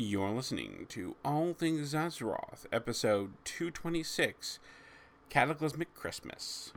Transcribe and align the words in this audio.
You're 0.00 0.30
listening 0.30 0.86
to 0.90 1.16
All 1.24 1.54
Things 1.54 1.92
Azeroth, 1.92 2.66
episode 2.70 3.32
226 3.42 4.60
Cataclysmic 5.28 5.92
Christmas. 5.92 6.72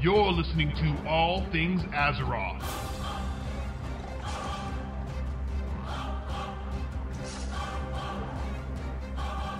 You're 0.00 0.32
listening 0.32 0.72
to 0.74 1.08
All 1.08 1.44
Things 1.52 1.82
Azeroth. 1.92 2.85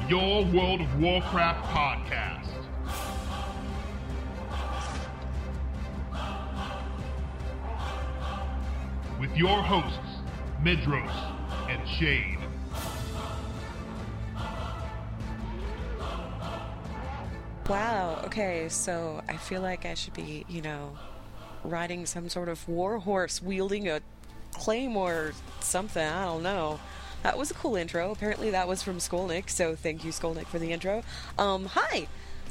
Your 0.09 0.45
World 0.45 0.80
of 0.80 1.00
Warcraft 1.00 1.64
podcast. 1.66 2.46
With 9.19 9.37
your 9.37 9.61
hosts, 9.62 9.98
Medros 10.62 11.11
and 11.69 11.88
Shade. 11.88 12.38
Wow. 17.69 18.23
Okay. 18.27 18.69
So 18.69 19.23
I 19.28 19.36
feel 19.36 19.61
like 19.61 19.84
I 19.84 19.95
should 19.95 20.14
be, 20.14 20.45
you 20.48 20.62
know, 20.62 20.97
riding 21.64 22.06
some 22.06 22.28
sort 22.28 22.48
of 22.48 22.69
war 22.69 23.00
horse, 23.00 23.42
wielding 23.42 23.88
a 23.88 24.02
claymore 24.52 25.14
or 25.14 25.33
something. 25.59 26.06
I 26.06 26.27
don't 26.27 26.45
know. 26.45 26.78
That 27.26 27.38
was 27.38 27.50
a 27.50 27.54
cool 27.54 27.74
intro. 27.74 28.12
Apparently, 28.12 28.50
that 28.50 28.68
was 28.68 28.84
from 28.84 28.98
Skolnick. 28.98 29.50
So 29.50 29.74
thank 29.74 30.04
you, 30.04 30.12
Skolnick, 30.12 30.46
for 30.46 30.60
the 30.60 30.70
intro. 30.70 31.02
Um, 31.36 31.66
hi. 31.66 32.06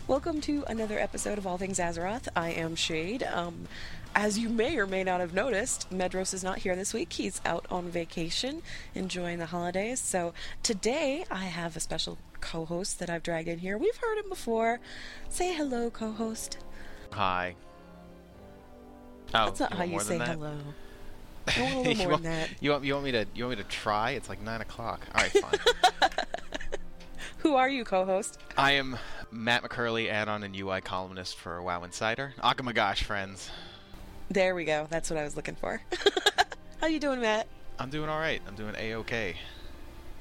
Welcome 0.05 0.41
to 0.41 0.65
another 0.67 0.99
episode 0.99 1.38
of 1.38 1.48
All 1.48 1.57
Things 1.57 1.79
Azeroth. 1.79 2.27
I 2.35 2.49
am 2.49 2.76
Shade. 2.76 3.23
Um, 3.23 3.70
as 4.13 4.37
you 4.37 4.49
may 4.49 4.77
or 4.77 4.85
may 4.85 5.05
not 5.05 5.21
have 5.21 5.34
noticed, 5.34 5.90
Medros 5.91 6.34
is 6.34 6.43
not 6.43 6.57
here 6.57 6.76
this 6.76 6.93
week. 6.93 7.13
He's 7.13 7.40
out 7.45 7.65
on 7.71 7.87
vacation, 7.87 8.62
enjoying 8.93 9.40
the 9.40 9.45
holidays. 9.45 10.01
So 10.01 10.34
today 10.62 11.23
I 11.32 11.45
have 11.45 11.77
a 11.77 11.79
special 11.79 12.17
co 12.41 12.65
host 12.65 12.99
that 12.99 13.10
I've 13.10 13.23
dragged 13.23 13.48
in 13.48 13.60
here. 13.60 13.77
We've 13.77 13.95
heard 13.95 14.17
him 14.17 14.27
before. 14.27 14.82
Say 15.29 15.54
hello, 15.54 15.89
co 15.89 16.12
host. 16.12 16.57
Hi. 17.13 17.55
Oh, 19.34 19.45
That's 19.45 19.62
not 19.62 19.71
how 19.71 19.85
you 19.85 20.01
say 20.01 20.17
hello. 20.17 20.57
I 21.48 21.62
want 21.62 21.74
a 21.74 21.77
little 21.77 21.93
you, 21.93 21.98
more 21.98 22.07
want, 22.10 22.24
than 22.24 22.32
that. 22.32 22.49
you 22.60 22.71
want 22.71 22.84
you 22.84 22.93
want 22.93 23.05
me 23.05 23.12
to 23.12 23.26
you 23.35 23.46
want 23.46 23.57
me 23.57 23.63
to 23.63 23.70
try? 23.70 24.12
It's 24.12 24.29
like 24.29 24.41
nine 24.41 24.62
o'clock. 24.62 25.01
All 25.13 25.21
right, 25.21 25.32
fine. 25.32 26.12
Who 27.40 27.55
are 27.55 27.70
you, 27.70 27.84
co 27.84 28.05
host? 28.05 28.40
I 28.57 28.71
am 28.71 28.98
Matt 29.32 29.63
McCurley, 29.63 30.10
add-on 30.10 30.41
and 30.43 30.55
UI 30.55 30.82
columnist 30.82 31.38
for 31.38 31.62
WoW 31.62 31.84
Insider. 31.84 32.34
Akamagosh, 32.40 33.04
friends. 33.04 33.51
There 34.29 34.55
we 34.55 34.66
go. 34.66 34.88
That's 34.90 35.12
what 35.12 35.20
I 35.20 35.23
was 35.23 35.35
looking 35.35 35.55
for. 35.55 35.82
How 36.82 36.88
you 36.88 36.99
doing, 36.99 37.21
Matt? 37.21 37.48
I'm 37.77 37.90
doing 37.91 38.10
all 38.10 38.20
right. 38.20 38.41
I'm 38.48 38.55
doing 38.55 38.73
a 38.77 38.96
okay. 38.96 39.35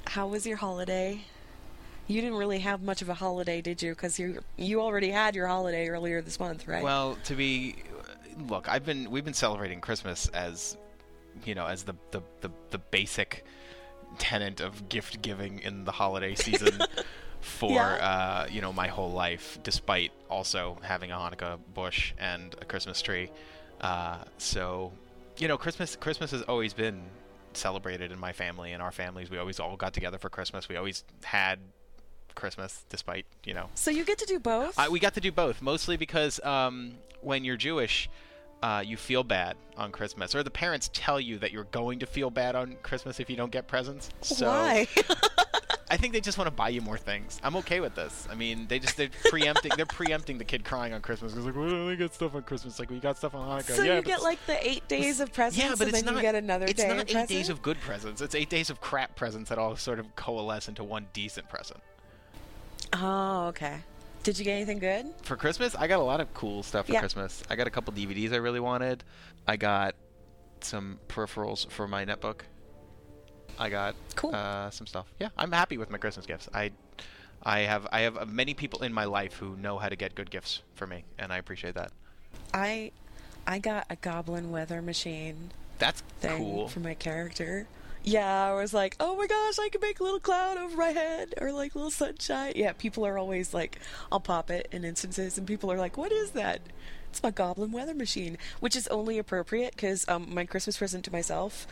How 0.05 0.27
was 0.27 0.45
your 0.45 0.57
holiday? 0.57 1.21
You 2.07 2.21
didn't 2.21 2.37
really 2.37 2.59
have 2.59 2.83
much 2.83 3.01
of 3.01 3.09
a 3.09 3.15
holiday, 3.15 3.61
did 3.61 3.81
you? 3.81 3.95
Because 3.95 4.19
you 4.19 4.43
you 4.57 4.79
already 4.81 5.09
had 5.09 5.35
your 5.35 5.47
holiday 5.47 5.87
earlier 5.87 6.21
this 6.21 6.39
month, 6.39 6.67
right? 6.67 6.83
Well, 6.83 7.17
to 7.23 7.35
be 7.35 7.77
look, 8.47 8.69
I've 8.69 8.85
been 8.85 9.09
we've 9.09 9.25
been 9.25 9.33
celebrating 9.33 9.81
Christmas 9.81 10.27
as 10.27 10.77
you 11.43 11.55
know 11.55 11.65
as 11.65 11.83
the 11.83 11.95
the 12.11 12.21
the, 12.41 12.49
the 12.71 12.77
basic 12.77 13.43
tenant 14.17 14.61
of 14.61 14.87
gift 14.89 15.21
giving 15.21 15.59
in 15.59 15.83
the 15.85 15.91
holiday 15.91 16.35
season 16.45 16.79
for 17.41 17.71
Yeah. 17.71 17.83
uh, 18.45 18.47
you 18.49 18.61
know 18.61 18.71
my 18.73 18.87
whole 18.87 19.11
life, 19.11 19.59
despite 19.63 20.11
also 20.29 20.77
having 20.81 21.11
a 21.11 21.15
Hanukkah 21.15 21.59
bush 21.73 22.13
and 22.17 22.55
a 22.61 22.65
Christmas 22.65 23.01
tree. 23.01 23.29
Uh, 23.81 24.19
so 24.37 24.91
you 25.37 25.47
know, 25.49 25.57
Christmas 25.57 25.95
Christmas 25.95 26.31
has 26.31 26.41
always 26.43 26.73
been 26.73 27.01
celebrated 27.53 28.11
in 28.11 28.19
my 28.19 28.31
family 28.33 28.71
and 28.71 28.81
our 28.81 28.91
families. 28.91 29.29
We 29.29 29.37
always 29.37 29.59
all 29.59 29.75
got 29.75 29.93
together 29.93 30.17
for 30.17 30.29
Christmas. 30.29 30.69
We 30.69 30.75
always 30.77 31.03
had 31.23 31.59
Christmas, 32.35 32.85
despite 32.89 33.25
you 33.45 33.53
know 33.53 33.69
so 33.75 33.91
you 33.91 34.05
get 34.05 34.17
to 34.19 34.25
do 34.25 34.39
both. 34.39 34.77
I, 34.79 34.89
we 34.89 34.99
got 34.99 35.13
to 35.15 35.21
do 35.21 35.31
both, 35.31 35.61
mostly 35.61 35.97
because 35.97 36.39
um, 36.43 36.93
when 37.21 37.43
you're 37.43 37.57
Jewish, 37.57 38.09
uh, 38.65 38.81
you 38.81 38.97
feel 38.97 39.23
bad 39.23 39.55
on 39.77 39.91
Christmas, 39.91 40.33
or 40.33 40.41
the 40.41 40.49
parents 40.49 40.89
tell 40.91 41.19
you 41.19 41.37
that 41.37 41.51
you're 41.51 41.65
going 41.65 41.99
to 41.99 42.07
feel 42.07 42.31
bad 42.31 42.55
on 42.55 42.75
Christmas 42.81 43.19
if 43.19 43.29
you 43.29 43.35
don't 43.35 43.51
get 43.51 43.67
presents. 43.67 44.09
So 44.21 44.47
Why? 44.47 44.87
I 45.91 45.97
think 45.97 46.13
they 46.13 46.19
just 46.19 46.39
want 46.39 46.47
to 46.47 46.51
buy 46.51 46.69
you 46.69 46.81
more 46.81 46.97
things. 46.97 47.39
I'm 47.43 47.55
okay 47.57 47.79
with 47.79 47.93
this. 47.93 48.27
I 48.27 48.33
mean, 48.33 48.65
they 48.67 48.79
just 48.79 48.97
they're 48.97 49.11
preempting 49.25 49.73
they're 49.77 49.85
preempting 49.85 50.39
the 50.39 50.43
kid 50.43 50.65
crying 50.65 50.93
on 50.93 51.01
Christmas. 51.01 51.35
It's 51.35 51.45
like, 51.45 51.55
well, 51.55 51.85
they 51.85 51.95
get 51.95 52.15
stuff 52.15 52.33
on 52.33 52.41
Christmas. 52.41 52.79
Like 52.79 52.89
we 52.89 52.97
got 52.97 53.19
stuff 53.19 53.35
on 53.35 53.47
Hanukkah. 53.47 53.75
so 53.75 53.83
yeah, 53.83 53.97
you 53.97 54.01
get 54.01 54.23
like 54.23 54.43
the 54.47 54.67
eight 54.67 54.87
days 54.87 55.19
of 55.19 55.31
presents, 55.31 55.63
yeah, 55.63 55.75
but 55.77 55.81
and 55.81 55.89
it's 55.89 56.01
then 56.01 56.05
not. 56.15 56.15
you 56.15 56.21
get 56.23 56.33
another 56.33 56.65
it's 56.65 56.81
day 56.81 56.87
not 56.87 56.97
of 56.97 57.01
eight 57.03 57.11
present? 57.11 57.29
days 57.29 57.49
of 57.49 57.61
good 57.61 57.79
presents. 57.81 58.19
It's 58.19 58.33
eight 58.33 58.49
days 58.49 58.71
of 58.71 58.81
crap 58.81 59.15
presents 59.15 59.49
that 59.49 59.59
all 59.59 59.75
sort 59.75 59.99
of 59.99 60.15
coalesce 60.15 60.67
into 60.67 60.83
one 60.83 61.05
decent 61.13 61.47
present. 61.49 61.81
Oh, 62.93 63.45
okay. 63.49 63.77
Did 64.25 64.39
you 64.39 64.43
get 64.43 64.53
anything 64.53 64.79
good? 64.79 65.05
for 65.21 65.35
Christmas, 65.35 65.75
I 65.75 65.85
got 65.85 65.99
a 65.99 66.03
lot 66.03 66.19
of 66.19 66.33
cool 66.33 66.63
stuff 66.63 66.87
for 66.87 66.93
Yeah. 66.93 66.99
Christmas. 66.99 67.43
I 67.47 67.55
got 67.55 67.67
a 67.67 67.69
couple 67.69 67.93
DVDs 67.93 68.33
I 68.33 68.37
really 68.37 68.59
wanted. 68.59 69.03
I 69.45 69.55
got 69.55 69.93
some 70.61 70.99
peripherals 71.07 71.69
for 71.69 71.87
my 71.87 72.03
netbook. 72.05 72.39
I 73.59 73.69
got 73.69 73.93
Cool. 74.15 74.33
uh, 74.33 74.71
some 74.71 74.87
stuff. 74.87 75.05
Yeah, 75.19 75.29
I'm 75.37 75.51
happy 75.51 75.77
with 75.77 75.91
my 75.91 75.99
Christmas 75.99 76.25
gifts. 76.25 76.49
I, 76.55 76.71
I 77.43 77.59
have 77.59 77.87
I 77.91 77.99
have 78.01 78.27
many 78.27 78.55
people 78.55 78.81
in 78.81 78.91
my 78.91 79.05
life 79.05 79.35
who 79.35 79.55
know 79.57 79.77
how 79.77 79.89
to 79.89 79.95
get 79.95 80.15
good 80.15 80.31
gifts 80.31 80.63
for 80.73 80.87
me, 80.87 81.03
and 81.19 81.31
I 81.31 81.37
appreciate 81.37 81.75
that. 81.75 81.91
I 82.51 82.93
I 83.45 83.59
got 83.59 83.85
a 83.91 83.95
goblin 83.95 84.49
weather 84.49 84.81
machine 84.81 85.51
That's 85.77 86.01
cool. 86.23 86.67
for 86.67 86.79
my 86.79 86.95
character. 86.95 87.67
Yeah, 88.05 88.51
I 88.51 88.53
was 88.53 88.73
like, 88.73 88.95
oh 88.99 89.15
my 89.15 89.25
gosh, 89.25 89.57
I 89.59 89.69
can 89.69 89.81
make 89.81 89.99
a 89.99 90.03
little 90.03 90.19
cloud 90.19 90.57
over 90.57 90.77
my 90.77 90.89
head 90.89 91.33
or 91.41 91.51
like 91.51 91.73
little 91.73 91.91
sunshine. 91.91 92.53
Yeah, 92.55 92.73
people 92.73 93.05
are 93.05 93.17
always 93.17 93.53
like, 93.53 93.79
I'll 94.11 94.19
pop 94.19 94.51
it 94.51 94.67
in 94.71 94.85
instances, 94.85 95.37
and 95.37 95.47
people 95.47 95.71
are 95.71 95.77
like, 95.77 95.97
what 95.97 96.11
is 96.11 96.31
that? 96.31 96.61
It's 97.09 97.23
my 97.23 97.31
goblin 97.31 97.71
weather 97.71 97.95
machine, 97.95 98.37
which 98.59 98.75
is 98.75 98.87
only 98.89 99.17
appropriate 99.17 99.73
because 99.73 100.07
um, 100.07 100.33
my 100.33 100.45
Christmas 100.45 100.77
present 100.77 101.03
to 101.05 101.11
myself, 101.11 101.65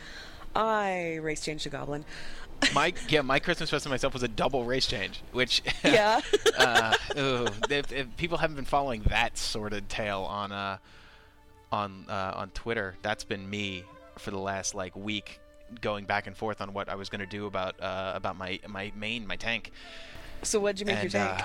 I 0.56 1.16
race 1.16 1.44
changed 1.44 1.66
a 1.66 1.70
goblin. 1.70 2.04
my 2.74 2.92
yeah, 3.08 3.20
my 3.20 3.38
Christmas 3.38 3.70
present 3.70 3.84
to 3.84 3.90
myself 3.90 4.12
was 4.14 4.22
a 4.22 4.28
double 4.28 4.64
race 4.64 4.86
change, 4.86 5.22
which 5.32 5.62
Yeah. 5.84 6.20
uh, 6.58 6.96
ooh, 7.18 7.46
if, 7.70 7.92
if 7.92 8.16
people 8.16 8.38
haven't 8.38 8.56
been 8.56 8.64
following 8.64 9.02
that 9.08 9.36
sordid 9.38 9.88
tale 9.88 10.22
on 10.22 10.50
uh, 10.50 10.78
on 11.70 12.06
uh, 12.08 12.32
on 12.36 12.50
Twitter, 12.50 12.96
that's 13.02 13.24
been 13.24 13.48
me 13.48 13.84
for 14.18 14.30
the 14.30 14.38
last 14.38 14.74
like 14.74 14.96
week, 14.96 15.40
going 15.80 16.04
back 16.04 16.26
and 16.26 16.36
forth 16.36 16.60
on 16.60 16.72
what 16.72 16.88
I 16.88 16.94
was 16.94 17.08
going 17.08 17.20
to 17.20 17.26
do 17.26 17.46
about 17.46 17.80
uh, 17.80 18.12
about 18.14 18.36
my 18.36 18.60
my 18.68 18.92
main 18.96 19.26
my 19.26 19.36
tank. 19.36 19.70
so 20.42 20.60
what'd 20.60 20.80
you 20.80 20.86
make 20.86 20.96
and 21.02 21.12
your 21.12 21.22
tank? 21.22 21.40
uh, 21.42 21.44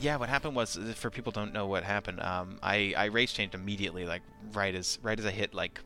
yeah, 0.00 0.16
what 0.16 0.28
happened 0.28 0.54
was 0.54 0.76
uh, 0.78 0.92
for 0.94 1.10
people 1.10 1.32
don't 1.32 1.52
know 1.52 1.66
what 1.66 1.82
happened. 1.84 2.20
Um, 2.20 2.58
I 2.62 2.94
I 2.96 3.06
race 3.06 3.32
changed 3.32 3.54
immediately, 3.54 4.04
like 4.04 4.22
right 4.52 4.74
as 4.74 4.98
right 5.02 5.18
as 5.18 5.26
I 5.26 5.30
hit 5.30 5.54
like 5.54 5.80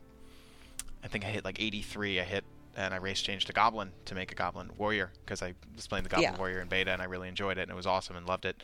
I 1.03 1.07
think 1.07 1.25
I 1.25 1.27
hit 1.29 1.43
like 1.43 1.59
83. 1.61 2.19
I 2.19 2.23
hit 2.23 2.43
and 2.75 2.93
I 2.93 2.97
race 2.97 3.21
changed 3.21 3.47
to 3.47 3.53
Goblin 3.53 3.91
to 4.05 4.15
make 4.15 4.31
a 4.31 4.35
Goblin 4.35 4.71
Warrior 4.77 5.11
because 5.23 5.43
I 5.43 5.53
was 5.75 5.85
playing 5.85 6.03
the 6.05 6.09
Goblin 6.09 6.31
Yeah. 6.33 6.37
Warrior 6.39 6.59
in 6.61 6.67
beta 6.67 6.91
and 6.91 7.01
I 7.01 7.05
really 7.05 7.27
enjoyed 7.27 7.57
it 7.59 7.63
and 7.63 7.71
it 7.71 7.75
was 7.75 7.85
awesome 7.85 8.15
and 8.15 8.25
loved 8.25 8.45
it. 8.45 8.63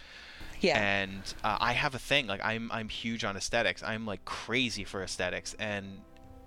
yeah. 0.62 0.80
And 0.80 1.22
uh, 1.44 1.58
I 1.60 1.74
have 1.74 1.94
a 1.96 2.00
thing 2.00 2.26
like 2.28 2.42
I'm 2.44 2.72
I'm 2.72 2.90
huge 2.90 3.24
on 3.24 3.36
aesthetics. 3.38 3.84
I'm 3.84 4.06
like 4.06 4.24
crazy 4.26 4.84
for 4.84 5.04
aesthetics 5.04 5.56
and 5.60 6.00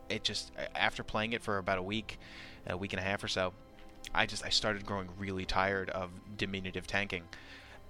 it 0.08 0.24
just 0.24 0.50
after 0.74 1.02
playing 1.04 1.32
it 1.34 1.42
for 1.42 1.58
about 1.58 1.78
a 1.78 1.82
week, 1.82 2.18
a 2.66 2.76
week 2.76 2.92
and 2.92 3.00
a 3.00 3.02
half 3.02 3.22
or 3.22 3.28
so, 3.28 3.52
I 4.14 4.26
just 4.26 4.44
I 4.44 4.50
started 4.50 4.84
growing 4.86 5.08
really 5.18 5.44
tired 5.44 5.90
of 5.90 6.10
diminutive 6.36 6.86
tanking. 6.86 7.24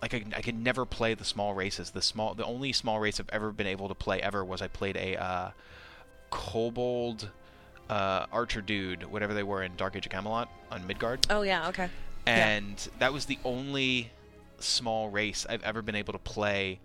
Like 0.00 0.14
I, 0.14 0.24
I 0.36 0.42
could 0.42 0.58
never 0.58 0.84
play 0.84 1.14
the 1.14 1.24
small 1.24 1.54
races. 1.54 1.90
The 1.90 2.02
small 2.02 2.34
the 2.34 2.44
only 2.44 2.72
small 2.72 3.00
race 3.00 3.20
I've 3.20 3.30
ever 3.30 3.52
been 3.52 3.66
able 3.66 3.88
to 3.88 3.94
play 3.94 4.20
ever 4.20 4.44
was 4.44 4.62
I 4.62 4.68
played 4.68 4.96
a 4.96 5.16
uh, 5.16 5.50
kobold 6.30 7.30
uh, 7.88 8.26
archer 8.32 8.60
dude, 8.60 9.04
whatever 9.04 9.34
they 9.34 9.42
were 9.42 9.62
in 9.62 9.76
Dark 9.76 9.96
Age 9.96 10.06
of 10.06 10.12
Camelot 10.12 10.48
on 10.70 10.86
Midgard 10.86 11.26
oh 11.30 11.42
yeah, 11.42 11.68
okay. 11.68 11.88
Yeah. 12.26 12.48
and 12.48 12.88
that 12.98 13.12
was 13.12 13.26
the 13.26 13.38
only 13.44 14.10
small 14.58 15.10
race 15.10 15.44
I've 15.48 15.62
ever 15.62 15.82
been 15.82 15.96
able 15.96 16.12
to 16.12 16.18
play 16.18 16.80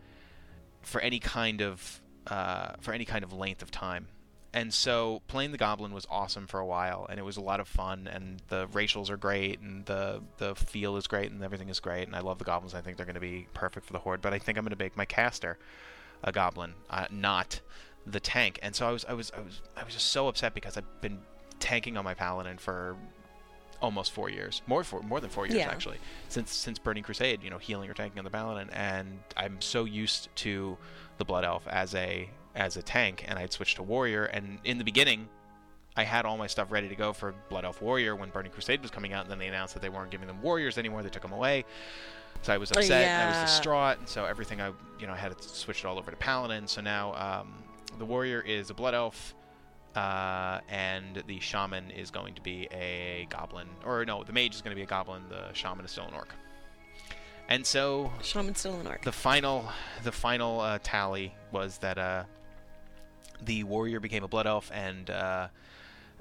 for 0.81 0.99
any 1.01 1.19
kind 1.19 1.61
of 1.61 2.01
uh, 2.27 2.73
for 2.81 2.93
any 2.93 3.05
kind 3.05 3.23
of 3.23 3.33
length 3.33 3.61
of 3.61 3.71
time. 3.71 4.07
And 4.53 4.73
so 4.73 5.21
playing 5.27 5.51
the 5.51 5.57
goblin 5.57 5.93
was 5.93 6.07
awesome 6.09 6.47
for 6.47 6.59
a 6.59 6.65
while, 6.65 7.05
and 7.09 7.19
it 7.19 7.23
was 7.23 7.37
a 7.37 7.41
lot 7.41 7.59
of 7.59 7.67
fun. 7.67 8.07
And 8.11 8.41
the 8.47 8.67
racials 8.67 9.09
are 9.09 9.17
great, 9.17 9.59
and 9.59 9.85
the 9.85 10.21
the 10.37 10.55
feel 10.55 10.97
is 10.97 11.05
great, 11.07 11.31
and 11.31 11.43
everything 11.43 11.69
is 11.69 11.79
great. 11.79 12.07
And 12.07 12.15
I 12.15 12.21
love 12.21 12.37
the 12.39 12.45
goblins. 12.45 12.73
I 12.73 12.81
think 12.81 12.97
they're 12.97 13.05
going 13.05 13.15
to 13.15 13.19
be 13.19 13.47
perfect 13.53 13.85
for 13.85 13.93
the 13.93 13.99
horde. 13.99 14.21
But 14.21 14.33
I 14.33 14.39
think 14.39 14.57
I'm 14.57 14.63
going 14.63 14.75
to 14.77 14.83
make 14.83 14.95
my 14.97 15.05
caster 15.05 15.57
a 16.23 16.31
goblin, 16.31 16.73
uh, 16.89 17.05
not 17.11 17.59
the 18.05 18.19
tank. 18.19 18.57
And 18.63 18.73
so 18.75 18.87
I 18.87 18.91
was 18.91 19.05
I 19.05 19.13
was 19.13 19.31
I 19.35 19.41
was 19.41 19.61
I 19.75 19.83
was 19.83 19.93
just 19.93 20.07
so 20.07 20.27
upset 20.27 20.53
because 20.53 20.77
I've 20.77 21.01
been 21.01 21.19
tanking 21.59 21.97
on 21.97 22.05
my 22.05 22.13
paladin 22.13 22.57
for 22.57 22.95
almost 23.81 24.11
four 24.11 24.29
years, 24.29 24.61
more 24.65 24.83
for 24.83 25.01
more 25.03 25.19
than 25.19 25.29
four 25.29 25.45
years 25.45 25.59
Yeah. 25.59 25.69
actually, 25.69 25.97
since 26.29 26.51
since 26.51 26.79
Burning 26.79 27.03
Crusade. 27.03 27.43
You 27.43 27.49
know, 27.49 27.57
healing 27.59 27.89
or 27.89 27.93
tanking 27.93 28.17
on 28.17 28.25
the 28.25 28.31
Paladin, 28.31 28.69
and 28.71 29.19
I'm 29.35 29.61
so 29.61 29.83
used 29.85 30.29
to 30.37 30.77
the 31.17 31.25
Blood 31.25 31.43
Elf 31.43 31.67
as 31.67 31.93
a 31.93 32.29
as 32.57 32.75
a 32.75 32.81
tank, 32.81 33.23
and 33.27 33.39
I'd 33.39 33.53
switched 33.53 33.77
to 33.77 33.83
Warrior. 33.83 34.25
And 34.25 34.59
in 34.65 34.77
the 34.77 34.83
beginning, 34.83 35.29
I 35.95 36.03
had 36.03 36.25
all 36.25 36.37
my 36.37 36.47
stuff 36.47 36.71
ready 36.71 36.89
to 36.89 36.95
go 36.95 37.13
for 37.13 37.33
Blood 37.49 37.63
Elf 37.63 37.81
Warrior 37.81 38.15
when 38.15 38.29
Burning 38.29 38.51
Crusade 38.51 38.81
was 38.81 38.91
coming 38.91 39.13
out, 39.13 39.21
and 39.23 39.31
then 39.31 39.39
they 39.39 39.47
announced 39.47 39.73
that 39.75 39.81
they 39.81 39.89
weren't 39.89 40.11
giving 40.11 40.27
them 40.27 40.41
Warriors 40.41 40.77
anymore. 40.77 41.01
They 41.03 41.09
took 41.09 41.21
them 41.21 41.31
away. 41.31 41.63
So 42.41 42.53
I 42.53 42.57
was 42.57 42.71
Oh, 42.71 42.79
upset. 42.79 43.07
and 43.07 43.35
I 43.35 43.41
was 43.41 43.51
distraught, 43.51 43.99
and 43.99 44.07
so 44.09 44.25
everything 44.25 44.59
I, 44.61 44.71
you 44.99 45.07
know, 45.07 45.13
I 45.13 45.17
had 45.17 45.35
to 45.37 45.47
switch 45.49 45.79
it 45.79 45.85
all 45.85 45.97
over 45.97 46.11
to 46.11 46.17
Paladin. 46.17 46.67
So 46.67 46.81
now 46.81 47.13
um, 47.15 47.53
the 47.97 48.05
Warrior 48.05 48.41
is 48.41 48.69
a 48.69 48.73
Blood 48.75 48.93
Elf, 48.93 49.33
uh, 49.95 50.59
and 50.69 51.23
the 51.27 51.39
Shaman 51.39 51.89
is 51.91 52.11
going 52.11 52.35
to 52.35 52.41
be 52.41 52.67
a 52.71 53.25
Goblin, 53.29 53.67
or 53.85 54.05
no, 54.05 54.23
the 54.23 54.33
Mage 54.33 54.53
is 54.55 54.61
going 54.61 54.71
to 54.71 54.75
be 54.75 54.83
a 54.83 54.87
Goblin. 54.87 55.23
The 55.29 55.51
Shaman 55.53 55.83
is 55.85 55.91
still 55.91 56.05
an 56.05 56.13
Orc. 56.13 56.33
And 57.49 57.65
so 57.65 58.11
Shaman 58.21 58.55
still 58.55 58.77
an 58.81 58.87
orc. 58.87 59.03
the 59.03 59.11
final 59.13 59.65
the 60.03 60.11
final 60.11 60.59
uh, 60.59 60.79
tally 60.83 61.33
was 61.51 61.77
that 61.77 61.97
uh, 61.97 62.23
the 63.43 63.63
warrior 63.63 63.99
became 63.99 64.23
a 64.23 64.27
blood 64.27 64.47
elf 64.47 64.71
and 64.73 65.09
uh, 65.09 65.47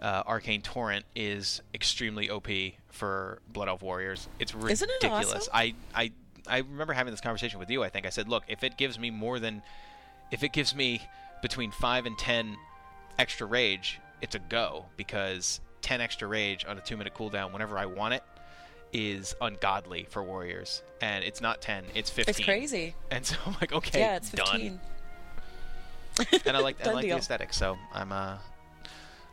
uh, 0.02 0.22
arcane 0.26 0.62
torrent 0.62 1.04
is 1.14 1.62
extremely 1.74 2.28
op 2.30 2.48
for 2.88 3.40
blood 3.52 3.68
elf 3.68 3.82
warriors 3.82 4.28
it's 4.38 4.54
ridiculous. 4.54 4.82
Isn't 4.82 4.90
it 5.02 5.10
awesome? 5.10 5.42
i 5.54 5.74
i 5.94 6.12
i 6.46 6.58
remember 6.58 6.92
having 6.92 7.12
this 7.12 7.20
conversation 7.20 7.58
with 7.58 7.70
you 7.70 7.82
i 7.82 7.88
think 7.88 8.06
i 8.06 8.10
said 8.10 8.28
look 8.28 8.44
if 8.48 8.62
it 8.62 8.76
gives 8.76 8.98
me 8.98 9.10
more 9.10 9.38
than 9.38 9.62
if 10.30 10.42
it 10.42 10.52
gives 10.52 10.74
me 10.74 11.00
between 11.42 11.70
5 11.70 12.06
and 12.06 12.18
10 12.18 12.56
extra 13.18 13.46
rage 13.46 13.98
it's 14.20 14.34
a 14.34 14.38
go 14.38 14.86
because 14.96 15.60
10 15.82 16.00
extra 16.00 16.28
rage 16.28 16.64
on 16.68 16.76
a 16.78 16.80
2 16.80 16.96
minute 16.96 17.14
cooldown 17.14 17.52
whenever 17.52 17.78
i 17.78 17.86
want 17.86 18.12
it 18.14 18.22
is 18.92 19.34
ungodly 19.40 20.06
for 20.08 20.22
warriors 20.22 20.82
and 21.00 21.24
it's 21.24 21.40
not 21.40 21.60
10 21.60 21.84
it's 21.94 22.10
15 22.10 22.30
It's 22.32 22.44
crazy. 22.44 22.94
and 23.10 23.26
so 23.26 23.36
I'm 23.44 23.54
like, 23.60 23.72
okay, 23.72 23.98
yeah, 24.00 24.16
it's 24.16 24.30
done. 24.30 24.80
15. 26.16 26.40
And 26.46 26.56
I 26.56 26.60
like 26.60 26.86
I 26.86 26.92
like 26.92 27.02
the 27.02 27.08
deal. 27.08 27.18
aesthetic, 27.18 27.52
so 27.52 27.78
I'm 27.92 28.12
uh 28.12 28.38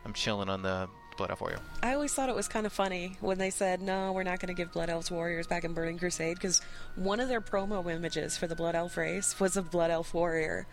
I'm 0.05 0.13
chilling 0.13 0.49
on 0.49 0.61
the 0.61 0.89
Blood 1.17 1.29
Elf 1.29 1.41
Warrior. 1.41 1.59
I 1.81 1.93
always 1.93 2.13
thought 2.13 2.29
it 2.29 2.35
was 2.35 2.47
kind 2.47 2.65
of 2.65 2.73
funny 2.73 3.17
when 3.21 3.37
they 3.37 3.49
said, 3.49 3.81
no, 3.81 4.11
we're 4.11 4.23
not 4.23 4.39
going 4.39 4.47
to 4.47 4.53
give 4.53 4.71
Blood 4.71 4.89
Elves 4.89 5.11
Warriors 5.11 5.47
back 5.47 5.63
in 5.63 5.73
Burning 5.73 5.97
Crusade 5.97 6.35
because 6.35 6.61
one 6.95 7.19
of 7.19 7.29
their 7.29 7.41
promo 7.41 7.89
images 7.91 8.37
for 8.37 8.47
the 8.47 8.55
Blood 8.55 8.75
Elf 8.75 8.97
race 8.97 9.39
was 9.39 9.55
a 9.55 9.61
Blood 9.61 9.91
Elf 9.91 10.13
Warrior. 10.13 10.65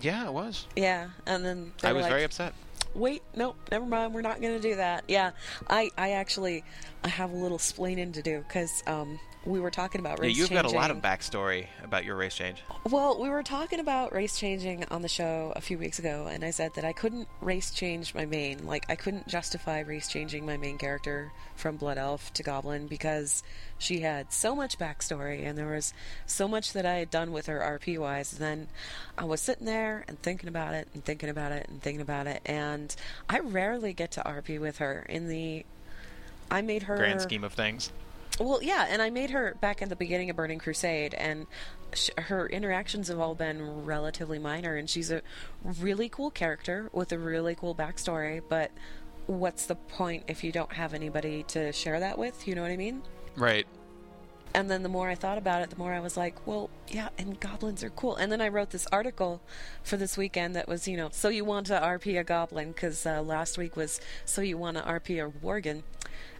Yeah, 0.00 0.26
it 0.26 0.32
was. 0.32 0.66
Yeah, 0.76 1.08
and 1.26 1.44
then 1.44 1.72
I 1.82 1.92
was 1.92 2.02
like, 2.02 2.10
very 2.10 2.24
upset. 2.24 2.54
Wait, 2.94 3.22
nope, 3.34 3.56
never 3.70 3.86
mind, 3.86 4.14
we're 4.14 4.22
not 4.22 4.40
going 4.40 4.54
to 4.54 4.68
do 4.68 4.76
that. 4.76 5.04
Yeah, 5.08 5.32
I, 5.68 5.90
I 5.96 6.12
actually, 6.12 6.64
I 7.04 7.08
have 7.08 7.32
a 7.32 7.36
little 7.36 7.58
splaining 7.58 8.14
to 8.14 8.22
do 8.22 8.44
because 8.46 8.82
um, 8.86 9.18
we 9.44 9.58
were 9.58 9.70
talking 9.70 10.00
about 10.00 10.18
race. 10.18 10.36
Yeah, 10.36 10.42
you've 10.42 10.50
got 10.50 10.66
a 10.66 10.70
lot 10.70 10.90
of 10.90 10.98
backstory 10.98 11.66
about 11.82 12.04
your 12.04 12.16
race 12.16 12.34
change. 12.34 12.62
Well, 12.88 13.20
we 13.20 13.28
were 13.30 13.42
talking 13.42 13.80
about 13.80 14.12
race 14.12 14.38
changing 14.38 14.84
on 14.90 15.02
the 15.02 15.08
show 15.08 15.52
a 15.56 15.60
few 15.60 15.78
weeks 15.78 15.98
ago, 15.98 16.28
and 16.30 16.44
I 16.44 16.50
said 16.50 16.74
that 16.74 16.84
I 16.84 16.92
couldn't 16.92 17.28
race 17.40 17.70
change 17.70 18.14
my 18.14 18.26
main. 18.26 18.66
Like, 18.66 18.84
I 18.88 18.96
couldn't 18.96 19.28
justify 19.28 19.80
race 19.80 20.08
changing 20.08 20.44
my 20.44 20.56
main 20.56 20.78
character 20.78 21.32
from 21.56 21.76
Blood 21.76 21.98
Elf 21.98 22.32
to 22.34 22.42
Goblin 22.42 22.86
because 22.86 23.42
she 23.78 24.00
had 24.00 24.32
so 24.32 24.54
much 24.54 24.78
backstory, 24.78 25.46
and 25.46 25.56
there 25.56 25.72
was 25.72 25.94
so 26.26 26.46
much 26.46 26.72
that 26.74 26.84
I 26.84 26.94
had 26.94 27.10
done 27.10 27.32
with 27.32 27.46
her 27.46 27.60
RP 27.60 27.98
wise. 27.98 28.32
And 28.32 28.40
then 28.40 28.68
I 29.16 29.24
was 29.24 29.40
sitting 29.40 29.66
there 29.66 30.04
and 30.06 30.20
thinking 30.20 30.48
about 30.48 30.74
it, 30.74 30.88
and 30.92 31.04
thinking 31.04 31.28
about 31.28 31.52
it, 31.52 31.66
and 31.68 31.82
thinking 31.82 32.02
about 32.02 32.26
it, 32.26 32.42
and 32.44 32.79
I 33.28 33.40
rarely 33.40 33.92
get 33.92 34.10
to 34.12 34.22
RP 34.22 34.60
with 34.60 34.78
her 34.78 35.06
in 35.08 35.28
the. 35.28 35.64
I 36.50 36.62
made 36.62 36.84
her 36.84 36.96
Grand 36.96 37.20
scheme 37.20 37.44
of 37.44 37.52
things. 37.52 37.92
well, 38.40 38.62
yeah, 38.62 38.86
and 38.88 39.00
I 39.00 39.10
made 39.10 39.30
her 39.30 39.56
back 39.60 39.82
in 39.82 39.88
the 39.88 39.96
beginning 39.96 40.30
of 40.30 40.36
Burning 40.36 40.58
Crusade, 40.58 41.14
and 41.14 41.46
sh- 41.92 42.10
her 42.18 42.48
interactions 42.48 43.08
have 43.08 43.20
all 43.20 43.34
been 43.34 43.84
relatively 43.84 44.38
minor, 44.38 44.76
and 44.76 44.90
she's 44.90 45.10
a 45.10 45.22
really 45.64 46.08
cool 46.08 46.30
character 46.30 46.88
with 46.92 47.12
a 47.12 47.18
really 47.18 47.54
cool 47.54 47.74
backstory. 47.74 48.42
But 48.48 48.72
what's 49.26 49.66
the 49.66 49.76
point 49.76 50.24
if 50.26 50.42
you 50.42 50.50
don't 50.50 50.72
have 50.72 50.92
anybody 50.92 51.44
to 51.44 51.72
share 51.72 52.00
that 52.00 52.18
with? 52.18 52.48
You 52.48 52.54
know 52.56 52.62
what 52.62 52.70
I 52.72 52.76
mean? 52.76 53.02
Right. 53.36 53.66
And 54.52 54.68
then 54.68 54.82
the 54.82 54.88
more 54.88 55.08
I 55.08 55.14
thought 55.14 55.38
about 55.38 55.62
it, 55.62 55.70
the 55.70 55.76
more 55.76 55.92
I 55.92 56.00
was 56.00 56.16
like, 56.16 56.44
well, 56.46 56.70
yeah, 56.88 57.10
and 57.18 57.38
goblins 57.38 57.84
are 57.84 57.90
cool. 57.90 58.16
And 58.16 58.32
then 58.32 58.40
I 58.40 58.48
wrote 58.48 58.70
this 58.70 58.86
article 58.90 59.40
for 59.84 59.96
this 59.96 60.16
weekend 60.16 60.56
that 60.56 60.66
was, 60.66 60.88
you 60.88 60.96
know, 60.96 61.08
so 61.12 61.28
you 61.28 61.44
want 61.44 61.68
to 61.68 61.74
RP 61.80 62.18
a 62.18 62.24
goblin, 62.24 62.72
because 62.72 63.06
uh, 63.06 63.22
last 63.22 63.56
week 63.58 63.76
was 63.76 64.00
so 64.24 64.42
you 64.42 64.58
want 64.58 64.76
to 64.76 64.82
RP 64.82 65.24
a 65.24 65.30
worgen. 65.44 65.82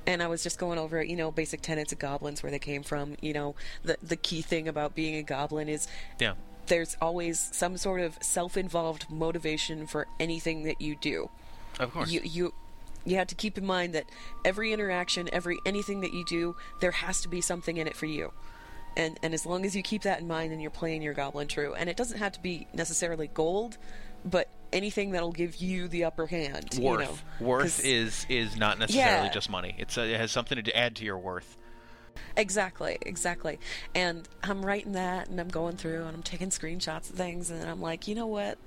And 0.06 0.22
I 0.22 0.26
was 0.26 0.42
just 0.42 0.58
going 0.58 0.78
over, 0.78 1.00
you 1.02 1.14
know, 1.14 1.30
basic 1.30 1.60
tenets 1.60 1.92
of 1.92 1.98
goblins, 2.00 2.42
where 2.42 2.50
they 2.50 2.58
came 2.58 2.82
from. 2.82 3.14
You 3.20 3.32
know, 3.32 3.54
the 3.84 3.96
the 4.02 4.16
key 4.16 4.42
thing 4.42 4.66
about 4.66 4.94
being 4.96 5.14
a 5.14 5.22
goblin 5.22 5.68
is 5.68 5.86
Yeah. 6.18 6.34
there's 6.66 6.96
always 7.00 7.48
some 7.52 7.76
sort 7.76 8.00
of 8.00 8.18
self-involved 8.20 9.06
motivation 9.10 9.86
for 9.86 10.06
anything 10.18 10.64
that 10.64 10.80
you 10.80 10.96
do 10.96 11.30
Of 11.78 11.92
course. 11.92 12.10
you 12.10 12.20
you 12.24 12.54
you 13.05 13.17
have 13.17 13.26
to 13.29 13.35
keep 13.35 13.56
in 13.58 13.67
mind 13.67 13.94
that 13.94 14.05
every 14.44 14.73
interaction, 14.73 15.29
every 15.32 15.58
anything 15.64 16.00
that 16.00 16.12
you 16.12 16.25
do, 16.25 16.56
there 16.81 16.91
has 16.91 17.20
to 17.23 17.29
be 17.29 17.41
something 17.41 17.76
in 17.76 17.87
it 17.87 17.97
for 17.97 18.06
you. 18.06 18.32
And 18.97 19.19
and 19.23 19.32
as 19.35 19.47
long 19.47 19.64
as 19.64 19.75
you 19.76 19.82
keep 19.82 20.02
that 20.02 20.20
in 20.20 20.26
mind, 20.29 20.52
then 20.52 20.61
you're 20.61 20.70
playing 20.70 21.02
your 21.02 21.14
goblin 21.14 21.49
true. 21.49 21.75
And 21.75 21.88
it 21.88 21.97
doesn't 21.97 22.19
have 22.19 22.32
to 22.32 22.41
be 22.41 22.67
necessarily 22.75 23.29
gold, 23.29 23.79
but 24.25 24.49
anything 24.73 25.12
that'll 25.12 25.32
give 25.32 25.56
you 25.56 25.88
the 25.88 26.05
upper 26.05 26.26
hand. 26.26 26.75
you 26.75 26.82
worth. 26.85 27.23
know. 27.41 27.47
Worth 27.47 27.85
is 27.85 28.26
is 28.29 28.56
not 28.56 28.79
necessarily 28.79 29.26
Yeah. 29.29 29.32
just 29.32 29.49
money. 29.49 29.75
It's 29.79 29.97
uh, 29.97 30.02
it 30.02 30.17
has 30.19 30.31
something 30.32 30.62
to 30.62 30.76
add 30.76 30.97
to 30.97 31.05
your 31.05 31.19
worth. 31.19 31.56
Exactly, 32.37 32.99
exactly. 33.02 33.58
And 33.94 34.29
I'm 34.43 34.64
writing 34.64 34.93
that 34.93 35.29
and 35.29 35.41
I'm 35.41 35.49
going 35.49 35.76
through 35.76 36.05
and 36.05 36.17
I'm 36.17 36.23
taking 36.23 36.50
screenshots 36.50 37.08
of 37.11 37.17
things 37.17 37.50
and 37.50 37.64
I'm 37.69 37.81
like, 37.81 38.06
you 38.08 38.14
know 38.14 38.26
what? 38.26 38.58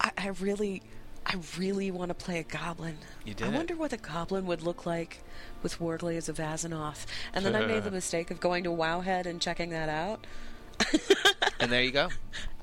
I, 0.00 0.10
I 0.18 0.26
really 0.28 0.82
I 1.28 1.36
really 1.58 1.90
want 1.90 2.08
to 2.08 2.14
play 2.14 2.38
a 2.38 2.42
goblin. 2.42 2.96
You 3.24 3.34
did 3.34 3.48
I 3.48 3.50
wonder 3.50 3.76
what 3.76 3.92
a 3.92 3.98
goblin 3.98 4.46
would 4.46 4.62
look 4.62 4.86
like 4.86 5.22
with 5.62 5.78
Warglaives 5.78 6.28
of 6.30 6.38
Azzinoth. 6.38 7.04
And 7.34 7.44
then 7.44 7.54
I 7.54 7.66
made 7.66 7.84
the 7.84 7.90
mistake 8.00 8.30
of 8.30 8.40
going 8.40 8.64
to 8.64 8.70
Wowhead 8.70 9.26
and 9.26 9.40
checking 9.40 9.70
that 9.70 9.88
out. 9.88 10.26
And 11.60 11.72
there 11.72 11.82
you 11.82 11.90
go. 11.90 12.08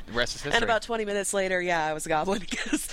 The 0.06 0.14
rest 0.14 0.36
is 0.36 0.42
history. 0.42 0.56
And 0.56 0.64
about 0.64 0.82
20 0.82 1.04
minutes 1.04 1.34
later, 1.34 1.62
yeah, 1.62 1.86
I 1.86 1.92
was 1.94 2.06
a 2.06 2.10
goblin 2.10 2.40
because 2.50 2.88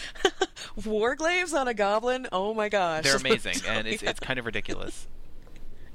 Warglaives 0.81 1.53
on 1.57 1.69
a 1.69 1.75
goblin, 1.75 2.27
oh 2.33 2.55
my 2.55 2.69
gosh. 2.69 3.05
They're 3.05 3.17
amazing, 3.17 3.55
So, 3.55 3.71
and 3.71 3.87
it's 3.87 4.03
yeah. 4.03 4.11
it's 4.11 4.19
kind 4.19 4.39
of 4.41 4.45
ridiculous. 4.47 5.07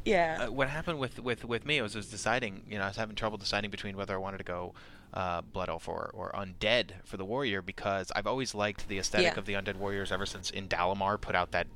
yeah. 0.06 0.46
uh, 0.48 0.52
what 0.52 0.70
happened 0.70 1.00
with, 1.00 1.20
with, 1.20 1.44
with 1.44 1.66
me 1.66 1.82
was 1.82 1.94
I 1.94 2.00
was 2.00 2.08
deciding, 2.08 2.64
you 2.70 2.78
know, 2.78 2.86
I 2.86 2.88
was 2.88 2.96
having 2.96 3.16
trouble 3.18 3.38
deciding 3.38 3.70
between 3.70 3.98
whether 3.98 4.14
I 4.14 4.18
wanted 4.18 4.38
to 4.38 4.46
go 4.46 4.74
uh, 5.14 5.42
Blood 5.42 5.70
Elf 5.70 5.88
or, 5.88 6.12
or 6.14 6.32
Undead 6.34 6.92
for 7.06 7.18
the 7.18 7.26
Warrior 7.26 7.62
because 7.62 8.12
I've 8.16 8.28
always 8.28 8.54
liked 8.54 8.88
the 8.88 9.00
aesthetic 9.00 9.34
Yeah. 9.34 9.40
of 9.40 9.46
the 9.46 9.54
Undead 9.54 9.78
Warriors 9.78 10.12
ever 10.12 10.26
since 10.26 10.52
Indalamar 10.52 11.20
put 11.20 11.36
out 11.36 11.52
that 11.52 11.68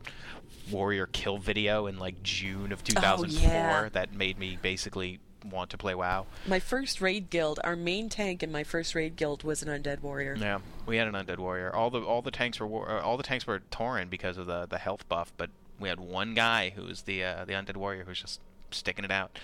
Warrior 0.70 1.08
kill 1.08 1.38
video 1.38 1.88
in 1.88 1.98
like 1.98 2.22
June 2.24 2.72
of 2.72 2.84
2004 2.84 3.50
yeah. 3.50 3.90
that 3.90 4.14
made 4.14 4.38
me 4.38 4.58
basically 4.62 5.20
want 5.50 5.72
to 5.72 5.78
play 5.78 5.96
WoW. 5.96 6.28
My 6.46 6.60
first 6.60 7.02
raid 7.02 7.30
guild, 7.30 7.60
our 7.64 7.76
main 7.76 8.10
tank 8.10 8.44
in 8.44 8.52
my 8.52 8.64
first 8.64 8.94
raid 8.94 9.16
guild 9.16 9.44
was 9.44 9.64
an 9.64 9.70
undead 9.70 10.02
warrior. 10.02 10.36
Yeah, 10.40 10.60
we 10.86 10.98
had 10.98 11.08
an 11.08 11.16
Undead 11.16 11.40
Warrior. 11.40 11.76
All 11.76 11.90
the 11.90 12.02
all 12.02 12.22
the 12.22 12.32
tanks 12.32 12.60
were 12.60 12.68
war- 12.68 12.90
uh, 12.90 13.02
all 13.02 13.18
the 13.18 13.24
tanks 13.24 13.48
were 13.48 13.60
Tauren 13.72 14.10
because 14.10 14.38
of 14.38 14.46
the 14.46 14.68
the 14.68 14.78
health 14.78 15.08
buff, 15.10 15.34
but 15.38 15.50
we 15.80 15.90
had 15.90 16.00
one 16.00 16.36
guy 16.36 16.70
who 16.70 16.84
was 16.84 17.04
the 17.04 17.24
uh, 17.24 17.46
the 17.46 17.54
Undead 17.54 17.76
Warrior 17.76 18.04
who 18.04 18.10
was 18.10 18.22
just 18.22 18.40
sticking 18.70 19.04
it 19.04 19.12
out. 19.12 19.38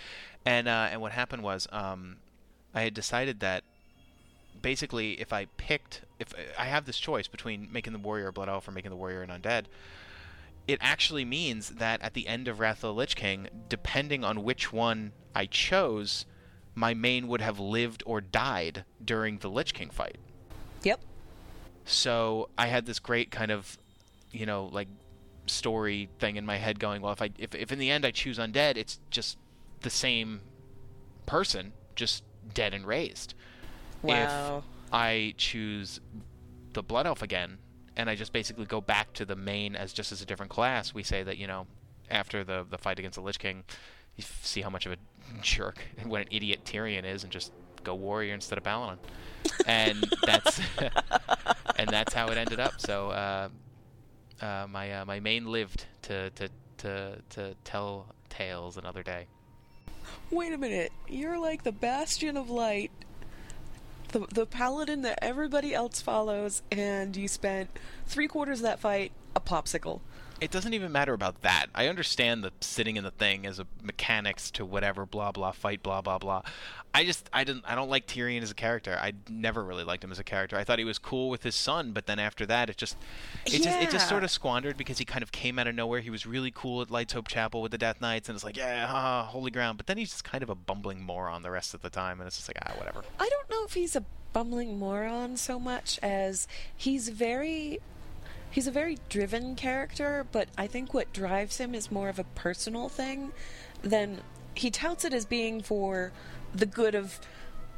And 0.46 0.68
uh, 0.68 0.90
and 0.92 1.02
what 1.02 1.14
happened 1.14 1.42
was 1.44 1.68
um, 1.72 2.18
I 2.76 2.82
had 2.82 2.94
decided 2.94 3.40
that 3.40 3.64
basically 4.68 5.14
if 5.14 5.32
I 5.32 5.46
picked 5.56 6.02
if 6.20 6.34
I 6.60 6.66
have 6.66 6.84
this 6.84 7.00
choice 7.00 7.30
between 7.30 7.70
making 7.72 7.94
the 7.94 8.00
warrior 8.00 8.28
a 8.28 8.34
blood 8.34 8.50
elf 8.50 8.68
or 8.68 8.74
making 8.74 8.90
the 8.92 8.98
warrior 8.98 9.22
an 9.22 9.30
undead, 9.30 9.68
it 10.68 10.78
actually 10.82 11.24
means 11.24 11.70
that 11.70 12.02
at 12.02 12.16
the 12.16 12.28
end 12.28 12.50
of 12.50 12.60
Wrath 12.60 12.80
of 12.80 12.90
the 12.90 12.94
Lich 12.94 13.16
King, 13.16 13.48
depending 13.70 14.26
on 14.26 14.44
which 14.44 14.74
one 14.74 15.14
I 15.34 15.46
chose, 15.46 16.26
my 16.76 16.94
main 16.94 17.30
would 17.30 17.40
have 17.40 17.62
lived 17.62 18.04
or 18.06 18.20
died 18.20 18.84
during 19.02 19.38
the 19.38 19.50
Lich 19.50 19.74
King 19.74 19.90
fight. 19.90 20.18
Yep. 20.84 21.00
So 21.86 22.50
I 22.58 22.68
had 22.68 22.86
this 22.86 23.00
great 23.00 23.32
kind 23.32 23.52
of, 23.52 23.78
you 24.34 24.46
know, 24.46 24.66
like 24.66 24.90
story 25.46 26.10
thing 26.20 26.36
in 26.36 26.46
my 26.46 26.58
head 26.58 26.78
going, 26.78 27.02
well, 27.02 27.14
if 27.14 27.22
I 27.22 27.30
if, 27.38 27.56
if 27.56 27.72
in 27.72 27.80
the 27.80 27.90
end 27.90 28.04
I 28.04 28.12
choose 28.12 28.38
undead, 28.38 28.76
it's 28.76 29.00
just 29.12 29.38
the 29.80 29.90
same 29.90 30.42
person, 31.26 31.72
just 31.96 32.26
dead 32.54 32.74
and 32.74 32.86
raised. 32.86 33.34
Wow. 34.02 34.58
If 34.58 34.64
I 34.94 35.34
choose 35.38 36.00
the 36.74 36.84
blood 36.84 37.08
elf 37.08 37.22
again, 37.22 37.58
and 37.96 38.10
I 38.10 38.16
just 38.16 38.32
basically 38.32 38.66
go 38.66 38.80
back 38.80 39.14
to 39.14 39.26
the 39.26 39.36
main 39.36 39.76
as 39.76 39.94
just 39.94 40.12
as 40.12 40.22
a 40.22 40.26
different 40.26 40.52
class, 40.52 40.94
we 40.94 41.04
say 41.04 41.24
that 41.24 41.38
you 41.38 41.48
know, 41.48 41.68
after 42.10 42.44
the 42.44 42.66
the 42.70 42.78
fight 42.78 43.00
against 43.00 43.16
the 43.16 43.22
Lich 43.22 43.40
King, 43.40 43.64
you 44.16 44.24
f- 44.24 44.40
see 44.44 44.62
how 44.62 44.70
much 44.70 44.86
of 44.86 44.92
a 44.94 44.98
jerk 45.42 45.80
and 45.98 46.10
what 46.12 46.22
an 46.22 46.28
idiot 46.32 46.62
Tirion 46.64 47.06
is, 47.06 47.24
and 47.24 47.32
just 47.32 47.52
go 47.84 47.96
warrior 47.96 48.34
instead 48.34 48.58
of 48.58 48.64
Paladin, 48.64 49.00
and 49.66 50.06
that's 50.26 50.60
and 51.78 51.90
that's 51.90 52.14
how 52.14 52.28
it 52.30 52.38
ended 52.38 52.60
up. 52.60 52.80
So 52.80 53.10
uh, 53.10 53.50
uh, 54.42 54.68
my 54.70 54.92
uh, 54.94 55.06
my 55.06 55.20
main 55.20 55.48
lived 55.48 55.86
to 56.04 56.30
to 56.32 56.50
to 56.78 57.18
to 57.30 57.56
tell 57.64 58.14
tales 58.30 58.78
another 58.78 59.04
day. 59.04 59.28
Wait 60.30 60.54
a 60.54 60.58
minute. 60.58 60.92
You're 61.08 61.40
like 61.40 61.64
the 61.64 61.72
bastion 61.72 62.38
of 62.38 62.50
light, 62.50 62.92
the 64.10 64.26
the 64.32 64.46
paladin 64.46 65.02
that 65.04 65.20
everybody 65.22 65.74
else 65.74 66.02
follows, 66.02 66.62
and 66.72 67.16
you 67.16 67.28
spent 67.28 67.70
three 68.06 68.28
quarters 68.28 68.60
of 68.60 68.64
that 68.64 68.80
fight 68.80 69.12
a 69.36 69.40
popsicle. 69.40 70.02
It 70.40 70.52
doesn't 70.52 70.74
even 70.74 70.92
matter 70.92 71.14
about 71.14 71.42
that. 71.42 71.68
I 71.74 71.88
understand 71.88 72.44
the 72.44 72.52
sitting 72.62 72.96
in 72.96 73.04
the 73.04 73.12
thing 73.12 73.46
as 73.46 73.60
a 73.60 73.68
mechanics 73.82 74.52
to 74.52 74.66
whatever 74.66 75.06
blah 75.06 75.32
blah 75.32 75.52
fight 75.52 75.82
blah 75.82 76.02
blah 76.02 76.20
blah. 76.20 76.44
I 76.94 77.06
just 77.06 77.30
I 77.34 77.44
didn't 77.44 77.64
I 77.68 77.76
don't 77.76 77.90
like 77.90 78.08
Tirion 78.08 78.42
as 78.42 78.52
a 78.52 78.56
character. 78.56 78.98
I 79.00 79.14
never 79.30 79.64
really 79.64 79.84
liked 79.84 80.04
him 80.04 80.12
as 80.12 80.20
a 80.20 80.24
character. 80.24 80.58
I 80.58 80.64
thought 80.64 80.80
he 80.80 80.86
was 80.86 81.00
cool 81.00 81.30
with 81.30 81.44
his 81.44 81.56
son, 81.56 81.92
but 81.92 82.06
then 82.06 82.20
after 82.20 82.46
that 82.46 82.70
it 82.70 82.78
just 82.78 82.98
it 83.46 83.64
just 83.64 83.82
it 83.82 83.90
just 83.90 84.08
sort 84.08 84.24
of 84.24 84.32
squandered 84.32 84.78
because 84.78 85.00
he 85.00 85.06
kind 85.06 85.24
of 85.24 85.32
came 85.32 85.58
out 85.58 85.68
of 85.68 85.76
nowhere. 85.76 86.02
He 86.02 86.10
was 86.10 86.26
really 86.26 86.52
cool 86.54 86.82
at 86.82 86.92
Lights 86.92 87.14
Hope 87.14 87.28
Chapel 87.28 87.62
with 87.62 87.72
the 87.72 87.78
Death 87.78 88.00
Knights 88.02 88.30
and 88.30 88.36
it's 88.36 88.46
like, 88.46 88.58
yeah, 88.58 88.86
haha, 88.86 89.24
holy 89.24 89.52
ground. 89.52 89.78
But 89.78 89.88
then 89.88 89.98
he's 89.98 90.12
just 90.12 90.24
kind 90.24 90.44
of 90.44 90.50
a 90.50 90.56
bumbling 90.56 91.02
moron 91.02 91.42
the 91.42 91.52
rest 91.52 91.74
of 91.74 91.82
the 91.82 91.90
time 91.90 92.20
and 92.20 92.28
it's 92.28 92.38
just 92.38 92.48
like, 92.48 92.58
ah, 92.66 92.74
whatever. 92.78 93.04
I 93.20 93.28
don't 93.28 93.50
know 93.50 93.66
if 93.66 93.74
he's 93.74 93.96
a 93.96 94.04
bumbling 94.34 94.78
moron 94.78 95.36
so 95.38 95.60
much 95.60 96.00
as 96.04 96.48
he's 96.76 97.10
very 97.10 97.80
he's 98.52 98.68
a 98.68 98.72
very 98.72 98.98
driven 99.10 99.56
character, 99.56 100.26
but 100.32 100.48
I 100.58 100.68
think 100.68 100.94
what 100.94 101.14
drives 101.14 101.58
him 101.58 101.76
is 101.76 101.92
more 101.92 102.10
of 102.10 102.20
a 102.20 102.24
personal 102.24 102.90
thing 102.90 103.32
than 103.82 104.22
he 104.56 104.72
touts 104.72 105.06
it 105.06 105.14
as 105.14 105.26
being 105.26 105.62
for 105.62 106.12
the 106.54 106.66
good 106.66 106.96
of 106.96 107.20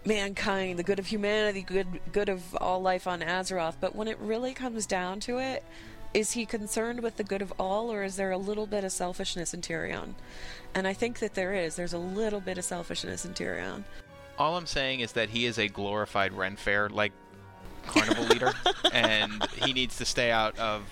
mankind, 0.05 0.79
the 0.79 0.83
good 0.83 0.99
of 0.99 1.07
humanity, 1.07 1.61
good 1.61 1.99
good 2.11 2.29
of 2.29 2.55
all 2.55 2.81
life 2.81 3.07
on 3.07 3.21
Azeroth, 3.21 3.75
but 3.79 3.95
when 3.95 4.07
it 4.07 4.17
really 4.19 4.53
comes 4.53 4.85
down 4.85 5.19
to 5.21 5.39
it, 5.39 5.63
is 6.13 6.31
he 6.31 6.45
concerned 6.45 7.01
with 7.01 7.17
the 7.17 7.23
good 7.23 7.41
of 7.41 7.53
all 7.59 7.91
or 7.91 8.03
is 8.03 8.15
there 8.15 8.31
a 8.31 8.37
little 8.37 8.65
bit 8.65 8.83
of 8.83 8.91
selfishness 8.91 9.53
in 9.53 9.61
Tirion? 9.61 10.15
And 10.73 10.87
I 10.87 10.93
think 10.93 11.19
that 11.19 11.35
there 11.35 11.53
is. 11.53 11.75
There's 11.75 11.93
a 11.93 11.99
little 11.99 12.41
bit 12.41 12.57
of 12.57 12.63
selfishness 12.63 13.25
in 13.25 13.33
Tirion. 13.33 13.83
All 14.37 14.57
I'm 14.57 14.65
saying 14.65 15.01
is 15.01 15.11
that 15.13 15.29
he 15.29 15.45
is 15.45 15.59
a 15.59 15.67
glorified 15.67 16.33
Ren 16.33 16.55
Fair 16.55 16.89
like 16.89 17.11
carnival 17.89 18.25
leader, 18.25 18.53
and 18.91 19.43
he 19.63 19.73
needs 19.73 19.97
to 19.97 20.05
stay 20.05 20.31
out 20.31 20.57
of 20.59 20.83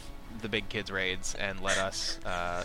the 0.41 0.49
big 0.49 0.69
kids 0.69 0.91
raids 0.91 1.35
and 1.35 1.59
let 1.61 1.77
us 1.77 2.19
uh, 2.25 2.63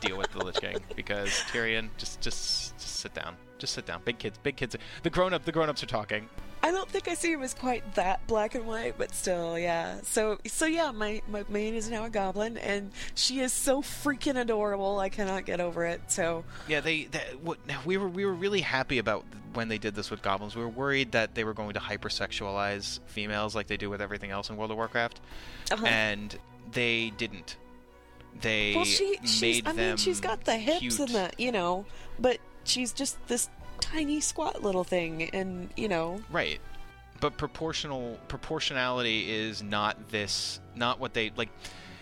deal 0.00 0.18
with 0.18 0.32
the 0.32 0.44
Lich 0.44 0.60
King 0.60 0.78
because 0.96 1.28
Tirion, 1.52 1.88
just 1.98 2.20
just 2.20 2.76
just 2.78 2.96
sit 2.96 3.14
down, 3.14 3.36
just 3.62 3.74
sit 3.74 3.86
down. 3.86 4.02
Big 4.04 4.18
kids, 4.18 4.38
big 4.42 4.56
kids. 4.56 4.76
The 5.02 5.10
grown 5.10 5.32
up, 5.32 5.44
the 5.44 5.52
grown 5.52 5.70
ups 5.70 5.82
are 5.82 5.86
talking. 5.86 6.28
I 6.64 6.70
don't 6.70 6.88
think 6.88 7.08
I 7.08 7.14
see 7.14 7.32
him 7.32 7.42
as 7.42 7.54
quite 7.54 7.94
that 7.94 8.24
black 8.26 8.54
and 8.54 8.66
white, 8.66 8.94
but 8.98 9.14
still, 9.14 9.58
yeah. 9.58 10.00
So, 10.02 10.38
so 10.46 10.66
yeah, 10.66 10.90
my 10.92 11.22
my 11.28 11.44
main 11.48 11.74
is 11.74 11.88
now 11.88 12.04
a 12.04 12.10
goblin, 12.10 12.58
and 12.58 12.92
she 13.14 13.40
is 13.40 13.52
so 13.52 13.82
freaking 13.82 14.38
adorable. 14.38 14.98
I 14.98 15.08
cannot 15.08 15.44
get 15.46 15.60
over 15.60 15.84
it. 15.86 16.02
So, 16.08 16.44
Yeah, 16.68 16.80
they, 16.80 17.04
they 17.04 17.20
what, 17.40 17.58
we 17.84 17.96
were 17.96 18.08
we 18.08 18.24
were 18.24 18.34
really 18.34 18.60
happy 18.60 18.98
about 18.98 19.24
when 19.54 19.68
they 19.68 19.78
did 19.78 19.94
this 19.94 20.10
with 20.10 20.22
goblins. 20.22 20.54
We 20.54 20.62
were 20.62 20.68
worried 20.68 21.12
that 21.12 21.34
they 21.34 21.44
were 21.44 21.54
going 21.54 21.74
to 21.74 21.80
hypersexualize 21.80 23.00
females 23.06 23.54
like 23.54 23.68
they 23.68 23.76
do 23.76 23.90
with 23.90 24.02
everything 24.02 24.30
else 24.30 24.50
in 24.50 24.56
World 24.56 24.70
of 24.70 24.76
Warcraft, 24.76 25.20
uh-huh. 25.70 25.86
and 25.86 26.36
they 26.72 27.10
didn't. 27.16 27.56
They 28.40 28.72
well, 28.74 28.84
she 28.84 29.18
she's 29.24 29.62
I 29.66 29.72
them 29.72 29.76
mean, 29.76 29.96
she's 29.96 30.20
got 30.20 30.44
the 30.44 30.56
hips 30.56 30.78
cute. 30.78 30.98
and 31.00 31.08
the 31.08 31.30
you 31.38 31.52
know, 31.52 31.86
but 32.18 32.38
she's 32.64 32.92
just 32.92 33.16
this 33.28 33.48
tiny 33.80 34.20
squat 34.20 34.62
little 34.62 34.84
thing, 34.84 35.30
and 35.30 35.70
you 35.76 35.88
know, 35.88 36.20
Right. 36.30 36.60
But 37.20 37.36
proportional 37.38 38.18
proportionality 38.28 39.30
is 39.30 39.62
not 39.62 40.08
this 40.10 40.60
not 40.74 40.98
what 40.98 41.14
they 41.14 41.30
like 41.36 41.50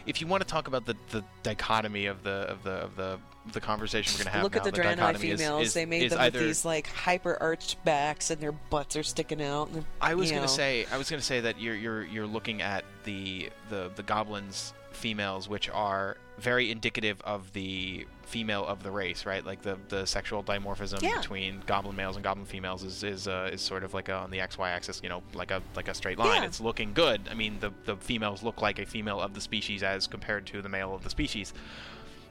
if 0.06 0.20
you 0.20 0.26
want 0.26 0.42
to 0.42 0.48
talk 0.48 0.66
about 0.66 0.86
the, 0.86 0.94
the 1.10 1.22
dichotomy 1.42 2.06
of 2.06 2.22
the 2.22 2.30
of 2.30 2.62
the 2.62 2.70
of 2.70 2.96
the 2.96 3.18
the 3.52 3.60
conversation 3.60 4.12
we're 4.14 4.24
going 4.24 4.26
to 4.26 4.30
have 4.32 4.42
look 4.42 4.54
now, 4.54 4.58
at 4.58 4.64
the 4.64 4.72
Draenei 4.72 4.96
dichotomy 4.96 5.28
is- 5.30 5.40
females. 5.40 5.66
is- 5.68 5.74
they 5.74 5.86
made 5.86 6.10
them 6.10 6.20
either, 6.20 6.38
with 6.38 6.48
these 6.48 6.64
like 6.64 6.86
hyper 6.88 7.36
arched 7.40 7.82
backs, 7.84 8.30
and 8.30 8.40
their 8.40 8.52
butts 8.52 8.96
are 8.96 9.02
sticking 9.02 9.42
out. 9.42 9.68
And, 9.70 9.84
I 10.00 10.14
was 10.14 10.30
you 10.30 10.36
going 10.36 10.42
know. 10.42 10.48
to 10.48 10.52
say 10.54 10.86
I 10.92 10.96
was 10.98 11.10
going 11.10 11.20
to 11.20 11.26
say 11.26 11.40
that 11.40 11.60
you're 11.60 11.74
you're 11.74 12.04
you're 12.04 12.26
looking 12.26 12.62
at 12.62 12.84
the 13.04 13.50
the 13.68 13.90
the 13.94 14.02
goblins 14.02 14.72
females 15.00 15.48
which 15.48 15.68
are 15.70 16.16
very 16.38 16.70
indicative 16.70 17.20
of 17.22 17.52
the 17.52 18.06
female 18.22 18.64
of 18.66 18.82
the 18.82 18.90
race, 18.90 19.26
right? 19.26 19.44
Like 19.44 19.62
the 19.62 19.76
the 19.88 20.06
sexual 20.06 20.42
dimorphism 20.44 21.02
Yeah. 21.02 21.18
between 21.18 21.62
goblin 21.66 21.96
males 21.96 22.16
and 22.16 22.22
goblin 22.24 22.46
females 22.46 22.84
is 22.84 23.02
is 23.02 23.26
uh, 23.26 23.50
is 23.52 23.60
sort 23.60 23.82
of 23.82 23.92
like 23.94 24.08
a, 24.08 24.14
on 24.14 24.30
the 24.30 24.38
XY 24.38 24.68
axis, 24.68 25.00
you 25.02 25.08
know, 25.08 25.22
like 25.34 25.50
a 25.50 25.62
like 25.74 25.88
a 25.88 25.94
straight 25.94 26.18
line. 26.18 26.42
Yeah. 26.42 26.46
It's 26.46 26.60
looking 26.60 26.92
good. 26.92 27.20
I 27.30 27.34
mean, 27.34 27.58
the 27.60 27.72
the 27.84 27.96
females 27.96 28.42
look 28.42 28.62
like 28.62 28.78
a 28.78 28.86
female 28.86 29.20
of 29.20 29.34
the 29.34 29.40
species 29.40 29.82
as 29.82 30.06
compared 30.06 30.46
to 30.46 30.62
the 30.62 30.68
male 30.68 30.94
of 30.94 31.02
the 31.02 31.10
species. 31.10 31.52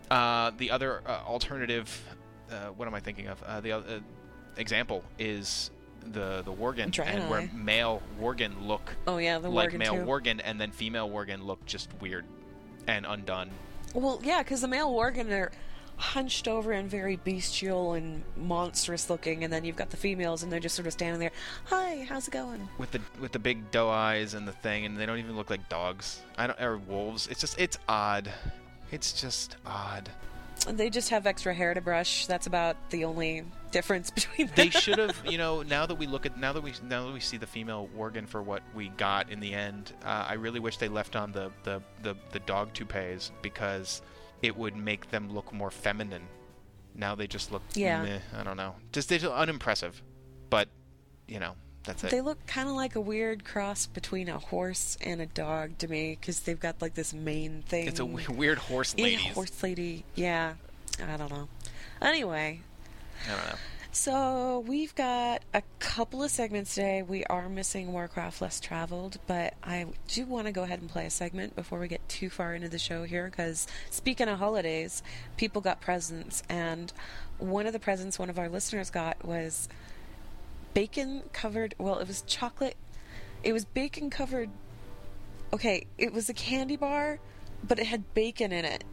Uh, 0.09 0.51
the 0.57 0.71
other 0.71 1.01
uh, 1.05 1.21
alternative, 1.27 1.87
uh, 2.51 2.67
what 2.69 2.87
am 2.87 2.95
I 2.95 2.99
thinking 2.99 3.27
of? 3.27 3.41
Uh, 3.43 3.61
the 3.61 3.71
other 3.73 3.95
uh, 3.97 3.99
example 4.57 5.03
is 5.19 5.69
the 6.13 6.41
the 6.43 6.51
worgen, 6.53 6.97
and 7.05 7.29
where 7.29 7.47
male 7.53 8.01
worgen 8.19 8.65
look 8.65 8.95
Oh 9.05 9.17
yeah, 9.17 9.37
the 9.37 9.49
like 9.49 9.73
male 9.73 9.95
too. 9.95 10.05
worgen, 10.05 10.39
and 10.43 10.59
then 10.59 10.71
female 10.71 11.09
worgen 11.09 11.43
look 11.45 11.63
just 11.65 11.89
weird 12.01 12.25
and 12.97 13.05
undone. 13.05 13.49
Well, 13.93 14.21
yeah, 14.23 14.43
because 14.43 14.61
the 14.61 14.67
male 14.67 14.91
Worgen 14.91 15.31
are 15.31 15.51
hunched 15.97 16.47
over 16.47 16.71
and 16.71 16.89
very 16.89 17.17
bestial 17.17 17.93
and 17.93 18.23
monstrous 18.37 19.09
looking, 19.09 19.43
and 19.43 19.51
then 19.51 19.65
you've 19.65 19.75
got 19.75 19.89
the 19.89 19.97
females, 19.97 20.43
and 20.43 20.51
they're 20.51 20.59
just 20.59 20.75
sort 20.75 20.87
of 20.87 20.93
standing 20.93 21.19
there. 21.19 21.31
Hi, 21.65 22.05
how's 22.07 22.27
it 22.27 22.31
going? 22.31 22.67
with 22.77 22.91
the 22.91 23.01
with 23.19 23.31
the 23.31 23.39
big 23.39 23.69
doe 23.71 23.89
eyes 23.89 24.33
and 24.33 24.47
the 24.47 24.51
thing, 24.51 24.85
and 24.85 24.97
they 24.97 25.05
don't 25.05 25.19
even 25.19 25.35
look 25.35 25.49
like 25.49 25.67
dogs. 25.69 26.21
I 26.37 26.47
don't 26.47 26.59
or 26.61 26.77
wolves. 26.77 27.27
It's 27.27 27.41
just 27.41 27.59
it's 27.59 27.77
odd. 27.87 28.31
It's 28.91 29.19
just 29.19 29.57
odd. 29.65 30.09
They 30.67 30.89
just 30.89 31.09
have 31.09 31.25
extra 31.25 31.53
hair 31.53 31.73
to 31.73 31.81
brush. 31.81 32.25
That's 32.27 32.47
about 32.47 32.75
the 32.89 33.05
only 33.05 33.43
difference 33.71 34.09
between 34.19 34.47
them. 34.47 34.55
They 34.55 34.69
should 34.69 34.97
have, 34.97 35.21
you 35.25 35.37
know. 35.43 35.61
Now 35.63 35.85
that 35.85 35.95
we 35.95 36.07
look 36.07 36.25
at 36.25 36.37
now 36.37 36.53
that 36.53 36.61
we 36.63 36.73
now 36.83 37.05
that 37.05 37.13
we 37.13 37.19
see 37.19 37.37
the 37.37 37.47
female 37.47 37.89
Worgen 37.97 38.27
for 38.27 38.41
what 38.41 38.63
we 38.73 38.89
got 38.89 39.29
in 39.29 39.39
the 39.39 39.53
end, 39.53 39.93
uh, 40.03 40.25
I 40.29 40.33
really 40.33 40.59
wish 40.59 40.77
they 40.77 40.89
left 40.89 41.15
on 41.15 41.31
the 41.31 41.51
the 41.63 41.81
the, 42.03 42.15
the 42.31 42.39
dog 42.39 42.73
toupees 42.73 43.31
because 43.41 44.01
it 44.41 44.55
would 44.55 44.75
make 44.75 45.09
them 45.11 45.29
look 45.33 45.51
more 45.53 45.71
feminine. 45.71 46.23
Now 46.95 47.15
they 47.15 47.27
just 47.27 47.51
look, 47.51 47.61
Yeah. 47.75 48.03
meh, 48.03 48.19
I 48.37 48.43
don't 48.43 48.57
know, 48.57 48.75
just 48.91 49.09
they're 49.09 49.19
unimpressive. 49.29 50.01
But 50.49 50.67
you 51.27 51.39
know, 51.39 51.53
that's 51.83 52.03
it. 52.03 52.09
They 52.11 52.21
look 52.21 52.45
kind 52.47 52.67
of 52.67 52.75
like 52.75 52.95
a 52.95 53.01
weird 53.01 53.45
cross 53.45 53.85
between 53.85 54.27
a 54.29 54.39
horse 54.39 54.97
and 55.01 55.21
a 55.21 55.25
dog 55.27 55.77
to 55.79 55.87
me, 55.87 56.17
because 56.19 56.39
they've 56.41 56.59
got 56.59 56.81
like 56.81 56.95
this 56.95 57.13
mane 57.13 57.63
thing. 57.67 57.87
it's 57.87 57.99
a 57.99 58.05
weird 58.05 58.57
horse 58.57 58.95
lady 58.97 59.15
horse 59.29 59.61
lady. 59.63 60.03
Yeah, 60.15 60.53
I 61.07 61.15
don't 61.17 61.29
know. 61.31 61.47
Anyway, 62.01 62.61
Don't 63.27 63.37
know. 63.37 63.55
So 63.91 64.63
we've 64.67 64.93
got 64.93 65.41
a 65.51 65.63
couple 65.79 66.21
of 66.21 66.29
segments 66.29 66.75
today. 66.75 67.01
We 67.01 67.23
are 67.25 67.49
missing 67.49 67.91
Warcraft 67.91 68.39
Less 68.39 68.59
Traveled, 68.59 69.17
but 69.25 69.55
I 69.63 69.87
do 70.07 70.25
want 70.25 70.45
to 70.45 70.51
go 70.51 70.61
ahead 70.61 70.79
and 70.79 70.87
play 70.87 71.07
a 71.07 71.09
segment 71.09 71.55
before 71.55 71.79
we 71.79 71.87
get 71.87 72.07
too 72.07 72.29
far 72.29 72.53
into 72.53 72.69
the 72.69 72.77
show 72.77 73.03
here. 73.03 73.25
Because 73.25 73.65
speaking 73.89 74.27
of 74.27 74.37
holidays, 74.37 75.01
people 75.37 75.59
got 75.59 75.81
presents, 75.81 76.43
and 76.47 76.93
one 77.39 77.65
of 77.65 77.73
the 77.73 77.79
presents 77.79 78.19
one 78.19 78.29
of 78.29 78.37
our 78.37 78.47
listeners 78.47 78.91
got 78.91 79.25
was 79.25 79.67
bacon 80.75 81.23
covered. 81.33 81.73
Well, 81.79 81.97
it 81.97 82.07
was 82.07 82.21
chocolate. 82.21 82.77
It 83.43 83.53
was 83.53 83.65
bacon 83.65 84.11
covered. 84.11 84.51
Okay, 85.51 85.87
it 85.97 86.13
was 86.13 86.29
a 86.29 86.33
candy 86.33 86.77
bar, 86.77 87.19
but 87.67 87.79
it 87.79 87.87
had 87.87 88.13
bacon 88.13 88.51
in 88.51 88.65
it. 88.65 88.83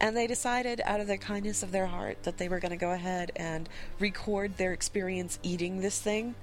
And 0.00 0.16
they 0.16 0.26
decided, 0.26 0.80
out 0.84 1.00
of 1.00 1.06
the 1.06 1.18
kindness 1.18 1.62
of 1.62 1.72
their 1.72 1.86
heart, 1.86 2.22
that 2.24 2.38
they 2.38 2.48
were 2.48 2.60
going 2.60 2.70
to 2.70 2.76
go 2.76 2.92
ahead 2.92 3.32
and 3.36 3.68
record 3.98 4.56
their 4.56 4.72
experience 4.72 5.38
eating 5.42 5.80
this 5.80 6.00
thing 6.00 6.34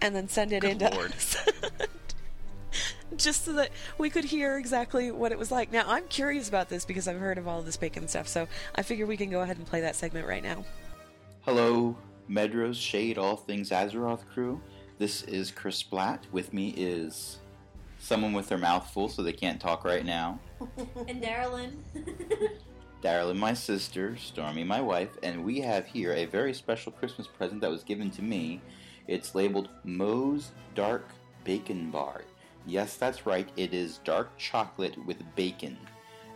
and 0.00 0.14
then 0.14 0.28
send 0.28 0.52
it 0.52 0.60
Good 0.62 0.70
in 0.70 0.78
to 0.78 0.90
Lord. 0.90 1.12
us. 1.12 1.36
Just 3.16 3.44
so 3.44 3.52
that 3.54 3.70
we 3.98 4.08
could 4.08 4.24
hear 4.24 4.56
exactly 4.56 5.10
what 5.10 5.32
it 5.32 5.38
was 5.38 5.50
like. 5.50 5.70
Now, 5.70 5.84
I'm 5.86 6.06
curious 6.08 6.48
about 6.48 6.68
this 6.68 6.84
because 6.84 7.06
I've 7.06 7.18
heard 7.18 7.36
of 7.36 7.46
all 7.46 7.60
this 7.60 7.76
bacon 7.76 8.08
stuff, 8.08 8.26
so 8.26 8.48
I 8.74 8.82
figure 8.82 9.06
we 9.06 9.18
can 9.18 9.30
go 9.30 9.40
ahead 9.40 9.58
and 9.58 9.66
play 9.66 9.82
that 9.82 9.96
segment 9.96 10.26
right 10.26 10.42
now. 10.42 10.64
Hello, 11.42 11.96
Medros, 12.30 12.76
Shade, 12.76 13.18
All 13.18 13.36
Things 13.36 13.70
Azeroth 13.70 14.26
crew. 14.32 14.60
This 14.98 15.22
is 15.24 15.50
Chris 15.50 15.82
Blatt. 15.82 16.26
With 16.32 16.54
me 16.54 16.70
is 16.76 17.40
someone 17.98 18.32
with 18.32 18.48
their 18.48 18.58
mouth 18.58 18.88
full 18.90 19.08
so 19.08 19.22
they 19.22 19.32
can't 19.32 19.60
talk 19.60 19.84
right 19.84 20.04
now. 20.04 20.38
And 21.08 21.22
Darylyn. 21.22 21.72
Daryl, 23.02 23.36
my 23.36 23.52
sister, 23.52 24.16
Stormy, 24.16 24.62
my 24.62 24.80
wife, 24.80 25.18
and 25.24 25.44
we 25.44 25.60
have 25.60 25.86
here 25.86 26.12
a 26.12 26.24
very 26.26 26.54
special 26.54 26.92
Christmas 26.92 27.26
present 27.26 27.60
that 27.60 27.70
was 27.70 27.82
given 27.82 28.10
to 28.12 28.22
me. 28.22 28.60
It's 29.08 29.34
labeled 29.34 29.70
Mo's 29.82 30.52
Dark 30.76 31.08
Bacon 31.42 31.90
Bar. 31.90 32.22
Yes, 32.64 32.96
that's 32.96 33.26
right, 33.26 33.48
it 33.56 33.74
is 33.74 33.98
dark 34.04 34.36
chocolate 34.38 34.96
with 35.04 35.16
bacon. 35.34 35.76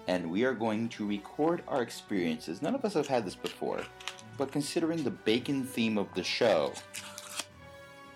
And 0.08 0.28
we 0.28 0.44
are 0.44 0.54
going 0.54 0.88
to 0.90 1.06
record 1.06 1.62
our 1.68 1.82
experiences. 1.82 2.62
None 2.62 2.74
of 2.74 2.84
us 2.84 2.94
have 2.94 3.06
had 3.06 3.24
this 3.24 3.36
before, 3.36 3.82
but 4.36 4.50
considering 4.50 5.04
the 5.04 5.10
bacon 5.10 5.64
theme 5.64 5.96
of 5.98 6.12
the 6.14 6.24
show, 6.24 6.72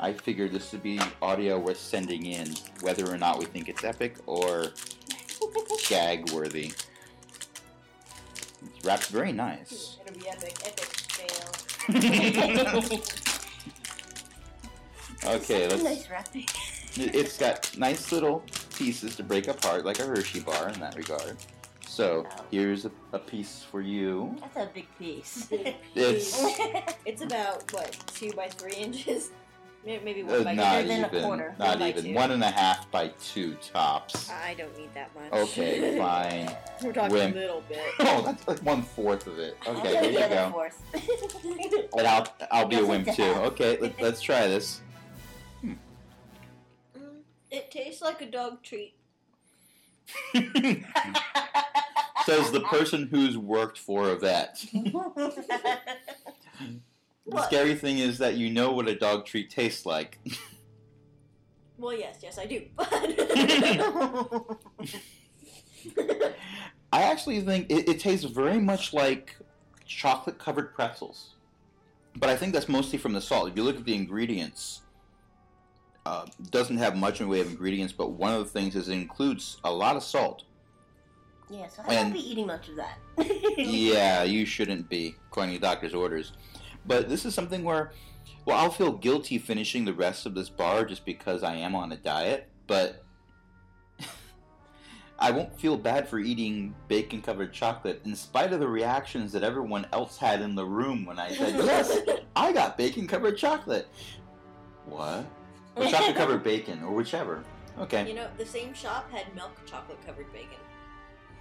I 0.01 0.13
figured 0.13 0.51
this 0.51 0.73
would 0.73 0.83
be 0.83 0.99
audio 1.23 1.59
worth 1.59 1.79
sending 1.79 2.27
in, 2.27 2.55
whether 2.81 3.09
or 3.13 3.19
not 3.19 3.39
we 3.39 3.45
think 3.45 3.69
it's 3.69 3.85
epic 3.85 4.17
or 4.27 4.73
gag 5.89 6.31
worthy. 6.33 6.73
It's 8.63 8.85
wrapped 8.85 9.07
very 9.07 9.33
nice. 9.33 9.99
It'll 10.07 10.19
be 10.19 10.29
epic, 10.29 10.57
epic 10.65 10.87
fail. 11.11 13.01
Okay, 15.23 15.69
let's. 15.69 15.83
nice 15.83 16.09
wrapping. 16.09 16.47
It- 16.97 17.15
It's 17.15 17.37
got 17.37 17.77
nice 17.77 18.11
little 18.11 18.43
pieces 18.75 19.17
to 19.17 19.23
break 19.23 19.49
apart, 19.49 19.85
like 19.85 19.99
a 19.99 20.05
Hershey 20.07 20.41
bar 20.41 20.71
in 20.71 20.81
that 20.81 20.97
regard. 20.97 21.37
So 21.87 22.25
here's 22.51 22.87
a, 22.87 22.91
a 23.13 23.19
piece 23.19 23.63
for 23.63 23.83
you. 23.83 24.35
That's 24.41 24.57
a 24.57 24.71
big 24.73 24.87
piece. 24.99 25.49
It's 25.51 26.41
It's 27.05 27.21
about 27.23 27.71
what 27.75 27.93
two 28.15 28.31
by 28.33 28.49
three 28.49 28.73
inches, 28.77 29.31
maybe 29.85 30.23
uh, 30.23 30.27
one 30.27 30.45
by 30.45 30.55
not 30.55 30.83
Bigger 30.83 30.93
a 30.93 30.99
even, 31.09 31.23
quarter. 31.25 31.55
not 31.59 31.69
One 31.69 31.79
by 31.79 31.89
even 31.91 32.05
two. 32.05 32.15
one 32.15 32.31
and 32.33 32.43
a 32.45 32.51
half 32.51 32.91
by 32.91 33.09
two 33.23 33.55
tops. 33.57 34.31
I 34.31 34.55
don't 34.55 34.77
need 34.77 34.93
that 34.95 35.11
much. 35.15 35.33
Okay, 35.33 35.97
fine. 35.99 36.55
We're 36.83 36.93
talking 36.93 37.13
Wimp. 37.13 37.37
a 37.37 37.39
little 37.39 37.63
bit. 37.69 37.81
Oh, 38.01 38.23
that's 38.23 38.47
like 38.47 38.59
one 38.61 38.83
fourth 38.83 39.27
of 39.27 39.39
it. 39.39 39.57
Okay, 39.67 39.93
go 39.95 40.01
here 40.03 40.11
you 40.13 40.19
other 40.19 40.35
go. 40.35 40.51
fourth. 40.53 40.83
And 41.97 42.07
I'll 42.07 42.27
I'll 42.51 42.67
be 42.69 42.77
a 42.79 42.85
wimp 42.87 43.07
too. 43.15 43.23
half. 43.23 43.37
Okay, 43.53 43.79
let, 43.81 44.01
let's 44.01 44.21
try 44.21 44.47
this. 44.47 44.81
Mm, 45.65 45.77
It 47.51 47.71
tastes 47.71 48.01
like 48.03 48.21
a 48.23 48.27
dog 48.27 48.63
treat. 48.63 48.95
Says 52.27 52.51
the 52.53 52.61
person 52.69 53.07
who's 53.11 53.37
worked 53.39 53.79
for 53.79 54.11
a 54.11 54.17
vet. 54.17 54.65
The 57.31 57.43
scary 57.47 57.75
thing 57.75 57.99
is 57.99 58.19
that 58.19 58.35
you 58.37 58.51
know 58.51 58.73
what 58.73 58.89
a 58.89 58.95
dog 58.95 59.25
treat 59.27 59.51
tastes 59.51 59.85
like. 59.87 60.19
Well, 61.79 61.97
yes, 61.99 62.19
yes, 62.23 62.37
I 62.39 62.45
do. 62.45 62.61
I 66.93 67.03
actually 67.05 67.41
think 67.41 67.71
it, 67.71 67.89
it 67.89 68.01
tastes 68.01 68.25
very 68.27 68.59
much 68.61 68.93
like 68.93 69.37
chocolate 69.87 70.39
covered 70.39 70.75
pretzels. 70.75 71.37
But 72.17 72.29
I 72.29 72.37
think 72.37 72.53
that's 72.53 72.69
mostly 72.69 72.99
from 72.99 73.13
the 73.13 73.21
salt. 73.23 73.49
If 73.49 73.57
you 73.57 73.63
look 73.63 73.77
at 73.77 73.85
the 73.85 73.95
ingredients, 73.95 74.83
uh, 76.05 76.27
doesn't 76.51 76.77
have 76.77 76.97
much 76.97 77.21
in 77.21 77.27
the 77.27 77.31
way 77.33 77.41
of 77.41 77.47
ingredients, 77.47 77.93
but 77.95 78.11
one 78.13 78.35
of 78.35 78.41
the 78.45 78.51
things 78.51 78.75
is 78.77 78.89
it 78.89 78.93
includes 78.93 79.59
a 79.65 79.73
lot 79.73 79.97
of 79.97 80.03
salt. 80.03 80.43
yeah, 81.49 81.67
so 81.69 81.83
I 81.87 81.95
And- 81.95 82.13
won't 82.13 82.15
be 82.23 82.31
eating 82.31 82.47
much 82.47 82.69
of 82.69 82.77
that. 82.77 82.99
yeah, 83.57 84.23
you 84.25 84.45
shouldn't 84.45 84.89
be, 84.89 85.15
according 85.29 85.55
to 85.55 85.61
doctor's 85.61 85.95
orders. 85.95 86.33
But 86.87 87.09
this 87.09 87.25
is 87.25 87.35
something 87.35 87.63
where, 87.65 87.93
well, 88.45 88.57
I'll 88.57 88.71
feel 88.71 88.93
guilty 88.93 89.39
finishing 89.39 89.85
the 89.85 89.93
rest 89.93 90.27
of 90.27 90.35
this 90.35 90.49
bar 90.49 90.85
just 90.85 91.05
because 91.05 91.43
I 91.43 91.57
am 91.57 91.75
on 91.75 91.93
a 91.93 91.97
diet, 91.97 92.49
but 92.67 93.05
I 95.19 95.31
won't 95.31 95.59
feel 95.59 95.77
bad 95.77 96.09
for 96.09 96.19
eating 96.19 96.75
bacon 96.89 97.23
covered 97.23 97.53
chocolate 97.53 98.01
in 98.05 98.17
spite 98.17 98.53
of 98.53 98.61
the 98.61 98.69
reactions 98.69 99.33
that 99.33 99.43
everyone 99.43 99.87
else 99.93 100.17
had 100.17 100.41
in 100.41 100.55
the 100.55 100.65
room 100.65 101.05
when 101.05 101.19
I 101.19 101.33
said, 101.33 101.55
Yes, 101.65 101.99
I 102.35 102.53
got 102.53 102.79
bacon 102.79 103.07
covered 103.07 103.37
chocolate. 103.37 103.89
What? 104.87 105.27
Or 105.77 105.87
chocolate 105.87 106.17
covered 106.17 106.43
bacon, 106.43 106.83
or 106.83 106.93
whichever. 106.93 107.45
Okay. 107.79 108.07
you 108.07 108.15
know, 108.15 108.29
the 108.37 108.45
same 108.45 108.75
shop 108.75 109.11
had 109.11 109.35
milk 109.35 109.53
chocolate 109.65 110.05
covered 110.05 110.31
bacon. 110.33 110.59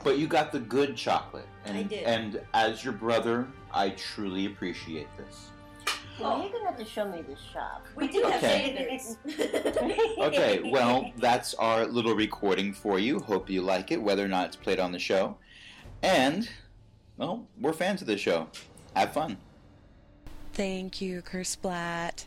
But 0.04 0.18
you 0.18 0.28
got 0.28 0.52
the 0.52 0.60
good 0.60 0.96
chocolate. 0.96 1.48
And, 1.66 1.78
I 1.78 1.84
did. 1.84 2.04
And 2.04 2.42
as 2.54 2.84
your 2.84 2.94
brother, 2.94 3.48
I 3.74 3.90
truly 3.92 4.46
appreciate 4.46 5.08
this. 5.18 5.50
Well, 6.20 6.42
you're 6.42 6.52
gonna 6.52 6.66
have 6.66 6.78
to 6.78 6.86
show 6.86 7.10
me 7.10 7.22
this 7.22 7.40
shop. 7.54 7.86
We 7.96 8.08
do 8.10 8.22
have 8.24 8.44
Okay. 8.44 8.98
standards. 9.26 10.18
Okay, 10.20 10.70
well, 10.70 11.12
that's 11.18 11.54
our 11.54 11.86
little 11.86 12.14
recording 12.14 12.74
for 12.74 13.00
you. 13.00 13.20
Hope 13.20 13.50
you 13.50 13.62
like 13.62 13.92
it, 13.92 14.02
whether 14.02 14.24
or 14.24 14.28
not 14.28 14.48
it's 14.48 14.56
played 14.58 14.80
on 14.80 14.92
the 14.92 15.00
show. 15.00 15.38
And, 16.04 16.50
well, 17.18 17.48
we're 17.60 17.72
fans 17.74 18.02
of 18.02 18.08
the 18.08 18.18
show. 18.18 18.48
Have 18.96 19.14
fun. 19.14 19.38
Thank 20.54 21.00
you, 21.00 21.22
Chris 21.22 21.56
Kersplat, 21.56 22.26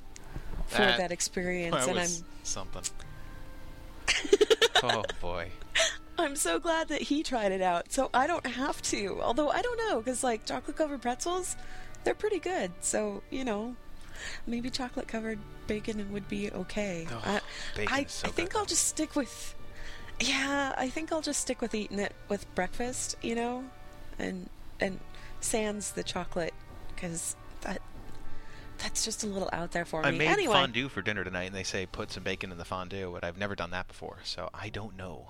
for 0.68 0.78
That- 0.78 0.98
that, 0.98 1.12
experience, 1.12 1.76
That 1.76 1.88
and 1.88 1.98
was 1.98 2.24
something. 2.44 2.82
oh 4.82 5.02
boy. 5.20 5.50
I'm 6.22 6.36
so 6.36 6.58
glad 6.58 6.88
that 6.88 7.02
he 7.02 7.22
tried 7.22 7.52
it 7.52 7.60
out, 7.60 7.92
so 7.92 8.10
I 8.14 8.26
don't 8.26 8.46
have 8.46 8.80
to. 8.82 9.20
Although 9.20 9.50
I 9.50 9.62
don't 9.62 9.78
know, 9.88 10.00
because 10.00 10.22
like 10.22 10.46
chocolate 10.46 10.76
covered 10.76 11.02
pretzels, 11.02 11.56
they're 12.04 12.14
pretty 12.14 12.38
good. 12.38 12.72
So 12.80 13.22
you 13.30 13.44
know, 13.44 13.76
maybe 14.46 14.70
chocolate 14.70 15.08
covered 15.08 15.38
bacon 15.66 16.12
would 16.12 16.28
be 16.28 16.50
okay. 16.50 17.06
Oh, 17.10 17.22
I, 17.24 17.40
I, 17.88 18.04
so 18.04 18.28
I 18.28 18.30
think. 18.30 18.56
I'll 18.56 18.64
just 18.64 18.86
stick 18.86 19.16
with. 19.16 19.54
Yeah, 20.20 20.74
I 20.76 20.88
think 20.88 21.12
I'll 21.12 21.22
just 21.22 21.40
stick 21.40 21.60
with 21.60 21.74
eating 21.74 21.98
it 21.98 22.14
with 22.28 22.52
breakfast. 22.54 23.16
You 23.22 23.34
know, 23.34 23.64
and 24.18 24.48
and 24.80 25.00
sans 25.40 25.92
the 25.92 26.02
chocolate, 26.02 26.54
because 26.94 27.36
that 27.62 27.80
that's 28.78 29.04
just 29.04 29.22
a 29.22 29.26
little 29.26 29.50
out 29.52 29.72
there 29.72 29.84
for 29.84 30.02
me. 30.02 30.08
I 30.08 30.10
made 30.12 30.28
anyway, 30.28 30.54
fondue 30.54 30.88
for 30.88 31.02
dinner 31.02 31.24
tonight, 31.24 31.44
and 31.44 31.54
they 31.54 31.62
say 31.62 31.86
put 31.86 32.10
some 32.10 32.22
bacon 32.22 32.52
in 32.52 32.58
the 32.58 32.64
fondue, 32.64 33.10
but 33.12 33.24
I've 33.24 33.38
never 33.38 33.54
done 33.54 33.70
that 33.70 33.88
before, 33.88 34.18
so 34.24 34.50
I 34.52 34.68
don't 34.68 34.96
know. 34.96 35.26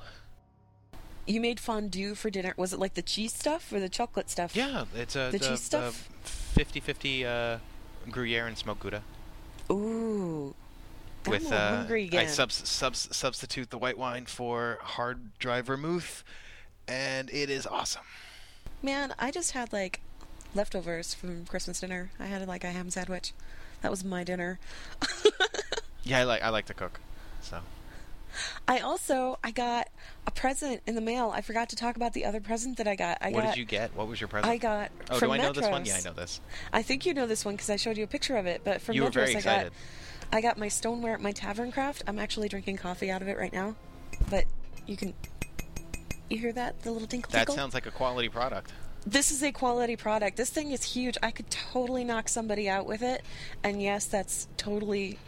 You 1.26 1.40
made 1.40 1.60
fondue 1.60 2.14
for 2.14 2.30
dinner. 2.30 2.54
Was 2.56 2.72
it 2.72 2.78
like 2.78 2.94
the 2.94 3.02
cheese 3.02 3.32
stuff 3.34 3.72
or 3.72 3.80
the 3.80 3.88
chocolate 3.88 4.28
stuff? 4.30 4.54
Yeah, 4.56 4.84
it's 4.94 5.14
a 5.16 5.30
The 5.30 5.36
it's 5.36 5.46
a- 5.46 5.50
cheese 5.50 5.62
stuff? 5.62 6.08
a 6.56 6.58
50-50 6.60 7.24
uh, 7.24 7.58
Gruyere 8.10 8.46
and 8.46 8.56
smoked 8.58 8.80
Gouda. 8.80 9.02
Ooh. 9.70 10.54
I'm 11.24 11.30
with 11.30 11.52
uh, 11.52 11.76
hungry 11.76 12.02
I 12.04 12.06
again. 12.06 12.28
subs- 12.28 12.68
subs- 12.68 13.08
substitute 13.16 13.70
the 13.70 13.78
white 13.78 13.96
wine 13.96 14.26
for 14.26 14.78
hard 14.82 15.38
dry 15.38 15.60
vermouth, 15.62 16.24
and 16.88 17.30
it 17.30 17.48
is 17.48 17.64
awesome. 17.66 18.02
Man, 18.82 19.14
I 19.18 19.30
just 19.30 19.52
had 19.52 19.72
like 19.72 20.00
leftovers 20.54 21.14
from 21.14 21.46
Christmas 21.46 21.78
dinner. 21.80 22.10
I 22.18 22.26
had 22.26 22.46
like 22.48 22.64
a 22.64 22.72
ham 22.72 22.90
sandwich. 22.90 23.32
That 23.82 23.90
was 23.90 24.02
my 24.04 24.24
dinner. 24.24 24.58
Yeah, 26.04 26.18
I 26.18 26.24
like 26.24 26.42
I 26.42 26.48
like 26.48 26.66
to 26.66 26.74
cook, 26.74 26.98
so 27.42 27.60
I 28.68 28.78
also 28.80 29.38
I 29.44 29.50
got 29.50 29.88
a 30.26 30.30
present 30.30 30.80
in 30.86 30.94
the 30.94 31.00
mail. 31.00 31.30
I 31.34 31.40
forgot 31.40 31.68
to 31.70 31.76
talk 31.76 31.96
about 31.96 32.12
the 32.12 32.24
other 32.24 32.40
present 32.40 32.76
that 32.78 32.86
I 32.88 32.94
got. 32.96 33.18
I 33.20 33.30
what 33.30 33.42
got 33.44 33.54
did 33.54 33.58
you 33.58 33.64
get? 33.64 33.94
What 33.94 34.08
was 34.08 34.20
your 34.20 34.28
present? 34.28 34.50
I 34.52 34.56
got 34.56 34.90
Oh, 35.10 35.18
do 35.20 35.30
I 35.32 35.36
know 35.38 35.52
this 35.52 35.68
one? 35.68 35.84
Yeah, 35.84 35.96
I 35.96 36.00
know 36.08 36.12
this. 36.14 36.40
I 36.72 36.82
think 36.82 37.04
you 37.06 37.14
know 37.14 37.26
this 37.26 37.44
one 37.44 37.54
because 37.54 37.70
I 37.70 37.76
showed 37.76 37.96
you 37.96 38.04
a 38.04 38.08
picture 38.08 38.36
of 38.36 38.46
it. 38.46 38.62
But 38.64 38.80
from 38.80 38.94
You 38.96 39.02
were 39.04 39.10
Medros, 39.10 39.12
very 39.12 39.36
I 39.36 39.40
got. 39.40 39.72
I 40.34 40.40
got 40.40 40.56
my 40.56 40.68
stoneware, 40.68 41.12
at 41.14 41.20
my 41.20 41.32
tavern 41.32 41.70
craft. 41.72 42.04
I'm 42.06 42.18
actually 42.18 42.48
drinking 42.48 42.78
coffee 42.78 43.10
out 43.10 43.20
of 43.20 43.28
it 43.28 43.36
right 43.36 43.52
now. 43.52 43.74
But 44.30 44.44
you 44.86 44.96
can 44.96 45.12
you 46.30 46.38
hear 46.38 46.52
that? 46.52 46.82
The 46.82 46.90
little 46.90 47.08
tinkle 47.08 47.30
That 47.32 47.38
tinkle. 47.40 47.54
sounds 47.54 47.74
like 47.74 47.84
a 47.86 47.90
quality 47.90 48.28
product. 48.30 48.72
this 49.06 49.30
is 49.30 49.42
a 49.42 49.52
quality 49.52 49.96
product. 49.96 50.36
This 50.38 50.48
thing 50.48 50.70
is 50.70 50.82
huge. 50.82 51.18
I 51.22 51.30
could 51.32 51.50
totally 51.50 52.04
knock 52.04 52.28
somebody 52.28 52.68
out 52.68 52.86
with 52.86 53.02
it. 53.02 53.22
And 53.62 53.82
yes, 53.82 54.06
that's 54.06 54.48
totally 54.56 55.18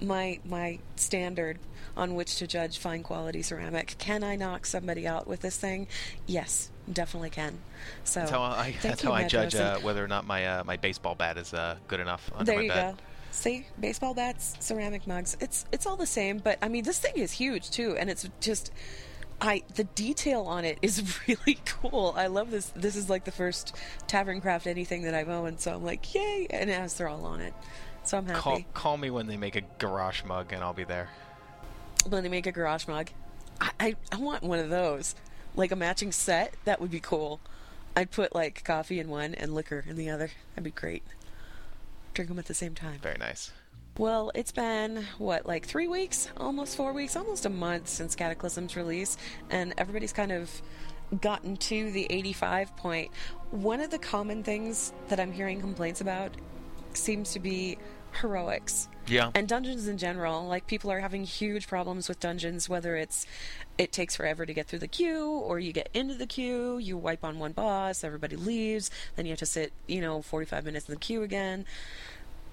my 0.00 0.38
my 0.44 0.78
standard 0.96 1.58
on 1.96 2.14
which 2.14 2.36
to 2.36 2.46
judge 2.46 2.78
fine 2.78 3.02
quality 3.02 3.42
ceramic. 3.42 3.96
Can 3.98 4.24
I 4.24 4.36
knock 4.36 4.66
somebody 4.66 5.06
out 5.06 5.26
with 5.26 5.40
this 5.40 5.56
thing? 5.56 5.86
Yes, 6.26 6.70
definitely 6.90 7.30
can. 7.30 7.58
So 8.04 8.20
That's 8.20 8.30
how 8.30 8.42
I, 8.42 8.74
that's 8.82 9.02
you, 9.02 9.08
how 9.10 9.14
I 9.14 9.26
judge 9.26 9.54
uh, 9.54 9.78
whether 9.80 10.04
or 10.04 10.08
not 10.08 10.26
my 10.26 10.46
uh, 10.46 10.64
my 10.64 10.76
baseball 10.76 11.14
bat 11.14 11.36
is 11.38 11.52
uh, 11.52 11.76
good 11.88 12.00
enough 12.00 12.30
under 12.34 12.44
there 12.52 12.62
you 12.62 12.68
bed. 12.68 12.96
go. 12.96 13.02
See, 13.32 13.66
baseball 13.80 14.12
bats, 14.12 14.56
ceramic 14.60 15.06
mugs. 15.06 15.36
It's 15.40 15.64
it's 15.72 15.86
all 15.86 15.96
the 15.96 16.06
same, 16.06 16.38
but 16.38 16.58
I 16.60 16.68
mean 16.68 16.84
this 16.84 16.98
thing 16.98 17.14
is 17.16 17.32
huge 17.32 17.70
too, 17.70 17.96
and 17.98 18.10
it's 18.10 18.28
just 18.40 18.70
I 19.40 19.62
the 19.74 19.84
detail 19.84 20.42
on 20.42 20.64
it 20.64 20.78
is 20.82 21.18
really 21.28 21.58
cool. 21.64 22.14
I 22.16 22.26
love 22.26 22.50
this. 22.50 22.72
This 22.76 22.94
is 22.94 23.08
like 23.10 23.24
the 23.24 23.32
first 23.32 23.74
tavern 24.06 24.40
craft 24.40 24.66
anything 24.66 25.02
that 25.02 25.14
I've 25.14 25.28
owned, 25.28 25.60
so 25.60 25.74
I'm 25.74 25.84
like, 25.84 26.14
yay! 26.14 26.46
And 26.50 26.70
it 26.70 26.74
has 26.74 26.94
they're 26.94 27.08
all 27.08 27.24
on 27.24 27.40
it, 27.40 27.54
so 28.04 28.18
I'm 28.18 28.26
happy. 28.26 28.38
Call 28.40 28.62
call 28.74 28.96
me 28.98 29.10
when 29.10 29.26
they 29.26 29.36
make 29.36 29.56
a 29.56 29.62
Garrosh 29.78 30.24
mug, 30.24 30.52
and 30.52 30.62
I'll 30.62 30.74
be 30.74 30.84
there. 30.84 31.08
When 32.08 32.22
they 32.22 32.28
make 32.28 32.46
a 32.46 32.52
Garrosh 32.52 32.88
mug, 32.88 33.10
I, 33.60 33.70
I 33.80 33.96
I 34.10 34.16
want 34.16 34.42
one 34.42 34.58
of 34.58 34.70
those, 34.70 35.14
like 35.54 35.70
a 35.72 35.76
matching 35.76 36.12
set. 36.12 36.54
That 36.64 36.80
would 36.80 36.90
be 36.90 37.00
cool. 37.00 37.40
I'd 37.94 38.10
put 38.10 38.34
like 38.34 38.64
coffee 38.64 38.98
in 38.98 39.08
one 39.08 39.34
and 39.34 39.54
liquor 39.54 39.84
in 39.88 39.96
the 39.96 40.10
other. 40.10 40.30
That'd 40.54 40.64
be 40.64 40.70
great. 40.70 41.02
Drink 42.14 42.28
them 42.28 42.38
at 42.38 42.46
the 42.46 42.54
same 42.54 42.74
time. 42.74 42.98
Very 43.00 43.18
nice. 43.18 43.52
Well, 43.98 44.32
it's 44.34 44.52
been 44.52 45.04
what, 45.18 45.44
like 45.44 45.66
three 45.66 45.86
weeks, 45.86 46.28
almost 46.38 46.76
four 46.76 46.94
weeks, 46.94 47.14
almost 47.14 47.44
a 47.44 47.50
month 47.50 47.88
since 47.88 48.14
Cataclysm's 48.14 48.74
release, 48.74 49.18
and 49.50 49.74
everybody's 49.76 50.14
kind 50.14 50.32
of 50.32 50.50
gotten 51.20 51.58
to 51.58 51.90
the 51.90 52.06
85 52.08 52.74
point. 52.76 53.10
One 53.50 53.80
of 53.80 53.90
the 53.90 53.98
common 53.98 54.42
things 54.42 54.94
that 55.08 55.20
I'm 55.20 55.30
hearing 55.30 55.60
complaints 55.60 56.00
about 56.00 56.34
seems 56.94 57.32
to 57.34 57.38
be 57.38 57.76
heroics 58.20 58.88
Yeah. 59.06 59.30
and 59.34 59.48
dungeons 59.48 59.88
in 59.88 59.98
general 59.98 60.46
like 60.46 60.66
people 60.66 60.90
are 60.92 61.00
having 61.00 61.24
huge 61.24 61.66
problems 61.66 62.08
with 62.08 62.20
dungeons 62.20 62.68
whether 62.68 62.94
it's 62.96 63.26
it 63.78 63.90
takes 63.92 64.14
forever 64.16 64.44
to 64.46 64.52
get 64.54 64.66
through 64.66 64.78
the 64.80 64.88
queue 64.88 65.26
or 65.28 65.58
you 65.58 65.72
get 65.72 65.88
into 65.94 66.14
the 66.14 66.26
queue 66.26 66.78
you 66.78 66.96
wipe 66.96 67.24
on 67.24 67.38
one 67.38 67.52
boss 67.52 68.04
everybody 68.04 68.36
leaves 68.36 68.90
then 69.16 69.24
you 69.26 69.30
have 69.32 69.38
to 69.38 69.46
sit 69.46 69.72
you 69.86 70.00
know 70.00 70.22
45 70.22 70.64
minutes 70.64 70.88
in 70.88 70.94
the 70.94 71.00
queue 71.00 71.22
again 71.22 71.64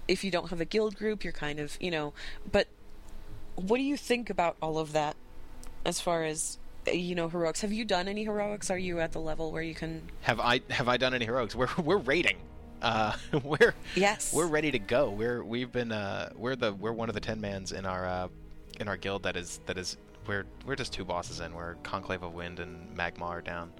if 0.07 0.23
you 0.23 0.31
don't 0.31 0.49
have 0.49 0.61
a 0.61 0.65
guild 0.65 0.95
group 0.95 1.23
you're 1.23 1.33
kind 1.33 1.59
of 1.59 1.77
you 1.81 1.91
know 1.91 2.13
but 2.51 2.67
what 3.55 3.77
do 3.77 3.83
you 3.83 3.97
think 3.97 4.29
about 4.29 4.55
all 4.61 4.77
of 4.77 4.93
that 4.93 5.15
as 5.85 5.99
far 5.99 6.23
as 6.23 6.57
you 6.91 7.13
know, 7.13 7.29
heroics. 7.29 7.61
Have 7.61 7.71
you 7.71 7.85
done 7.85 8.07
any 8.07 8.23
heroics? 8.23 8.71
Are 8.71 8.77
you 8.77 8.99
at 8.99 9.11
the 9.11 9.19
level 9.19 9.51
where 9.51 9.61
you 9.61 9.75
can? 9.75 10.01
Have 10.21 10.39
I 10.39 10.61
have 10.71 10.87
I 10.87 10.97
done 10.97 11.13
any 11.13 11.25
heroics? 11.25 11.53
We're 11.53 11.67
we're 11.77 11.97
rating. 11.97 12.37
Uh, 12.81 13.13
we're 13.43 13.73
Yes. 13.95 14.33
we're 14.33 14.47
ready 14.47 14.71
to 14.71 14.79
go. 14.79 15.09
We're 15.09 15.43
we've 15.43 15.71
been 15.71 15.91
uh 15.91 16.31
we're 16.35 16.55
the 16.55 16.73
we're 16.73 16.91
one 16.93 17.09
of 17.09 17.15
the 17.15 17.21
ten 17.21 17.41
mans 17.41 17.71
in 17.71 17.85
our 17.85 18.05
uh 18.05 18.27
in 18.79 18.87
our 18.87 18.97
guild 18.97 19.23
that 19.23 19.35
is 19.35 19.59
that 19.65 19.77
is 19.77 19.97
we're 20.27 20.45
we're 20.65 20.75
just 20.75 20.93
two 20.93 21.03
bosses 21.05 21.39
in. 21.39 21.53
We're 21.53 21.75
Conclave 21.83 22.23
of 22.23 22.33
Wind 22.33 22.59
and 22.59 22.95
Magmaw 22.97 23.29
are 23.29 23.41
down. 23.41 23.71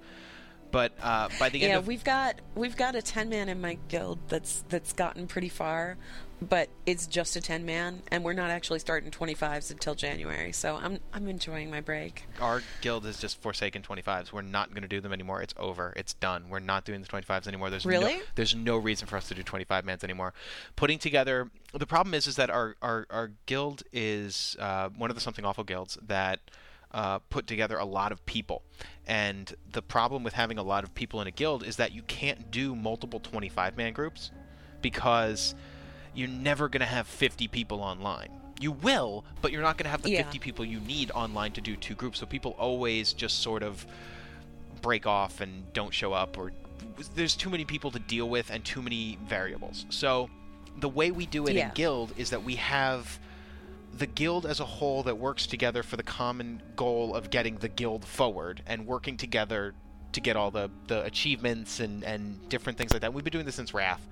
But 0.70 0.92
uh, 1.02 1.28
by 1.38 1.48
the 1.48 1.62
end 1.62 1.70
Yeah, 1.72 1.78
of 1.78 1.86
we've 1.86 2.04
got 2.04 2.40
we've 2.54 2.76
got 2.76 2.94
a 2.94 3.02
ten 3.02 3.28
man 3.28 3.48
in 3.48 3.60
my 3.60 3.78
guild 3.88 4.18
that's 4.28 4.64
that's 4.68 4.92
gotten 4.92 5.26
pretty 5.26 5.48
far, 5.48 5.96
but 6.40 6.68
it's 6.86 7.06
just 7.08 7.34
a 7.34 7.40
ten 7.40 7.64
man, 7.66 8.02
and 8.08 8.22
we're 8.22 8.34
not 8.34 8.50
actually 8.50 8.78
starting 8.78 9.10
twenty 9.10 9.34
fives 9.34 9.70
until 9.72 9.94
January. 9.96 10.52
So 10.52 10.76
I'm 10.76 11.00
I'm 11.12 11.26
enjoying 11.28 11.70
my 11.70 11.80
break. 11.80 12.24
our 12.40 12.62
guild 12.82 13.04
is 13.06 13.18
just 13.18 13.40
forsaken 13.42 13.82
25s. 13.82 14.32
We're 14.32 14.42
not 14.42 14.70
going 14.70 14.82
to 14.82 14.88
do 14.88 15.00
them 15.00 15.12
anymore. 15.12 15.42
It's 15.42 15.54
over. 15.56 15.92
It's 15.96 16.14
done. 16.14 16.44
We're 16.48 16.60
not 16.60 16.84
doing 16.84 17.00
the 17.02 17.08
25s 17.08 17.48
anymore. 17.48 17.70
There's 17.70 17.84
Really? 17.84 18.14
no, 18.18 18.22
there's 18.36 18.54
no 18.54 18.76
reason 18.76 19.08
for 19.08 19.16
us 19.16 19.26
to 19.28 19.34
do 19.34 19.42
25 19.42 19.84
mans 19.84 20.04
anymore. 20.04 20.34
Putting 20.76 20.98
together 21.00 21.50
the 21.72 21.86
problem 21.86 22.14
is 22.14 22.26
is 22.28 22.36
that 22.36 22.48
our 22.50 22.76
our, 22.80 23.06
our 23.10 23.32
guild 23.46 23.82
is 23.92 24.56
uh, 24.60 24.88
one 24.90 25.10
of 25.10 25.16
the 25.16 25.20
something 25.20 25.44
awful 25.44 25.64
guilds 25.64 25.98
that 26.00 26.38
uh, 26.92 27.18
put 27.30 27.46
together 27.46 27.78
a 27.78 27.84
lot 27.84 28.12
of 28.12 28.24
people. 28.26 28.62
And 29.06 29.52
the 29.72 29.82
problem 29.82 30.22
with 30.24 30.34
having 30.34 30.58
a 30.58 30.62
lot 30.62 30.84
of 30.84 30.94
people 30.94 31.20
in 31.20 31.26
a 31.26 31.30
guild 31.30 31.64
is 31.64 31.76
that 31.76 31.92
you 31.92 32.02
can't 32.02 32.50
do 32.50 32.74
multiple 32.74 33.20
25 33.20 33.76
man 33.76 33.92
groups 33.92 34.30
because 34.82 35.54
you're 36.14 36.28
never 36.28 36.68
going 36.68 36.80
to 36.80 36.86
have 36.86 37.06
50 37.06 37.48
people 37.48 37.80
online. 37.80 38.30
You 38.60 38.72
will, 38.72 39.24
but 39.40 39.52
you're 39.52 39.62
not 39.62 39.78
going 39.78 39.84
to 39.84 39.90
have 39.90 40.02
the 40.02 40.10
Yeah. 40.10 40.22
50 40.24 40.38
people 40.38 40.64
you 40.64 40.80
need 40.80 41.10
online 41.12 41.52
to 41.52 41.60
do 41.60 41.76
two 41.76 41.94
groups. 41.94 42.18
So 42.18 42.26
people 42.26 42.52
always 42.58 43.12
just 43.12 43.40
sort 43.40 43.62
of 43.62 43.86
break 44.82 45.06
off 45.06 45.40
and 45.40 45.70
don't 45.72 45.92
show 45.94 46.12
up 46.12 46.38
or 46.38 46.52
there's 47.14 47.36
too 47.36 47.50
many 47.50 47.64
people 47.64 47.90
to 47.90 47.98
deal 47.98 48.28
with 48.28 48.50
and 48.50 48.64
too 48.64 48.82
many 48.82 49.18
variables. 49.26 49.86
So 49.90 50.28
the 50.78 50.88
way 50.88 51.10
we 51.10 51.26
do 51.26 51.46
it 51.46 51.54
Yeah. 51.54 51.68
in 51.68 51.74
guild 51.74 52.12
is 52.16 52.30
that 52.30 52.42
we 52.42 52.56
have 52.56 53.18
the 53.96 54.06
guild 54.06 54.46
as 54.46 54.60
a 54.60 54.64
whole 54.64 55.02
that 55.02 55.18
works 55.18 55.46
together 55.46 55.82
for 55.82 55.96
the 55.96 56.02
common 56.02 56.62
goal 56.76 57.14
of 57.14 57.30
getting 57.30 57.56
the 57.56 57.68
guild 57.68 58.04
forward 58.04 58.62
and 58.66 58.86
working 58.86 59.16
together 59.16 59.74
to 60.12 60.20
get 60.20 60.36
all 60.36 60.50
the, 60.50 60.70
the 60.86 61.04
achievements 61.04 61.80
and, 61.80 62.02
and 62.04 62.48
different 62.48 62.78
things 62.78 62.92
like 62.92 63.02
that. 63.02 63.12
We've 63.12 63.24
been 63.24 63.32
doing 63.32 63.46
this 63.46 63.54
since 63.54 63.74
Wrath. 63.74 64.06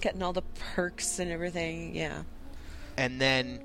Getting 0.00 0.22
all 0.22 0.32
the 0.32 0.42
perks 0.74 1.18
and 1.18 1.30
everything. 1.30 1.94
Yeah. 1.94 2.22
and 2.96 3.20
then 3.20 3.60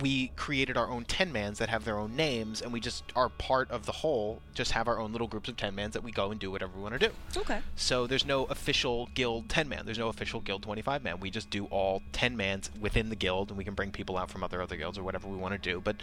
we 0.00 0.28
created 0.36 0.76
our 0.76 0.88
own 0.88 1.04
10 1.04 1.32
mans 1.32 1.58
that 1.58 1.68
have 1.68 1.84
their 1.84 1.98
own 1.98 2.16
names 2.16 2.60
and 2.60 2.72
we 2.72 2.80
just 2.80 3.04
are 3.16 3.28
part 3.28 3.70
of 3.70 3.86
the 3.86 3.92
whole 3.92 4.40
just 4.54 4.72
have 4.72 4.88
our 4.88 4.98
own 4.98 5.12
little 5.12 5.26
groups 5.26 5.48
of 5.48 5.56
10 5.56 5.74
mans 5.74 5.94
that 5.94 6.02
we 6.02 6.10
go 6.10 6.30
and 6.30 6.40
do 6.40 6.50
whatever 6.50 6.72
we 6.76 6.82
want 6.82 6.98
to 6.98 7.08
do. 7.08 7.12
Okay. 7.36 7.60
so 7.76 8.06
there's 8.06 8.26
no 8.26 8.44
official 8.44 9.08
guild 9.14 9.48
10 9.48 9.68
man. 9.68 9.82
There's 9.84 9.98
no 9.98 10.08
official 10.08 10.40
guild 10.40 10.62
25 10.62 11.02
man. 11.02 11.20
We 11.20 11.30
just 11.30 11.50
do 11.50 11.66
all 11.66 12.02
10 12.12 12.36
mans 12.36 12.70
within 12.80 13.08
the 13.08 13.16
guild 13.16 13.50
and 13.50 13.58
we 13.58 13.64
can 13.64 13.74
bring 13.74 13.90
people 13.90 14.16
out 14.16 14.30
from 14.30 14.42
other 14.44 14.60
other 14.62 14.76
guilds 14.76 14.98
or 14.98 15.02
whatever 15.02 15.28
we 15.28 15.36
want 15.36 15.54
to 15.54 15.58
do 15.58 15.80
but 15.80 15.96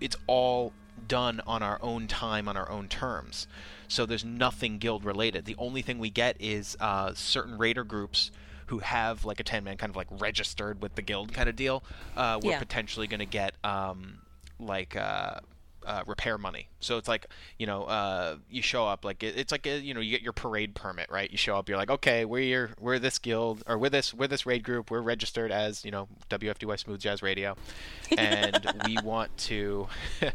it's 0.00 0.16
all 0.26 0.72
done 1.08 1.40
on 1.46 1.62
our 1.62 1.78
own 1.82 2.06
time 2.06 2.48
on 2.48 2.56
our 2.56 2.70
own 2.70 2.88
terms. 2.88 3.46
So 3.88 4.06
there's 4.06 4.24
nothing 4.24 4.78
guild 4.78 5.04
related. 5.04 5.44
The 5.44 5.56
only 5.58 5.82
thing 5.82 5.98
we 5.98 6.10
get 6.10 6.36
is 6.40 6.76
uh, 6.80 7.12
certain 7.14 7.58
raider 7.58 7.84
groups 7.84 8.30
who 8.66 8.78
have 8.80 9.24
like 9.24 9.40
a 9.40 9.44
10 9.44 9.64
man 9.64 9.76
kind 9.76 9.90
of 9.90 9.96
like 9.96 10.08
registered 10.10 10.82
with 10.82 10.94
the 10.96 11.02
guild 11.02 11.32
kind 11.32 11.48
of 11.48 11.56
deal 11.56 11.82
uh, 12.16 12.38
we're 12.42 12.52
Yeah. 12.52 12.58
potentially 12.58 13.06
going 13.06 13.20
to 13.20 13.26
get 13.26 13.54
um, 13.64 14.18
like 14.58 14.96
uh, 14.96 15.38
uh, 15.84 16.02
repair 16.04 16.36
money. 16.36 16.68
So 16.80 16.98
it's 16.98 17.06
like 17.06 17.26
you 17.58 17.66
know 17.66 17.84
uh, 17.84 18.38
you 18.50 18.60
show 18.60 18.88
up 18.88 19.04
like 19.04 19.22
it, 19.22 19.36
it's 19.38 19.52
like 19.52 19.66
a, 19.68 19.78
you 19.78 19.94
know 19.94 20.00
you 20.00 20.10
get 20.10 20.20
your 20.22 20.32
parade 20.32 20.74
permit 20.74 21.08
right. 21.12 21.30
You 21.30 21.38
show 21.38 21.56
up, 21.56 21.68
you're 21.68 21.78
like 21.78 21.90
okay 21.90 22.24
we're 22.24 22.40
your, 22.42 22.70
we're 22.80 22.98
this 22.98 23.20
guild 23.20 23.62
or 23.68 23.78
we're 23.78 23.90
this 23.90 24.12
we're 24.12 24.26
this 24.26 24.46
raid 24.46 24.64
group. 24.64 24.90
We're 24.90 25.00
registered 25.00 25.52
as 25.52 25.84
you 25.84 25.92
know 25.92 26.08
WFDY 26.28 26.76
Smooth 26.80 26.98
Jazz 27.00 27.22
Radio, 27.22 27.54
and 28.18 28.66
we 28.84 28.96
want 29.04 29.36
to 29.38 29.86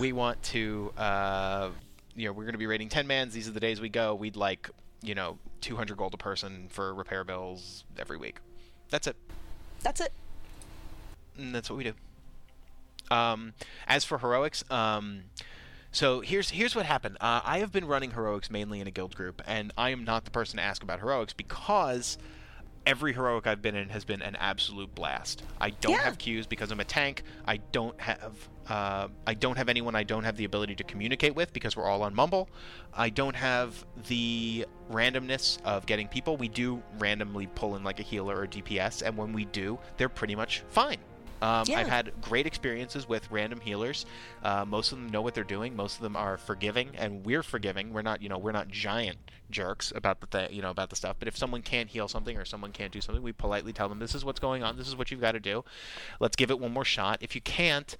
we 0.00 0.12
want 0.12 0.42
to 0.42 0.92
uh, 0.98 1.70
you 2.14 2.26
know 2.26 2.32
we're 2.32 2.44
going 2.44 2.52
to 2.52 2.58
be 2.58 2.66
raiding 2.66 2.90
10 2.90 3.06
mans. 3.06 3.32
These 3.32 3.48
are 3.48 3.52
the 3.52 3.60
days 3.60 3.80
we 3.80 3.88
go. 3.88 4.14
We'd 4.14 4.36
like 4.36 4.68
you 5.02 5.14
know 5.14 5.38
200 5.60 5.96
gold 5.96 6.14
a 6.14 6.16
person 6.16 6.66
for 6.68 6.94
repair 6.94 7.24
bills 7.24 7.84
every 7.98 8.16
week. 8.16 8.38
That's 8.90 9.06
it. 9.06 9.16
That's 9.82 10.00
it. 10.00 10.12
And 11.36 11.54
that's 11.54 11.70
what 11.70 11.76
we 11.76 11.84
do. 11.84 11.92
Um, 13.10 13.54
as 13.86 14.04
for 14.04 14.18
heroics, 14.18 14.64
um, 14.70 15.24
so 15.92 16.20
here's 16.20 16.50
here's 16.50 16.76
what 16.76 16.84
happened. 16.84 17.16
Uh, 17.20 17.40
I 17.44 17.58
have 17.58 17.72
been 17.72 17.86
running 17.86 18.10
heroics 18.10 18.50
mainly 18.50 18.80
in 18.80 18.86
a 18.86 18.90
guild 18.90 19.14
group, 19.14 19.40
and 19.46 19.72
I 19.78 19.90
am 19.90 20.04
not 20.04 20.24
the 20.24 20.30
person 20.30 20.58
to 20.58 20.62
ask 20.62 20.82
about 20.82 21.00
heroics 21.00 21.32
because 21.32 22.18
every 22.88 23.12
heroic 23.12 23.46
I've 23.46 23.60
been 23.60 23.76
in 23.76 23.90
has 23.90 24.04
been 24.06 24.22
an 24.22 24.34
absolute 24.36 24.94
blast. 24.94 25.42
I 25.60 25.70
don't 25.70 25.92
Yeah. 25.92 26.04
have 26.04 26.16
queues 26.16 26.46
because 26.46 26.70
I'm 26.70 26.80
a 26.80 26.84
tank. 26.84 27.22
I 27.46 27.58
don't 27.58 28.00
have 28.00 28.48
uh, 28.66 29.08
I 29.26 29.32
don't 29.32 29.56
have 29.56 29.68
anyone 29.70 29.94
I 29.94 30.02
don't 30.02 30.24
have 30.24 30.36
the 30.36 30.44
ability 30.44 30.74
to 30.76 30.84
communicate 30.84 31.34
with 31.34 31.52
because 31.54 31.74
we're 31.76 31.86
all 31.86 32.02
on 32.02 32.14
Mumble. 32.14 32.48
I 32.92 33.08
don't 33.10 33.34
have 33.36 33.84
the 34.08 34.66
randomness 34.90 35.58
of 35.64 35.86
getting 35.86 36.06
people. 36.08 36.36
We 36.36 36.48
do 36.48 36.82
randomly 36.98 37.46
pull 37.46 37.76
in 37.76 37.84
like 37.84 37.98
a 38.00 38.02
healer 38.02 38.38
or 38.40 38.46
DPS, 38.46 39.00
and 39.02 39.16
when 39.16 39.32
we 39.32 39.46
do, 39.46 39.78
they're 39.96 40.10
pretty 40.10 40.34
much 40.36 40.62
fine. 40.68 40.98
Um, 41.40 41.64
Yeah. 41.66 41.80
I've 41.80 41.88
had 41.88 42.12
great 42.20 42.46
experiences 42.46 43.08
with 43.08 43.30
random 43.30 43.60
healers. 43.60 44.06
Uh, 44.42 44.64
most 44.64 44.92
of 44.92 44.98
them 44.98 45.08
know 45.08 45.22
what 45.22 45.34
they're 45.34 45.44
doing. 45.44 45.76
Most 45.76 45.96
of 45.96 46.02
them 46.02 46.16
are 46.16 46.36
forgiving, 46.36 46.90
and 46.96 47.24
we're 47.24 47.42
forgiving. 47.42 47.92
We're 47.92 48.02
not, 48.02 48.22
you 48.22 48.28
know, 48.28 48.38
we're 48.38 48.52
not 48.52 48.68
giant 48.68 49.18
jerks 49.50 49.92
about 49.94 50.20
the 50.20 50.26
th- 50.26 50.50
you 50.50 50.60
know 50.60 50.70
about 50.70 50.90
the 50.90 50.96
stuff. 50.96 51.16
But 51.18 51.28
if 51.28 51.36
someone 51.36 51.62
can't 51.62 51.88
heal 51.88 52.08
something 52.08 52.36
or 52.36 52.44
someone 52.44 52.72
can't 52.72 52.92
do 52.92 53.00
something, 53.00 53.22
we 53.22 53.32
politely 53.32 53.72
tell 53.72 53.88
them 53.88 53.98
this 53.98 54.14
is 54.14 54.24
what's 54.24 54.40
going 54.40 54.62
on. 54.62 54.76
This 54.76 54.88
is 54.88 54.96
what 54.96 55.10
you've 55.10 55.20
got 55.20 55.32
to 55.32 55.40
do. 55.40 55.64
Let's 56.20 56.36
give 56.36 56.50
it 56.50 56.58
one 56.60 56.72
more 56.72 56.84
shot. 56.84 57.18
If 57.20 57.34
you 57.34 57.40
can't, 57.40 57.96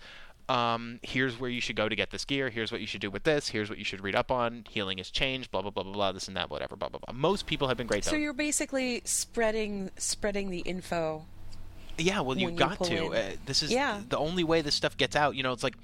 um, 0.49 0.99
here's 1.03 1.39
where 1.39 1.51
you 1.51 1.61
should 1.61 1.77
go 1.77 1.89
to 1.89 1.97
get 1.97 2.11
this 2.11 2.25
gear. 2.25 2.49
Here's 2.49 2.73
what 2.73 2.81
you 2.81 2.87
should 2.87 3.01
do 3.01 3.11
with 3.11 3.25
this. 3.25 3.49
Here's 3.49 3.69
what 3.69 3.79
you 3.79 3.85
should 3.85 4.03
read 4.03 4.15
up 4.15 4.31
on. 4.31 4.65
Healing 4.69 4.99
has 4.99 5.11
changed. 5.11 5.51
Blah 5.51 5.63
blah 5.63 5.71
blah 5.71 5.83
blah 5.83 5.93
blah. 5.93 6.13
This 6.13 6.29
and 6.29 6.37
that. 6.37 6.51
Whatever. 6.51 6.77
Blah 6.77 6.89
blah 6.89 7.01
blah. 7.07 7.15
Most 7.15 7.47
people 7.47 7.69
have 7.69 7.77
been 7.77 7.87
great. 7.87 8.05
So 8.05 8.13
though. 8.13 8.17
you're 8.17 8.33
basically 8.33 9.03
spreading 9.05 9.91
spreading 9.97 10.51
the 10.51 10.61
info. 10.61 11.27
Yeah, 11.99 12.21
well, 12.21 12.39
you 12.39 12.51
got 12.53 12.83
to. 12.85 13.07
Uh, 13.09 13.31
this 13.47 13.63
is 13.63 13.73
Yeah. 13.73 14.01
the 14.09 14.19
only 14.19 14.45
way 14.45 14.63
this 14.63 14.75
stuff 14.75 14.97
gets 14.97 15.17
out. 15.17 15.35
You 15.35 15.43
know, 15.43 15.53
it's 15.53 15.63
like 15.65 15.77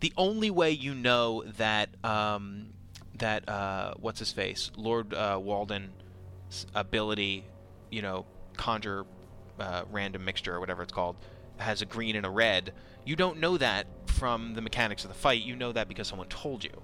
the 0.00 0.12
only 0.16 0.50
way 0.50 0.72
you 0.72 0.94
know 0.94 1.44
that 1.58 1.90
um, 2.04 2.70
that 3.18 3.48
uh, 3.48 3.94
what's 3.98 4.18
his 4.18 4.32
face, 4.32 4.70
Lord 4.76 5.14
uh, 5.14 5.38
Walden's 5.40 6.66
ability, 6.74 7.44
you 7.90 8.02
know, 8.02 8.26
conjure 8.56 9.04
uh, 9.60 9.84
random 9.90 10.24
mixture 10.24 10.54
or 10.54 10.60
whatever 10.60 10.82
it's 10.82 10.92
called, 10.92 11.16
has 11.58 11.82
a 11.82 11.86
green 11.86 12.16
and 12.16 12.26
a 12.26 12.30
red. 12.30 12.72
You 13.04 13.16
don't 13.16 13.38
know 13.38 13.56
that 13.58 13.86
from 14.06 14.54
the 14.54 14.60
mechanics 14.60 15.04
of 15.04 15.08
the 15.08 15.14
fight. 15.18 15.42
You 15.42 15.54
know 15.56 15.72
that 15.72 15.88
because 15.88 16.08
someone 16.08 16.28
told 16.28 16.64
you, 16.64 16.82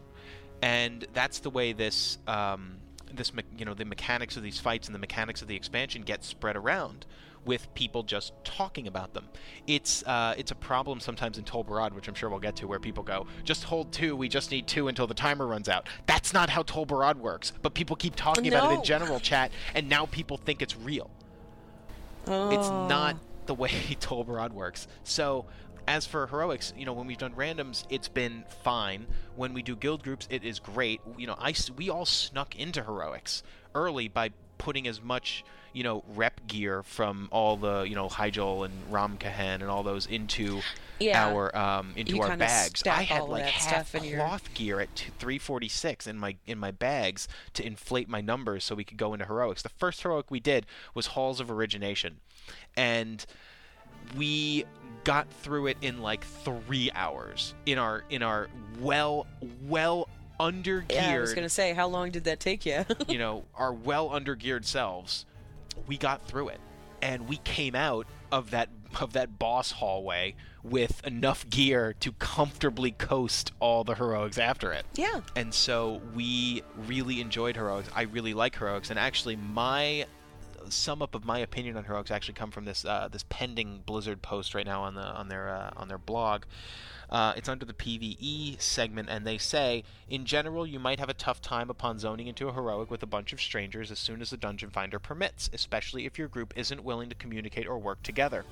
and 0.62 1.06
that's 1.12 1.40
the 1.40 1.50
way 1.50 1.72
this. 1.72 2.18
Um, 2.26 2.76
this 3.12 3.34
me- 3.34 3.42
you 3.58 3.64
know 3.64 3.74
the 3.74 3.84
mechanics 3.84 4.36
of 4.36 4.44
these 4.44 4.60
fights 4.60 4.86
and 4.86 4.94
the 4.94 4.98
mechanics 5.00 5.42
of 5.42 5.48
the 5.48 5.56
expansion 5.56 6.02
get 6.02 6.22
spread 6.22 6.54
around 6.54 7.06
with 7.44 7.72
people 7.74 8.02
just 8.02 8.32
talking 8.44 8.86
about 8.86 9.14
them. 9.14 9.26
It's 9.66 10.02
uh, 10.04 10.34
it's 10.36 10.50
a 10.50 10.54
problem 10.54 11.00
sometimes 11.00 11.38
in 11.38 11.44
Tolbarad, 11.44 11.92
which 11.92 12.08
I'm 12.08 12.14
sure 12.14 12.28
we'll 12.28 12.38
get 12.38 12.56
to, 12.56 12.66
where 12.66 12.80
people 12.80 13.02
go, 13.02 13.26
"Just 13.44 13.64
hold 13.64 13.92
two. 13.92 14.16
We 14.16 14.28
just 14.28 14.50
need 14.50 14.66
two 14.66 14.88
until 14.88 15.06
the 15.06 15.14
timer 15.14 15.46
runs 15.46 15.68
out." 15.68 15.88
That's 16.06 16.32
not 16.32 16.50
how 16.50 16.62
Tolbarad 16.62 17.16
works. 17.16 17.52
But 17.62 17.74
people 17.74 17.96
keep 17.96 18.16
talking 18.16 18.48
about 18.48 18.72
it 18.72 18.74
in 18.76 18.84
general 18.84 19.20
chat, 19.20 19.52
and 19.74 19.88
now 19.88 20.06
people 20.06 20.36
think 20.36 20.62
it's 20.62 20.76
real. 20.76 21.10
Oh. 22.26 22.50
It's 22.50 22.68
not 22.68 23.16
the 23.46 23.54
way 23.54 23.70
Tolbarad 24.00 24.52
works. 24.52 24.86
So, 25.04 25.46
as 25.88 26.06
for 26.06 26.26
heroics, 26.26 26.72
you 26.76 26.84
know, 26.84 26.92
when 26.92 27.06
we've 27.06 27.18
done 27.18 27.32
randoms, 27.32 27.84
it's 27.90 28.08
been 28.08 28.44
fine. 28.62 29.06
When 29.36 29.54
we 29.54 29.62
do 29.62 29.74
guild 29.74 30.02
groups, 30.02 30.28
it 30.30 30.44
is 30.44 30.60
great. 30.60 31.00
You 31.16 31.26
know, 31.26 31.36
I 31.38 31.54
we 31.76 31.90
all 31.90 32.06
snuck 32.06 32.56
into 32.56 32.82
heroics 32.84 33.42
early 33.74 34.08
by 34.08 34.30
putting 34.60 34.86
as 34.86 35.02
much 35.02 35.42
you 35.72 35.82
know 35.82 36.02
rep 36.14 36.46
gear 36.46 36.82
from 36.82 37.28
all 37.32 37.56
the 37.56 37.82
you 37.82 37.94
know 37.94 38.08
Hyjal 38.08 38.64
and 38.64 38.74
Ram 38.92 39.16
Kahen 39.18 39.62
and 39.62 39.64
all 39.64 39.82
those 39.82 40.06
into 40.06 40.60
Yeah. 40.98 41.28
our 41.28 41.56
um 41.56 41.92
into 41.96 42.16
You 42.16 42.22
our 42.22 42.36
bags. 42.36 42.82
I 42.86 43.02
had 43.02 43.22
like 43.22 43.44
half 43.44 43.88
stuff 43.88 43.94
in 43.94 44.04
your- 44.08 44.18
cloth 44.18 44.52
gear 44.54 44.80
at 44.80 44.94
two, 44.96 45.10
346 45.18 46.06
in 46.06 46.18
my 46.18 46.36
in 46.46 46.58
my 46.58 46.70
bags 46.72 47.26
to 47.54 47.64
inflate 47.64 48.08
my 48.08 48.20
numbers 48.20 48.64
so 48.64 48.74
we 48.74 48.84
could 48.84 48.96
go 48.98 49.12
into 49.14 49.26
heroics. 49.26 49.62
The 49.62 49.68
first 49.70 50.02
heroic 50.02 50.30
we 50.30 50.40
did 50.40 50.66
was 50.94 51.06
Halls 51.08 51.40
of 51.40 51.50
Origination, 51.50 52.18
and 52.76 53.24
we 54.16 54.64
got 55.04 55.30
through 55.30 55.68
it 55.68 55.76
in 55.80 56.02
like 56.02 56.24
three 56.24 56.90
hours 56.94 57.54
in 57.64 57.78
our 57.78 58.02
in 58.10 58.22
our 58.22 58.48
well 58.80 59.26
well 59.62 60.08
under 60.40 60.84
Yeah, 60.90 61.14
I 61.14 61.18
was 61.20 61.34
gonna 61.34 61.48
say, 61.48 61.72
how 61.74 61.86
long 61.86 62.10
did 62.10 62.24
that 62.24 62.40
take 62.40 62.66
you? 62.66 62.84
you 63.08 63.18
know 63.18 63.44
our 63.54 63.72
well 63.72 64.10
under 64.12 64.34
geared 64.34 64.64
selves 64.64 65.26
we 65.86 65.96
got 65.96 66.26
through 66.26 66.48
it 66.48 66.60
and 67.02 67.28
we 67.28 67.36
came 67.38 67.74
out 67.74 68.06
of 68.32 68.50
that 68.50 68.68
of 69.00 69.12
that 69.12 69.38
boss 69.38 69.72
hallway 69.72 70.34
with 70.62 71.04
enough 71.06 71.48
gear 71.48 71.94
to 72.00 72.12
comfortably 72.12 72.90
coast 72.90 73.52
all 73.60 73.84
the 73.84 73.94
heroics 73.94 74.36
after 74.36 74.72
it. 74.72 74.84
Yeah. 74.94 75.20
And 75.36 75.54
so 75.54 76.02
we 76.14 76.62
really 76.76 77.20
enjoyed 77.20 77.56
heroics. 77.56 77.88
I 77.94 78.02
really 78.02 78.34
like 78.34 78.56
heroics, 78.56 78.90
and 78.90 78.98
actually 78.98 79.36
my 79.36 80.06
sum 80.68 81.02
up 81.02 81.14
of 81.14 81.24
my 81.24 81.38
opinion 81.38 81.76
on 81.76 81.84
heroics 81.84 82.10
actually 82.10 82.34
come 82.34 82.50
from 82.50 82.64
this 82.64 82.84
uh, 82.84 83.08
this 83.10 83.24
pending 83.28 83.82
Blizzard 83.86 84.22
post 84.22 84.54
right 84.54 84.66
now 84.66 84.82
on 84.82 84.94
the 84.94 85.02
on 85.02 85.28
their 85.28 85.48
uh, 85.48 85.70
on 85.76 85.88
their 85.88 85.98
blog. 85.98 86.44
Uh, 87.10 87.32
it's 87.36 87.48
under 87.48 87.64
the 87.64 87.74
PVE 87.74 88.60
segment, 88.60 89.08
and 89.10 89.26
they 89.26 89.36
say, 89.36 89.82
in 90.08 90.24
general, 90.24 90.64
you 90.64 90.78
might 90.78 91.00
have 91.00 91.08
a 91.08 91.14
tough 91.14 91.40
time 91.42 91.68
upon 91.68 91.98
zoning 91.98 92.28
into 92.28 92.48
a 92.48 92.52
heroic 92.52 92.88
with 92.88 93.02
a 93.02 93.06
bunch 93.06 93.32
of 93.32 93.40
strangers 93.40 93.90
as 93.90 93.98
soon 93.98 94.22
as 94.22 94.30
the 94.30 94.36
dungeon 94.36 94.70
finder 94.70 95.00
permits, 95.00 95.50
especially 95.52 96.06
if 96.06 96.18
your 96.18 96.28
group 96.28 96.52
isn't 96.56 96.84
willing 96.84 97.08
to 97.08 97.16
communicate 97.16 97.66
or 97.66 97.78
work 97.78 98.00
together. 98.04 98.44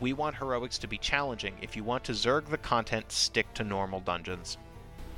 We 0.00 0.12
want 0.12 0.36
heroics 0.36 0.76
to 0.78 0.88
be 0.88 0.98
challenging. 0.98 1.54
If 1.62 1.76
you 1.76 1.84
want 1.84 2.02
to 2.04 2.12
zerg 2.12 2.46
the 2.46 2.58
content, 2.58 3.12
stick 3.12 3.52
to 3.54 3.64
normal 3.64 4.00
dungeons. 4.00 4.58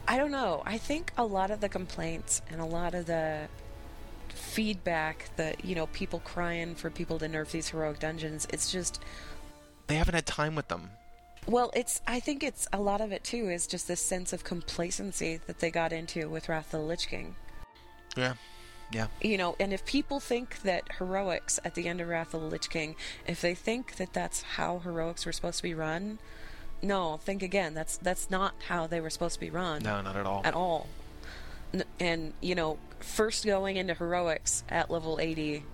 I 0.07 0.18
don't 0.18 0.33
know. 0.33 0.62
I 0.66 0.76
think 0.76 1.12
a 1.16 1.24
lot 1.24 1.50
of 1.50 1.61
the 1.61 1.68
complaints 1.70 2.42
and 2.50 2.61
a 2.61 2.66
lot 2.66 2.94
of 2.94 3.07
the 3.07 3.48
feedback 4.28 5.31
that, 5.37 5.64
you 5.64 5.74
know, 5.74 5.87
people 5.88 6.20
crying 6.20 6.74
for 6.74 6.90
people 6.90 7.18
to 7.20 7.26
nerf 7.26 7.52
these 7.52 7.68
heroic 7.68 8.00
dungeons, 8.00 8.46
it's 8.52 8.70
just 8.70 9.00
They 9.87 9.94
haven't 9.94 10.14
had 10.14 10.26
time 10.26 10.55
with 10.55 10.68
them. 10.68 10.90
Well, 11.46 11.70
it's. 11.74 12.00
I 12.07 12.20
think 12.20 12.42
it's 12.42 12.68
a 12.72 12.81
lot 12.81 13.00
of 13.00 13.12
it 13.12 13.24
too 13.24 13.48
is 13.50 13.66
just 13.66 13.88
this 13.88 14.00
sense 14.00 14.33
of 14.33 14.44
complacency 14.44 15.40
that 15.46 15.59
they 15.59 15.70
got 15.70 15.92
into 15.92 16.28
with 16.28 16.48
Wrath 16.48 16.72
of 16.72 16.81
the 16.81 16.87
Lich 16.87 17.09
King. 17.09 17.35
Yeah. 18.16 18.35
Yeah. 18.92 19.07
You 19.22 19.38
know, 19.38 19.57
and 19.59 19.72
if 19.72 19.85
people 19.87 20.20
think 20.20 20.62
that 20.62 20.85
heroics 20.98 21.59
at 21.64 21.74
the 21.74 21.88
end 21.88 22.00
of 22.00 22.09
Wrath 22.09 22.35
of 22.35 22.42
the 22.42 22.46
Lich 22.46 22.68
King, 22.68 22.94
if 23.26 23.40
they 23.40 23.55
think 23.55 23.96
that 23.96 24.12
that's 24.12 24.42
how 24.42 24.81
heroics 24.81 25.24
were 25.24 25.33
supposed 25.33 25.57
to 25.59 25.62
be 25.62 25.74
run, 25.74 26.18
no, 26.83 27.16
think 27.16 27.42
again. 27.42 27.74
That's 27.74 27.96
that's 27.96 28.31
not 28.31 28.55
how 28.68 28.87
they 28.87 29.00
were 29.00 29.11
supposed 29.11 29.35
to 29.35 29.40
be 29.40 29.50
run. 29.50 29.83
No, 29.83 30.02
not 30.02 30.16
at 30.16 30.26
all. 30.26 30.42
At 30.44 30.55
all. 30.55 30.88
And 31.98 32.35
you 32.40 32.55
know, 32.55 32.78
first 33.00 33.46
going 33.46 33.76
into 33.76 33.94
heroics 33.94 34.62
at 34.68 34.90
level 34.90 35.18
80 35.20 35.64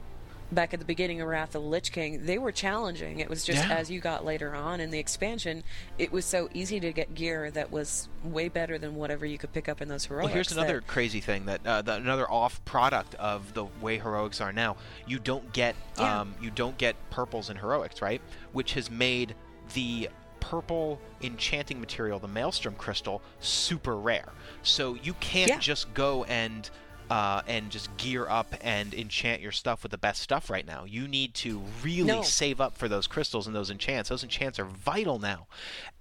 back 0.51 0.73
at 0.73 0.81
the 0.81 0.87
beginning 0.87 1.21
of 1.21 1.29
Wrath 1.29 1.55
of 1.55 1.63
the 1.63 1.69
Lich 1.69 1.93
King, 1.93 2.25
they 2.25 2.39
were 2.39 2.53
challenging. 2.53 3.21
It 3.21 3.29
was 3.29 3.45
just 3.45 3.67
Yeah. 3.69 3.75
as 3.77 3.91
you 3.91 4.01
got 4.01 4.25
later 4.25 4.55
on 4.55 4.81
in 4.81 4.91
the 4.91 4.99
expansion, 4.99 5.63
it 5.99 6.11
was 6.11 6.25
so 6.25 6.49
easy 6.55 6.81
to 6.81 6.93
get 6.93 7.15
gear 7.15 7.51
that 7.51 7.71
was 7.71 8.09
way 8.25 8.49
better 8.49 8.79
than 8.79 8.95
whatever 8.95 9.27
you 9.27 9.37
could 9.39 9.53
pick 9.53 9.69
up 9.69 9.83
in 9.83 9.89
those 9.89 10.07
heroics. 10.07 10.25
Well, 10.27 10.35
here's 10.35 10.53
another 10.53 10.81
crazy 10.81 11.21
thing 11.21 11.45
that, 11.47 11.67
uh, 11.67 11.83
the, 11.83 11.95
another 11.95 12.31
off 12.31 12.65
product 12.65 13.15
of 13.17 13.53
the 13.55 13.67
way 13.81 13.99
heroics 13.99 14.41
are 14.41 14.53
now. 14.53 14.77
You 15.07 15.19
don't 15.19 15.53
get 15.53 15.77
Yeah. 15.99 16.21
um, 16.21 16.35
you 16.41 16.51
don't 16.51 16.79
get 16.79 16.97
purples 17.11 17.51
in 17.51 17.57
heroics, 17.59 18.01
right? 18.01 18.23
Which 18.53 18.73
has 18.75 18.91
made 18.91 19.35
the 19.75 20.09
purple 20.41 20.99
enchanting 21.21 21.79
material, 21.81 22.19
the 22.19 22.29
maelstrom 22.29 22.75
crystal, 22.75 23.21
super 23.41 23.97
rare. 23.99 24.29
So 24.63 24.95
you 24.95 25.13
can't 25.15 25.49
Yeah. 25.51 25.59
just 25.59 25.93
go 25.93 26.25
and 26.25 26.71
uh, 27.11 27.43
and 27.47 27.71
just 27.71 27.95
gear 27.97 28.27
up 28.29 28.55
and 28.61 28.93
enchant 28.93 29.41
your 29.41 29.53
stuff 29.53 29.83
with 29.83 29.93
the 29.93 29.99
best 29.99 30.21
stuff 30.23 30.51
right 30.51 30.67
now. 30.67 30.85
You 30.85 31.09
need 31.09 31.35
to 31.35 31.63
really 31.83 32.07
No. 32.07 32.23
save 32.23 32.61
up 32.61 32.77
for 32.77 32.89
those 32.89 33.07
crystals 33.07 33.47
and 33.47 33.57
those 33.57 33.71
enchants. 33.71 34.09
Those 34.11 34.23
enchants 34.23 34.59
are 34.59 34.65
vital 34.65 35.19
now. 35.19 35.47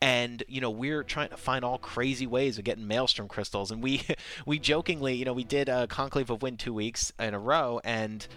And 0.01 0.43
you 0.47 0.59
know, 0.61 0.69
we're 0.69 1.03
trying 1.03 1.29
to 1.29 1.37
find 1.37 1.63
all 1.63 1.77
crazy 1.77 2.27
ways 2.27 2.57
of 2.57 2.63
getting 2.65 2.87
maelstrom 2.87 3.27
crystals. 3.27 3.71
And 3.71 3.81
we 3.81 4.03
we 4.45 4.59
jokingly, 4.59 5.15
you 5.15 5.25
know, 5.25 5.33
we 5.33 5.43
did 5.43 5.69
a 5.69 5.87
conclave 5.87 6.29
of 6.29 6.41
wind 6.41 6.59
two 6.59 6.73
weeks 6.73 7.11
in 7.19 7.33
a 7.33 7.39
row 7.39 7.79
and 7.83 8.27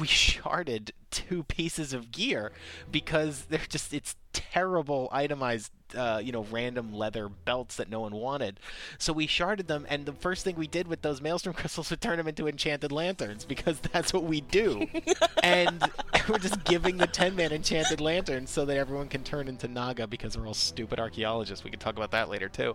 we 0.00 0.06
sharded 0.06 0.90
two 1.10 1.42
pieces 1.44 1.92
of 1.92 2.10
gear 2.10 2.52
because 2.90 3.46
they're 3.46 3.60
just 3.68 3.92
it's 3.92 4.16
terrible 4.32 5.08
itemized 5.12 5.70
uh, 5.96 6.20
you 6.22 6.32
know 6.32 6.46
random 6.50 6.92
leather 6.92 7.28
belts 7.28 7.76
that 7.76 7.88
no 7.88 8.00
one 8.00 8.14
wanted. 8.14 8.60
So 8.98 9.12
we 9.12 9.26
sharded 9.26 9.66
them 9.66 9.86
and 9.88 10.06
the 10.06 10.12
first 10.12 10.44
thing 10.44 10.56
we 10.56 10.66
did 10.66 10.88
with 10.88 11.02
those 11.02 11.20
maelstrom 11.20 11.54
crystals 11.56 11.90
was 11.90 11.98
turn 11.98 12.18
them 12.18 12.28
into 12.28 12.48
enchanted 12.48 12.92
lanterns 12.92 13.44
because 13.44 13.80
that's 13.80 14.12
what 14.12 14.24
we 14.24 14.40
do. 14.40 14.86
And 15.42 15.82
we're 16.28 16.38
just 16.38 16.62
giving 16.64 16.96
the 16.98 17.06
10 17.06 17.34
man 17.34 17.52
enchanted 17.52 18.00
lanterns 18.00 18.50
so 18.50 18.64
that 18.66 18.76
everyone 18.76 19.08
can 19.08 19.22
turn 19.22 19.48
into 19.48 19.66
naga 19.66 20.06
because 20.06 20.36
we're 20.36 20.46
all 20.46 20.54
stupid 20.54 20.98
archaeologists. 21.00 21.64
We 21.64 21.70
can 21.70 21.78
talk 21.78 21.96
about 21.96 22.10
that 22.10 22.28
later 22.28 22.48
too. 22.48 22.74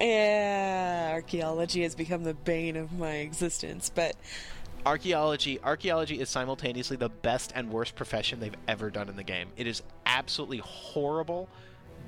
Yeah, 0.00 1.10
archaeology 1.12 1.82
has 1.82 1.94
become 1.94 2.24
the 2.24 2.34
bane 2.34 2.76
of 2.76 2.92
my 2.92 3.16
existence, 3.16 3.90
but 3.94 4.16
archaeology 4.86 5.60
archaeology 5.62 6.20
is 6.20 6.28
simultaneously 6.28 6.96
the 6.96 7.08
best 7.08 7.52
and 7.54 7.70
worst 7.70 7.94
profession 7.94 8.40
they've 8.40 8.56
ever 8.66 8.90
done 8.90 9.08
in 9.08 9.16
the 9.16 9.22
game. 9.22 9.48
It 9.56 9.66
is 9.66 9.82
absolutely 10.06 10.58
horrible 10.58 11.48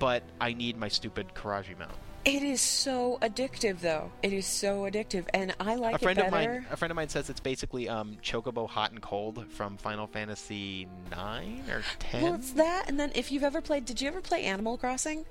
but 0.03 0.25
i 0.41 0.53
need 0.53 0.77
my 0.77 0.89
stupid 0.89 1.29
Qiraji 1.35 1.79
mount 1.79 1.93
it 2.25 2.45
is 2.45 2.61
so 2.61 3.19
addictive, 3.21 3.81
though. 3.81 4.13
It 4.23 4.33
is 4.33 4.47
so 4.47 4.83
addictive, 4.83 5.27
and 5.35 5.57
I 5.59 5.75
like 5.75 5.97
it. 5.97 6.03
a 6.03 6.05
friend 6.05 6.19
it 6.21 6.27
of 6.27 6.31
mine 6.31 6.67
a 6.71 6.77
friend 6.77 6.93
of 6.93 6.97
mine 6.97 7.09
says 7.09 7.29
it's 7.29 7.41
basically 7.41 7.89
um 7.89 8.17
chocobo 8.23 8.69
hot 8.69 8.93
and 8.93 9.03
cold 9.03 9.45
from 9.51 9.77
final 9.77 10.07
fantasy 10.07 10.87
9 11.11 11.65
or 11.69 11.83
10 11.99 12.23
Well, 12.23 12.35
it's 12.35 12.53
that, 12.53 12.85
and 12.89 12.99
then 13.01 13.11
if 13.17 13.33
you've 13.33 13.43
ever 13.43 13.61
played, 13.61 13.85
did 13.87 14.01
you 14.01 14.07
ever 14.07 14.21
play 14.21 14.45
Animal 14.45 14.77
Crossing? 14.77 15.25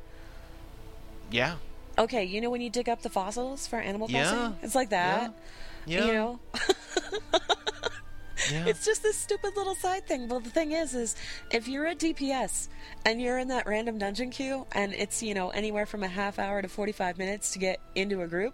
yeah 1.31 1.55
Okay, 1.97 2.23
you 2.25 2.41
know 2.41 2.49
when 2.49 2.59
you 2.61 2.69
dig 2.69 2.89
up 2.89 3.01
the 3.03 3.09
fossils 3.09 3.67
for 3.67 3.79
Animal 3.79 4.07
Crossing, 4.09 4.37
Yeah. 4.37 4.51
It's 4.61 4.75
like 4.75 4.89
that. 4.89 5.33
yeah 5.85 6.05
You 6.05 6.13
know? 6.13 6.39
yeah 8.51 8.65
It's 8.65 8.85
just 8.85 9.03
this 9.03 9.17
stupid 9.17 9.55
little 9.55 9.75
side 9.75 10.07
thing. 10.07 10.27
Well, 10.29 10.39
the 10.39 10.49
thing 10.49 10.71
is, 10.71 10.93
is 10.95 11.15
if 11.51 11.67
you're 11.67 11.87
a 11.87 11.95
DPS 11.95 12.69
and 13.05 13.21
you're 13.21 13.37
in 13.37 13.49
that 13.49 13.67
random 13.67 13.97
dungeon 13.97 14.29
queue 14.29 14.65
and 14.71 14.93
it's, 14.93 15.21
you 15.21 15.33
know, 15.33 15.49
anywhere 15.49 15.85
from 15.85 16.03
a 16.03 16.07
half 16.07 16.39
hour 16.39 16.61
to 16.61 16.67
45 16.67 17.17
minutes 17.17 17.51
to 17.53 17.59
get 17.59 17.79
into 17.95 18.21
a 18.21 18.27
group, 18.27 18.53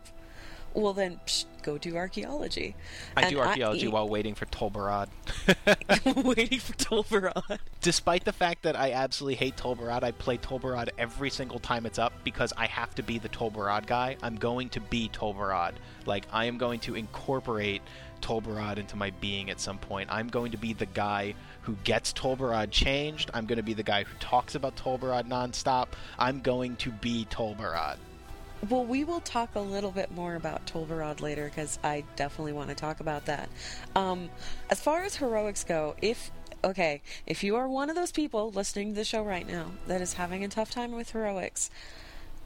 well, 0.73 0.93
then 0.93 1.19
psh, 1.26 1.45
go 1.63 1.78
do 1.80 1.95
archaeology. 1.95 2.76
I 3.15 3.21
And 3.21 3.32
do 3.32 3.39
archaeology 3.39 3.88
I- 3.88 3.89
while 3.89 4.08
waiting 4.08 4.36
for 4.36 4.45
Tolbarad. 4.47 5.08
waiting 6.23 6.60
for 6.60 6.73
Tol 6.76 7.04
Barad. 7.04 7.58
Despite 7.82 8.26
the 8.26 8.34
fact 8.34 8.63
that 8.63 8.76
I 8.76 8.91
absolutely 8.91 9.36
hate 9.36 9.56
Tolbarad, 9.58 10.04
I 10.04 10.12
play 10.12 10.38
Tolbarad 10.38 10.89
every 10.97 11.30
single 11.32 11.58
time 11.60 11.86
it's 11.86 11.97
up 11.97 12.13
because 12.23 12.54
I 12.58 12.67
have 12.67 12.93
to 12.95 13.04
be 13.04 13.17
the 13.17 13.30
Tolbarad 13.30 13.88
guy. 13.88 14.17
I'm 14.21 14.36
going 14.36 14.69
to 14.69 14.80
be 14.80 15.10
Tolbarad. 15.10 15.73
Like, 16.06 16.26
I 16.32 16.45
am 16.45 16.58
going 16.58 16.80
to 16.82 16.95
incorporate 16.95 17.82
Tolbarad 18.21 18.77
into 18.77 18.95
my 18.95 19.12
being 19.21 19.49
at 19.49 19.60
some 19.60 19.77
point. 19.77 20.10
I'm 20.12 20.27
going 20.27 20.51
to 20.51 20.58
be 20.58 20.73
the 20.73 20.86
guy 20.86 21.34
who 21.62 21.75
gets 21.84 22.13
Tolbarad 22.13 22.71
changed. 22.71 23.32
I'm 23.34 23.45
going 23.45 23.58
to 23.58 23.63
be 23.63 23.73
the 23.73 23.84
guy 23.84 24.03
who 24.03 24.17
talks 24.19 24.56
about 24.56 24.75
Tolbarad 24.75 25.27
nonstop. 25.27 25.88
I'm 26.17 26.41
going 26.41 26.75
to 26.77 26.91
be 26.91 27.27
Tolbarad. 27.30 27.97
Well, 28.69 28.86
we 28.86 29.03
will 29.03 29.19
talk 29.19 29.56
a 29.56 29.60
little 29.60 29.91
bit 29.91 30.12
more 30.12 30.36
about 30.36 30.65
Tol 30.65 30.86
Barad 30.86 31.21
later 31.21 31.45
because 31.45 31.77
I 31.84 32.03
definitely 32.15 32.53
want 32.53 32.69
to 32.69 32.75
talk 32.75 32.99
about 32.99 33.25
that. 33.25 33.49
Um, 33.95 34.30
as 34.69 34.80
far 34.80 35.03
as 35.03 35.15
heroics 35.15 35.63
go, 35.63 35.95
if 36.01 36.32
okay, 36.63 37.01
if 37.27 37.43
you 37.43 37.56
are 37.56 37.67
one 37.67 37.89
of 37.89 37.95
those 37.95 38.12
people 38.12 38.49
listening 38.51 38.93
to 38.93 38.95
the 38.95 39.06
show 39.06 39.23
right 39.23 39.47
now 39.47 39.71
that 39.86 40.01
is 40.01 40.13
having 40.13 40.43
a 40.43 40.47
tough 40.47 40.71
time 40.71 40.91
with 40.91 41.12
heroics, 41.12 41.69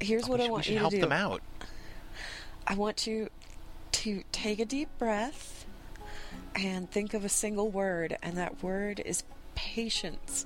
here's 0.01 0.27
what 0.27 0.39
we 0.39 0.47
I 0.47 0.49
want 0.49 0.67
you 0.67 0.73
to 0.73 0.79
help 0.79 0.91
do. 0.91 0.99
them 0.99 1.13
out. 1.13 1.41
I 2.67 2.75
want 2.75 3.07
you 3.07 3.29
to 3.93 4.23
take 4.34 4.60
a 4.60 4.65
deep 4.65 4.89
breath 4.97 5.61
and 6.55 6.89
think 6.89 7.13
of 7.13 7.23
a 7.25 7.29
single 7.29 7.69
word, 7.69 8.17
and 8.21 8.37
that 8.37 8.61
word 8.63 9.01
is 9.05 9.23
patience. 9.55 10.45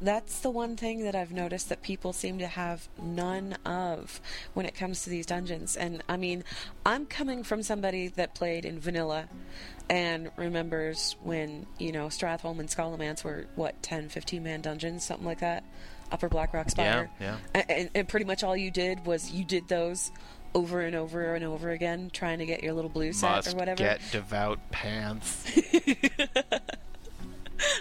That's 0.00 0.40
the 0.40 0.50
one 0.50 0.76
thing 0.76 1.04
that 1.04 1.14
I've 1.14 1.32
noticed 1.32 1.68
that 1.70 1.82
people 1.82 2.12
seem 2.12 2.38
to 2.38 2.46
have 2.46 2.88
none 3.02 3.56
of 3.64 4.20
when 4.52 4.66
it 4.66 4.74
comes 4.74 5.04
to 5.04 5.10
these 5.10 5.26
dungeons. 5.26 5.76
And 5.76 6.02
I 6.08 6.16
mean, 6.16 6.44
I'm 6.84 7.06
coming 7.06 7.42
from 7.44 7.62
somebody 7.62 8.08
that 8.08 8.34
played 8.34 8.64
in 8.64 8.78
vanilla 8.78 9.28
and 9.88 10.30
remembers 10.36 11.16
when, 11.22 11.66
you 11.78 11.92
know, 11.92 12.06
Stratholme 12.06 12.58
and 12.60 12.68
Scholomance 12.68 13.24
were, 13.24 13.46
what, 13.54 13.82
10, 13.82 14.08
15 14.10 14.42
man 14.42 14.60
dungeons, 14.60 15.04
something 15.04 15.26
like 15.26 15.40
that? 15.40 15.64
Upper 16.12 16.28
Blackrock 16.28 16.70
Spire. 16.70 17.10
yeah. 17.20 17.38
A- 17.54 17.70
And, 17.70 17.90
and 17.94 18.08
pretty 18.08 18.26
much 18.26 18.44
all 18.44 18.56
you 18.56 18.70
did 18.70 19.04
was 19.06 19.30
you 19.32 19.44
did 19.44 19.68
those 19.68 20.10
over 20.54 20.80
and 20.80 20.94
over 20.94 21.34
and 21.34 21.44
over 21.44 21.70
again, 21.70 22.10
trying 22.12 22.38
to 22.38 22.46
get 22.46 22.62
your 22.62 22.72
little 22.72 22.90
blue 22.90 23.12
set 23.12 23.30
Must 23.30 23.54
or 23.54 23.56
whatever. 23.56 23.78
get 23.82 24.00
devout 24.12 24.58
pants. 24.70 25.50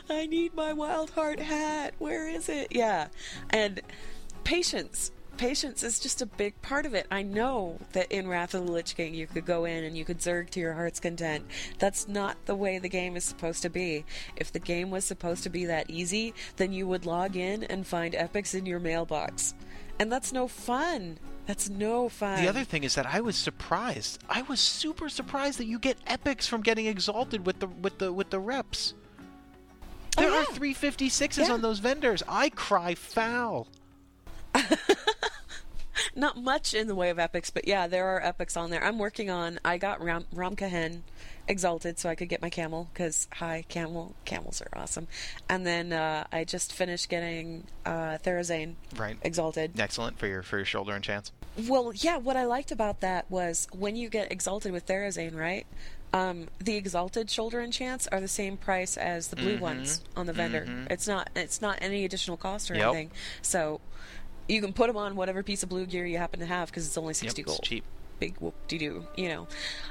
I 0.09 0.25
need 0.25 0.53
my 0.53 0.73
wild 0.73 1.11
heart 1.11 1.39
hat. 1.39 1.93
Where 1.99 2.27
is 2.27 2.49
it? 2.49 2.67
Yeah. 2.71 3.07
And 3.49 3.81
patience. 4.43 5.11
Patience 5.35 5.81
is 5.81 5.99
just 5.99 6.21
a 6.21 6.27
big 6.27 6.61
part 6.61 6.85
of 6.85 6.93
it. 6.93 7.07
I 7.09 7.23
know 7.23 7.79
that 7.93 8.11
in 8.11 8.27
Wrath 8.27 8.53
of 8.53 8.67
the 8.67 8.71
Lich 8.71 8.95
King 8.95 9.15
you 9.15 9.25
could 9.25 9.45
go 9.47 9.65
in 9.65 9.83
and 9.83 9.97
you 9.97 10.05
could 10.05 10.19
zerg 10.19 10.51
to 10.51 10.59
your 10.59 10.73
heart's 10.73 10.99
content. 10.99 11.45
That's 11.79 12.07
not 12.07 12.37
the 12.45 12.55
way 12.55 12.77
the 12.77 12.87
game 12.87 13.15
is 13.17 13.23
supposed 13.23 13.63
to 13.63 13.69
be. 13.69 14.05
If 14.35 14.51
the 14.51 14.59
game 14.59 14.91
was 14.91 15.05
supposed 15.05 15.41
to 15.43 15.49
be 15.49 15.65
that 15.65 15.89
easy, 15.89 16.35
then 16.57 16.71
you 16.71 16.87
would 16.87 17.07
log 17.07 17.35
in 17.35 17.63
and 17.63 17.85
find 17.85 18.13
epics 18.13 18.53
in 18.53 18.67
your 18.67 18.79
mailbox. 18.79 19.55
And 19.99 20.11
that's 20.11 20.31
no 20.33 20.47
fun. 20.47 21.17
That's 21.45 21.69
no 21.69 22.07
fun. 22.09 22.41
The 22.41 22.47
other 22.47 22.63
thing 22.63 22.83
is 22.83 22.95
that 22.95 23.05
I 23.05 23.19
was 23.19 23.35
surprised. 23.35 24.23
I 24.29 24.43
was 24.43 24.59
super 24.61 25.09
surprised 25.09 25.59
that 25.59 25.65
you 25.65 25.77
get 25.77 25.97
epics 26.07 26.47
from 26.47 26.61
getting 26.61 26.85
exalted 26.85 27.45
with 27.45 27.59
the 27.59 27.67
with 27.67 27.99
the 27.99 28.13
with 28.13 28.29
the 28.29 28.39
reps. 28.39 28.93
Oh, 30.17 30.21
there 30.21 30.29
yeah. 30.31 30.41
are 30.41 30.45
356s 30.45 31.37
Yeah. 31.47 31.53
on 31.53 31.61
those 31.61 31.79
vendors. 31.79 32.23
I 32.27 32.49
cry 32.49 32.95
foul. 32.95 33.67
Not 36.15 36.37
much 36.37 36.73
in 36.73 36.87
the 36.87 36.95
way 36.95 37.09
of 37.09 37.19
epics, 37.19 37.49
but 37.49 37.67
yeah, 37.67 37.87
there 37.87 38.07
are 38.07 38.21
epics 38.23 38.55
on 38.57 38.69
there. 38.69 38.83
I'm 38.83 38.97
working 38.99 39.29
on. 39.29 39.59
I 39.65 39.77
got 39.77 40.01
Ram, 40.01 40.25
Ram 40.33 40.55
Kahen 40.55 41.01
exalted 41.47 41.99
so 41.99 42.09
I 42.09 42.15
could 42.15 42.29
get 42.29 42.41
my 42.41 42.49
camel 42.49 42.89
because 42.93 43.27
hi 43.33 43.65
camel 43.67 44.15
camels 44.25 44.61
are 44.61 44.79
awesome. 44.79 45.07
And 45.49 45.65
then 45.65 45.91
uh, 45.91 46.25
I 46.31 46.43
just 46.45 46.71
finished 46.73 47.09
getting 47.09 47.65
uh, 47.85 48.17
Therazane 48.23 48.75
Right. 48.95 49.17
exalted. 49.21 49.79
Excellent 49.79 50.17
for 50.19 50.27
your 50.27 50.41
for 50.43 50.57
your 50.57 50.65
shoulder 50.65 50.93
enchants. 50.93 51.31
Well, 51.67 51.91
yeah, 51.93 52.17
what 52.17 52.35
I 52.37 52.45
liked 52.45 52.71
about 52.71 53.01
that 53.01 53.29
was 53.29 53.67
when 53.71 53.95
you 53.95 54.09
get 54.09 54.31
exalted 54.31 54.71
with 54.71 54.87
Therazane, 54.87 55.35
right? 55.35 55.67
Um, 56.13 56.47
the 56.59 56.75
exalted 56.75 57.29
shoulder 57.29 57.59
enchants 57.59 58.07
are 58.07 58.19
the 58.21 58.27
same 58.27 58.55
price 58.57 58.97
as 58.97 59.27
the 59.29 59.35
blue 59.35 59.57
ones 59.57 60.01
on 60.15 60.27
the 60.27 60.33
vendor. 60.33 60.67
It's 60.89 61.07
not 61.07 61.29
it's 61.35 61.61
not 61.61 61.79
any 61.81 62.05
additional 62.05 62.37
cost 62.37 62.69
or 62.71 62.75
Yep. 62.75 62.83
anything. 62.85 63.11
So 63.41 63.81
you 64.47 64.61
can 64.61 64.73
put 64.73 64.87
them 64.87 64.97
on 64.97 65.15
whatever 65.15 65.43
piece 65.43 65.63
of 65.63 65.69
blue 65.69 65.85
gear 65.85 66.05
you 66.05 66.17
happen 66.17 66.39
to 66.39 66.45
have 66.45 66.69
because 66.69 66.85
it's 66.85 66.97
only 66.97 67.11
Yep, 67.11 67.15
sixty 67.17 67.41
it's 67.43 67.47
gold. 67.51 67.61
cheap. 67.63 67.83
Big 68.19 68.35
whoop 68.39 68.53
de 68.67 68.77
doo, 68.77 69.05
you 69.17 69.27
know. 69.27 69.47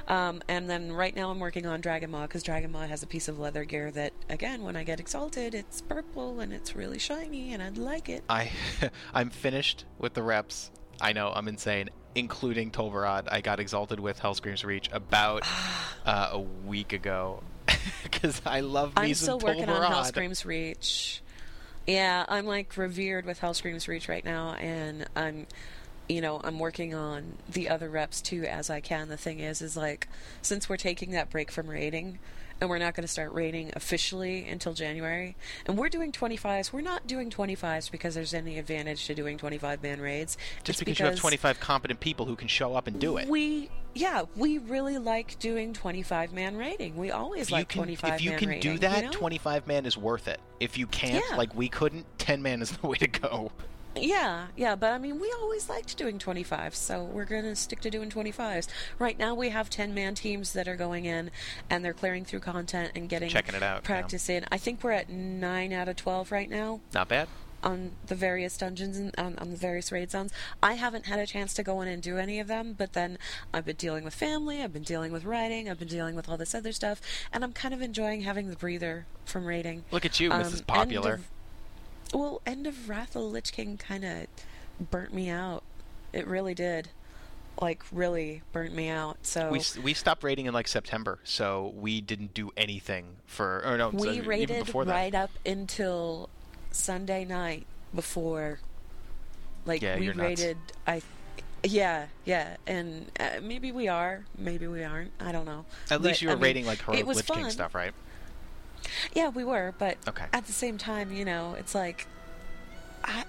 Um, 0.07 0.41
and 0.47 0.69
then 0.69 0.91
right 0.91 1.15
now 1.15 1.29
I'm 1.29 1.39
working 1.39 1.65
on 1.65 1.81
Dragonmaw 1.81 2.23
because 2.23 2.43
Dragonmaw 2.43 2.87
has 2.87 3.03
a 3.03 3.07
piece 3.07 3.27
of 3.27 3.37
leather 3.37 3.63
gear 3.65 3.91
that, 3.91 4.13
again, 4.29 4.63
when 4.63 4.75
I 4.75 4.83
get 4.83 4.99
exalted, 4.99 5.53
it's 5.53 5.81
purple 5.81 6.39
and 6.39 6.51
it's 6.53 6.75
really 6.75 6.97
shiny 6.99 7.53
and 7.53 7.61
I'd 7.61 7.77
like 7.77 8.09
it. 8.09 8.23
I 8.29 8.51
I'm 9.13 9.29
finished 9.29 9.85
with 9.99 10.13
the 10.13 10.23
reps. 10.23 10.71
I 11.01 11.11
know 11.13 11.31
I'm 11.35 11.47
insane, 11.47 11.89
including 12.15 12.71
Tol 12.71 12.91
Barad. 12.91 13.27
I 13.31 13.41
got 13.41 13.59
exalted 13.59 13.99
with 13.99 14.19
Hellscream's 14.19 14.63
Reach 14.63 14.89
about 14.91 15.43
uh, 16.05 16.29
a 16.31 16.39
week 16.39 16.93
ago 16.93 17.43
because 18.03 18.41
I 18.45 18.61
love 18.61 18.95
me 18.95 19.01
I'm 19.09 19.13
still 19.15 19.37
working 19.39 19.69
on. 19.69 19.91
Hellscream's 19.91 20.45
Reach. 20.45 21.21
Yeah, 21.85 22.25
I'm 22.29 22.45
like 22.45 22.77
revered 22.77 23.25
with 23.25 23.41
Hellscream's 23.41 23.87
Reach 23.87 24.07
right 24.07 24.23
now, 24.23 24.53
and 24.53 25.05
I'm, 25.15 25.47
you 26.07 26.21
know, 26.21 26.39
I'm 26.43 26.59
working 26.59 26.93
on 26.93 27.37
the 27.49 27.67
other 27.69 27.89
reps 27.89 28.21
too 28.21 28.45
as 28.45 28.69
I 28.69 28.79
can. 28.79 29.09
The 29.09 29.17
thing 29.17 29.39
is, 29.39 29.61
is 29.61 29.75
like, 29.75 30.07
since 30.41 30.69
we're 30.69 30.77
taking 30.77 31.11
that 31.11 31.29
break 31.29 31.51
from 31.51 31.67
raiding, 31.67 32.19
and 32.63 32.69
we're 32.69 32.77
not 32.79 32.95
going 32.95 33.03
to 33.03 33.11
start 33.11 33.33
raiding 33.33 33.71
officially 33.75 34.47
until 34.47 34.73
January, 34.73 35.35
and 35.65 35.77
we're 35.77 35.89
doing 35.89 36.13
25s. 36.13 36.71
We're 36.71 36.79
not 36.79 37.05
doing 37.05 37.29
25s 37.29 37.91
because 37.91 38.15
there's 38.15 38.33
any 38.33 38.57
advantage 38.57 39.05
to 39.07 39.13
doing 39.13 39.37
25 39.37 39.83
man 39.83 39.99
raids. 39.99 40.37
Just 40.63 40.79
It's 40.81 40.85
because, 40.85 40.99
you 40.99 41.05
have 41.07 41.15
25 41.19 41.59
competent 41.59 41.99
people 41.99 42.25
who 42.25 42.37
can 42.37 42.47
show 42.47 42.73
up 42.73 42.87
and 42.87 42.97
do 43.01 43.17
it. 43.17 43.27
We, 43.27 43.69
yeah, 43.93 44.23
we 44.37 44.59
really 44.59 44.97
like 44.97 45.37
doing 45.39 45.73
25 45.73 46.31
man 46.31 46.55
raiding. 46.55 46.95
We 46.95 47.11
always 47.11 47.43
if 47.47 47.51
like 47.51 47.59
you 47.63 47.65
can, 47.65 47.77
25 47.79 48.13
if 48.13 48.21
you 48.21 48.29
man 48.29 48.39
can 48.39 48.49
raiding. 48.49 48.71
do 48.73 48.79
that, 48.79 48.97
you 48.99 49.03
know? 49.07 49.11
25 49.11 49.67
man 49.67 49.85
is 49.85 49.97
worth 49.97 50.29
it. 50.29 50.39
If 50.61 50.77
you 50.77 50.87
can't, 50.87 51.21
Yeah. 51.29 51.35
like 51.35 51.53
we 51.53 51.67
couldn't, 51.67 52.05
10 52.17 52.41
man 52.41 52.61
is 52.61 52.71
the 52.71 52.87
way 52.87 52.97
to 52.97 53.07
go. 53.07 53.51
Yeah, 53.95 54.47
yeah, 54.57 54.75
but 54.75 54.91
I 54.91 54.97
mean, 54.97 55.19
we 55.19 55.31
always 55.39 55.69
liked 55.69 55.95
doing 55.97 56.17
25s, 56.17 56.73
so 56.75 57.03
we're 57.03 57.25
going 57.25 57.43
to 57.43 57.55
stick 57.55 57.79
to 57.81 57.89
doing 57.89 58.09
25s. 58.09 58.67
Right 58.97 59.17
now, 59.19 59.35
we 59.35 59.49
have 59.49 59.69
10 59.69 59.93
man 59.93 60.15
teams 60.15 60.53
that 60.53 60.67
are 60.67 60.75
going 60.75 61.05
in 61.05 61.29
and 61.69 61.85
they're 61.85 61.93
clearing 61.93 62.25
through 62.25 62.39
content 62.39 62.91
and 62.95 63.07
getting 63.07 63.29
Checking 63.29 63.55
it 63.55 63.63
out, 63.63 63.83
yeah. 63.87 64.37
in. 64.37 64.45
I 64.51 64.57
think 64.57 64.83
we're 64.83 64.91
at 64.91 65.09
9 65.09 65.73
out 65.73 65.87
of 65.87 65.95
12 65.95 66.31
right 66.31 66.49
now 66.49 66.81
Not 66.93 67.07
bad. 67.07 67.27
on 67.61 67.91
the 68.07 68.15
various 68.15 68.57
dungeons 68.57 68.97
and 68.97 69.13
on, 69.17 69.37
on 69.37 69.51
the 69.51 69.57
various 69.57 69.91
raid 69.91 70.09
zones. 70.11 70.31
I 70.61 70.73
haven't 70.73 71.05
had 71.05 71.19
a 71.19 71.27
chance 71.27 71.53
to 71.53 71.63
go 71.63 71.79
in 71.81 71.87
and 71.87 72.01
do 72.01 72.17
any 72.17 72.39
of 72.39 72.47
them, 72.47 72.73
but 72.77 72.93
then 72.93 73.17
I've 73.53 73.65
been 73.65 73.75
dealing 73.75 74.03
with 74.03 74.15
family, 74.15 74.61
I've 74.63 74.73
been 74.73 74.83
dealing 74.83 75.11
with 75.11 75.23
writing, 75.23 75.69
I've 75.69 75.79
been 75.79 75.87
dealing 75.87 76.15
with 76.15 76.27
all 76.27 76.37
this 76.37 76.55
other 76.55 76.71
stuff, 76.71 76.99
and 77.31 77.43
I'm 77.43 77.53
kind 77.53 77.73
of 77.73 77.81
enjoying 77.81 78.21
having 78.21 78.49
the 78.49 78.55
breather 78.55 79.05
from 79.25 79.45
raiding. 79.45 79.83
Look 79.91 80.03
at 80.05 80.19
you, 80.19 80.31
Um, 80.31 80.41
Mrs. 80.41 80.65
Popular. 80.65 81.21
Well, 82.13 82.41
End 82.45 82.67
of 82.67 82.89
Wrath 82.89 83.15
of 83.15 83.21
the 83.23 83.27
Lich 83.27 83.51
King 83.51 83.77
kind 83.77 84.05
of 84.05 84.27
burnt 84.91 85.13
me 85.13 85.29
out. 85.29 85.63
It 86.11 86.27
really 86.27 86.53
did. 86.53 86.89
Like, 87.61 87.83
really 87.91 88.41
burnt 88.51 88.73
me 88.73 88.89
out. 88.89 89.17
So 89.23 89.51
We, 89.51 89.61
we 89.83 89.93
stopped 89.93 90.23
raiding 90.23 90.47
in 90.47 90.53
like 90.53 90.67
September, 90.67 91.19
so 91.23 91.73
we 91.75 92.01
didn't 92.01 92.33
do 92.33 92.51
anything 92.57 93.17
for. 93.25 93.63
Or 93.65 93.77
no, 93.77 93.91
so 93.91 93.97
we 93.97 94.45
before 94.45 94.85
that. 94.85 94.91
right 94.91 95.13
up 95.15 95.31
until 95.45 96.29
Sunday 96.71 97.25
night 97.25 97.65
before. 97.93 98.59
Like, 99.65 99.81
Yeah, 99.81 99.97
we 99.97 100.05
you're 100.05 100.13
nuts. 100.13 100.43
I. 100.87 101.01
Yeah, 101.65 102.07
yeah, 102.25 102.57
and 102.67 103.09
uh, 103.17 103.39
maybe 103.41 103.71
we 103.71 103.87
are, 103.87 104.25
maybe 104.37 104.67
we 104.67 104.83
aren't. 104.83 105.11
I 105.21 105.31
don't 105.31 105.45
know. 105.45 105.63
At 105.89 106.01
least 106.01 106.21
you 106.21 106.27
were 106.27 106.33
I 106.33 106.35
mean, 106.35 106.43
raiding 106.43 106.65
like 106.65 106.85
was 107.07 107.17
Lich 107.17 107.27
King 107.27 107.49
stuff, 107.51 107.73
right? 107.73 107.93
Yeah, 109.13 109.29
we 109.29 109.43
were, 109.43 109.73
but 109.77 109.97
Okay. 110.07 110.25
at 110.33 110.45
the 110.45 110.53
same 110.53 110.77
time, 110.77 111.11
you 111.11 111.25
know, 111.25 111.55
it's 111.57 111.73
like 111.75 112.07
I 113.03 113.23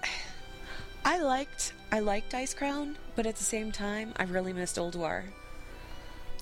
I 1.03 1.19
liked 1.19 1.73
I 1.91 1.99
liked 1.99 2.31
Icecrown, 2.33 2.95
but 3.15 3.25
at 3.25 3.35
the 3.35 3.43
same 3.43 3.71
time, 3.71 4.13
I 4.17 4.23
really 4.23 4.53
missed 4.53 4.77
Ulduar. 4.77 5.23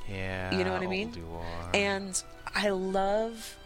Yeah. 0.10 0.56
You 0.56 0.64
know 0.64 0.74
what 0.74 0.82
I 0.82 0.88
mean? 0.88 1.12
Ulduar. 1.14 1.46
And 1.74 2.22
I 2.54 2.70
love 2.70 3.58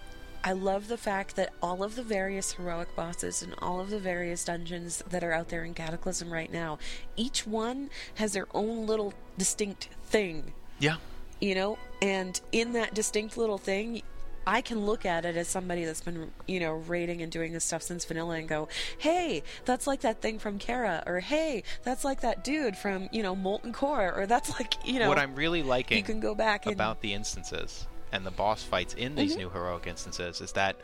I 0.44 0.52
love 0.54 0.88
the 0.88 0.98
fact 0.98 1.36
that 1.36 1.52
all 1.62 1.84
of 1.84 1.96
the 1.96 2.04
various 2.04 2.54
heroic 2.54 2.96
bosses 2.96 3.42
and 3.42 3.54
all 3.60 3.80
of 3.82 3.90
the 3.90 4.00
various 4.00 4.46
dungeons 4.46 5.04
that 5.10 5.24
are 5.24 5.34
out 5.34 5.50
there 5.50 5.66
in 5.66 5.74
Cataclysm 5.74 6.32
right 6.32 6.52
now, 6.52 6.78
each 7.18 7.46
one 7.46 7.90
has 8.16 8.34
their 8.34 8.48
own 8.54 8.86
little 8.86 9.14
distinct 9.38 9.90
thing. 10.06 10.54
yeah. 10.80 10.98
you 11.42 11.54
know 11.54 11.78
and 12.02 12.40
in 12.52 12.74
that 12.74 12.94
distinct 12.94 13.36
little 13.38 13.58
thing 13.58 14.02
i 14.48 14.62
can 14.62 14.86
look 14.86 15.06
at 15.06 15.26
it 15.26 15.36
as 15.36 15.48
somebody 15.48 15.86
that's 15.86 16.02
been 16.02 16.32
you 16.48 16.60
know 16.60 16.74
rating 16.74 17.22
and 17.22 17.32
doing 17.32 17.54
this 17.54 17.66
stuff 17.66 17.84
since 17.84 18.06
vanilla 18.06 18.36
and 18.36 18.48
go 18.48 18.68
hey 18.98 19.44
that's 19.66 19.86
like 19.86 20.02
that 20.02 20.22
thing 20.22 20.40
from 20.40 20.58
kara 20.58 21.04
or 21.06 21.20
hey 21.20 21.62
that's 21.84 22.04
like 22.04 22.22
that 22.22 22.44
dude 22.44 22.76
from 22.76 23.10
you 23.12 23.22
know 23.22 23.36
molten 23.36 23.74
core 23.74 24.14
or 24.16 24.26
that's 24.26 24.50
like 24.60 24.74
you 24.88 24.98
know 25.00 25.08
what 25.10 25.20
I'm 25.20 25.36
really 25.36 25.62
liking 25.62 25.98
you 25.98 26.04
can 26.04 26.20
go 26.20 26.34
back 26.34 26.66
and 26.66 26.74
about 26.74 27.02
the 27.02 27.14
instances 27.14 27.86
and 28.12 28.26
the 28.26 28.32
boss 28.32 28.64
fights 28.64 28.94
in 28.94 29.16
these 29.16 29.32
Mm-hmm. 29.32 29.42
new 29.42 29.50
heroic 29.50 29.86
instances 29.86 30.40
is 30.42 30.54
that 30.54 30.78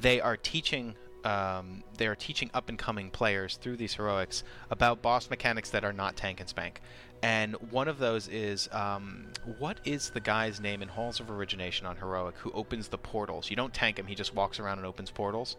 they 0.00 0.20
are 0.20 0.36
teaching 0.36 0.94
um, 1.24 1.82
they 1.98 2.06
are 2.06 2.14
teaching 2.14 2.50
up 2.54 2.68
and 2.68 2.78
coming 2.78 3.10
players 3.10 3.56
through 3.56 3.76
these 3.78 3.94
heroics 3.94 4.44
about 4.70 5.02
boss 5.02 5.28
mechanics 5.28 5.70
that 5.70 5.84
are 5.84 5.92
not 5.92 6.14
tank 6.14 6.38
and 6.38 6.48
spank. 6.48 6.80
And 7.22 7.54
one 7.70 7.88
of 7.88 7.98
those 7.98 8.28
is 8.28 8.68
um, 8.72 9.26
what 9.58 9.78
is 9.84 10.10
the 10.10 10.20
guy's 10.20 10.60
name 10.60 10.82
in 10.82 10.88
Halls 10.88 11.18
of 11.20 11.30
Origination 11.30 11.86
on 11.86 11.96
heroic 11.96 12.36
who 12.38 12.52
opens 12.52 12.88
the 12.88 12.98
portals? 12.98 13.50
You 13.50 13.56
don't 13.56 13.72
tank 13.72 13.98
him; 13.98 14.06
he 14.06 14.14
just 14.14 14.34
walks 14.34 14.60
around 14.60 14.78
and 14.78 14.86
opens 14.86 15.10
portals, 15.10 15.56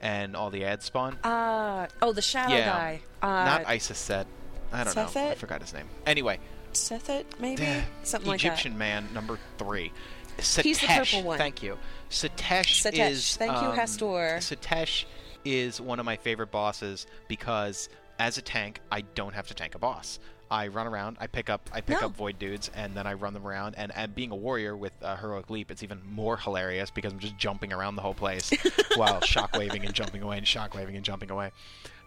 and 0.00 0.36
all 0.36 0.50
the 0.50 0.64
ads 0.64 0.84
spawn. 0.84 1.16
uh 1.24 1.86
oh 2.02 2.12
the 2.12 2.22
shadow 2.22 2.54
yeah, 2.54 2.66
guy 2.66 3.00
uh 3.22 3.44
not 3.44 3.64
Isiset. 3.64 4.26
I 4.72 4.84
don't 4.84 4.94
know. 4.94 5.08
I 5.14 5.34
forgot 5.34 5.62
his 5.62 5.72
name. 5.72 5.88
Anyway, 6.06 6.38
Sethet, 6.72 7.24
maybe 7.40 7.66
something 8.02 8.30
like 8.30 8.40
that. 8.40 8.46
Egyptian 8.46 8.78
man 8.78 9.08
number 9.12 9.38
three. 9.58 9.92
Setesh, 10.38 10.62
He's 10.62 10.80
the 10.80 10.86
purple 10.86 11.22
one. 11.22 11.38
Thank 11.38 11.62
you. 11.62 11.76
Setesh, 12.08 12.82
Setesh. 12.82 13.10
is. 13.10 13.36
Thank 13.36 13.60
you, 13.60 13.68
um, 13.68 13.76
Hastor. 13.76 14.36
Setesh 14.38 15.04
is 15.44 15.80
one 15.80 15.98
of 15.98 16.06
my 16.06 16.16
favorite 16.16 16.50
bosses 16.50 17.06
because 17.28 17.88
as 18.18 18.38
a 18.38 18.42
tank, 18.42 18.80
I 18.92 19.00
don't 19.00 19.34
have 19.34 19.48
to 19.48 19.54
tank 19.54 19.74
a 19.74 19.78
boss. 19.78 20.18
I 20.50 20.66
run 20.68 20.86
around, 20.88 21.16
I 21.20 21.28
pick 21.28 21.48
up, 21.48 21.70
I 21.72 21.80
pick 21.80 22.00
No. 22.00 22.08
up 22.08 22.16
void 22.16 22.38
dudes, 22.38 22.70
and 22.74 22.94
then 22.94 23.06
I 23.06 23.12
run 23.12 23.34
them 23.34 23.46
around. 23.46 23.76
And, 23.78 23.92
and 23.94 24.12
being 24.14 24.32
a 24.32 24.36
warrior 24.36 24.76
with 24.76 24.92
uh, 25.00 25.16
heroic 25.16 25.48
leap, 25.48 25.70
it's 25.70 25.82
even 25.84 26.00
more 26.10 26.36
hilarious 26.36 26.90
because 26.90 27.12
I'm 27.12 27.20
just 27.20 27.36
jumping 27.38 27.72
around 27.72 27.94
the 27.94 28.02
whole 28.02 28.14
place 28.14 28.50
while 28.96 29.20
shockwaving 29.20 29.84
and 29.84 29.94
jumping 29.94 30.22
away 30.22 30.38
and 30.38 30.46
shockwaving 30.46 30.96
and 30.96 31.04
jumping 31.04 31.30
away. 31.30 31.52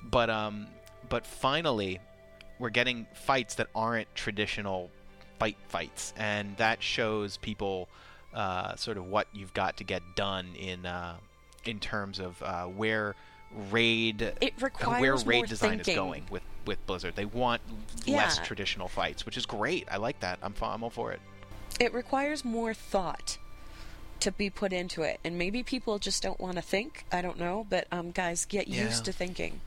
But 0.03 0.29
um, 0.29 0.67
but 1.07 1.25
finally, 1.25 1.99
we're 2.59 2.69
getting 2.69 3.07
fights 3.13 3.55
that 3.55 3.67
aren't 3.73 4.13
traditional 4.13 4.89
fight 5.39 5.57
fights, 5.69 6.13
and 6.17 6.57
that 6.57 6.83
shows 6.83 7.37
people 7.37 7.87
uh, 8.33 8.75
sort 8.75 8.97
of 8.97 9.05
what 9.05 9.27
you've 9.31 9.53
got 9.53 9.77
to 9.77 9.85
get 9.85 10.01
done 10.15 10.47
in 10.59 10.85
uh, 10.85 11.15
in 11.63 11.79
terms 11.79 12.19
of 12.19 12.41
uh, 12.43 12.65
where 12.65 13.15
raid 13.71 14.33
It 14.41 14.53
where 14.85 15.15
raid 15.15 15.47
design 15.47 15.79
is 15.79 15.87
going 15.87 16.25
with 16.29 16.43
with 16.65 16.85
Blizzard. 16.87 17.15
They 17.15 17.25
want 17.25 17.61
less 18.07 18.39
traditional 18.39 18.87
fights, 18.87 19.25
which 19.25 19.37
is 19.37 19.45
great. 19.45 19.87
I 19.91 19.97
like 19.97 20.19
that. 20.21 20.39
I'm 20.41 20.53
I'm 20.61 20.83
all 20.83 20.89
for 20.89 21.11
it. 21.11 21.19
it 21.79 21.93
requires 21.93 22.45
more 22.45 22.73
thought 22.73 23.37
to 24.19 24.31
be 24.31 24.49
put 24.49 24.71
into 24.71 25.01
it 25.01 25.19
and 25.25 25.37
maybe 25.37 25.63
people 25.63 25.99
just 25.99 26.23
don't 26.23 26.39
want 26.39 26.55
to 26.55 26.61
think 26.61 27.03
i 27.11 27.21
don't 27.21 27.37
know 27.37 27.65
but 27.69 27.85
um 27.91 28.09
guys 28.11 28.45
get 28.45 28.69
Yeah. 28.69 28.85
used 28.85 29.03
to 29.05 29.11
thinking 29.11 29.59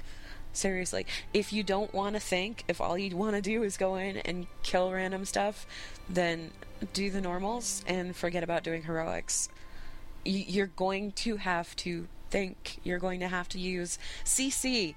seriously 0.54 1.04
if 1.34 1.52
you 1.52 1.62
don't 1.62 1.92
want 1.92 2.14
to 2.14 2.20
think 2.20 2.64
if 2.66 2.80
all 2.80 2.96
you 2.96 3.14
want 3.14 3.36
to 3.36 3.42
do 3.42 3.62
is 3.62 3.76
go 3.76 3.96
in 3.96 4.16
and 4.18 4.46
kill 4.62 4.90
random 4.92 5.26
stuff 5.26 5.66
then 6.08 6.52
do 6.94 7.10
the 7.10 7.20
normals 7.20 7.84
and 7.86 8.16
forget 8.16 8.42
about 8.42 8.62
doing 8.62 8.84
heroics 8.84 9.50
you're 10.24 10.68
going 10.68 11.12
to 11.12 11.36
have 11.36 11.76
to 11.76 12.08
think 12.30 12.78
you're 12.82 12.98
going 12.98 13.20
to 13.20 13.28
have 13.28 13.48
to 13.50 13.58
use 13.58 13.98
cc 14.24 14.94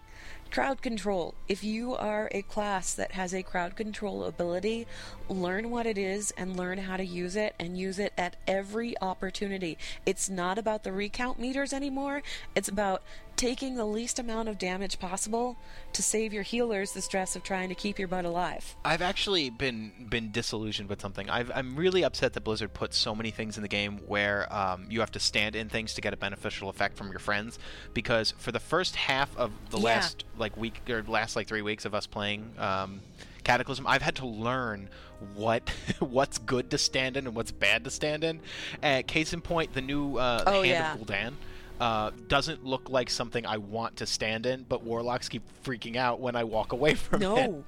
crowd 0.51 0.81
control. 0.81 1.35
If 1.47 1.63
you 1.63 1.95
are 1.95 2.27
a 2.31 2.41
class 2.41 2.93
that 2.95 3.11
has 3.11 3.33
a 3.33 3.43
crowd 3.43 3.75
control 3.75 4.23
ability, 4.23 4.87
learn 5.27 5.69
what 5.69 5.85
it 5.85 5.97
is 5.97 6.31
and 6.37 6.57
learn 6.57 6.79
how 6.79 6.97
to 6.97 7.05
use 7.05 7.35
it 7.35 7.53
and 7.59 7.77
use 7.77 7.99
it 7.99 8.13
at 8.17 8.35
every 8.47 8.99
opportunity. 9.01 9.77
It's 10.05 10.29
not 10.29 10.57
about 10.57 10.83
the 10.83 10.91
recount 10.91 11.39
meters 11.39 11.71
anymore. 11.71 12.23
It's 12.55 12.67
about 12.67 13.03
taking 13.39 13.75
the 13.75 13.85
least 13.85 14.19
amount 14.19 14.49
of 14.49 14.57
damage 14.57 14.99
possible 14.99 15.55
to 15.93 16.03
save 16.03 16.33
your 16.33 16.43
healers 16.43 16.91
the 16.91 17.01
stress 17.01 17.37
of 17.37 17.41
trying 17.43 17.69
to 17.69 17.75
keep 17.75 17.97
your 17.97 18.07
butt 18.09 18.25
alive. 18.25 18.75
I've 18.83 19.01
actually 19.01 19.49
been 19.49 19.93
been 20.09 20.29
disillusioned 20.29 20.89
with 20.89 20.99
something. 20.99 21.29
I've, 21.29 21.49
I'm 21.55 21.77
really 21.77 22.03
upset 22.03 22.33
that 22.33 22.41
Blizzard 22.43 22.73
put 22.73 22.93
so 22.93 23.15
many 23.15 23.31
things 23.31 23.55
in 23.55 23.61
the 23.61 23.69
game 23.69 23.99
where 24.07 24.53
um, 24.53 24.87
you 24.89 24.99
have 24.99 25.11
to 25.13 25.21
stand 25.21 25.55
in 25.55 25.69
things 25.69 25.93
to 25.93 26.01
get 26.01 26.13
a 26.13 26.17
beneficial 26.17 26.67
effect 26.67 26.97
from 26.97 27.11
your 27.11 27.19
friends. 27.19 27.59
Because 27.93 28.31
for 28.37 28.51
the 28.51 28.59
first 28.59 28.97
half 28.97 29.35
of 29.37 29.51
the 29.69 29.77
Yeah. 29.77 29.85
last 29.85 30.25
like 30.37 30.57
week 30.57 30.81
or 30.89 31.01
last 31.07 31.37
like 31.37 31.47
three 31.47 31.61
weeks 31.61 31.85
of 31.85 31.95
us 31.95 32.05
playing 32.07 32.51
um, 32.57 32.99
Cataclysm, 33.45 33.87
I've 33.87 34.01
had 34.01 34.17
to 34.17 34.27
learn 34.27 34.89
what 35.35 35.69
what's 35.99 36.39
good 36.39 36.71
to 36.71 36.77
stand 36.77 37.15
in 37.15 37.25
and 37.25 37.33
what's 37.37 37.53
bad 37.53 37.85
to 37.85 37.89
stand 37.89 38.25
in. 38.25 38.41
Uh, 38.83 39.01
case 39.07 39.31
in 39.31 39.39
point, 39.39 39.73
the 39.73 39.81
new 39.81 40.17
uh, 40.17 40.43
Oh, 40.45 40.51
Hand 40.55 40.65
yeah. 40.67 40.93
of 40.93 40.99
Gul'dan. 40.99 41.33
Uh, 41.79 42.11
doesn't 42.27 42.65
look 42.65 42.89
like 42.89 43.09
something 43.09 43.45
I 43.45 43.57
want 43.57 43.95
to 43.97 44.05
stand 44.05 44.45
in, 44.45 44.63
but 44.67 44.83
warlocks 44.83 45.29
keep 45.29 45.43
freaking 45.63 45.95
out 45.95 46.19
when 46.19 46.35
I 46.35 46.43
walk 46.43 46.73
away 46.73 46.93
from 46.95 47.21
it 47.21 47.25
No. 47.25 47.63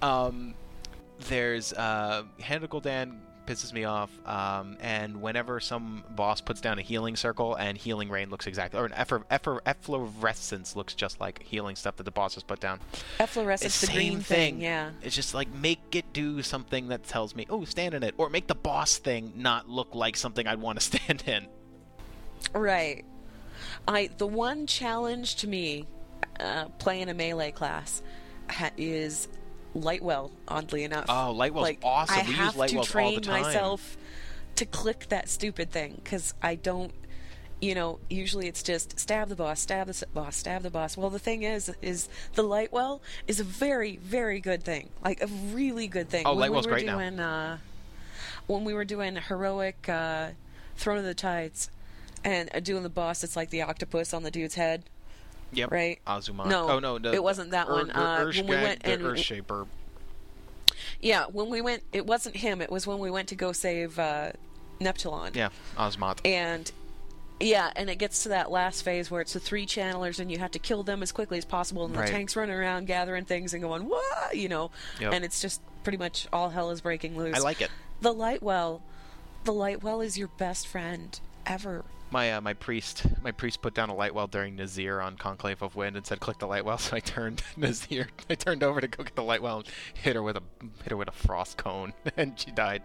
um, 0.00 0.54
there's 1.28 1.72
uh, 1.74 2.22
Gul'dan 2.40 3.18
pisses 3.46 3.74
me 3.74 3.84
off, 3.84 4.10
um, 4.26 4.78
and 4.80 5.20
whenever 5.20 5.60
some 5.60 6.02
boss 6.16 6.40
puts 6.40 6.62
down 6.62 6.78
a 6.78 6.82
healing 6.82 7.14
circle 7.14 7.54
and 7.56 7.76
healing 7.76 8.08
rain 8.08 8.30
looks 8.30 8.46
exactly, 8.46 8.80
or 8.80 8.86
an 8.86 8.92
efflor- 8.92 9.24
efflor- 9.30 9.60
efflorescence 9.66 10.74
looks 10.74 10.94
just 10.94 11.20
like 11.20 11.42
healing 11.42 11.76
stuff 11.76 11.96
that 11.96 12.04
the 12.04 12.10
boss 12.10 12.34
has 12.34 12.42
put 12.42 12.58
down. 12.60 12.80
Efflorescence, 13.20 13.78
the 13.82 13.86
same 13.88 13.94
green 14.14 14.20
thing, 14.20 14.60
yeah. 14.62 14.92
It's 15.02 15.14
just 15.14 15.34
like 15.34 15.52
make 15.54 15.94
it 15.94 16.10
do 16.14 16.40
something 16.42 16.88
that 16.88 17.04
tells 17.04 17.34
me, 17.34 17.46
oh, 17.50 17.64
stand 17.66 17.92
in 17.94 18.02
it, 18.02 18.14
or 18.16 18.30
make 18.30 18.46
the 18.46 18.54
boss 18.54 18.96
thing 18.96 19.34
not 19.36 19.68
look 19.68 19.94
like 19.94 20.16
something 20.16 20.46
I'd 20.46 20.60
want 20.60 20.80
to 20.80 20.84
stand 20.98 21.24
in. 21.26 21.46
Right. 22.54 23.04
I 23.86 24.10
the 24.16 24.26
one 24.26 24.66
challenge 24.66 25.36
to 25.36 25.48
me 25.48 25.86
uh, 26.40 26.66
playing 26.78 27.08
a 27.08 27.14
melee 27.14 27.52
class 27.52 28.02
ha- 28.48 28.70
is 28.76 29.28
Lightwell. 29.74 30.30
Oddly 30.48 30.84
enough. 30.84 31.06
Oh, 31.08 31.34
Lightwell's 31.36 31.62
like, 31.62 31.80
awesome. 31.82 32.18
I 32.18 32.28
We 32.28 32.32
have 32.34 32.54
to 32.54 32.82
train 32.82 33.20
myself 33.26 33.96
to 34.56 34.66
click 34.66 35.06
that 35.08 35.28
stupid 35.28 35.70
thing 35.70 36.00
because 36.02 36.34
I 36.42 36.54
don't. 36.54 36.92
You 37.60 37.74
know, 37.74 37.98
usually 38.10 38.46
it's 38.46 38.62
just 38.62 38.98
stab 38.98 39.28
the 39.28 39.36
boss, 39.36 39.60
stab 39.60 39.86
the 39.86 40.06
boss, 40.12 40.36
stab 40.36 40.62
the 40.62 40.70
boss. 40.70 40.96
Well, 40.98 41.08
the 41.08 41.18
thing 41.18 41.44
is, 41.44 41.72
is 41.80 42.08
the 42.34 42.42
Lightwell 42.42 43.00
is 43.26 43.40
a 43.40 43.44
very, 43.44 43.96
very 43.96 44.40
good 44.40 44.62
thing. 44.64 44.90
Like 45.02 45.22
a 45.22 45.28
really 45.28 45.86
good 45.88 46.10
thing. 46.10 46.24
Oh, 46.26 46.30
when 46.34 46.40
Lightwell's 46.40 46.66
we 46.66 46.72
were 46.72 46.76
great 46.78 46.86
now. 46.86 46.98
doing, 46.98 47.20
Uh, 47.20 47.58
when 48.48 48.64
we 48.64 48.74
were 48.74 48.84
doing 48.84 49.16
heroic 49.16 49.88
uh, 49.88 50.30
Throne 50.76 50.98
of 50.98 51.04
the 51.04 51.14
Tides 51.14 51.70
and 52.24 52.48
uh, 52.54 52.60
doing 52.60 52.82
the 52.82 52.88
boss, 52.88 53.22
it's 53.22 53.36
like 53.36 53.50
the 53.50 53.62
octopus 53.62 54.12
on 54.14 54.22
the 54.22 54.30
dude's 54.30 54.54
head. 54.54 54.84
Yep. 55.52 55.70
Right. 55.70 56.00
Azumarill. 56.06 56.46
No, 56.48 56.68
oh 56.70 56.78
no, 56.80 56.98
the, 56.98 57.12
it 57.12 57.22
wasn't 57.22 57.50
that 57.52 57.68
Ur- 57.68 57.72
one. 57.74 57.90
Ur- 57.92 57.94
Uh, 57.94 58.24
when 58.34 58.46
we 58.46 58.56
went 58.56 58.80
and-. 58.84 59.64
Yeah, 61.00 61.26
when 61.26 61.50
we 61.50 61.60
went, 61.60 61.82
it 61.92 62.06
wasn't 62.06 62.36
him. 62.36 62.60
It 62.60 62.70
was 62.70 62.86
when 62.86 62.98
we 62.98 63.10
went 63.10 63.28
to 63.28 63.34
go 63.34 63.52
save 63.52 63.98
uh, 63.98 64.32
Neptulon. 64.80 65.36
Yeah, 65.36 65.50
Ozumat. 65.76 66.18
And 66.24 66.70
yeah, 67.40 67.70
and 67.76 67.90
it 67.90 67.96
gets 67.96 68.22
to 68.24 68.30
that 68.30 68.50
last 68.50 68.82
phase 68.82 69.10
where 69.10 69.20
it's 69.20 69.34
the 69.34 69.40
three 69.40 69.66
channelers, 69.66 70.18
and 70.18 70.30
you 70.30 70.38
have 70.38 70.52
to 70.52 70.58
kill 70.58 70.82
them 70.82 71.02
as 71.02 71.12
quickly 71.12 71.38
as 71.38 71.44
possible, 71.44 71.84
and 71.84 71.94
Right. 71.96 72.06
the 72.06 72.12
tanks 72.12 72.36
running 72.36 72.54
around 72.54 72.86
gathering 72.86 73.24
things 73.24 73.52
and 73.54 73.62
going, 73.62 73.88
"What?" 73.88 74.36
You 74.36 74.48
know, 74.48 74.70
Yep. 75.00 75.12
and 75.12 75.24
it's 75.24 75.40
just 75.40 75.60
pretty 75.82 75.98
much 75.98 76.26
all 76.32 76.50
hell 76.50 76.70
is 76.70 76.80
breaking 76.80 77.16
loose. 77.16 77.36
I 77.36 77.40
like 77.40 77.60
it. 77.60 77.70
the 78.00 78.12
Lightwell. 78.12 78.80
The 79.44 79.52
Lightwell 79.52 80.00
is 80.00 80.16
your 80.18 80.28
best 80.28 80.66
friend 80.66 81.18
ever. 81.46 81.84
My 82.14 82.34
uh, 82.34 82.40
my 82.40 82.52
priest 82.54 83.06
my 83.24 83.32
priest 83.32 83.60
put 83.60 83.74
down 83.74 83.88
a 83.88 83.94
light 83.96 84.14
well 84.14 84.28
during 84.28 84.56
Nezir 84.56 85.04
on 85.04 85.16
Conclave 85.16 85.60
of 85.62 85.74
Wind 85.74 85.96
and 85.96 86.06
said 86.06 86.20
click 86.20 86.38
the 86.38 86.46
light 86.46 86.64
well 86.64 86.78
so 86.86 86.94
I 86.94 87.00
turned 87.00 87.42
Nezir 87.58 88.06
I 88.30 88.36
turned 88.36 88.62
over 88.62 88.80
to 88.80 88.86
go 88.86 89.02
get 89.02 89.16
the 89.16 89.24
light 89.24 89.42
well 89.42 89.58
and 89.58 89.66
hit 89.94 90.14
her 90.14 90.22
with 90.22 90.36
a 90.36 90.42
hit 90.84 90.92
her 90.92 90.96
with 90.96 91.08
a 91.08 91.12
frost 91.12 91.56
cone 91.56 91.92
and 92.16 92.38
she 92.38 92.52
died. 92.52 92.84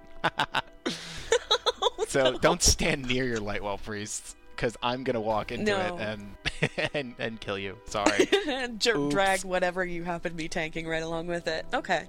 so 2.07 2.39
don't 2.39 2.63
stand 2.63 3.05
near 3.07 3.23
your 3.25 3.39
light 3.39 3.63
well 3.63 3.77
priests 3.77 4.35
because 4.55 4.75
I'm 4.81 5.03
gonna 5.03 5.21
walk 5.21 5.51
into 5.51 5.73
No. 5.73 5.79
it 5.79 6.01
and 6.01 6.89
and 6.95 7.15
and 7.19 7.39
kill 7.39 7.59
you. 7.59 7.77
Sorry. 7.85 8.27
and 8.47 8.79
drag 8.79 9.43
whatever 9.45 9.85
you 9.85 10.05
happen 10.05 10.31
to 10.31 10.35
be 10.35 10.49
tanking 10.49 10.87
right 10.87 11.03
along 11.03 11.27
with 11.27 11.47
it. 11.47 11.67
Okay. 11.71 12.07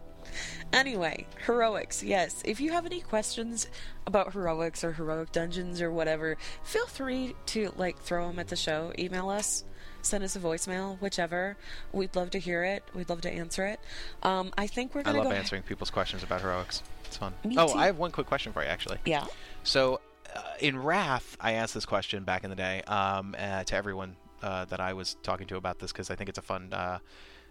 Anyway, 0.73 1.27
heroics. 1.47 2.03
Yes, 2.03 2.43
if 2.45 2.61
you 2.61 2.73
have 2.73 2.87
any 2.87 3.01
questions 3.01 3.67
about 4.07 4.33
heroics 4.33 4.85
or 4.85 4.93
heroic 4.93 5.33
dungeons 5.33 5.81
or 5.81 5.91
whatever, 5.91 6.37
feel 6.63 6.87
free 6.87 7.35
to 7.47 7.73
like 7.77 7.99
throw 7.99 8.29
them 8.29 8.39
at 8.39 8.49
the 8.49 8.57
show. 8.57 8.93
Email 8.99 9.31
us, 9.31 9.65
send 10.03 10.25
us 10.25 10.37
a 10.37 10.41
voicemail, 10.41 11.01
whichever. 11.01 11.57
We'd 11.93 12.15
love 12.17 12.31
to 12.31 12.39
hear 12.39 12.65
it. 12.65 12.85
We'd 12.95 13.09
love 13.09 13.21
to 13.23 13.31
answer 13.31 13.67
it. 13.67 13.81
Um, 14.23 14.53
I 14.57 14.67
think 14.67 14.95
we're 14.95 15.03
I 15.05 15.13
love 15.13 15.33
answering 15.33 15.63
people's 15.63 15.91
questions 15.91 16.23
about 16.23 16.41
heroics. 16.41 16.83
It's 17.05 17.17
fun. 17.17 17.35
Me 17.45 17.57
oh, 17.59 17.73
too. 17.73 17.79
I 17.79 17.87
have 17.87 17.99
one 17.99 18.13
quick 18.13 18.27
question 18.27 18.53
for 18.53 18.63
you 18.63 18.69
actually. 18.69 18.99
Yeah. 19.05 19.27
So, 19.65 20.01
uh, 20.35 20.43
in 20.61 20.81
Wrath, 20.81 21.37
I 21.41 21.53
asked 21.53 21.75
this 21.75 21.87
question 21.87 22.25
back 22.25 22.45
in 22.45 22.51
the 22.51 22.57
day 22.57 22.83
um, 22.83 23.35
uh, 23.39 23.65
to 23.65 23.75
everyone 23.75 24.17
uh, 24.43 24.65
that 24.67 24.81
I 24.81 24.93
was 24.93 25.17
talking 25.23 25.47
to 25.49 25.57
about 25.57 25.79
this 25.81 25.93
because 25.93 26.11
I 26.11 26.15
think 26.15 26.29
it's 26.29 26.39
a 26.39 26.43
fun, 26.43 26.73
uh, 26.73 26.99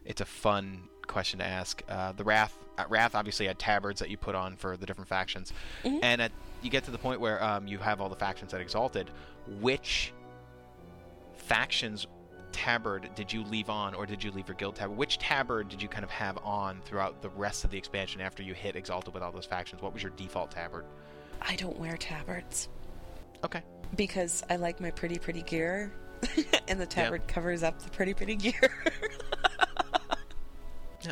it's 0.06 0.22
a 0.22 0.26
fun 0.26 0.89
question 1.10 1.40
to 1.40 1.46
ask. 1.46 1.84
Uh, 1.90 2.14
the 2.14 2.24
Wrath, 2.24 2.58
uh, 2.78 2.86
Wrath 2.88 3.16
obviously 3.16 3.48
had 3.48 3.60
tabards 3.60 4.00
that 4.00 4.10
you 4.10 4.16
put 4.18 4.36
on 4.36 4.56
for 4.56 4.78
the 4.78 4.86
different 4.86 5.10
factions, 5.10 5.52
and 5.84 6.22
at, 6.22 6.32
you 6.62 6.70
get 6.70 6.86
to 6.86 6.92
the 6.92 6.98
point 6.98 7.20
where 7.20 7.44
um, 7.44 7.68
you 7.68 7.78
have 7.80 8.00
all 8.00 8.08
the 8.10 8.16
factions 8.16 8.54
at 8.54 8.62
Exalted. 8.62 9.10
Which 9.60 10.14
factions 11.36 12.08
tabard 12.52 13.10
did 13.16 13.32
you 13.32 13.44
leave 13.44 13.70
on, 13.70 13.94
or 13.94 14.06
did 14.06 14.24
you 14.24 14.32
leave 14.32 14.48
your 14.48 14.56
guild 14.56 14.76
tabard? 14.76 14.98
Which 14.98 15.18
tabard 15.18 15.70
did 15.70 15.82
you 15.82 15.88
kind 15.88 16.04
of 16.04 16.12
have 16.12 16.38
on 16.44 16.82
throughout 16.86 17.22
the 17.22 17.30
rest 17.30 17.64
of 17.64 17.72
the 17.72 17.78
expansion 17.78 18.22
after 18.22 18.44
you 18.44 18.54
hit 18.54 18.76
Exalted 18.76 19.14
with 19.14 19.24
all 19.24 19.32
those 19.32 19.46
factions? 19.46 19.82
What 19.82 19.94
was 19.94 20.04
your 20.04 20.12
default 20.16 20.52
tabard? 20.52 20.86
I 21.42 21.56
don't 21.56 21.78
wear 21.80 21.96
tabards 21.98 22.70
Okay. 23.44 23.62
because 23.96 24.44
I 24.50 24.58
like 24.58 24.80
my 24.82 24.92
pretty, 24.92 25.18
pretty 25.18 25.42
gear, 25.42 25.92
and 26.68 26.80
the 26.80 26.86
tabard 26.86 27.28
covers 27.28 27.64
up 27.64 27.82
the 27.82 27.90
pretty, 27.90 28.14
pretty 28.14 28.36
gear. 28.36 28.70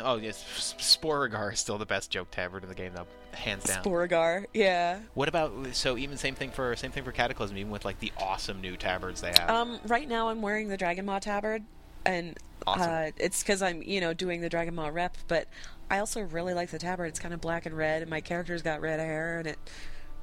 Oh 0.02 0.16
yes, 0.16 0.44
S- 0.56 0.74
Sporeggar 0.78 1.52
is 1.52 1.60
still 1.60 1.78
the 1.78 1.86
best 1.86 2.10
joke 2.10 2.30
tabard 2.30 2.62
in 2.62 2.68
the 2.68 2.74
game, 2.74 2.92
though, 2.94 3.06
hands 3.32 3.64
down. 3.64 3.82
Sporeggar. 3.82 4.44
Yeah. 4.52 5.00
what 5.14 5.28
about 5.28 5.52
so 5.72 5.96
even 5.96 6.16
same 6.16 6.34
thing 6.34 6.50
for 6.50 6.74
same 6.76 6.90
thing 6.90 7.04
for 7.04 7.12
Cataclysm, 7.12 7.56
even 7.56 7.72
with 7.72 7.84
like 7.84 7.98
the 8.00 8.12
awesome 8.18 8.60
new 8.60 8.76
tabards 8.76 9.20
they 9.20 9.28
have. 9.38 9.48
Um, 9.50 9.78
right 9.86 10.08
now 10.08 10.28
I'm 10.28 10.42
wearing 10.42 10.68
the 10.68 10.76
Dragonmaw 10.78 11.20
tabard, 11.20 11.62
and 12.04 12.36
Awesome. 12.66 12.90
uh, 12.90 13.10
it's 13.16 13.42
because 13.42 13.62
I'm, 13.62 13.82
you 13.82 14.00
know, 14.00 14.12
doing 14.12 14.40
the 14.40 14.50
Dragonmaw 14.50 14.92
rep. 14.92 15.16
But 15.26 15.48
I 15.90 15.98
also 16.00 16.20
really 16.20 16.54
like 16.54 16.70
the 16.70 16.78
tabard. 16.78 17.08
It's 17.08 17.18
kind 17.20 17.32
of 17.32 17.40
black 17.40 17.64
and 17.66 17.76
red, 17.76 18.02
and 18.02 18.10
my 18.10 18.20
character's 18.20 18.62
got 18.62 18.80
red 18.80 19.00
hair, 19.00 19.38
and 19.38 19.46
it 19.46 19.58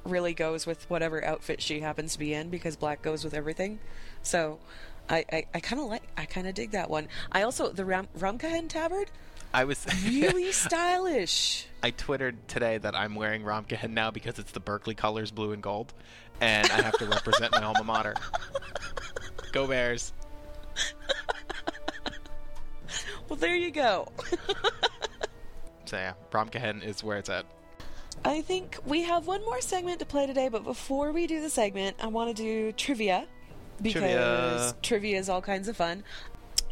really 0.04 0.34
goes 0.34 0.64
with 0.66 0.88
whatever 0.88 1.24
outfit 1.24 1.60
she 1.60 1.80
happens 1.80 2.12
to 2.12 2.18
be 2.20 2.32
in 2.32 2.50
because 2.50 2.76
black 2.76 3.02
goes 3.02 3.24
with 3.24 3.34
everything. 3.34 3.78
So. 4.22 4.58
I, 5.08 5.24
I, 5.32 5.46
I 5.54 5.60
kind 5.60 5.80
of 5.80 5.86
like 5.86 6.02
I 6.16 6.24
kind 6.24 6.48
of 6.48 6.54
dig 6.54 6.72
that 6.72 6.90
one. 6.90 7.06
I 7.30 7.42
also 7.42 7.70
the 7.70 7.84
Ram, 7.84 8.08
Ramkahen 8.18 8.68
tabard 8.68 9.08
I 9.56 9.64
was 9.64 9.86
really 10.06 10.52
stylish. 10.52 11.66
I 11.82 11.90
twittered 11.90 12.46
today 12.46 12.76
that 12.76 12.94
I'm 12.94 13.14
wearing 13.14 13.42
Ramkahen 13.42 13.92
now 13.92 14.10
because 14.10 14.38
it's 14.38 14.52
the 14.52 14.60
Berkeley 14.60 14.94
colors, 14.94 15.30
blue 15.30 15.52
and 15.52 15.62
gold, 15.62 15.94
and 16.42 16.70
I 16.70 16.82
have 16.82 16.98
to 16.98 17.06
represent 17.06 17.52
my 17.52 17.62
alma 17.62 17.82
mater. 17.82 18.14
Go 19.52 19.66
Bears! 19.66 20.12
Well, 23.28 23.36
there 23.38 23.56
you 23.56 23.72
go. 23.72 24.06
So 25.86 25.96
yeah, 25.96 26.14
Ramkahen 26.32 26.84
is 26.84 27.04
where 27.04 27.16
it's 27.16 27.30
at. 27.30 27.46
I 28.24 28.42
think 28.42 28.76
we 28.84 29.02
have 29.02 29.28
one 29.28 29.40
more 29.44 29.60
segment 29.60 30.00
to 30.00 30.04
play 30.06 30.26
today, 30.26 30.48
but 30.48 30.64
before 30.64 31.12
we 31.12 31.28
do 31.28 31.40
the 31.40 31.48
segment, 31.48 31.96
I 32.00 32.08
want 32.08 32.36
to 32.36 32.42
do 32.42 32.72
trivia 32.72 33.26
because 33.80 34.02
Trivia. 34.02 34.74
trivia 34.82 35.18
is 35.18 35.28
all 35.28 35.40
kinds 35.40 35.68
of 35.68 35.76
fun. 35.76 36.02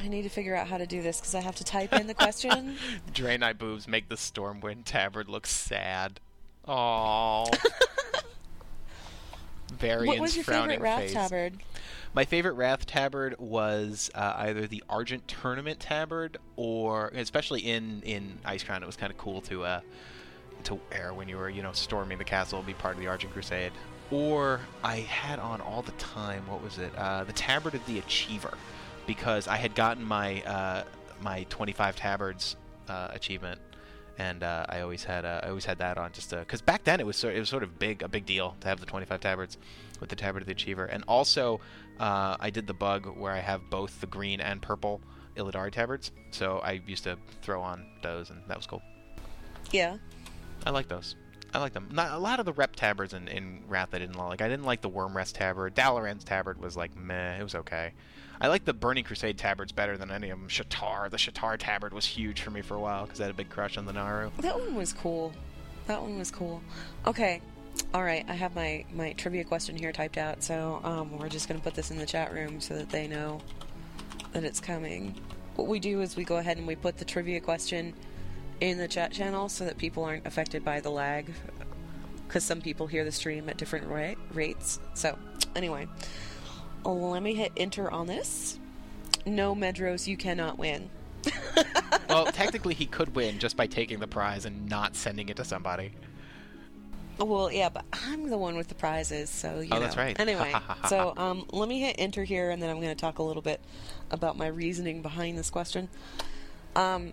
I 0.00 0.08
need 0.08 0.22
to 0.22 0.28
figure 0.28 0.54
out 0.54 0.66
how 0.66 0.78
to 0.78 0.86
do 0.86 1.02
this 1.02 1.20
because 1.20 1.34
I 1.34 1.40
have 1.40 1.56
to 1.56 1.64
type 1.64 1.92
in 1.92 2.06
the 2.06 2.14
question. 2.14 2.76
Drain 3.12 3.40
Draenei 3.40 3.56
boobs 3.56 3.88
make 3.88 4.08
the 4.08 4.16
Stormwind 4.16 4.84
tabard 4.84 5.28
look 5.28 5.46
sad. 5.46 6.20
Aww. 6.66 7.54
Varian's 9.78 10.08
what 10.08 10.20
was 10.20 10.36
your 10.36 10.44
favorite 10.44 10.80
Wrath 10.80 11.00
face. 11.00 11.12
tabard? 11.12 11.54
My 12.14 12.24
favorite 12.24 12.52
Wrath 12.52 12.86
tabard 12.86 13.36
was 13.38 14.10
uh, 14.14 14.34
either 14.38 14.66
the 14.66 14.84
Argent 14.88 15.26
Tournament 15.26 15.80
tabard, 15.80 16.38
or 16.56 17.08
especially 17.08 17.60
in 17.60 18.02
in 18.02 18.38
Icecrown, 18.44 18.82
it 18.82 18.86
was 18.86 18.96
kind 18.96 19.10
of 19.10 19.18
cool 19.18 19.40
to 19.42 19.64
uh, 19.64 19.80
to 20.64 20.78
wear 20.90 21.12
when 21.12 21.28
you 21.28 21.36
were 21.36 21.48
you 21.48 21.62
know 21.62 21.72
storming 21.72 22.18
the 22.18 22.24
castle, 22.24 22.62
be 22.62 22.74
part 22.74 22.94
of 22.94 23.00
the 23.00 23.08
Argent 23.08 23.32
Crusade. 23.32 23.72
Or 24.10 24.60
I 24.84 24.96
had 24.96 25.38
on 25.38 25.60
all 25.60 25.82
the 25.82 25.92
time. 25.92 26.46
What 26.46 26.62
was 26.62 26.78
it? 26.78 26.94
Uh, 26.96 27.24
the 27.24 27.32
tabard 27.32 27.74
of 27.74 27.84
the 27.86 27.98
Achiever, 27.98 28.56
because 29.06 29.48
I 29.48 29.56
had 29.56 29.74
gotten 29.74 30.04
my 30.04 30.42
uh, 30.42 30.84
my 31.20 31.44
25 31.50 31.96
tabards 31.96 32.56
uh, 32.88 33.08
achievement, 33.10 33.60
and 34.18 34.42
uh, 34.42 34.66
I 34.68 34.80
always 34.80 35.04
had 35.04 35.24
uh, 35.24 35.40
I 35.42 35.48
always 35.48 35.64
had 35.64 35.78
that 35.78 35.98
on 35.98 36.12
just 36.12 36.30
because 36.30 36.60
back 36.60 36.84
then 36.84 37.00
it 37.00 37.06
was 37.06 37.16
sort 37.16 37.34
it 37.34 37.40
was 37.40 37.48
sort 37.48 37.62
of 37.62 37.78
big 37.78 38.02
a 38.02 38.08
big 38.08 38.26
deal 38.26 38.56
to 38.60 38.68
have 38.68 38.80
the 38.80 38.86
25 38.86 39.20
tabards 39.20 39.58
with 40.00 40.10
the 40.10 40.16
tabard 40.16 40.42
of 40.42 40.46
the 40.46 40.52
achiever, 40.52 40.84
and 40.84 41.04
also 41.08 41.60
uh, 41.98 42.36
I 42.40 42.50
did 42.50 42.66
the 42.66 42.74
bug 42.74 43.06
where 43.16 43.32
I 43.32 43.40
have 43.40 43.70
both 43.70 44.00
the 44.00 44.06
green 44.06 44.40
and 44.40 44.60
purple 44.60 45.00
Illidari 45.36 45.72
tabards, 45.72 46.12
so 46.30 46.58
I 46.58 46.82
used 46.86 47.04
to 47.04 47.16
throw 47.42 47.60
on 47.62 47.86
those, 48.02 48.30
and 48.30 48.40
that 48.48 48.56
was 48.56 48.66
cool. 48.66 48.82
Yeah. 49.70 49.96
I 50.66 50.70
like 50.70 50.88
those. 50.88 51.16
I 51.52 51.58
like 51.58 51.72
them. 51.72 51.88
Not 51.92 52.12
a 52.12 52.18
lot 52.18 52.40
of 52.40 52.46
the 52.46 52.52
rep 52.52 52.74
tabards 52.74 53.14
in, 53.14 53.28
in 53.28 53.62
Wrath 53.68 53.90
I 53.92 53.98
didn't 53.98 54.16
like. 54.16 54.42
I 54.42 54.48
didn't 54.48 54.64
like 54.64 54.80
the 54.80 54.90
Wyrmrest 54.90 55.34
tabard. 55.34 55.74
Dalaran's 55.74 56.24
tabard 56.24 56.60
was 56.60 56.76
like 56.76 56.96
meh. 56.96 57.38
It 57.38 57.42
was 57.42 57.54
okay. 57.54 57.92
I 58.44 58.48
like 58.48 58.66
the 58.66 58.74
Burning 58.74 59.04
Crusade 59.04 59.38
tabards 59.38 59.72
better 59.72 59.96
than 59.96 60.10
any 60.10 60.28
of 60.28 60.38
them. 60.38 60.50
Sha'tar, 60.50 61.08
the 61.08 61.16
Sha'tar 61.16 61.56
tabard 61.56 61.94
was 61.94 62.04
huge 62.04 62.42
for 62.42 62.50
me 62.50 62.60
for 62.60 62.74
a 62.74 62.78
while 62.78 63.06
because 63.06 63.18
I 63.18 63.24
had 63.24 63.30
a 63.30 63.34
big 63.34 63.48
crush 63.48 63.78
on 63.78 63.86
the 63.86 63.92
Naaru. 63.94 64.30
That 64.40 64.60
one 64.60 64.74
was 64.74 64.92
cool. 64.92 65.32
That 65.86 66.02
one 66.02 66.18
was 66.18 66.30
cool. 66.30 66.60
Okay. 67.06 67.40
All 67.94 68.02
right. 68.02 68.22
I 68.28 68.34
have 68.34 68.54
my, 68.54 68.84
my 68.92 69.14
trivia 69.14 69.44
question 69.44 69.78
here 69.78 69.92
typed 69.92 70.18
out, 70.18 70.42
so 70.42 70.78
um, 70.84 71.16
we're 71.16 71.30
just 71.30 71.48
to 71.48 71.54
put 71.54 71.72
this 71.72 71.90
in 71.90 71.96
the 71.96 72.04
chat 72.04 72.34
room 72.34 72.60
so 72.60 72.76
that 72.76 72.90
they 72.90 73.08
know 73.08 73.40
that 74.34 74.44
it's 74.44 74.60
coming. 74.60 75.18
What 75.54 75.66
we 75.66 75.80
do 75.80 76.02
is 76.02 76.14
we 76.14 76.24
go 76.24 76.36
ahead 76.36 76.58
and 76.58 76.66
we 76.66 76.76
put 76.76 76.98
the 76.98 77.06
trivia 77.06 77.40
question 77.40 77.94
in 78.60 78.76
the 78.76 78.88
chat 78.88 79.10
channel 79.10 79.48
so 79.48 79.64
that 79.64 79.78
people 79.78 80.04
aren't 80.04 80.26
affected 80.26 80.62
by 80.62 80.80
the 80.80 80.90
lag 80.90 81.32
because 82.26 82.44
some 82.44 82.60
people 82.60 82.86
hear 82.88 83.06
the 83.06 83.12
stream 83.12 83.48
at 83.48 83.56
different 83.56 83.86
ra- 83.86 84.20
rates. 84.34 84.80
So, 84.92 85.16
anyway, 85.56 85.88
let 86.84 87.22
me 87.22 87.34
hit 87.34 87.52
enter 87.56 87.90
on 87.90 88.06
this. 88.06 88.58
No, 89.26 89.54
Medros, 89.54 90.06
you 90.06 90.16
cannot 90.16 90.58
win. 90.58 90.90
well, 92.08 92.26
technically, 92.26 92.74
he 92.74 92.86
could 92.86 93.14
win 93.14 93.38
just 93.38 93.56
by 93.56 93.66
taking 93.66 93.98
the 94.00 94.06
prize 94.06 94.44
and 94.44 94.68
not 94.68 94.94
sending 94.94 95.28
it 95.28 95.36
to 95.36 95.44
somebody. 95.44 95.92
Well, 97.18 97.50
yeah, 97.50 97.68
but 97.68 97.84
I'm 97.92 98.28
the 98.28 98.36
one 98.36 98.56
with 98.56 98.68
the 98.68 98.74
prizes, 98.74 99.30
so 99.30 99.60
you 99.60 99.68
Oh, 99.70 99.76
know. 99.76 99.80
that's 99.80 99.96
right. 99.96 100.18
Anyway, 100.18 100.52
so 100.88 101.14
um, 101.16 101.46
let 101.52 101.68
me 101.68 101.80
hit 101.80 101.96
enter 101.98 102.24
here, 102.24 102.50
and 102.50 102.60
then 102.60 102.68
I'm 102.68 102.80
going 102.80 102.94
to 102.94 103.00
talk 103.00 103.18
a 103.18 103.22
little 103.22 103.40
bit 103.40 103.60
about 104.10 104.36
my 104.36 104.48
reasoning 104.48 105.00
behind 105.00 105.38
this 105.38 105.48
question. 105.48 105.88
Um, 106.74 107.12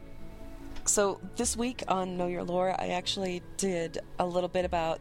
so 0.86 1.20
this 1.36 1.56
week 1.56 1.84
on 1.88 2.18
Know 2.18 2.26
Your 2.28 2.44
Lore, 2.44 2.76
I 2.80 2.88
actually 2.90 3.44
did 3.58 4.00
a 4.18 4.26
little 4.26 4.50
bit 4.50 4.66
about 4.66 5.00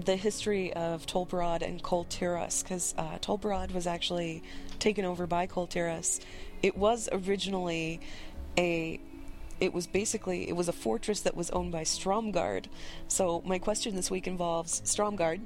the 0.00 0.16
history 0.16 0.72
of 0.72 1.06
Tol 1.06 1.26
Barad 1.26 1.62
and 1.62 1.82
Kul 1.82 2.04
Tiras, 2.04 2.62
because 2.62 2.94
uh, 2.98 3.18
Tol 3.20 3.38
Barad 3.38 3.72
was 3.72 3.86
actually 3.86 4.42
taken 4.78 5.04
over 5.04 5.26
by 5.26 5.46
Kul 5.46 5.66
Tiras. 5.66 6.20
It 6.62 6.76
was 6.76 7.08
originally 7.12 8.00
a 8.58 9.00
it 9.60 9.72
was 9.72 9.86
basically 9.86 10.48
it 10.48 10.56
was 10.56 10.68
a 10.68 10.72
fortress 10.72 11.20
that 11.20 11.36
was 11.36 11.50
owned 11.50 11.72
by 11.72 11.82
Stromgarde. 11.82 12.66
So 13.08 13.42
my 13.46 13.58
question 13.58 13.94
this 13.94 14.10
week 14.10 14.26
involves 14.26 14.80
Stromgarde, 14.82 15.42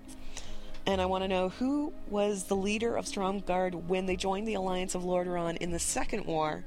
and 0.86 1.00
I 1.00 1.06
want 1.06 1.24
to 1.24 1.28
know 1.28 1.50
who 1.50 1.92
was 2.08 2.44
the 2.44 2.56
leader 2.56 2.96
of 2.96 3.04
Stromgarde 3.04 3.74
when 3.74 4.06
they 4.06 4.16
joined 4.16 4.48
the 4.48 4.54
alliance 4.54 4.94
of 4.94 5.02
Lordaeron 5.02 5.58
in 5.58 5.70
the 5.70 5.78
Second 5.78 6.24
War, 6.24 6.64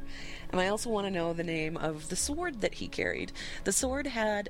and 0.51 0.61
I 0.61 0.67
also 0.67 0.89
want 0.89 1.07
to 1.07 1.11
know 1.11 1.33
the 1.33 1.43
name 1.43 1.77
of 1.77 2.09
the 2.09 2.15
sword 2.15 2.61
that 2.61 2.75
he 2.75 2.87
carried. 2.87 3.31
The 3.63 3.71
sword 3.71 4.07
had 4.07 4.49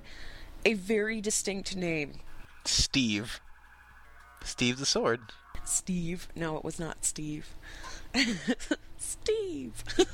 a 0.66 0.74
very 0.74 1.22
distinct 1.22 1.76
name. 1.76 2.14
Steve. 2.66 3.39
Steve 4.43 4.80
the 4.80 4.86
Sword. 4.86 5.22
Steve. 5.64 6.28
No, 6.36 6.57
it 6.57 6.64
was 6.64 6.80
not 6.80 7.05
Steve. 7.05 7.49
Steve. 8.97 9.84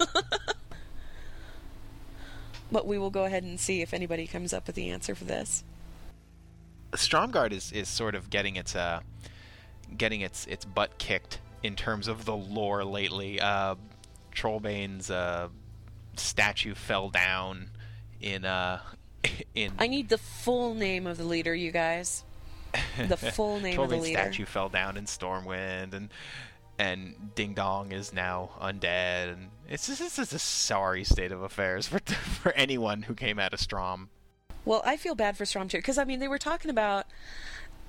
but 2.72 2.86
we 2.86 2.98
will 2.98 3.10
go 3.10 3.26
ahead 3.26 3.44
and 3.44 3.60
see 3.60 3.82
if 3.82 3.94
anybody 3.94 4.28
comes 4.28 4.54
up 4.54 4.68
with 4.68 4.76
the 4.76 4.90
answer 4.90 5.16
for 5.16 5.24
this. 5.26 5.64
Stromgarde 6.94 7.54
is, 7.54 7.72
is 7.72 7.88
sort 7.88 8.16
of 8.16 8.30
getting 8.30 8.56
its 8.56 8.76
uh, 8.76 9.02
getting 9.96 10.22
its 10.22 10.46
its 10.48 10.66
butt 10.66 10.98
kicked 10.98 11.40
in 11.64 11.76
terms 11.76 12.08
of 12.08 12.26
the 12.26 12.36
lore 12.36 12.84
lately. 12.84 13.40
Uh, 13.40 13.76
Trollbane's 14.32 15.10
uh, 15.10 15.50
statue 16.16 16.76
fell 16.76 17.10
down 17.10 17.70
in 18.22 18.46
uh, 18.46 18.80
in 19.56 19.74
I 19.80 19.88
need 19.88 20.10
the 20.10 20.18
full 20.18 20.74
name 20.74 21.08
of 21.08 21.18
the 21.18 21.26
leader, 21.26 21.54
you 21.54 21.72
guys. 21.72 22.24
The 23.08 23.18
full 23.34 23.60
name 23.60 23.80
of 23.80 23.90
the 23.90 23.98
leader. 23.98 24.20
statue 24.20 24.46
fell 24.46 24.70
down 24.70 24.98
in 24.98 25.06
Stormwind, 25.06 25.94
and 25.94 26.10
and 26.80 27.32
Ding 27.36 27.54
Dong 27.54 27.92
is 27.92 28.14
now 28.14 28.52
undead, 28.62 29.34
and 29.34 29.50
it's 29.68 29.88
just, 29.88 30.00
it's 30.02 30.18
just 30.18 30.34
a 30.34 30.40
sorry 30.40 31.04
state 31.04 31.32
of 31.32 31.42
affairs 31.42 31.88
for 31.88 32.00
for 32.42 32.52
anyone 32.54 33.04
who 33.04 33.14
came 33.14 33.40
out 33.40 33.54
of 33.54 33.60
Strom. 33.60 34.10
Well, 34.66 34.82
I 34.86 34.98
feel 34.98 35.16
bad 35.16 35.38
for 35.38 35.46
Strom 35.46 35.68
too, 35.70 35.78
because 35.78 35.98
I 35.98 36.04
mean 36.04 36.20
they 36.20 36.28
were 36.28 36.38
talking 36.38 36.70
about 36.70 37.06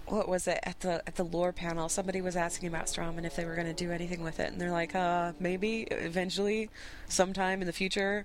what 0.06 0.28
was 0.28 0.46
it 0.48 0.58
at 0.62 0.80
the 0.80 1.02
at 1.06 1.16
the 1.16 1.24
lore 1.24 1.52
panel? 1.52 1.88
Somebody 1.88 2.20
was 2.20 2.36
asking 2.36 2.68
about 2.68 2.88
Strom 2.88 3.18
and 3.18 3.26
if 3.26 3.36
they 3.36 3.44
were 3.44 3.54
going 3.54 3.66
to 3.66 3.74
do 3.74 3.90
anything 3.90 4.22
with 4.22 4.40
it, 4.40 4.50
and 4.52 4.60
they're 4.60 4.70
like, 4.72 4.94
uh, 4.94 5.32
maybe 5.38 5.82
eventually, 5.90 6.70
sometime 7.08 7.60
in 7.60 7.66
the 7.66 7.72
future, 7.72 8.24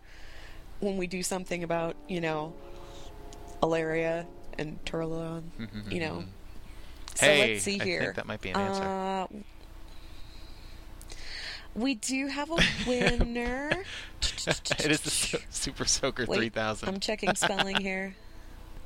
when 0.79 0.97
we 0.97 1.07
do 1.07 1.23
something 1.23 1.63
about 1.63 1.95
you 2.07 2.21
know, 2.21 2.53
Alleria 3.61 4.25
and 4.57 4.83
Turalyon, 4.85 5.43
you 5.91 5.99
know. 5.99 6.23
So 7.15 7.25
hey, 7.25 7.53
let's 7.53 7.63
see 7.63 7.77
here. 7.79 8.01
I 8.01 8.03
think 8.05 8.15
that 8.15 8.25
might 8.27 8.41
be 8.41 8.49
an 8.49 8.57
answer. 8.57 8.83
Uh, 8.83 9.27
we 11.75 11.95
do 11.95 12.27
have 12.27 12.51
a 12.51 12.57
winner. 12.87 13.69
it 14.21 14.91
is 14.91 15.01
the 15.01 15.39
Super 15.49 15.85
Soaker 15.85 16.25
Wait, 16.27 16.37
3000. 16.37 16.87
I'm 16.89 16.99
checking 16.99 17.33
spelling 17.35 17.77
here. 17.77 18.15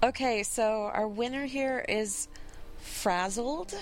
Okay, 0.03 0.43
so 0.43 0.89
our 0.93 1.07
winner 1.07 1.45
here 1.45 1.83
is 1.89 2.27
Frazzled, 2.79 3.73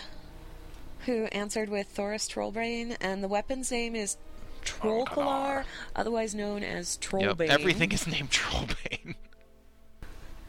who 1.06 1.26
answered 1.26 1.70
with 1.70 1.94
Thoras 1.96 2.28
Trollbane, 2.30 2.96
and 3.02 3.24
the 3.24 3.28
weapon's 3.28 3.70
name 3.72 3.96
is 3.96 4.18
Trollcalar, 4.64 5.66
otherwise 5.96 6.34
known 6.34 6.64
as 6.64 6.98
Yep, 7.02 7.12
Trollbane. 7.38 7.50
everything 7.50 7.92
is 7.92 8.08
named 8.08 8.32
Trollbane. 8.32 9.16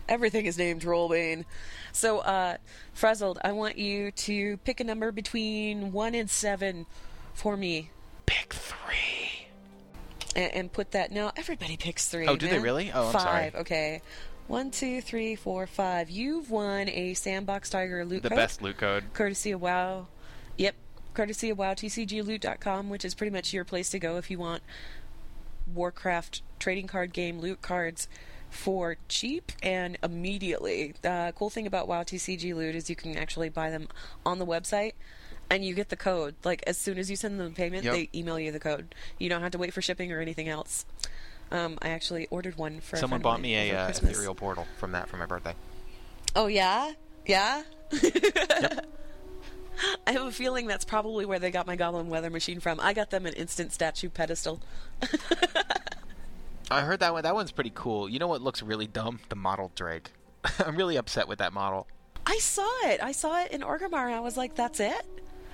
Everything 0.08 0.46
is 0.46 0.56
named 0.58 0.82
Trollbane. 0.82 1.44
So, 1.92 2.18
uh, 2.20 2.56
Frazzled, 2.92 3.38
I 3.42 3.52
want 3.52 3.78
you 3.78 4.10
to 4.12 4.56
pick 4.58 4.80
a 4.80 4.84
number 4.84 5.10
between 5.12 5.92
1 5.92 6.14
and 6.14 6.30
7 6.30 6.86
for 7.34 7.56
me. 7.56 7.90
Pick 8.26 8.54
three. 8.54 9.48
and, 10.34 10.52
and 10.52 10.72
put 10.72 10.90
that. 10.92 11.12
Now 11.12 11.32
everybody 11.36 11.76
picks 11.76 12.08
three. 12.08 12.26
Oh, 12.26 12.36
do 12.36 12.48
they 12.48 12.58
really? 12.58 12.90
Oh, 12.92 13.06
I'm 13.06 13.12
five. 13.12 13.22
sorry. 13.22 13.52
Okay. 13.56 14.02
One, 14.48 14.70
two, 14.70 15.00
three, 15.00 15.34
four, 15.34 15.66
five. 15.66 16.08
You've 16.08 16.50
won 16.50 16.88
a 16.88 17.14
Sandbox 17.14 17.68
Tiger 17.70 18.04
loot 18.04 18.22
The 18.22 18.28
code, 18.30 18.36
best 18.36 18.62
loot 18.62 18.78
code. 18.78 19.04
courtesy 19.12 19.50
of 19.52 19.60
WoW. 19.60 20.06
Yep, 20.56 20.74
courtesy 21.14 21.50
of 21.50 21.58
WoWTCGLoot.com, 21.58 22.88
which 22.88 23.04
is 23.04 23.14
pretty 23.14 23.32
much 23.32 23.52
your 23.52 23.64
place 23.64 23.90
to 23.90 23.98
go 23.98 24.16
if 24.18 24.30
you 24.30 24.38
want 24.38 24.62
Warcraft 25.74 26.42
trading 26.60 26.86
card 26.86 27.12
game 27.12 27.40
loot 27.40 27.60
cards 27.60 28.08
for 28.56 28.96
cheap 29.08 29.52
and 29.62 29.98
immediately. 30.02 30.94
The 31.02 31.32
cool 31.36 31.50
thing 31.50 31.66
about 31.66 31.88
WoW 31.88 32.02
TCG 32.02 32.54
Loot 32.54 32.74
is 32.74 32.90
you 32.90 32.96
can 32.96 33.16
actually 33.16 33.48
buy 33.48 33.70
them 33.70 33.88
on 34.24 34.38
the 34.38 34.46
website 34.46 34.92
and 35.50 35.64
you 35.64 35.74
get 35.74 35.88
the 35.88 35.96
code. 35.96 36.34
Like 36.44 36.62
as 36.66 36.78
soon 36.78 36.98
as 36.98 37.10
you 37.10 37.16
send 37.16 37.38
them 37.38 37.48
the 37.48 37.54
payment, 37.54 37.84
Yep. 37.84 37.94
they 37.94 38.08
email 38.14 38.38
you 38.38 38.52
the 38.52 38.60
code. 38.60 38.94
You 39.18 39.28
don't 39.28 39.42
have 39.42 39.52
to 39.52 39.58
wait 39.58 39.72
for 39.72 39.82
shipping 39.82 40.12
or 40.12 40.20
anything 40.20 40.48
else. 40.48 40.84
Um, 41.52 41.78
I 41.80 41.90
actually 41.90 42.26
ordered 42.30 42.56
one 42.56 42.80
for 42.80 42.96
Someone 42.96 43.20
bought 43.20 43.40
me 43.40 43.54
a 43.54 43.76
uh, 43.76 43.88
ethereal 43.88 44.34
portal 44.34 44.66
from 44.78 44.92
that 44.92 45.08
for 45.08 45.16
my 45.16 45.26
birthday. 45.26 45.54
Oh 46.34 46.48
yeah, 46.48 46.92
yeah. 47.24 47.62
I 50.06 50.12
have 50.12 50.22
a 50.22 50.32
feeling 50.32 50.66
that's 50.66 50.84
probably 50.84 51.24
where 51.24 51.38
they 51.38 51.50
got 51.50 51.66
my 51.66 51.76
Goblin 51.76 52.08
Weather 52.08 52.30
Machine 52.30 52.60
from. 52.60 52.80
I 52.80 52.92
got 52.92 53.10
them 53.10 53.26
an 53.26 53.34
instant 53.34 53.72
statue 53.72 54.08
pedestal. 54.08 54.60
I 56.70 56.80
heard 56.80 57.00
that 57.00 57.12
one. 57.12 57.22
That 57.22 57.34
one's 57.34 57.52
pretty 57.52 57.72
cool. 57.74 58.08
You 58.08 58.18
know 58.18 58.26
what 58.26 58.42
looks 58.42 58.62
really 58.62 58.86
dumb? 58.86 59.20
The 59.28 59.36
model 59.36 59.70
Drake. 59.74 60.10
I'm 60.64 60.76
really 60.76 60.96
upset 60.96 61.28
with 61.28 61.38
that 61.38 61.52
model. 61.52 61.86
I 62.26 62.38
saw 62.38 62.68
it. 62.86 63.00
I 63.02 63.12
saw 63.12 63.40
it 63.42 63.52
in 63.52 63.60
Orgrimmar, 63.60 64.06
and 64.06 64.14
I 64.14 64.20
was 64.20 64.36
like, 64.36 64.56
"That's 64.56 64.80
it," 64.80 65.06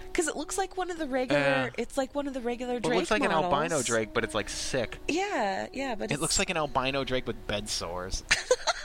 because 0.06 0.26
it 0.26 0.36
looks 0.36 0.56
like 0.56 0.76
one 0.78 0.90
of 0.90 0.98
the 0.98 1.06
regular. 1.06 1.40
Yeah. 1.42 1.68
It's 1.76 1.98
like 1.98 2.14
one 2.14 2.26
of 2.26 2.32
the 2.34 2.40
regular 2.40 2.74
Well, 2.74 2.80
Drake 2.80 2.92
it 2.94 2.98
looks 3.00 3.10
like 3.10 3.22
models. 3.22 3.44
an 3.44 3.52
albino 3.52 3.82
Drake, 3.82 4.14
but 4.14 4.24
it's 4.24 4.34
like 4.34 4.48
sick. 4.48 4.98
Yeah, 5.08 5.66
yeah, 5.74 5.94
but 5.96 6.10
It 6.10 6.20
looks 6.20 6.38
like 6.38 6.48
an 6.48 6.56
albino 6.56 7.04
Drake 7.04 7.26
with 7.26 7.46
bed 7.46 7.68
sores. 7.68 8.24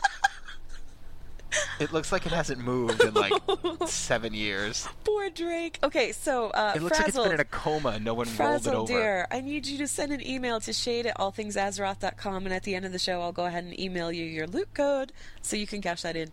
it 1.80 1.92
looks 1.94 2.12
like 2.12 2.26
it 2.26 2.32
hasn't 2.32 2.60
moved 2.60 3.02
in 3.04 3.14
like 3.14 3.34
seven 3.88 4.34
years. 4.34 4.88
poor 5.04 5.30
Drake. 5.30 5.80
Okay, 5.84 6.12
so 6.12 6.50
uh, 6.52 6.74
It 6.76 6.82
looks 6.82 6.98
like 7.00 7.08
it's 7.10 7.18
been 7.18 7.32
in 7.32 7.40
a 7.40 7.46
coma 7.46 7.90
and 7.90 8.06
no 8.06 8.14
one 8.14 8.28
rolled 8.38 8.68
it 8.68 8.74
over. 8.74 8.88
dear, 8.92 9.28
I 9.32 9.42
need 9.42 9.66
you 9.68 9.78
to 9.80 9.88
send 9.88 10.12
an 10.12 10.26
email 10.26 10.60
to 10.62 10.74
shade 10.74 11.06
at 11.06 11.18
allthingsazeroth.com, 11.18 12.46
and 12.46 12.54
at 12.54 12.64
the 12.64 12.76
end 12.76 12.86
of 12.86 12.92
the 12.92 13.00
show, 13.00 13.22
I'll 13.22 13.32
go 13.32 13.46
ahead 13.46 13.64
and 13.64 13.80
email 13.80 14.12
you 14.12 14.26
your 14.26 14.48
loot 14.48 14.74
code 14.74 15.12
so 15.42 15.56
you 15.56 15.68
can 15.68 15.82
cash 15.82 16.02
that 16.02 16.16
in 16.16 16.32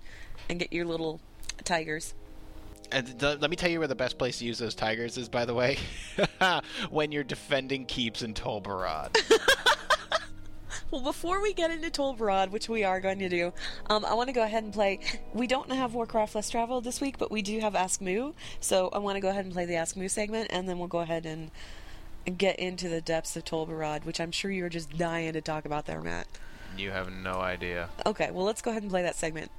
and 0.49 0.59
get 0.59 0.73
your 0.73 0.85
little 0.85 1.21
tigers. 1.65 2.15
And 2.93 3.07
th- 3.19 3.39
let 3.41 3.51
me 3.51 3.57
tell 3.57 3.71
you 3.71 3.79
where 3.79 3.89
the 3.89 3.95
best 3.95 4.19
place 4.19 4.39
to 4.39 4.45
use 4.45 4.59
those 4.59 4.75
tigers 4.75 5.17
is, 5.17 5.29
by 5.29 5.45
the 5.47 5.55
way. 5.55 5.79
when 6.91 7.12
you're 7.12 7.25
defending 7.25 7.87
keeps 7.87 8.23
in 8.23 8.35
Tol 8.35 8.61
Barad. 8.61 9.17
Well, 10.91 11.01
before 11.01 11.43
we 11.43 11.53
get 11.53 11.70
into 11.70 11.91
Tol 11.91 12.14
Barad, 12.14 12.51
which 12.51 12.68
we 12.68 12.85
are 12.85 13.01
going 13.01 13.18
to 13.18 13.28
do, 13.28 13.53
um, 13.89 14.05
I 14.05 14.14
want 14.14 14.28
to 14.28 14.32
go 14.32 14.43
ahead 14.43 14.62
and 14.62 14.72
play. 14.72 15.01
We 15.32 15.47
don't 15.47 15.70
have 15.72 15.95
Warcraft 15.95 16.35
Less 16.35 16.51
Travel 16.51 16.80
this 16.80 17.01
week, 17.01 17.18
but 17.18 17.30
we 17.30 17.43
do 17.43 17.59
have 17.61 17.74
Ask 17.74 18.01
Moo. 18.01 18.32
So 18.61 18.91
I 18.93 18.99
want 18.99 19.16
to 19.16 19.20
go 19.20 19.28
ahead 19.28 19.45
and 19.45 19.53
play 19.53 19.64
the 19.64 19.74
Ask 19.74 19.97
Moo 19.97 20.09
segment, 20.09 20.49
and 20.51 20.68
then 20.68 20.78
we'll 20.78 20.89
go 20.89 21.01
ahead 21.01 21.26
and 21.26 21.51
get 22.39 22.59
into 22.59 22.89
the 22.89 23.01
depths 23.01 23.37
of 23.37 23.45
Tol 23.45 23.66
Barad, 23.66 24.05
which 24.05 24.20
I'm 24.20 24.30
sure 24.30 24.51
you're 24.51 24.68
just 24.68 24.97
dying 24.97 25.32
to 25.32 25.41
talk 25.41 25.64
about 25.64 25.87
there, 25.87 26.01
Matt. 26.01 26.26
You 26.76 26.91
have 26.91 27.12
no 27.12 27.35
idea. 27.35 27.89
Okay, 28.07 28.30
well, 28.30 28.45
let's 28.45 28.62
go 28.62 28.70
ahead 28.70 28.82
and 28.82 28.91
play 28.91 29.03
that 29.03 29.16
segment. 29.16 29.51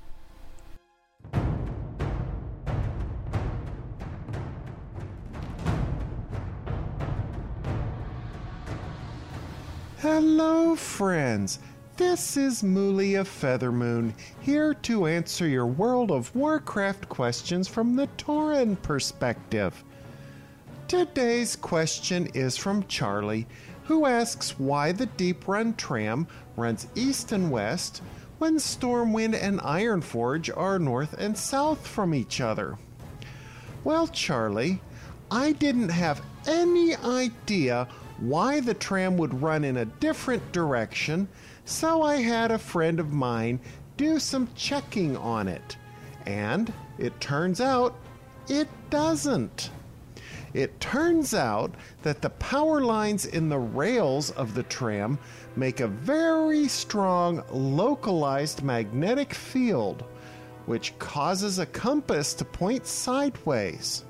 Hello, 10.08 10.76
friends. 10.76 11.58
This 11.98 12.38
is 12.38 12.62
of 13.16 13.28
Feathermoon, 13.28 14.14
here 14.40 14.76
to 14.76 15.08
answer 15.08 15.48
your 15.48 15.66
World 15.66 16.12
of 16.12 16.34
Warcraft 16.36 17.10
questions 17.10 17.68
from 17.68 17.96
the 17.96 18.06
Tauren 18.16 18.80
perspective. 18.84 19.84
Today's 20.88 21.56
question 21.56 22.28
is 22.36 22.56
from 22.56 22.86
Charlie, 22.86 23.48
who 23.86 24.06
asks 24.06 24.60
why 24.60 24.92
the 24.92 25.08
Deeprun 25.08 25.76
tram 25.76 26.28
runs 26.56 26.86
east 26.94 27.32
and 27.32 27.50
west 27.50 28.04
when 28.38 28.58
Stormwind 28.58 29.34
and 29.34 29.60
Ironforge 29.62 30.56
are 30.56 30.78
north 30.78 31.14
and 31.14 31.36
south 31.36 31.88
from 31.88 32.14
each 32.14 32.42
other. 32.42 32.78
Well, 33.84 34.06
Charlie, 34.10 34.82
I 35.32 35.54
didn't 35.54 35.90
have 35.90 36.22
any 36.46 36.96
idea 36.96 37.88
why 38.20 38.60
the 38.60 38.74
tram 38.74 39.18
would 39.18 39.42
run 39.42 39.64
in 39.64 39.78
a 39.78 39.86
different 39.86 40.52
direction, 40.52 41.28
so 41.66 42.02
I 42.02 42.18
had 42.18 42.52
a 42.52 42.58
friend 42.58 43.00
of 43.00 43.12
mine 43.12 43.60
do 43.98 44.20
some 44.20 44.50
checking 44.56 45.18
on 45.18 45.48
it. 45.48 45.78
And 46.26 46.72
it 46.98 47.20
turns 47.20 47.62
out 47.62 47.96
it 48.48 48.68
doesn't. 48.90 49.70
It 50.54 50.80
turns 50.80 51.34
out 51.34 51.76
that 52.04 52.22
the 52.22 52.30
power 52.30 52.80
lines 52.80 53.26
in 53.26 53.50
the 53.50 53.60
rails 53.60 54.32
of 54.32 54.54
the 54.54 54.64
tram 54.64 55.20
make 55.58 55.82
a 55.82 55.88
very 55.88 56.70
strong 56.70 57.44
localized 57.52 58.64
magnetic 58.64 59.34
field, 59.34 60.06
which 60.66 60.98
causes 60.98 61.60
a 61.60 61.66
compass 61.66 62.34
to 62.36 62.46
point 62.46 62.88
sideways. 62.88 64.06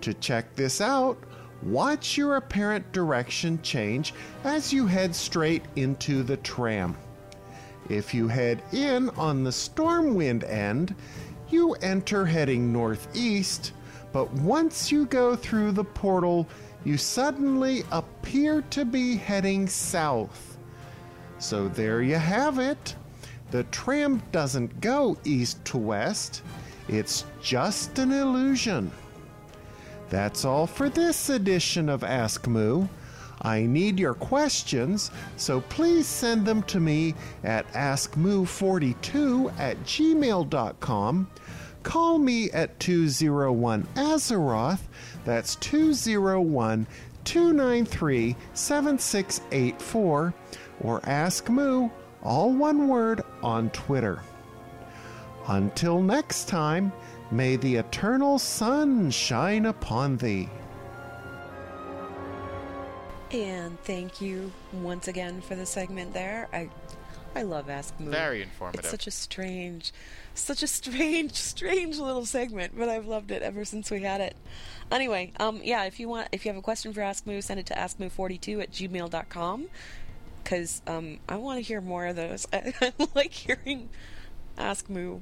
To 0.00 0.14
check 0.14 0.56
this 0.56 0.80
out, 0.80 1.16
watch 1.62 2.16
your 2.16 2.36
apparent 2.36 2.90
direction 2.92 3.60
change 3.62 4.14
as 4.44 4.72
you 4.72 4.86
head 4.86 5.14
straight 5.14 5.64
into 5.76 6.22
the 6.22 6.36
tram. 6.38 6.96
If 7.88 8.14
you 8.14 8.28
head 8.28 8.62
in 8.72 9.10
on 9.10 9.42
the 9.42 9.50
stormwind 9.50 10.48
end, 10.48 10.94
you 11.48 11.72
enter 11.74 12.24
heading 12.24 12.72
northeast, 12.72 13.72
but 14.12 14.32
once 14.32 14.92
you 14.92 15.06
go 15.06 15.34
through 15.34 15.72
the 15.72 15.84
portal, 15.84 16.46
you 16.84 16.96
suddenly 16.96 17.84
appear 17.90 18.62
to 18.70 18.84
be 18.84 19.16
heading 19.16 19.68
south. 19.68 20.56
So 21.38 21.68
there 21.68 22.02
you 22.02 22.16
have 22.16 22.58
it. 22.58 22.94
The 23.50 23.64
tram 23.64 24.22
doesn't 24.30 24.80
go 24.80 25.16
east 25.24 25.64
to 25.66 25.78
west, 25.78 26.42
it's 26.88 27.24
just 27.42 27.98
an 27.98 28.12
illusion. 28.12 28.92
That's 30.10 30.44
all 30.44 30.66
for 30.66 30.88
this 30.88 31.30
edition 31.30 31.88
of 31.88 32.02
Ask 32.02 32.46
Moo. 32.48 32.88
I 33.42 33.62
need 33.62 33.98
your 33.98 34.14
questions, 34.14 35.10
so 35.36 35.62
please 35.62 36.06
send 36.06 36.44
them 36.44 36.62
to 36.64 36.78
me 36.80 37.14
at 37.42 37.66
askmoo42 37.72 39.58
at 39.58 39.78
gmail.com. 39.84 41.30
Call 41.82 42.18
me 42.18 42.50
at 42.50 42.78
201 42.80 43.88
Azeroth, 43.94 44.80
that's 45.24 45.54
201 45.56 46.86
293 47.24 48.36
7684, 48.52 50.34
or 50.80 51.00
Ask 51.04 51.48
Moo, 51.48 51.88
all 52.22 52.52
one 52.52 52.88
word, 52.88 53.22
on 53.42 53.70
Twitter. 53.70 54.20
Until 55.46 56.02
next 56.02 56.48
time, 56.48 56.92
may 57.30 57.56
the 57.56 57.76
eternal 57.76 58.38
sun 58.38 59.10
shine 59.10 59.66
upon 59.66 60.16
thee. 60.16 60.48
And 63.32 63.80
thank 63.82 64.20
you 64.20 64.52
once 64.72 65.06
again 65.06 65.40
for 65.40 65.54
the 65.54 65.66
segment 65.66 66.12
there. 66.12 66.48
I 66.52 66.68
I 67.34 67.42
love 67.42 67.70
Ask 67.70 67.98
Moo. 68.00 68.10
Very 68.10 68.42
informative. 68.42 68.80
It's 68.80 68.90
such 68.90 69.06
a 69.06 69.10
strange, 69.10 69.92
such 70.34 70.62
a 70.62 70.66
strange, 70.66 71.32
strange 71.34 71.98
little 71.98 72.26
segment, 72.26 72.72
but 72.76 72.88
I've 72.88 73.06
loved 73.06 73.30
it 73.30 73.42
ever 73.42 73.64
since 73.64 73.90
we 73.90 74.02
had 74.02 74.20
it. 74.20 74.36
Anyway, 74.90 75.32
um, 75.38 75.60
yeah, 75.62 75.84
if 75.84 76.00
you 76.00 76.08
want, 76.08 76.28
if 76.32 76.44
you 76.44 76.50
have 76.50 76.58
a 76.58 76.62
question 76.62 76.92
for 76.92 77.02
Ask 77.02 77.26
Moo, 77.26 77.40
send 77.40 77.60
it 77.60 77.66
to 77.66 77.74
askmoo42 77.74 78.62
at 78.62 78.72
gmail.com 78.72 79.66
because 80.42 80.82
um, 80.88 81.20
I 81.28 81.36
want 81.36 81.58
to 81.58 81.62
hear 81.62 81.80
more 81.80 82.06
of 82.06 82.16
those. 82.16 82.48
I, 82.52 82.74
I 82.80 82.92
like 83.14 83.32
hearing 83.32 83.90
Ask 84.58 84.90
Moo 84.90 85.20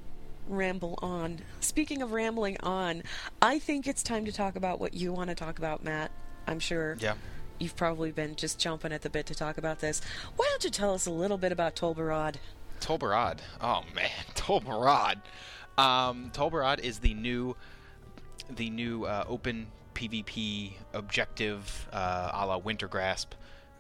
ramble 0.49 0.99
on. 1.03 1.40
Speaking 1.61 2.03
of 2.03 2.12
rambling 2.12 2.57
on, 2.62 3.03
I 3.42 3.59
think 3.59 3.86
it's 3.86 4.03
time 4.03 4.24
to 4.24 4.32
talk 4.32 4.57
about 4.57 4.80
what 4.80 4.94
you 4.94 5.12
want 5.12 5.28
to 5.30 5.34
talk 5.34 5.59
about, 5.59 5.82
Matt. 5.84 6.11
I'm 6.46 6.59
sure 6.61 6.96
Yeah. 7.01 7.14
you've 7.59 7.76
probably 7.76 8.11
been 8.12 8.36
just 8.36 8.59
chomping 8.59 8.92
at 8.92 9.03
the 9.03 9.11
bit 9.11 9.26
to 9.26 9.34
talk 9.34 9.59
about 9.59 9.80
this. 9.80 10.01
Why 10.36 10.46
don't 10.51 10.64
you 10.64 10.70
tell 10.70 10.94
us 10.94 11.07
a 11.07 11.11
little 11.11 11.38
bit 11.38 11.53
about 11.53 11.76
Tol 11.76 11.94
Barad? 11.94 12.36
Tolbarad. 12.80 13.38
Oh 13.61 13.82
man, 13.94 14.11
Tol 14.34 14.61
Barad. 14.61 15.16
Um, 15.76 16.30
Tol 16.32 16.51
Barad 16.51 16.80
is 16.80 17.01
the 17.01 17.14
new, 17.14 17.57
the 18.49 18.70
new 18.70 19.05
uh, 19.05 19.24
open 19.28 19.66
PvP 19.94 20.72
objective 20.94 21.88
uh, 21.92 22.30
a 22.32 22.46
la 22.46 22.59
Wintergrasp 22.61 23.26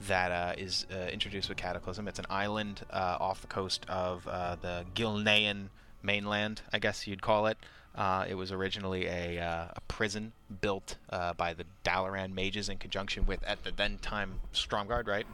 that 0.08 0.30
uh, 0.30 0.54
is 0.58 0.86
uh, 0.92 0.96
introduced 1.12 1.48
with 1.48 1.58
Cataclysm. 1.58 2.06
It's 2.08 2.18
an 2.18 2.26
island 2.30 2.82
uh, 2.90 3.16
off 3.20 3.40
the 3.40 3.46
coast 3.46 3.84
of 3.88 4.26
uh, 4.28 4.56
the 4.60 4.84
Gilnean 4.94 5.68
mainland, 6.02 6.62
I 6.72 6.78
guess 6.78 7.06
you'd 7.06 7.22
call 7.22 7.46
it. 7.46 7.58
Uh, 7.94 8.24
it 8.28 8.34
was 8.34 8.52
originally 8.52 9.06
a, 9.06 9.40
uh, 9.40 9.68
a 9.74 9.80
prison 9.88 10.32
built 10.60 10.96
uh, 11.10 11.32
by 11.32 11.52
the 11.52 11.64
Dalaran 11.84 12.32
mages 12.32 12.68
in 12.68 12.78
conjunction 12.78 13.26
with, 13.26 13.42
at 13.44 13.64
the 13.64 13.72
then 13.72 13.98
time, 13.98 14.40
Stromgarde, 14.54 15.08
right? 15.08 15.26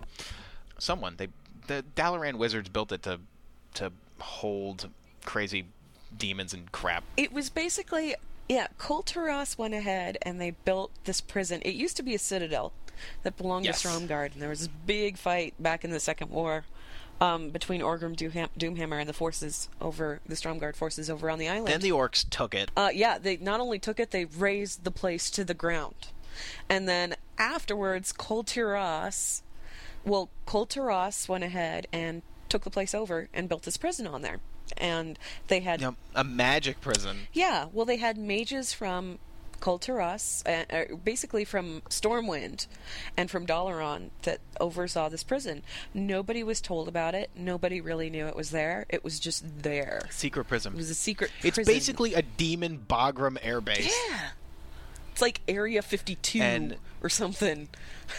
Someone 0.78 1.14
they 1.16 1.28
the 1.66 1.84
Dalaran 1.96 2.34
wizards 2.36 2.68
built 2.68 2.92
it 2.92 3.02
to 3.02 3.20
to 3.74 3.92
hold 4.18 4.88
crazy 5.24 5.66
demons 6.16 6.52
and 6.54 6.70
crap. 6.72 7.04
It 7.16 7.32
was 7.32 7.50
basically, 7.50 8.14
yeah, 8.48 8.68
Kul 8.78 9.02
Tiras 9.02 9.58
went 9.58 9.74
ahead 9.74 10.16
and 10.22 10.40
they 10.40 10.50
built 10.52 10.90
this 11.04 11.20
prison. 11.20 11.60
It 11.64 11.74
used 11.74 11.96
to 11.96 12.02
be 12.02 12.14
a 12.14 12.18
citadel 12.18 12.72
that 13.24 13.36
belonged 13.36 13.64
Yes. 13.66 13.82
to 13.82 13.88
Stromgarde, 13.88 14.32
and 14.34 14.42
there 14.42 14.48
was 14.48 14.60
this 14.60 14.68
big 14.86 15.16
fight 15.18 15.54
back 15.58 15.84
in 15.84 15.90
the 15.90 16.00
Second 16.00 16.30
War 16.30 16.64
um, 17.20 17.50
between 17.50 17.80
Orgrim 17.80 18.16
Doomham- 18.16 18.48
Doomhammer 18.58 18.98
and 19.00 19.08
the 19.08 19.12
forces 19.12 19.68
over, 19.80 20.20
the 20.26 20.34
Stromgarde 20.34 20.76
forces 20.76 21.08
over 21.08 21.30
on 21.30 21.38
the 21.38 21.48
island. 21.48 21.68
Then 21.68 21.80
the 21.80 21.90
orcs 21.90 22.28
took 22.28 22.54
it. 22.54 22.70
Uh, 22.76 22.90
yeah, 22.92 23.18
they 23.18 23.36
not 23.36 23.60
only 23.60 23.78
took 23.78 23.98
it, 24.00 24.10
they 24.10 24.24
razed 24.24 24.84
the 24.84 24.90
place 24.90 25.30
to 25.30 25.44
the 25.44 25.54
ground. 25.54 26.08
And 26.68 26.88
then 26.88 27.14
afterwards, 27.38 28.12
Kul 28.12 28.42
Tiras, 28.44 29.42
well, 30.04 30.28
Kul 30.46 30.66
Tiras 30.66 31.28
went 31.28 31.44
ahead 31.44 31.86
and 31.92 32.22
took 32.48 32.64
the 32.64 32.70
place 32.70 32.94
over 32.94 33.28
and 33.32 33.48
built 33.48 33.62
this 33.62 33.76
prison 33.76 34.06
on 34.06 34.22
there. 34.22 34.40
And 34.76 35.18
they 35.48 35.60
had, 35.60 35.80
You 35.80 35.88
know, 35.88 35.96
a 36.14 36.24
magic 36.24 36.80
prison. 36.80 37.28
yeah, 37.32 37.66
well, 37.72 37.84
they 37.86 37.98
had 37.98 38.16
mages 38.18 38.72
from 38.72 39.18
Kul 39.64 39.78
Tiras, 39.78 40.42
uh, 40.46 40.64
uh, 40.70 40.94
basically 41.02 41.42
from 41.46 41.80
Stormwind 41.88 42.66
and 43.16 43.30
from 43.30 43.46
Dalaran 43.46 44.10
that 44.24 44.40
oversaw 44.60 45.08
this 45.08 45.22
prison. 45.22 45.62
Nobody 45.94 46.42
was 46.42 46.60
told 46.60 46.86
about 46.86 47.14
it. 47.14 47.30
Nobody 47.34 47.80
really 47.80 48.10
knew 48.10 48.26
it 48.26 48.36
was 48.36 48.50
there. 48.50 48.84
It 48.90 49.02
was 49.02 49.18
just 49.18 49.62
there. 49.62 50.02
Secret 50.10 50.48
prison. 50.48 50.74
It 50.74 50.76
was 50.76 50.90
a 50.90 50.94
secret 50.94 51.30
It's 51.42 51.54
prison. 51.54 51.72
basically 51.72 52.12
a 52.12 52.20
demon 52.20 52.84
Bagram 52.86 53.40
airbase. 53.40 53.88
Yeah. 54.10 54.28
It's 55.12 55.22
like 55.22 55.40
Area 55.48 55.80
52 55.80 56.42
And- 56.42 56.76
or 57.02 57.08
something. 57.08 57.68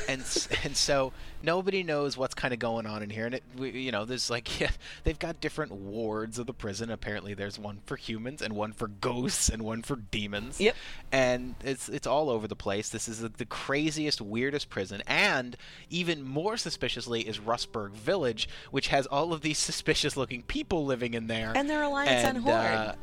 and 0.10 0.24
and 0.64 0.76
so 0.76 1.14
nobody 1.46 1.84
knows 1.84 2.18
what's 2.18 2.34
kind 2.34 2.54
of 2.54 2.60
going 2.60 2.86
on 2.86 3.04
in 3.04 3.10
here 3.10 3.26
and 3.26 3.36
it 3.36 3.44
we, 3.58 3.70
you 3.70 3.92
know 3.92 4.04
there's 4.04 4.30
like 4.30 4.60
yeah, 4.60 4.70
they've 5.04 5.20
got 5.20 5.40
different 5.40 5.72
wards 5.72 6.40
of 6.40 6.48
the 6.48 6.54
prison 6.54 6.90
apparently 6.90 7.34
there's 7.34 7.58
one 7.60 7.80
for 7.86 7.96
humans 7.96 8.42
and 8.42 8.54
one 8.56 8.74
for 8.74 8.88
ghosts 8.88 9.48
and 9.50 9.62
one 9.62 9.82
for 9.82 9.96
demons 9.96 10.60
Yep. 10.60 10.76
and 11.12 11.56
it's 11.64 11.88
it's 11.88 12.08
all 12.08 12.30
over 12.30 12.48
the 12.48 12.56
place 12.56 12.90
this 12.90 13.08
is 13.08 13.20
the, 13.20 13.30
the 13.30 13.46
craziest 13.46 14.20
weirdest 14.20 14.70
prison 14.70 15.02
and 15.08 15.56
even 15.90 16.24
more 16.24 16.58
suspiciously 16.58 17.22
is 17.22 17.38
Rustberg 17.40 17.92
village 17.92 18.50
which 18.72 18.88
has 18.90 19.06
all 19.06 19.32
of 19.32 19.42
these 19.42 19.58
suspicious 19.70 20.18
looking 20.18 20.42
people 20.42 20.86
living 20.86 21.14
in 21.14 21.28
there 21.28 21.54
And 21.56 21.70
they're 21.70 21.84
Alliance 21.84 22.26
and 22.26 22.38
Horde. 22.40 22.54
uh, 22.56 22.94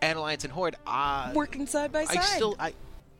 and 0.00 0.18
Alliance 0.18 0.44
and 0.44 0.52
Horde 0.52 0.76
uh, 0.86 1.32
Working 1.34 1.66
side 1.66 1.90
by 1.90 2.04
side. 2.04 2.18
I 2.18 2.22
still 2.22 2.54
I 2.58 2.74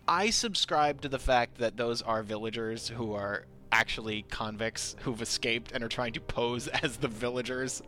I 0.09 0.31
subscribe 0.31 1.01
to 1.01 1.09
the 1.09 1.19
fact 1.19 1.59
that 1.59 1.77
those 1.77 2.01
are 2.03 2.23
villagers 2.23 2.87
who 2.89 3.15
are 3.15 3.45
actually 3.73 4.23
convicts 4.31 4.97
who've 5.01 5.21
escaped 5.23 5.73
and 5.73 5.83
are 5.83 5.89
trying 5.89 6.13
to 6.13 6.21
pose 6.21 6.69
as 6.69 6.97
the 6.99 7.09
villagers 7.09 7.83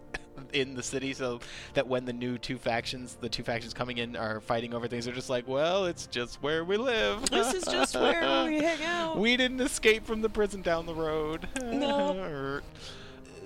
in 0.53 0.74
the 0.74 0.83
city 0.83 1.12
so 1.12 1.41
that 1.74 1.87
when 1.89 2.05
the 2.05 2.12
new 2.12 2.39
two 2.39 2.57
factions 2.59 3.16
the 3.20 3.29
two 3.29 3.43
factions 3.43 3.74
coming 3.74 3.99
in 3.99 4.14
are 4.16 4.41
fighting 4.41 4.72
over 4.72 4.87
things 4.87 5.05
they're 5.05 5.14
just 5.14 5.29
like 5.29 5.47
well 5.49 5.85
it's 5.87 6.07
just 6.07 6.41
where 6.43 6.64
we 6.64 6.76
live 6.76 7.29
This 7.29 7.53
is 7.55 7.64
just 7.64 7.97
where 7.97 8.45
we 8.47 8.59
hang 8.59 8.83
out. 8.85 9.18
we 9.18 9.37
didn't 9.37 9.61
escape 9.61 10.07
from 10.07 10.22
the 10.22 10.29
prison 10.29 10.62
down 10.62 10.87
the 10.87 10.95
road 10.95 11.49
No. 11.64 12.61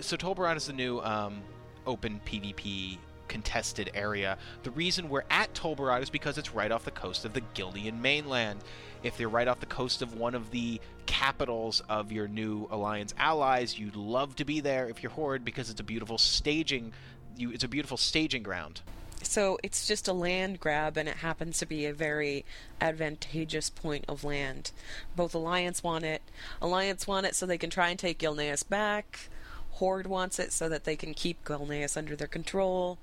so 0.00 0.16
Tol 0.16 0.34
Barad 0.34 0.56
is 0.56 0.66
the 0.66 0.74
new 0.74 1.00
um, 1.00 1.40
open 1.86 2.20
PvP 2.26 2.98
contested 3.28 3.90
area. 3.94 4.36
The 4.62 4.70
reason 4.72 5.08
we're 5.08 5.24
at 5.30 5.54
Tol 5.54 5.74
Barad 5.74 6.02
is 6.02 6.10
because 6.10 6.36
it's 6.36 6.52
right 6.52 6.70
off 6.70 6.84
the 6.84 6.90
coast 6.90 7.24
of 7.24 7.32
the 7.32 7.40
Gilnean 7.54 7.98
mainland. 7.98 8.60
If 9.02 9.16
they're 9.16 9.28
right 9.28 9.48
off 9.48 9.60
the 9.60 9.66
coast 9.66 10.02
of 10.02 10.14
one 10.14 10.34
of 10.34 10.50
the 10.50 10.80
capitals 11.06 11.82
of 11.88 12.12
your 12.12 12.28
new 12.28 12.68
alliance 12.70 13.14
allies, 13.18 13.78
you'd 13.78 13.96
love 13.96 14.36
to 14.36 14.44
be 14.44 14.60
there 14.60 14.88
if 14.88 15.02
you're 15.02 15.12
Horde 15.12 15.44
because 15.44 15.70
it's 15.70 15.80
a 15.80 15.84
beautiful 15.84 16.18
staging. 16.18 16.92
You, 17.36 17.50
it's 17.50 17.64
a 17.64 17.68
beautiful 17.68 17.96
staging 17.96 18.42
ground. 18.42 18.80
So 19.22 19.58
it's 19.62 19.86
just 19.86 20.08
a 20.08 20.12
land 20.12 20.60
grab, 20.60 20.96
and 20.96 21.08
it 21.08 21.18
happens 21.18 21.58
to 21.58 21.66
be 21.66 21.86
a 21.86 21.92
very 21.92 22.44
advantageous 22.80 23.70
point 23.70 24.04
of 24.08 24.24
land. 24.24 24.72
Both 25.14 25.34
Alliance 25.34 25.82
want 25.82 26.04
it. 26.04 26.22
Alliance 26.60 27.06
want 27.06 27.26
it 27.26 27.34
so 27.34 27.46
they 27.46 27.58
can 27.58 27.70
try 27.70 27.88
and 27.88 27.98
take 27.98 28.18
Gilneas 28.18 28.68
back. 28.68 29.28
Horde 29.72 30.06
wants 30.06 30.38
it 30.38 30.52
so 30.52 30.68
that 30.68 30.84
they 30.84 30.96
can 30.96 31.14
keep 31.14 31.44
Gilneas 31.44 31.96
under 31.96 32.16
their 32.16 32.26
control. 32.26 32.98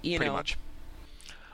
You 0.00 0.18
pretty 0.18 0.30
know, 0.30 0.36
much. 0.36 0.56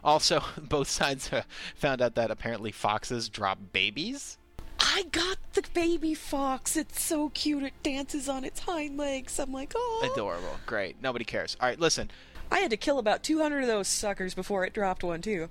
Also, 0.05 0.43
both 0.59 0.89
sides 0.89 1.33
uh, 1.33 1.43
found 1.75 2.01
out 2.03 2.15
that 2.15 2.31
apparently 2.31 2.73
foxes 2.73 3.29
drop 3.29 3.59
babies. 3.73 4.39
I 4.79 5.05
got 5.13 5.37
the 5.53 5.63
baby 5.75 6.15
fox. 6.15 6.77
It's 6.77 7.03
so 7.03 7.29
cute. 7.31 7.63
It 7.65 7.75
dances 7.83 8.29
on 8.29 8.45
its 8.45 8.61
hind 8.61 8.97
legs. 8.97 9.39
I'm 9.39 9.53
like, 9.53 9.73
oh. 9.77 10.11
Adorable. 10.13 10.57
Great. 10.65 10.97
Nobody 11.03 11.25
cares. 11.25 11.57
All 11.61 11.69
right, 11.69 11.79
listen. 11.79 12.11
I 12.51 12.61
had 12.61 12.71
to 12.71 12.77
kill 12.77 12.99
about 12.99 13.23
200 13.23 13.61
of 13.61 13.67
those 13.69 13.89
suckers 13.89 14.35
before 14.35 14.65
it 14.65 14.73
dropped 14.73 15.05
one 15.05 15.21
too. 15.23 15.49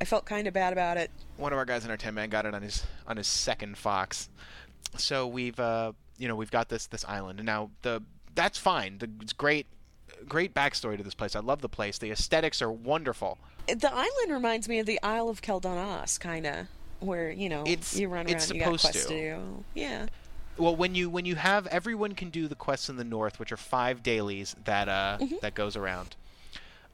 I 0.00 0.04
felt 0.04 0.24
kind 0.24 0.48
of 0.48 0.54
bad 0.54 0.72
about 0.72 0.96
it. 0.96 1.10
one 1.36 1.52
of 1.52 1.58
our 1.58 1.64
guys 1.64 1.84
in 1.84 1.90
our 1.90 1.96
ten 1.96 2.14
man 2.14 2.28
got 2.28 2.44
it 2.44 2.54
on 2.54 2.62
his 2.62 2.84
on 3.06 3.16
his 3.18 3.28
second 3.28 3.78
fox. 3.78 4.28
So 4.96 5.28
we've 5.28 5.60
uh 5.60 5.92
you 6.18 6.26
know 6.26 6.34
we've 6.34 6.50
got 6.50 6.68
this 6.68 6.86
this 6.86 7.04
island 7.04 7.38
and 7.38 7.46
now 7.46 7.70
the 7.82 8.02
that's 8.34 8.58
fine. 8.58 8.98
The, 8.98 9.08
it's 9.20 9.32
great 9.32 9.66
great 10.28 10.54
backstory 10.54 10.96
to 10.96 11.02
this 11.02 11.14
place. 11.14 11.34
I 11.36 11.40
love 11.40 11.60
the 11.60 11.68
place. 11.68 11.98
The 11.98 12.10
aesthetics 12.10 12.60
are 12.62 12.70
wonderful. 12.72 13.38
The 13.66 13.92
island 13.92 14.30
reminds 14.30 14.68
me 14.68 14.78
of 14.80 14.86
the 14.86 15.00
Isle 15.02 15.28
of 15.28 15.40
Quel'Danas, 15.42 16.18
kind 16.18 16.46
of, 16.46 16.66
where 17.00 17.30
you 17.30 17.48
know 17.48 17.62
It's- 17.66 17.96
you 17.96 18.08
run 18.08 18.26
around, 18.26 18.30
it's 18.36 18.50
you 18.50 18.60
got 18.60 18.64
supposed 18.66 18.82
quests 18.82 19.02
to. 19.06 19.08
to 19.08 19.36
do. 19.36 19.64
Yeah, 19.74 20.06
Well, 20.58 20.74
when 20.76 20.94
you 20.94 21.08
when 21.08 21.24
you 21.24 21.36
have 21.36 21.66
everyone 21.68 22.14
can 22.14 22.30
do 22.30 22.48
the 22.48 22.54
quests 22.54 22.88
in 22.88 22.96
the 22.96 23.04
north, 23.04 23.38
which 23.38 23.52
are 23.52 23.56
five 23.56 24.02
dailies 24.02 24.54
that 24.64 24.88
uh 24.88 25.18
that 25.42 25.54
goes 25.54 25.76
around. 25.76 26.16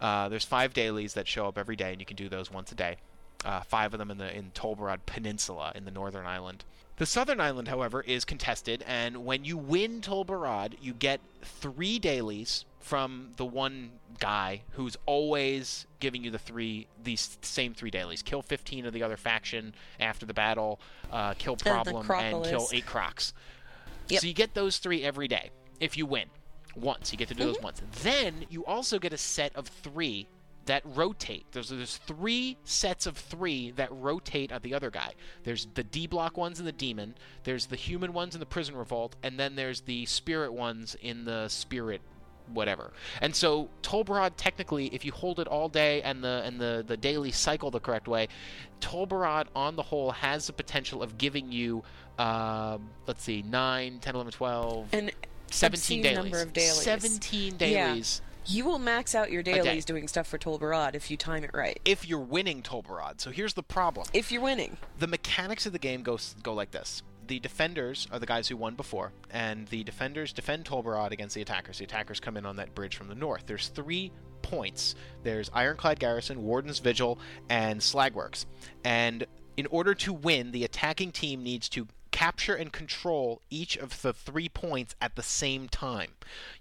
Uh, 0.00 0.28
there's 0.28 0.44
five 0.44 0.72
dailies 0.72 1.14
that 1.14 1.26
show 1.26 1.48
up 1.48 1.58
every 1.58 1.74
day, 1.74 1.90
and 1.90 2.00
you 2.00 2.06
can 2.06 2.16
do 2.16 2.28
those 2.28 2.52
once 2.52 2.70
a 2.70 2.74
day. 2.76 2.96
Uh, 3.44 3.62
five 3.62 3.92
of 3.92 3.98
them 3.98 4.10
in 4.12 4.18
the 4.18 4.32
in 4.36 4.50
Tol 4.52 4.76
Barad 4.76 5.00
Peninsula 5.06 5.72
in 5.74 5.84
the 5.84 5.90
northern 5.90 6.24
island. 6.26 6.64
The 6.98 7.06
southern 7.06 7.40
island, 7.40 7.68
however, 7.68 8.02
is 8.02 8.24
contested, 8.24 8.84
and 8.86 9.24
when 9.24 9.44
you 9.44 9.56
win 9.56 10.00
Tol 10.00 10.24
Barad, 10.24 10.74
you 10.80 10.92
get 10.92 11.20
three 11.42 11.98
dailies 11.98 12.64
from 12.80 13.32
the 13.36 13.44
one 13.44 13.90
guy 14.18 14.62
who's 14.70 14.96
always 15.06 15.86
giving 16.00 16.24
you 16.24 16.30
the 16.30 16.38
three 16.38 16.86
these 17.02 17.38
same 17.42 17.74
three 17.74 17.90
dailies. 17.90 18.22
Kill 18.22 18.42
15 18.42 18.86
of 18.86 18.92
the 18.92 19.02
other 19.02 19.16
faction 19.16 19.74
after 20.00 20.26
the 20.26 20.34
battle, 20.34 20.80
uh, 21.12 21.34
kill 21.34 21.56
problem, 21.56 22.10
and 22.10 22.44
kill 22.44 22.68
eight 22.72 22.86
crocs. 22.86 23.32
Yep. 24.08 24.20
So 24.22 24.26
you 24.26 24.34
get 24.34 24.54
those 24.54 24.78
three 24.78 25.02
every 25.02 25.28
day 25.28 25.50
if 25.80 25.96
you 25.96 26.06
win 26.06 26.28
once. 26.74 27.12
You 27.12 27.18
get 27.18 27.28
to 27.28 27.34
do 27.34 27.44
those 27.44 27.60
once. 27.62 27.82
Then 28.02 28.46
you 28.48 28.64
also 28.64 28.98
get 28.98 29.12
a 29.12 29.18
set 29.18 29.54
of 29.54 29.66
three 29.66 30.28
that 30.68 30.82
rotate. 30.84 31.46
There's 31.52 31.70
there's 31.70 31.96
three 31.96 32.56
sets 32.64 33.06
of 33.06 33.16
three 33.16 33.70
that 33.72 33.88
rotate 33.90 34.52
at 34.52 34.62
the 34.62 34.74
other 34.74 34.90
guy. 34.90 35.12
There's 35.42 35.66
the 35.74 35.82
D 35.82 36.06
block 36.06 36.36
ones 36.36 36.60
in 36.60 36.66
the 36.66 36.72
demon. 36.72 37.14
There's 37.44 37.66
the 37.66 37.76
human 37.76 38.12
ones 38.12 38.34
in 38.34 38.40
the 38.40 38.46
prison 38.46 38.76
revolt, 38.76 39.16
and 39.22 39.38
then 39.38 39.56
there's 39.56 39.82
the 39.82 40.06
spirit 40.06 40.52
ones 40.52 40.96
in 41.00 41.24
the 41.24 41.48
spirit 41.48 42.02
whatever. 42.52 42.92
And 43.20 43.34
so 43.34 43.68
Tol 43.82 44.04
Barad 44.04 44.32
technically, 44.36 44.86
if 44.94 45.04
you 45.04 45.12
hold 45.12 45.40
it 45.40 45.46
all 45.48 45.68
day 45.68 46.02
and 46.02 46.22
the 46.22 46.42
and 46.44 46.60
the 46.60 46.84
the 46.86 46.96
daily 46.96 47.30
cycle 47.32 47.70
the 47.70 47.80
correct 47.80 48.08
way, 48.08 48.28
Tol 48.80 49.06
Barad 49.06 49.46
on 49.54 49.76
the 49.76 49.82
whole 49.82 50.10
has 50.12 50.46
the 50.46 50.52
potential 50.52 51.02
of 51.02 51.18
giving 51.18 51.50
you 51.52 51.82
um, 52.18 52.90
let's 53.06 53.22
see 53.22 53.42
9 53.42 53.98
10 54.00 54.14
11 54.14 54.32
12 54.32 54.88
an 54.92 55.10
17 55.50 55.72
obscene 55.72 56.02
dailies. 56.02 56.16
number 56.18 56.42
of 56.42 56.52
dailies. 56.52 56.82
17 56.82 57.52
Yeah. 57.52 57.58
dailies 57.58 58.20
You 58.46 58.64
will 58.64 58.78
max 58.78 59.14
out 59.14 59.30
your 59.30 59.42
day. 59.42 59.60
dailies 59.62 59.84
doing 59.84 60.08
stuff 60.08 60.26
for 60.26 60.36
Tol 60.38 60.58
Barad 60.58 60.94
if 60.94 61.10
you 61.10 61.16
time 61.16 61.44
it 61.44 61.50
right. 61.54 61.78
if 61.84 62.08
you're 62.08 62.18
winning 62.18 62.62
Tol 62.62 62.82
Barad. 62.82 63.20
So 63.20 63.30
here's 63.30 63.54
the 63.54 63.62
problem. 63.62 64.06
If 64.12 64.32
you're 64.32 64.42
winning, 64.42 64.78
the 64.98 65.06
mechanics 65.06 65.64
of 65.66 65.72
the 65.72 65.78
game 65.78 66.02
go 66.02 66.18
go 66.42 66.54
like 66.54 66.70
this. 66.72 67.02
The 67.28 67.38
defenders 67.40 68.08
are 68.10 68.18
the 68.18 68.26
guys 68.26 68.48
who 68.48 68.56
won 68.56 68.74
before, 68.74 69.12
and 69.30 69.68
the 69.68 69.84
defenders 69.84 70.32
defend 70.32 70.64
Tol 70.64 70.82
Barad 70.82 71.10
against 71.10 71.34
the 71.34 71.42
attackers. 71.42 71.76
The 71.76 71.84
attackers 71.84 72.20
come 72.20 72.38
in 72.38 72.46
on 72.46 72.56
that 72.56 72.74
bridge 72.74 72.96
from 72.96 73.08
the 73.08 73.14
north. 73.14 73.44
There's 73.46 73.68
three 73.68 74.12
points. 74.40 74.94
There's 75.24 75.50
Ironclad 75.52 76.00
Garrison, 76.00 76.42
Warden's 76.42 76.78
Vigil, 76.78 77.18
and 77.50 77.80
Slagworks. 77.80 78.46
And 78.82 79.26
in 79.58 79.66
order 79.66 79.94
to 79.96 80.12
win, 80.14 80.52
the 80.52 80.64
attacking 80.64 81.12
team 81.12 81.42
needs 81.42 81.68
to 81.70 81.86
capture 82.18 82.56
and 82.56 82.72
control 82.72 83.40
each 83.48 83.76
of 83.76 84.02
the 84.02 84.12
three 84.12 84.48
points 84.48 84.96
at 85.00 85.14
the 85.14 85.22
same 85.22 85.68
time. 85.68 86.10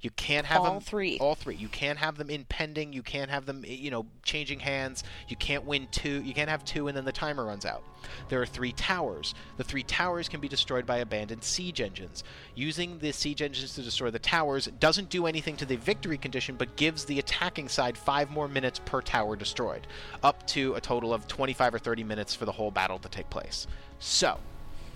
You 0.02 0.12
can't 0.12 0.46
have 0.46 0.62
All 0.62 0.74
them 0.74 0.82
three. 0.82 1.18
all 1.18 1.34
three. 1.34 1.56
You 1.56 1.68
can't 1.68 1.98
have 1.98 2.16
them 2.20 2.30
in 2.30 2.46
pending. 2.46 2.94
You 2.94 3.02
can't 3.02 3.32
have 3.32 3.48
them, 3.48 3.66
you 3.66 3.90
know, 3.90 4.06
changing 4.22 4.60
hands. 4.60 5.04
You 5.28 5.36
can't 5.36 5.66
win 5.66 5.88
two. 5.90 6.22
You 6.22 6.36
can't 6.36 6.52
have 6.52 6.64
two 6.64 6.88
and 6.88 6.96
then 6.96 7.06
the 7.06 7.12
timer 7.12 7.44
runs 7.44 7.66
out. 7.66 7.82
There 8.30 8.40
are 8.40 8.46
three 8.46 8.72
towers. 8.72 9.34
The 9.58 9.64
three 9.64 9.82
towers 9.82 10.30
can 10.30 10.40
be 10.40 10.48
destroyed 10.48 10.86
by 10.86 10.98
abandoned 10.98 11.44
siege 11.44 11.82
engines. 11.82 12.24
Using 12.54 13.00
the 13.00 13.12
siege 13.12 13.42
engines 13.42 13.74
to 13.74 13.82
destroy 13.82 14.12
the 14.12 14.20
towers 14.20 14.68
doesn't 14.80 15.10
do 15.10 15.26
anything 15.26 15.58
to 15.58 15.66
the 15.66 15.78
victory 15.78 16.20
condition, 16.20 16.56
but 16.56 16.76
gives 16.76 17.04
the 17.04 17.18
attacking 17.18 17.68
side 17.68 17.98
five 17.98 18.30
more 18.30 18.48
minutes 18.48 18.80
per 18.86 19.02
tower 19.02 19.36
destroyed, 19.36 19.88
up 20.22 20.46
to 20.50 20.76
a 20.76 20.82
total 20.82 21.16
of 21.16 21.28
25 21.28 21.74
or 21.74 21.80
30 21.80 22.04
minutes 22.04 22.36
for 22.36 22.46
the 22.46 22.52
whole 22.52 22.70
battle 22.70 23.00
to 23.00 23.10
take 23.10 23.28
place. 23.32 23.66
So, 23.98 24.40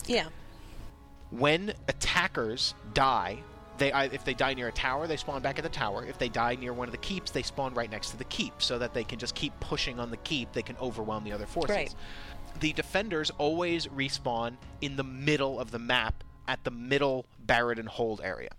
yeah. 0.06 0.28
When 1.32 1.74
attackers 1.88 2.76
die, 2.94 3.40
they 3.78 3.92
if 3.92 4.24
they 4.24 4.34
die 4.34 4.54
near 4.54 4.68
a 4.68 4.72
tower, 4.72 5.08
they 5.08 5.18
spawn 5.18 5.42
back 5.42 5.58
at 5.58 5.64
the 5.64 5.70
tower. 5.70 6.06
If 6.06 6.18
they 6.18 6.30
die 6.30 6.56
near 6.56 6.74
one 6.74 6.88
of 6.88 6.92
the 6.92 7.00
keeps, 7.00 7.32
they 7.32 7.42
spawn 7.42 7.74
right 7.74 7.90
next 7.90 8.12
to 8.12 8.18
the 8.18 8.26
keep, 8.26 8.62
so 8.62 8.78
that 8.78 8.94
they 8.94 9.04
can 9.04 9.18
just 9.18 9.34
keep 9.34 9.58
pushing 9.60 10.00
on 10.00 10.12
the 10.12 10.18
keep. 10.18 10.52
They 10.54 10.62
can 10.62 10.78
overwhelm 10.78 11.24
the 11.24 11.32
other 11.32 11.48
forces. 11.48 11.76
Right. 11.76 11.96
The 12.60 12.74
defenders 12.74 13.32
always 13.38 13.88
respawn 13.88 14.58
in 14.82 14.98
the 14.98 15.04
middle 15.04 15.60
of 15.60 15.72
the 15.72 15.80
map 15.80 16.24
at 16.48 16.64
the 16.64 16.72
middle 16.72 17.26
Baradin 17.46 17.88
Hold 17.88 18.22
area. 18.24 18.50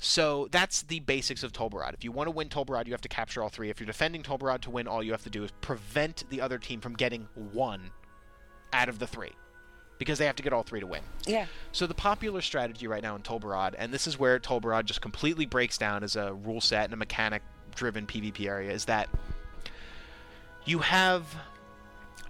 So 0.00 0.48
that's 0.50 0.82
the 0.82 1.00
basics 1.00 1.42
of 1.42 1.52
Tol 1.52 1.70
Barad. 1.70 1.94
If 1.94 2.04
you 2.04 2.12
want 2.12 2.28
to 2.28 2.30
win 2.30 2.48
Tol 2.48 2.64
Barad, 2.64 2.86
you 2.86 2.92
have 2.92 3.00
to 3.00 3.08
capture 3.08 3.42
all 3.42 3.48
three. 3.48 3.68
If 3.68 3.80
you're 3.80 3.86
defending 3.86 4.22
Tol 4.22 4.38
Barad 4.38 4.60
to 4.62 4.70
win, 4.70 4.86
all 4.86 5.02
you 5.02 5.12
have 5.12 5.24
to 5.24 5.30
do 5.30 5.42
is 5.42 5.50
prevent 5.60 6.24
the 6.30 6.40
other 6.40 6.58
team 6.58 6.80
from 6.80 6.94
getting 6.94 7.28
one 7.52 7.90
out 8.72 8.88
of 8.88 8.98
the 8.98 9.06
three. 9.06 9.32
Because 9.98 10.18
they 10.18 10.26
have 10.26 10.36
to 10.36 10.42
get 10.42 10.52
all 10.52 10.62
three 10.62 10.80
to 10.80 10.86
win. 10.86 11.02
Yeah. 11.26 11.46
So 11.72 11.86
the 11.86 11.94
popular 11.94 12.40
strategy 12.40 12.86
right 12.86 13.02
now 13.02 13.16
in 13.16 13.22
Tol 13.22 13.40
Barad, 13.40 13.74
and 13.76 13.92
this 13.92 14.06
is 14.06 14.18
where 14.18 14.38
Tol 14.38 14.60
Barad 14.60 14.84
just 14.84 15.00
completely 15.00 15.44
breaks 15.44 15.76
down 15.76 16.04
as 16.04 16.14
a 16.14 16.32
rule 16.32 16.60
set 16.60 16.84
and 16.84 16.94
a 16.94 16.96
mechanic-driven 16.96 18.06
PvP 18.06 18.46
area, 18.46 18.70
is 18.70 18.84
that 18.84 19.08
you 20.64 20.78
have 20.80 21.24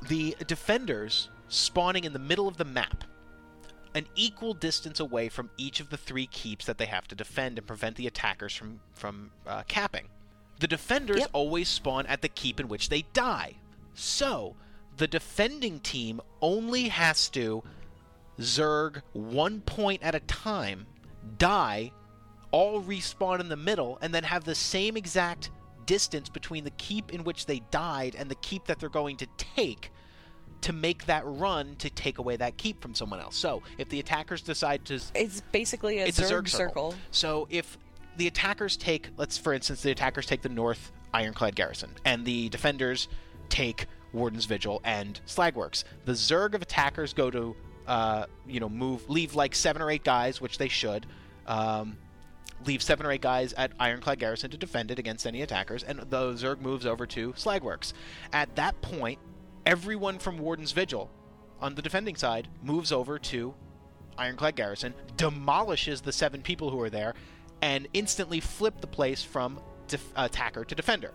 the 0.08 0.36
defenders 0.46 1.28
spawning 1.48 2.04
in 2.04 2.12
the 2.12 2.18
middle 2.18 2.48
of 2.48 2.56
the 2.56 2.64
map, 2.64 3.04
an 3.94 4.06
equal 4.14 4.54
distance 4.54 5.00
away 5.00 5.28
from 5.28 5.50
each 5.56 5.80
of 5.80 5.90
the 5.90 5.96
three 5.96 6.26
keeps 6.26 6.66
that 6.66 6.78
they 6.78 6.86
have 6.86 7.08
to 7.08 7.14
defend 7.14 7.58
and 7.58 7.66
prevent 7.66 7.96
the 7.96 8.06
attackers 8.06 8.54
from 8.54 8.80
from 8.94 9.30
uh, 9.46 9.62
capping. 9.66 10.06
The 10.60 10.66
defenders 10.68 11.20
Yep. 11.20 11.30
always 11.32 11.68
spawn 11.68 12.06
at 12.06 12.22
the 12.22 12.28
keep 12.28 12.60
in 12.60 12.68
which 12.68 12.88
they 12.88 13.02
die. 13.12 13.54
So, 13.94 14.56
the 14.99 15.07
defending 15.07 15.80
team 15.80 16.20
only 16.42 16.88
has 16.88 17.28
to 17.30 17.62
zerg 18.38 19.03
one 19.12 19.61
point 19.62 20.03
at 20.03 20.14
a 20.14 20.20
time, 20.20 20.86
die, 21.38 21.92
all 22.51 22.82
respawn 22.82 23.40
in 23.40 23.49
the 23.49 23.57
middle, 23.57 23.99
and 24.03 24.14
then 24.14 24.24
have 24.24 24.44
the 24.44 24.55
same 24.55 24.96
exact 24.96 25.51
distance 25.86 26.28
between 26.28 26.64
the 26.64 26.70
keep 26.72 27.14
in 27.14 27.24
which 27.24 27.46
they 27.46 27.61
died 27.70 28.14
and 28.18 28.30
the 28.30 28.34
keep 28.36 28.66
that 28.66 28.78
they're 28.78 28.88
going 28.88 29.16
to 29.16 29.26
take 29.38 29.90
to 30.61 30.72
make 30.72 31.07
that 31.07 31.22
run 31.24 31.76
to 31.76 31.88
take 31.88 32.18
away 32.18 32.36
that 32.36 32.57
keep 32.57 32.82
from 32.82 32.94
someone 32.94 33.20
else. 33.20 33.36
So, 33.36 33.62
if 33.78 33.88
the 33.88 34.01
attackers 34.01 34.42
decide 34.42 34.84
to 34.86 35.01
It's 35.14 35.40
basically 35.53 36.01
a 36.01 36.07
it's 36.07 36.18
Zerg, 36.18 36.24
a 36.24 36.24
Zerg 36.24 36.49
circle. 36.49 36.90
circle. 36.90 36.94
So 37.12 37.46
if 37.51 37.78
the 38.16 38.26
attackers 38.26 38.76
take, 38.76 39.11
let's 39.16 39.38
for 39.38 39.53
instance, 39.53 39.82
the 39.82 39.92
attackers 39.92 40.26
take 40.26 40.42
the 40.42 40.49
North 40.49 40.90
Ironclad 41.14 41.55
Garrison, 41.55 41.90
and 42.05 42.24
the 42.24 42.49
defenders 42.49 43.09
take 43.49 43.86
Warden's 44.12 44.44
Vigil 44.44 44.80
and 44.84 45.20
Slagworks. 45.26 45.84
The 46.04 46.12
Zerg 46.12 46.54
of 46.54 46.62
attackers 46.62 47.12
go 47.12 47.30
to 47.30 47.56
uh, 47.88 48.26
you 48.46 48.61
know, 48.61 48.68
move, 48.68 49.09
leave 49.09 49.34
like 49.34 49.54
seven 49.54 49.80
or 49.80 49.90
eight 49.90 50.04
guys, 50.04 50.40
which 50.40 50.59
they 50.59 50.68
should. 50.68 51.06
Um, 51.46 51.96
leave 52.66 52.82
seven 52.82 53.06
or 53.06 53.12
eight 53.12 53.22
guys 53.22 53.54
at 53.54 53.72
Ironclad 53.80 54.18
Garrison 54.18 54.50
to 54.50 54.59
defend 54.59 54.90
it 54.90 54.98
against 54.98 55.26
any 55.26 55.42
attackers, 55.42 55.82
and 55.82 56.00
the 56.00 56.32
Zerg 56.34 56.61
moves 56.61 56.84
over 56.84 57.06
to 57.06 57.32
Slagworks. 57.32 57.94
At 58.32 58.54
that 58.56 58.80
point, 58.82 59.18
everyone 59.64 60.18
from 60.18 60.38
Warden's 60.38 60.72
Vigil 60.72 61.11
on 61.61 61.74
the 61.74 61.82
defending 61.82 62.16
side 62.16 62.48
moves 62.62 62.92
over 62.92 63.18
to 63.18 63.54
Ironclad 64.18 64.56
Garrison, 64.56 64.92
demolishes 65.16 66.02
the 66.02 66.12
seven 66.12 66.42
people 66.42 66.70
who 66.70 66.80
are 66.80 66.90
there, 66.90 67.14
and 67.62 67.88
instantly 67.94 68.40
flip 68.40 68.80
the 68.80 68.86
place 68.86 69.22
from 69.22 69.61
def- 69.86 70.12
attacker 70.16 70.64
to 70.64 70.74
defender. 70.74 71.12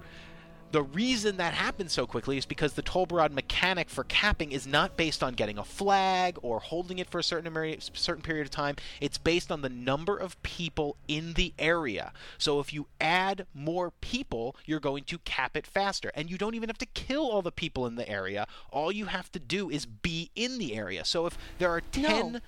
The 0.74 0.82
reason 0.82 1.38
that 1.38 1.54
happens 1.54 1.94
so 1.94 2.08
quickly 2.08 2.36
is 2.36 2.48
because 2.48 2.74
the 2.74 2.82
Tol 2.82 3.06
Barad 3.06 3.32
mechanic 3.32 3.92
for 3.92 4.06
capping 4.06 4.52
is 4.52 4.66
not 4.66 4.98
based 4.98 5.22
on 5.22 5.36
getting 5.36 5.60
a 5.60 5.64
flag 5.64 6.40
or 6.42 6.60
holding 6.60 6.98
it 6.98 7.08
for 7.12 7.20
a 7.20 7.24
certain 7.24 7.54
certain 7.94 8.24
period 8.24 8.48
of 8.48 8.50
time. 8.50 8.78
It's 9.00 9.20
based 9.20 9.52
on 9.52 9.62
the 9.62 9.70
number 9.70 10.18
of 10.18 10.42
people 10.42 10.96
in 11.08 11.34
the 11.34 11.54
area. 11.60 12.12
So 12.40 12.60
if 12.60 12.74
you 12.74 12.88
add 13.00 13.46
more 13.54 13.92
people, 14.02 14.56
you're 14.66 14.80
going 14.80 15.04
to 15.04 15.20
cap 15.20 15.56
it 15.56 15.68
faster, 15.68 16.12
and 16.16 16.32
you 16.32 16.40
don't 16.40 16.56
even 16.56 16.70
have 16.70 16.80
to 16.80 16.88
kill 16.88 17.30
all 17.30 17.44
the 17.44 17.52
people 17.52 17.86
in 17.86 17.94
the 17.94 18.10
area. 18.10 18.48
All 18.72 18.92
you 18.92 19.06
have 19.06 19.32
to 19.34 19.40
do 19.40 19.70
is 19.70 19.86
be 19.86 20.32
in 20.36 20.58
the 20.58 20.76
area. 20.76 21.06
So 21.06 21.28
if 21.28 21.38
there 21.60 21.70
are 21.70 21.82
ten, 21.82 22.32
No. 22.34 22.40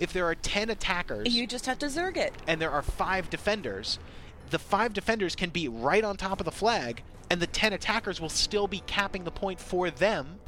if 0.00 0.12
there 0.12 0.26
are 0.26 0.34
ten 0.34 0.68
attackers, 0.68 1.32
You 1.32 1.46
just 1.46 1.66
have 1.66 1.78
to 1.78 1.86
Zerg 1.86 2.16
it. 2.16 2.32
and 2.44 2.60
there 2.60 2.72
are 2.72 2.82
five 2.82 3.30
defenders, 3.30 4.00
the 4.50 4.58
five 4.58 4.92
defenders 4.92 5.36
can 5.36 5.50
be 5.50 5.68
right 5.68 6.02
on 6.02 6.16
top 6.16 6.40
of 6.40 6.44
the 6.44 6.50
flag, 6.50 7.04
and 7.30 7.40
the 7.40 7.46
ten 7.46 7.72
attackers 7.72 8.20
will 8.20 8.28
still 8.28 8.66
be 8.66 8.80
capping 8.86 9.24
the 9.24 9.30
point 9.30 9.60
for 9.60 9.90
them 9.90 10.38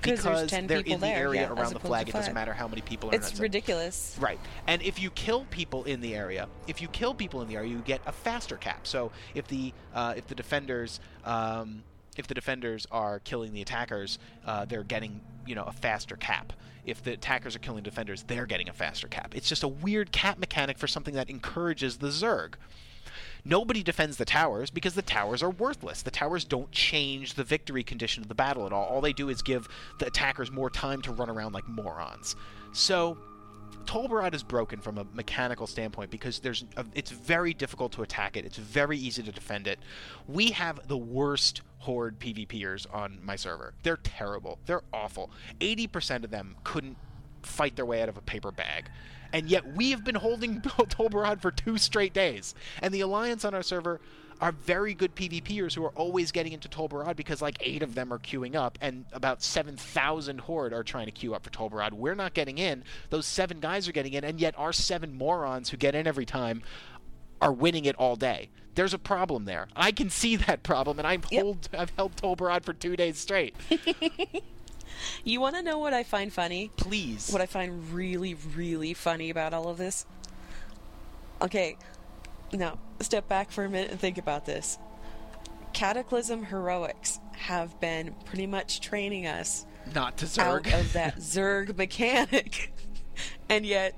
'Cause 0.00 0.22
because 0.22 0.50
they're 0.50 0.78
in 0.80 1.00
the 1.00 1.06
there, 1.06 1.16
area 1.16 1.40
yeah, 1.42 1.48
around 1.48 1.72
the 1.72 1.80
flag. 1.80 2.08
It 2.08 2.12
doesn't 2.12 2.34
matter 2.34 2.52
how 2.52 2.68
many 2.68 2.82
people 2.82 3.08
are 3.10 3.12
in 3.12 3.18
It's 3.18 3.30
that 3.30 3.36
zone. 3.38 3.42
ridiculous. 3.42 4.16
Right. 4.20 4.38
And 4.68 4.80
if 4.82 5.00
you 5.00 5.10
kill 5.10 5.44
people 5.46 5.82
in 5.84 6.00
the 6.00 6.14
area, 6.14 6.48
if 6.68 6.80
you 6.80 6.86
kill 6.88 7.14
people 7.14 7.42
in 7.42 7.48
the 7.48 7.56
area, 7.56 7.70
you 7.70 7.78
get 7.78 8.00
a 8.06 8.12
faster 8.12 8.56
cap. 8.56 8.86
So 8.86 9.10
if 9.34 9.48
the 9.48 9.72
uh, 9.92 10.14
if 10.16 10.28
the 10.28 10.36
defenders 10.36 11.00
um, 11.24 11.82
if 12.16 12.28
the 12.28 12.34
defenders 12.34 12.86
are 12.92 13.18
killing 13.20 13.52
the 13.52 13.62
attackers, 13.62 14.18
uh, 14.46 14.64
they're 14.66 14.84
getting 14.84 15.20
you 15.46 15.56
know 15.56 15.64
a 15.64 15.72
faster 15.72 16.16
cap. 16.16 16.52
If 16.84 17.02
the 17.02 17.12
attackers 17.14 17.56
are 17.56 17.60
killing 17.60 17.82
defenders, 17.82 18.22
they're 18.22 18.46
getting 18.46 18.68
a 18.68 18.72
faster 18.72 19.08
cap. 19.08 19.34
It's 19.34 19.48
just 19.48 19.62
a 19.64 19.68
weird 19.68 20.12
cap 20.12 20.38
mechanic 20.38 20.78
for 20.78 20.86
something 20.86 21.14
that 21.14 21.28
encourages 21.28 21.98
the 21.98 22.08
Zerg. 22.08 22.54
Nobody 23.44 23.82
defends 23.82 24.16
the 24.16 24.24
towers 24.24 24.70
because 24.70 24.94
the 24.94 25.02
towers 25.02 25.42
are 25.42 25.50
worthless. 25.50 26.02
The 26.02 26.10
towers 26.10 26.44
don't 26.44 26.70
change 26.72 27.34
the 27.34 27.44
victory 27.44 27.82
condition 27.82 28.22
of 28.22 28.28
the 28.28 28.34
battle 28.34 28.66
at 28.66 28.72
all. 28.72 28.84
All 28.84 29.00
they 29.00 29.12
do 29.12 29.28
is 29.28 29.42
give 29.42 29.68
the 29.98 30.06
attackers 30.06 30.50
more 30.50 30.70
time 30.70 31.02
to 31.02 31.12
run 31.12 31.30
around 31.30 31.52
like 31.52 31.68
morons. 31.68 32.36
So, 32.72 33.18
Tol 33.86 34.08
Barad 34.08 34.34
is 34.34 34.42
broken 34.42 34.80
from 34.80 34.98
a 34.98 35.06
mechanical 35.14 35.66
standpoint 35.66 36.10
because 36.10 36.40
there's 36.40 36.64
a, 36.76 36.84
it's 36.94 37.10
very 37.10 37.54
difficult 37.54 37.92
to 37.92 38.02
attack 38.02 38.36
it. 38.36 38.44
It's 38.44 38.58
very 38.58 38.98
easy 38.98 39.22
to 39.22 39.32
defend 39.32 39.66
it. 39.66 39.78
We 40.26 40.50
have 40.50 40.86
the 40.88 40.98
worst 40.98 41.62
horde 41.78 42.18
PvPers 42.18 42.86
on 42.92 43.18
my 43.22 43.36
server. 43.36 43.72
They're 43.82 43.96
terrible. 43.96 44.58
They're 44.66 44.82
awful. 44.92 45.30
80% 45.60 46.24
of 46.24 46.30
them 46.30 46.56
couldn't 46.64 46.98
fight 47.42 47.76
their 47.76 47.86
way 47.86 48.02
out 48.02 48.08
of 48.08 48.18
a 48.18 48.20
paper 48.20 48.52
bag. 48.52 48.90
And 49.32 49.48
yet 49.50 49.74
we 49.74 49.90
have 49.90 50.04
been 50.04 50.14
holding 50.14 50.60
Tol 50.88 51.10
Barad 51.10 51.40
for 51.40 51.50
two 51.50 51.78
straight 51.78 52.12
days. 52.14 52.54
And 52.82 52.92
the 52.94 53.00
alliance 53.00 53.44
on 53.44 53.54
our 53.54 53.62
server 53.62 54.00
are 54.40 54.52
very 54.52 54.94
good 54.94 55.14
PvPers 55.16 55.74
who 55.74 55.84
are 55.84 55.90
always 55.96 56.30
getting 56.30 56.52
into 56.52 56.68
Tol 56.68 56.88
Barad 56.88 57.16
because 57.16 57.42
like 57.42 57.56
eight 57.60 57.82
of 57.82 57.94
them 57.96 58.12
are 58.12 58.18
queuing 58.18 58.54
up 58.54 58.78
and 58.80 59.04
about 59.12 59.42
7,000 59.42 60.40
Horde 60.40 60.72
are 60.72 60.84
trying 60.84 61.06
to 61.06 61.12
queue 61.12 61.34
up 61.34 61.42
for 61.42 61.50
Tol 61.50 61.68
Barad. 61.68 61.92
We're 61.92 62.14
not 62.14 62.34
getting 62.34 62.56
in. 62.58 62.84
Those 63.10 63.26
seven 63.26 63.58
guys 63.60 63.88
are 63.88 63.92
getting 63.92 64.12
in, 64.12 64.22
and 64.24 64.40
yet 64.40 64.54
our 64.56 64.72
seven 64.72 65.12
morons 65.12 65.70
who 65.70 65.76
get 65.76 65.94
in 65.96 66.06
every 66.06 66.24
time 66.26 66.62
are 67.40 67.52
winning 67.52 67.84
it 67.84 67.96
all 67.96 68.14
day. 68.16 68.48
There's 68.76 68.94
a 68.94 68.98
problem 68.98 69.44
there. 69.44 69.66
I 69.74 69.90
can 69.90 70.08
see 70.08 70.36
that 70.36 70.62
problem, 70.62 70.98
and 71.00 71.06
I've 71.08 71.24
Yep. 71.32 71.42
hold 71.42 71.68
I've 71.76 71.90
held 71.90 72.16
Tol 72.16 72.36
Barad 72.36 72.62
for 72.64 72.72
two 72.72 72.94
days 72.94 73.18
straight. 73.18 73.56
You 75.24 75.40
want 75.40 75.56
to 75.56 75.62
know 75.62 75.78
what 75.78 75.92
I 75.94 76.02
find 76.02 76.32
funny? 76.32 76.70
Please. 76.76 77.30
What 77.30 77.40
I 77.42 77.46
find 77.46 77.92
really, 77.92 78.34
really 78.34 78.94
funny 78.94 79.30
about 79.30 79.54
all 79.54 79.68
of 79.68 79.76
this? 79.78 80.06
Okay, 81.40 81.76
now 82.52 82.78
step 83.00 83.28
back 83.28 83.50
for 83.50 83.64
a 83.64 83.70
minute 83.70 83.90
and 83.90 84.00
think 84.00 84.18
about 84.18 84.44
this. 84.46 84.78
Cataclysm 85.72 86.46
Heroics 86.46 87.20
have 87.32 87.78
been 87.80 88.14
pretty 88.24 88.46
much 88.46 88.80
training 88.80 89.26
us 89.26 89.64
not 89.94 90.16
to 90.18 90.40
out 90.40 90.64
Zerg. 90.64 90.80
of 90.80 90.92
that 90.94 91.16
Zerg 91.18 91.76
mechanic. 91.76 92.72
and 93.48 93.64
yet, 93.64 93.94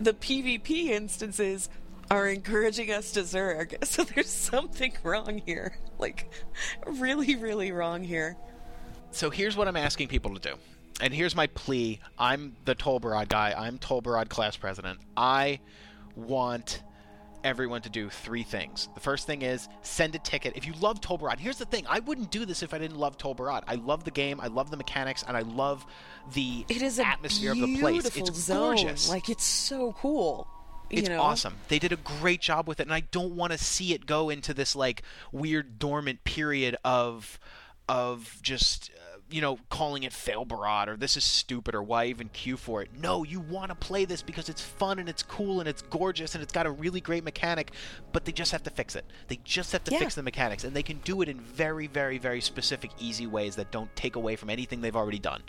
the 0.00 0.12
PvP 0.12 0.86
instances 0.88 1.68
are 2.10 2.28
encouraging 2.28 2.90
us 2.90 3.12
to 3.12 3.20
Zerg. 3.20 3.74
So 3.86 4.04
there's 4.04 4.28
something 4.28 4.92
wrong 5.02 5.40
here. 5.44 5.78
Like, 5.98 6.30
really, 6.86 7.34
really 7.36 7.72
wrong 7.72 8.04
here. 8.04 8.36
So 9.16 9.30
here's 9.30 9.56
what 9.56 9.66
I'm 9.66 9.78
asking 9.78 10.08
people 10.08 10.34
to 10.34 10.50
do. 10.50 10.56
And 11.00 11.12
here's 11.14 11.34
my 11.34 11.46
plea. 11.46 12.00
I'm 12.18 12.54
the 12.66 12.74
Tol 12.74 13.00
Barad 13.00 13.30
guy. 13.30 13.54
I'm 13.56 13.78
Tol 13.78 14.02
Barad 14.02 14.28
class 14.28 14.58
president. 14.58 14.98
I 15.16 15.60
want 16.16 16.82
everyone 17.42 17.80
to 17.82 17.88
do 17.88 18.10
three 18.10 18.42
things. 18.42 18.90
The 18.92 19.00
first 19.00 19.26
thing 19.26 19.40
is 19.40 19.70
send 19.80 20.14
a 20.16 20.18
ticket. 20.18 20.52
If 20.54 20.66
you 20.66 20.74
love 20.80 21.00
Tol 21.00 21.18
Barad, 21.18 21.38
here's 21.38 21.56
the 21.56 21.64
thing. 21.64 21.86
I 21.88 22.00
wouldn't 22.00 22.30
do 22.30 22.44
this 22.44 22.62
if 22.62 22.74
I 22.74 22.78
didn't 22.78 22.98
love 22.98 23.16
Tol 23.16 23.34
Barad. 23.34 23.62
I 23.66 23.76
love 23.76 24.04
the 24.04 24.10
game. 24.10 24.38
I 24.38 24.48
love 24.48 24.70
the 24.70 24.76
mechanics, 24.76 25.24
and 25.26 25.34
I 25.34 25.40
love 25.40 25.86
the 26.34 26.66
It 26.68 26.82
is 26.82 26.98
atmosphere 26.98 27.52
of 27.52 27.58
the 27.58 27.78
place. 27.78 28.04
It's 28.04 28.38
zone. 28.38 28.76
gorgeous. 28.76 29.08
Like, 29.08 29.30
it's 29.30 29.44
so 29.44 29.94
cool. 29.98 30.46
You 30.90 30.98
it's 30.98 31.08
know? 31.08 31.22
awesome. 31.22 31.54
They 31.68 31.78
did 31.78 31.92
a 31.92 31.96
great 31.96 32.42
job 32.42 32.68
with 32.68 32.80
it, 32.80 32.82
and 32.82 32.92
I 32.92 33.00
don't 33.00 33.34
want 33.34 33.52
to 33.52 33.58
see 33.58 33.94
it 33.94 34.04
go 34.04 34.28
into 34.28 34.52
this 34.52 34.76
like 34.76 35.02
weird 35.32 35.78
dormant 35.78 36.22
period 36.24 36.76
of 36.84 37.38
of 37.88 38.38
just 38.42 38.90
uh, 38.96 39.15
you 39.30 39.40
know 39.40 39.58
calling 39.70 40.02
it 40.04 40.12
fail 40.12 40.46
barad 40.46 40.86
or 40.88 40.96
this 40.96 41.16
is 41.16 41.24
stupid 41.24 41.74
or 41.74 41.82
why 41.82 42.06
even 42.06 42.28
queue 42.28 42.56
for 42.56 42.80
it. 42.82 42.90
No, 42.96 43.24
you 43.24 43.40
want 43.40 43.70
to 43.70 43.74
play 43.74 44.04
this 44.04 44.22
because 44.22 44.48
it's 44.48 44.62
fun 44.62 44.98
and 44.98 45.08
it's 45.08 45.22
cool 45.22 45.58
and 45.60 45.68
it's 45.68 45.82
gorgeous 45.82 46.34
and 46.34 46.42
it's 46.42 46.52
got 46.52 46.66
a 46.66 46.70
really 46.70 47.00
great 47.00 47.24
mechanic, 47.24 47.72
but 48.12 48.24
they 48.24 48.32
just 48.32 48.52
have 48.52 48.62
to 48.64 48.70
fix 48.70 48.94
it. 48.94 49.04
They 49.28 49.40
just 49.44 49.72
have 49.72 49.82
to 49.84 49.92
Yeah. 49.92 49.98
fix 49.98 50.14
the 50.14 50.22
mechanics, 50.22 50.62
and 50.64 50.74
they 50.76 50.82
can 50.82 50.98
do 50.98 51.22
it 51.22 51.28
in 51.28 51.40
very, 51.40 51.86
very, 51.86 52.18
very 52.18 52.40
specific, 52.40 52.90
easy 52.98 53.26
ways 53.26 53.56
that 53.56 53.70
don't 53.72 53.94
take 53.96 54.14
away 54.16 54.36
from 54.36 54.48
anything 54.50 54.80
they've 54.80 54.94
already 54.96 55.18
done. 55.18 55.42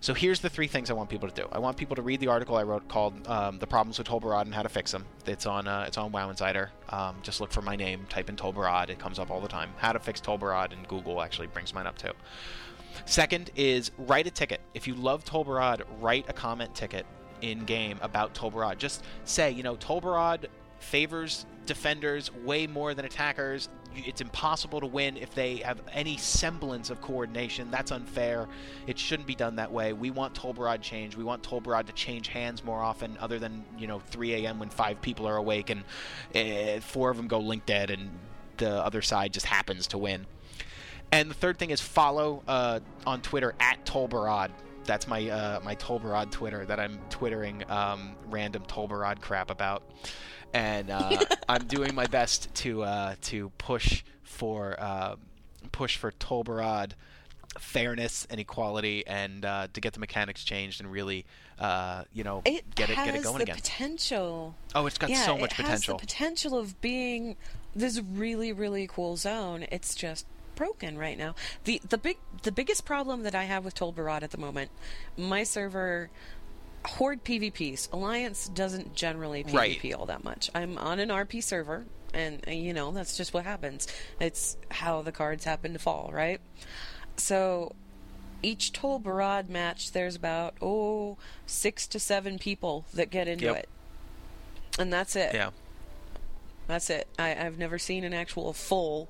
So 0.00 0.14
here's 0.14 0.40
the 0.40 0.50
three 0.50 0.66
things 0.66 0.90
I 0.90 0.94
want 0.94 1.10
people 1.10 1.28
to 1.28 1.34
do. 1.42 1.48
I 1.52 1.60
want 1.60 1.76
people 1.76 1.94
to 1.94 2.02
read 2.02 2.18
the 2.18 2.26
article 2.26 2.56
I 2.56 2.64
wrote 2.64 2.88
called 2.88 3.28
um, 3.28 3.60
"The 3.60 3.68
Problems 3.68 3.98
with 3.98 4.08
Tol 4.08 4.20
Barad 4.20 4.42
and 4.42 4.54
How 4.54 4.62
to 4.64 4.68
Fix 4.68 4.90
Them." 4.90 5.04
It's 5.26 5.46
on 5.46 5.68
uh, 5.68 5.84
it's 5.86 5.96
on 5.96 6.10
WoW 6.10 6.28
Insider. 6.28 6.72
Um, 6.88 7.18
just 7.22 7.40
look 7.40 7.52
for 7.52 7.62
my 7.62 7.76
name, 7.76 8.06
type 8.08 8.28
in 8.28 8.34
Tol 8.34 8.52
Barad. 8.52 8.88
It 8.90 8.98
comes 8.98 9.20
up 9.20 9.30
all 9.30 9.40
the 9.40 9.46
time. 9.46 9.70
How 9.78 9.92
to 9.92 10.00
fix 10.00 10.20
Tol 10.20 10.38
Barad, 10.40 10.72
and 10.72 10.88
Google 10.88 11.22
actually 11.22 11.46
brings 11.46 11.72
mine 11.72 11.86
up 11.86 11.96
too. 11.98 12.10
Second 13.04 13.50
is 13.56 13.90
write 13.98 14.26
a 14.26 14.30
ticket. 14.30 14.60
If 14.74 14.86
you 14.86 14.94
love 14.94 15.24
Tol 15.24 15.44
Barad, 15.44 15.82
write 16.00 16.26
a 16.28 16.32
comment 16.32 16.74
ticket 16.74 17.06
in 17.40 17.64
game 17.64 17.98
about 18.02 18.34
Tol 18.34 18.50
Barad. 18.50 18.78
Just 18.78 19.02
say, 19.24 19.50
you 19.50 19.62
know, 19.62 19.76
Tol 19.76 20.00
Barad 20.00 20.46
favors 20.78 21.46
defenders 21.66 22.32
way 22.34 22.66
more 22.66 22.94
than 22.94 23.04
attackers. 23.04 23.68
It's 23.94 24.20
impossible 24.20 24.80
to 24.80 24.86
win 24.86 25.16
if 25.16 25.34
they 25.34 25.56
have 25.56 25.80
any 25.92 26.16
semblance 26.16 26.90
of 26.90 27.00
coordination. 27.00 27.70
That's 27.70 27.92
unfair. 27.92 28.48
It 28.86 28.98
shouldn't 28.98 29.26
be 29.26 29.34
done 29.34 29.56
that 29.56 29.70
way. 29.70 29.92
We 29.92 30.10
want 30.10 30.34
Tol 30.34 30.54
Barad 30.54 30.80
change. 30.80 31.16
We 31.16 31.24
want 31.24 31.42
Tol 31.42 31.60
Barad 31.60 31.86
to 31.86 31.92
change 31.92 32.28
hands 32.28 32.64
more 32.64 32.80
often, 32.80 33.16
other 33.20 33.38
than 33.38 33.64
you 33.78 33.86
know 33.86 34.00
3 34.00 34.34
a.m. 34.44 34.58
when 34.58 34.70
five 34.70 35.00
people 35.02 35.28
are 35.28 35.36
awake 35.36 35.70
and 35.70 35.84
uh, 36.34 36.80
four 36.80 37.10
of 37.10 37.16
them 37.16 37.28
go 37.28 37.38
link 37.38 37.66
dead 37.66 37.90
and 37.90 38.10
the 38.56 38.70
other 38.70 39.02
side 39.02 39.32
just 39.32 39.46
happens 39.46 39.86
to 39.88 39.98
win. 39.98 40.26
And 41.12 41.30
the 41.30 41.34
third 41.34 41.58
thing 41.58 41.70
is 41.70 41.80
follow 41.80 42.42
uh, 42.48 42.80
on 43.06 43.20
Twitter 43.20 43.54
at 43.60 43.84
Tolbarad. 43.84 44.50
That's 44.84 45.06
my 45.06 45.28
uh, 45.28 45.60
my 45.62 45.74
Tol 45.76 46.00
Barad 46.00 46.30
Twitter 46.32 46.64
that 46.66 46.80
I'm 46.80 46.98
twittering 47.10 47.62
um, 47.70 48.16
random 48.30 48.64
Tol 48.66 48.88
Barad 48.88 49.20
crap 49.20 49.50
about, 49.50 49.82
and 50.52 50.90
uh, 50.90 51.18
I'm 51.48 51.66
doing 51.66 51.94
my 51.94 52.06
best 52.06 52.52
to 52.56 52.82
uh, 52.82 53.14
to 53.22 53.50
push 53.58 54.02
for 54.24 54.74
uh, 54.80 55.16
push 55.70 55.98
for 55.98 56.10
Tol 56.12 56.42
Barad 56.42 56.92
fairness 57.58 58.26
and 58.30 58.40
equality, 58.40 59.06
and 59.06 59.44
uh, 59.44 59.68
to 59.72 59.80
get 59.80 59.92
the 59.92 60.00
mechanics 60.00 60.42
changed 60.42 60.80
and 60.80 60.90
really 60.90 61.26
uh, 61.60 62.02
you 62.12 62.24
know 62.24 62.42
It 62.44 62.74
get 62.74 62.90
it 62.90 62.96
get 62.96 63.14
it 63.14 63.22
going 63.22 63.36
the 63.36 63.42
again. 63.44 63.54
potential. 63.56 64.56
oh, 64.74 64.86
it's 64.86 64.98
got 64.98 65.10
yeah, 65.10 65.24
so 65.26 65.36
much 65.38 65.52
it 65.52 65.66
has 65.66 65.80
potential. 65.80 65.96
the 65.98 66.00
potential 66.00 66.58
of 66.58 66.80
being 66.80 67.36
this 67.76 68.00
really, 68.00 68.52
really 68.52 68.88
cool 68.88 69.16
zone. 69.16 69.66
It's 69.70 69.94
just 69.94 70.26
broken 70.62 70.96
right 70.96 71.18
now. 71.18 71.34
the 71.64 71.80
the 71.88 71.98
big 71.98 72.18
The 72.42 72.52
biggest 72.52 72.84
problem 72.84 73.22
that 73.24 73.34
I 73.34 73.44
have 73.44 73.64
with 73.64 73.74
Tol 73.74 73.92
Barad 73.92 74.22
at 74.22 74.30
the 74.30 74.38
moment, 74.38 74.70
my 75.16 75.42
server. 75.44 76.10
Horde 76.84 77.22
PvPs. 77.24 77.92
Alliance 77.92 78.48
doesn't 78.48 78.96
generally 78.96 79.44
PvP 79.44 79.54
Right. 79.54 79.94
all 79.94 80.06
that 80.06 80.24
much. 80.24 80.50
I'm 80.52 80.76
on 80.78 80.98
an 80.98 81.10
RP 81.10 81.40
server, 81.40 81.84
and 82.12 82.42
uh, 82.48 82.50
you 82.50 82.72
know 82.74 82.90
that's 82.90 83.16
just 83.16 83.32
what 83.32 83.44
happens. 83.44 83.86
It's 84.18 84.56
how 84.68 85.00
the 85.02 85.12
cards 85.12 85.44
happen 85.44 85.72
to 85.74 85.78
fall, 85.78 86.10
right? 86.12 86.40
So 87.16 87.76
each 88.42 88.72
Tol 88.72 88.98
Barad 89.00 89.48
match, 89.48 89.92
there's 89.92 90.16
about 90.16 90.54
oh 90.60 91.18
six 91.46 91.86
to 91.88 92.00
seven 92.00 92.36
people 92.38 92.84
that 92.94 93.10
get 93.10 93.28
into 93.28 93.44
Yep. 93.46 93.56
it, 93.56 93.68
and 94.80 94.92
that's 94.92 95.14
it. 95.14 95.34
Yeah. 95.34 95.50
That's 96.66 96.90
it. 96.90 97.06
I, 97.18 97.34
I've 97.34 97.58
never 97.58 97.78
seen 97.78 98.02
an 98.02 98.12
actual 98.14 98.52
full 98.52 99.08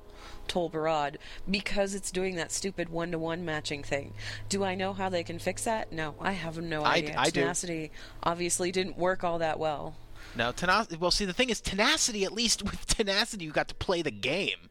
Tol 0.53 0.69
Barad 0.69 1.17
because 1.51 1.95
it's 1.95 2.11
doing 2.11 2.37
that 2.37 2.53
stupid 2.53 2.91
one 2.91 3.11
to 3.13 3.19
one 3.19 3.43
matching 3.43 3.83
thing. 3.83 4.13
Do 4.51 4.63
I 4.63 4.75
know 4.75 4.93
how 4.93 5.09
they 5.09 5.25
can 5.25 5.39
fix 5.39 5.65
that? 5.65 5.91
No, 5.91 6.15
I 6.21 6.33
have 6.33 6.61
no 6.61 6.85
idea. 6.85 7.15
I 7.17 7.31
do. 7.31 7.41
Tenacity 7.41 7.91
obviously 8.23 8.71
didn't 8.71 8.99
work 8.99 9.25
all 9.25 9.39
that 9.39 9.59
well. 9.59 9.97
No, 10.37 10.53
tenacity. 10.53 10.97
Well, 10.97 11.11
see, 11.11 11.25
the 11.25 11.33
thing 11.33 11.49
is, 11.49 11.63
tenacity. 11.63 12.27
At 12.27 12.33
least 12.33 12.63
with 12.63 12.87
tenacity, 12.99 13.47
you 13.47 13.51
got 13.51 13.69
to 13.69 13.75
play 13.75 14.03
the 14.03 14.11
game. 14.11 14.69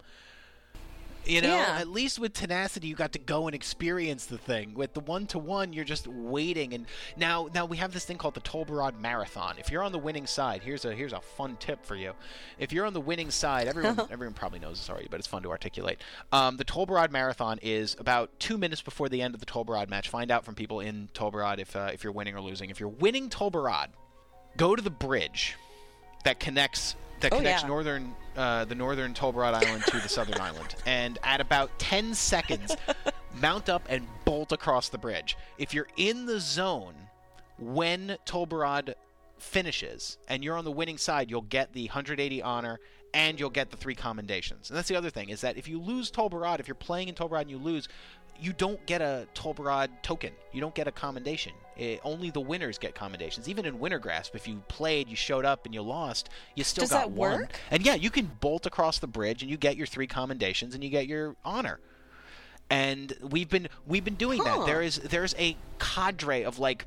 You 1.26 1.42
know, 1.42 1.56
Yeah. 1.56 1.78
at 1.80 1.88
least 1.88 2.18
with 2.18 2.34
tenacity, 2.34 2.88
you 2.88 2.96
got 2.96 3.12
to 3.14 3.20
go 3.20 3.48
and 3.48 3.54
experience 3.54 4.26
the 4.26 4.38
thing. 4.40 4.74
With 4.74 4.94
the 4.96 5.00
one 5.02 5.28
to 5.28 5.38
one, 5.40 5.72
you're 5.72 5.86
just 5.86 6.08
waiting. 6.08 6.74
And 6.74 6.88
now, 7.16 7.48
now 7.54 7.66
we 7.66 7.78
have 7.78 7.94
this 7.94 8.06
thing 8.06 8.18
called 8.18 8.34
the 8.34 8.40
Tol 8.40 8.66
Barad 8.66 9.00
Marathon. 9.00 9.56
If 9.60 9.70
you're 9.72 9.84
on 9.84 9.92
the 9.92 10.00
winning 10.00 10.26
side, 10.26 10.64
here's 10.64 10.84
a 10.84 10.94
here's 10.96 11.14
a 11.14 11.22
fun 11.22 11.58
tip 11.60 11.86
for 11.86 11.96
you. 11.96 12.14
If 12.58 12.74
you're 12.74 12.86
on 12.88 12.94
the 12.94 13.02
winning 13.02 13.30
side, 13.30 13.68
everyone 13.68 14.00
everyone 14.12 14.34
probably 14.34 14.60
knows 14.60 14.80
this 14.80 14.90
already, 14.90 15.08
but 15.12 15.20
it's 15.20 15.28
fun 15.28 15.44
to 15.44 15.50
articulate. 15.50 16.00
Um, 16.32 16.58
the 16.58 16.64
Tol 16.64 16.88
Barad 16.88 17.12
Marathon 17.12 17.60
is 17.62 17.96
about 18.00 18.32
two 18.40 18.58
minutes 18.58 18.82
before 18.82 19.08
the 19.08 19.22
end 19.22 19.34
of 19.36 19.40
the 19.40 19.46
Tol 19.46 19.64
Barad 19.64 19.90
match. 19.90 20.10
Find 20.10 20.32
out 20.32 20.44
from 20.44 20.56
people 20.56 20.80
in 20.80 21.10
Tol 21.14 21.32
Barad 21.32 21.60
if 21.60 21.76
uh, 21.76 21.92
if 21.94 22.04
you're 22.04 22.14
winning 22.14 22.36
or 22.36 22.42
losing. 22.42 22.70
If 22.72 22.80
you're 22.80 22.90
winning 22.90 23.30
Tol 23.30 23.52
Barad, 23.52 23.90
go 24.58 24.76
to 24.76 24.82
the 24.82 24.90
bridge 24.90 25.56
that 26.24 26.40
connects 26.40 26.96
that 27.20 27.32
Oh, 27.32 27.38
connects 27.38 27.62
yeah. 27.62 27.68
northern 27.68 28.16
uh, 28.36 28.66
the 28.66 28.76
northern 28.76 29.14
Tol 29.14 29.34
Barad 29.34 29.54
Island 29.54 29.84
to 29.88 30.00
the 30.00 30.10
southern 30.10 30.40
island. 30.42 30.76
And 30.86 31.18
at 31.24 31.42
about 31.42 31.78
10 31.80 32.14
seconds, 32.14 32.76
mount 33.42 33.70
up 33.70 33.86
and 33.90 34.08
bolt 34.26 34.52
across 34.52 34.90
the 34.90 34.98
bridge. 34.98 35.38
If 35.58 35.74
you're 35.74 35.88
in 35.98 36.26
the 36.26 36.40
zone 36.40 36.96
when 37.58 38.18
Tol 38.26 38.48
Barad 38.48 38.94
finishes 39.38 40.18
and 40.28 40.44
you're 40.44 40.58
on 40.58 40.66
the 40.66 40.72
winning 40.72 40.98
side, 40.98 41.30
you'll 41.30 41.42
get 41.42 41.74
the 41.74 41.86
180 41.86 42.42
honor 42.42 42.80
and 43.14 43.40
you'll 43.40 43.50
get 43.50 43.72
the 43.72 43.78
three 43.78 43.96
commendations. 43.96 44.70
And 44.70 44.78
that's 44.78 44.88
the 44.88 44.96
other 44.96 45.10
thing 45.10 45.30
is 45.30 45.42
that 45.42 45.58
if 45.58 45.68
you 45.68 45.80
lose 45.80 46.12
Tol 46.12 46.30
Barad, 46.30 46.60
if 46.60 46.68
you're 46.68 46.76
playing 46.76 47.10
in 47.10 47.16
Tol 47.16 47.30
Barad 47.30 47.42
and 47.42 47.52
you 47.52 47.58
lose, 47.58 47.88
you 48.42 48.54
don't 48.54 48.84
get 48.86 49.02
a 49.02 49.28
Tol 49.34 49.54
Barad 49.54 49.90
token. 50.02 50.32
You 50.52 50.60
don't 50.62 50.74
get 50.76 50.88
a 50.88 50.92
commendation. 50.92 51.54
Eh, 51.78 51.98
only 52.04 52.32
the 52.32 52.40
winners 52.42 52.78
get 52.78 52.96
commendations. 52.96 53.48
Even 53.48 53.66
in 53.66 53.78
Wintergrasp, 53.80 54.36
if 54.36 54.48
you 54.48 54.62
played, 54.68 55.08
you 55.08 55.16
showed 55.16 55.46
up, 55.46 55.66
and 55.66 55.74
you 55.74 55.82
lost, 55.82 56.30
you 56.56 56.64
still 56.64 56.82
Does 56.84 56.90
got 56.92 57.00
that 57.02 57.12
one. 57.12 57.42
work? 57.42 57.60
And 57.70 57.86
yeah, 57.86 57.96
you 57.96 58.10
can 58.10 58.30
bolt 58.42 58.66
across 58.66 59.00
the 59.00 59.08
bridge, 59.08 59.42
and 59.42 59.50
you 59.52 59.58
get 59.58 59.78
your 59.78 59.88
three 59.88 60.08
commendations, 60.08 60.76
and 60.76 60.84
you 60.84 60.90
get 60.90 61.08
your 61.08 61.36
honor. 61.46 61.80
And 62.70 63.14
we've 63.22 63.50
been 63.50 63.68
we've 63.86 64.04
been 64.04 64.16
doing 64.16 64.40
Huh. 64.44 64.60
that. 64.60 64.66
There 64.66 64.82
is 64.82 64.98
there's 64.98 65.36
a 65.38 65.56
cadre 65.80 66.44
of 66.44 66.58
like 66.58 66.86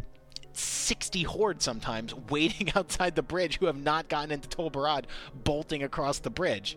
60 0.55 1.23
hordes 1.25 1.65
sometimes 1.65 2.15
waiting 2.31 2.73
outside 2.75 3.17
the 3.17 3.23
bridge 3.23 3.59
who 3.59 3.67
have 3.67 3.77
not 3.77 4.09
gotten 4.09 4.31
into 4.33 4.49
Tol 4.49 4.71
Barad 4.71 5.05
bolting 5.35 5.83
across 5.83 6.19
the 6.21 6.31
bridge. 6.31 6.77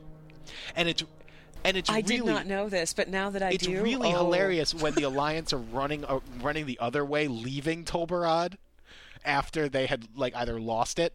And 0.76 0.88
it's 0.90 1.04
and 1.68 1.78
it's 1.78 1.90
I 1.90 2.00
really 2.00 2.18
did 2.18 2.26
not 2.26 2.48
know 2.48 2.70
this, 2.70 2.94
but 2.94 3.10
now 3.10 3.30
that 3.30 3.44
I 3.44 3.52
it's 3.52 3.66
do, 3.66 3.74
it's 3.74 3.84
really 3.84 4.14
oh. 4.14 4.18
hilarious 4.18 4.74
when 4.74 4.94
the 4.94 5.04
alliance 5.04 5.54
are 5.54 5.58
running 5.58 6.06
uh, 6.06 6.20
running 6.42 6.66
the 6.66 6.80
other 6.80 7.04
way 7.04 7.28
leaving 7.28 7.84
Tol 7.84 8.08
Barad 8.08 8.56
after 9.26 9.68
they 9.68 9.86
had 9.86 10.08
like 10.16 10.36
either 10.36 10.60
lost 10.60 11.00
it. 11.00 11.14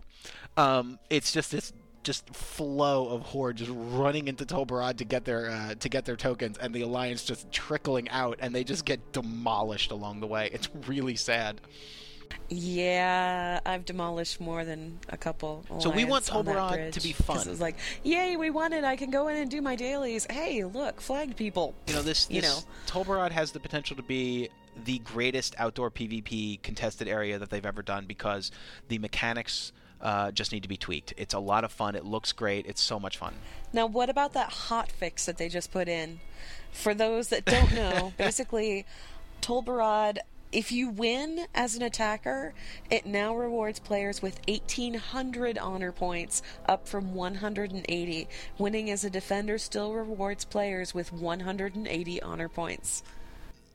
Um, 0.57 0.99
it's 1.11 1.33
just 1.33 1.51
this 1.51 1.73
just 2.03 2.35
flow 2.35 3.09
of 3.09 3.23
horde 3.23 3.57
just 3.57 3.71
running 3.73 4.29
into 4.29 4.45
Tol 4.45 4.67
Barad 4.67 4.99
to 4.99 5.05
get 5.05 5.25
their 5.25 5.51
uh, 5.51 5.75
to 5.77 5.89
get 5.89 6.05
their 6.05 6.17
tokens, 6.17 6.59
and 6.59 6.75
the 6.75 6.83
alliance 6.83 7.25
just 7.25 7.51
trickling 7.51 8.09
out, 8.11 8.39
and 8.41 8.55
they 8.55 8.65
just 8.65 8.85
get 8.85 9.13
demolished 9.13 9.91
along 9.91 10.21
the 10.21 10.27
way. 10.27 10.51
It's 10.53 10.69
really 10.87 11.17
sad. 11.17 11.61
Yeah, 12.49 13.61
I've 13.65 13.85
demolished 13.85 14.41
more 14.41 14.65
than 14.65 14.99
a 15.09 15.17
couple. 15.17 15.65
So 15.79 15.91
we 15.91 16.05
want 16.05 16.27
Tol 16.27 16.45
Barad 16.45 16.93
to 16.93 17.01
be 17.01 17.13
fun. 17.13 17.41
It 17.41 17.47
was 17.47 17.61
like, 17.61 17.77
yay, 18.03 18.37
we 18.37 18.51
won 18.51 18.73
it! 18.73 18.85
I 18.85 18.97
can 18.97 19.11
go 19.11 19.29
in 19.29 19.37
and 19.37 19.51
do 19.51 19.63
my 19.63 19.77
dailies. 19.77 20.27
Hey, 20.31 20.65
look, 20.65 21.01
flagged 21.01 21.37
people. 21.37 21.75
You 21.87 21.95
know 21.95 22.03
this. 22.03 22.29
You 22.31 22.43
know. 22.43 22.59
Tol 22.87 23.05
Barad 23.05 23.31
has 23.31 23.53
the 23.53 23.61
potential 23.61 23.97
to 23.97 24.03
be 24.03 24.49
the 24.85 24.99
greatest 25.01 25.55
outdoor 25.59 25.91
PvP 25.91 26.63
contested 26.63 27.09
area 27.09 27.39
that 27.39 27.51
they've 27.51 27.67
ever 27.67 27.83
done 27.83 28.07
because 28.07 28.51
the 28.89 28.99
mechanics 28.99 29.73
uh, 30.01 30.31
just 30.33 30.53
need 30.53 30.63
to 30.63 30.69
be 30.69 30.77
tweaked. 30.77 31.15
It's 31.17 31.35
a 31.35 31.39
lot 31.39 31.65
of 31.65 31.73
fun. 31.73 31.95
It 31.95 32.05
looks 32.05 32.33
great. 32.33 32.67
It's 32.67 32.81
so 32.81 32.99
much 32.99 33.17
fun. 33.19 33.35
Now, 33.73 33.87
what 33.87 34.11
about 34.11 34.33
that 34.35 34.51
hot 34.51 34.91
fix 34.91 35.27
that 35.27 35.39
they 35.39 35.49
just 35.49 35.73
put 35.73 35.89
in? 35.89 36.21
For 36.73 36.95
those 36.95 37.29
that 37.29 37.45
don't 37.45 37.73
know, 37.75 38.13
basically, 38.19 38.85
Tol 39.41 39.63
Barad, 39.63 40.19
if 40.53 40.71
you 40.71 40.91
win 40.91 41.47
as 41.55 41.75
an 41.75 41.83
attacker, 41.83 42.53
it 42.91 43.07
now 43.07 43.35
rewards 43.35 43.81
players 43.81 44.21
with 44.21 44.39
1,800 44.47 45.59
honor 45.59 45.93
points, 45.93 46.43
up 46.67 46.87
from 46.87 47.15
180. 47.15 48.29
Winning 48.59 48.91
as 48.91 49.05
a 49.05 49.11
defender 49.11 49.59
still 49.59 49.95
rewards 49.95 50.45
players 50.45 50.95
with 50.95 51.13
180 51.13 52.23
honor 52.23 52.49
points. 52.49 53.03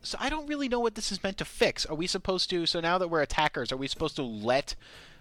So 0.04 0.18
I 0.22 0.30
don't 0.30 0.48
really 0.48 0.70
know 0.70 0.80
what 0.80 0.96
this 0.96 1.12
is 1.12 1.24
meant 1.24 1.40
to 1.40 1.46
fix. 1.46 1.86
Are 1.86 1.96
we 1.96 2.08
supposed 2.08 2.50
to? 2.52 2.66
So 2.66 2.80
now 2.80 2.98
that 3.00 3.10
we're 3.10 3.22
attackers, 3.22 3.72
are 3.72 3.78
we 3.78 3.88
supposed 3.88 4.16
to 4.18 4.24
let? 4.24 4.76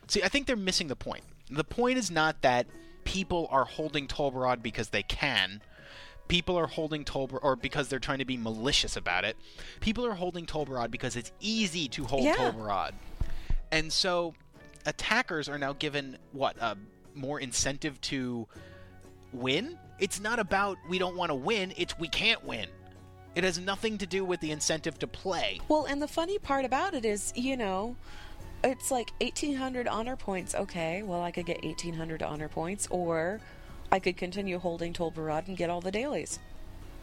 See, 0.09 0.23
I 0.23 0.29
think 0.29 0.47
they're 0.47 0.57
missing 0.57 0.89
the 0.89 0.97
point. 0.97 1.25
The 1.51 1.65
point 1.65 1.99
is 1.99 2.11
not 2.11 2.43
that 2.43 2.67
people 3.05 3.49
are 3.51 3.65
holding 3.65 4.07
Tol 4.07 4.31
Barad 4.31 4.63
because 4.63 4.91
they 4.91 5.03
can. 5.03 5.63
People 6.29 6.59
are 6.59 6.67
holding 6.67 7.05
Tol 7.05 7.29
Barad, 7.29 7.41
or 7.43 7.57
because 7.57 7.89
they're 7.89 7.99
trying 7.99 8.19
to 8.19 8.25
be 8.25 8.37
malicious 8.37 8.97
about 8.97 9.25
it. 9.25 9.37
People 9.81 10.05
are 10.07 10.15
holding 10.15 10.47
Tol 10.47 10.67
Barad 10.67 10.91
because 10.91 11.17
it's 11.17 11.33
easy 11.41 11.89
to 11.89 12.05
hold 12.05 12.25
Yeah. 12.25 12.35
Tol 12.35 12.53
Barad. 12.53 12.93
And 13.71 13.93
so 13.93 14.35
attackers 14.87 15.49
are 15.49 15.59
now 15.59 15.73
given 15.73 16.19
what 16.33 16.57
a 16.61 16.77
more 17.15 17.41
incentive 17.41 18.01
to 18.03 18.47
win. 19.33 19.79
It's 19.99 20.21
not 20.21 20.39
about 20.39 20.77
we 20.89 20.99
don't 20.99 21.17
want 21.17 21.31
to 21.31 21.35
win, 21.35 21.73
it's 21.77 21.99
we 21.99 22.09
can't 22.09 22.45
win. 22.45 22.69
It 23.35 23.45
has 23.45 23.59
nothing 23.59 23.99
to 23.99 24.07
do 24.07 24.25
with 24.25 24.41
the 24.41 24.51
incentive 24.51 24.99
to 25.01 25.07
play. 25.07 25.61
Well, 25.69 25.85
and 25.85 26.01
the 26.01 26.09
funny 26.09 26.39
part 26.39 26.65
about 26.65 26.95
it 26.95 27.05
is, 27.05 27.33
you 27.37 27.57
know, 27.57 27.95
it's 28.65 28.91
like 28.91 29.13
1800 29.21 29.87
honor 29.87 30.17
points. 30.17 30.55
Okay, 30.55 31.03
well, 31.03 31.23
I 31.23 31.31
could 31.31 31.45
get 31.45 31.63
1800 31.63 32.23
honor 32.23 32.49
points, 32.49 32.89
or 32.91 33.41
I 33.97 33.99
could 33.99 34.19
continue 34.19 34.59
holding 34.59 34.93
Tol 34.93 35.11
Barad 35.11 35.49
and 35.49 35.57
get 35.57 35.71
all 35.71 35.81
the 35.81 35.91
dailies. 35.91 36.39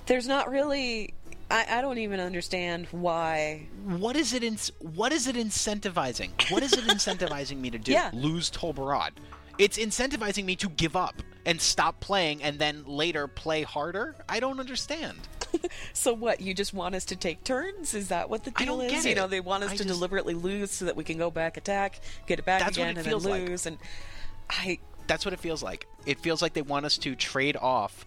There's 0.05 0.27
not 0.27 0.51
really. 0.51 1.15
I, 1.49 1.65
I 1.67 1.81
don't 1.81 1.97
even 1.97 2.19
understand 2.19 2.85
why. 2.91 3.65
What 3.83 4.15
is 4.15 4.31
it 4.31 4.43
in, 4.43 4.57
what 4.79 5.11
is 5.11 5.27
it 5.27 5.35
incentivizing? 5.35 6.29
What 6.51 6.61
is 6.61 6.73
it 6.73 6.81
incentivizing 6.95 7.57
me 7.57 7.71
to 7.71 7.79
do? 7.79 7.93
Yeah. 7.93 8.11
Lose 8.13 8.51
Tol 8.51 8.75
Barad. 8.75 9.09
It's 9.57 9.79
incentivizing 9.79 10.45
me 10.45 10.55
to 10.57 10.69
give 10.69 10.95
up 10.95 11.15
and 11.47 11.59
stop 11.59 11.99
playing 11.99 12.43
and 12.43 12.59
then 12.59 12.83
later 12.85 13.25
play 13.27 13.63
harder? 13.63 14.15
I 14.29 14.39
don't 14.39 14.59
understand. 14.59 15.17
So 15.93 16.13
what? 16.13 16.41
You 16.41 16.53
just 16.55 16.73
want 16.73 16.95
us 16.95 17.05
to 17.05 17.15
take 17.15 17.43
turns? 17.43 17.93
Is 17.93 18.09
that 18.09 18.27
what 18.29 18.43
the 18.43 18.49
deal 18.51 18.81
is? 18.81 19.05
You 19.05 19.13
know, 19.13 19.27
they 19.27 19.39
want 19.39 19.63
us 19.63 19.69
I 19.69 19.73
to 19.77 19.83
just- 19.83 19.87
deliberately 19.87 20.33
lose 20.33 20.71
so 20.71 20.85
that 20.85 20.95
we 20.95 21.03
can 21.03 21.17
go 21.19 21.29
back 21.29 21.57
attack, 21.57 21.99
get 22.25 22.39
it 22.39 22.45
back 22.45 22.61
That's 22.61 22.75
again, 22.75 22.97
it 22.97 23.05
and 23.05 23.05
then 23.05 23.31
like. 23.31 23.47
lose. 23.49 23.65
And 23.67 23.77
I 24.49 24.79
That's 25.07 25.25
what 25.25 25.33
it 25.33 25.39
feels 25.39 25.61
like. 25.63 25.87
It 26.05 26.19
feels 26.19 26.41
like 26.41 26.53
they 26.53 26.61
want 26.61 26.85
us 26.85 26.97
to 26.99 27.15
trade 27.15 27.57
off 27.57 28.05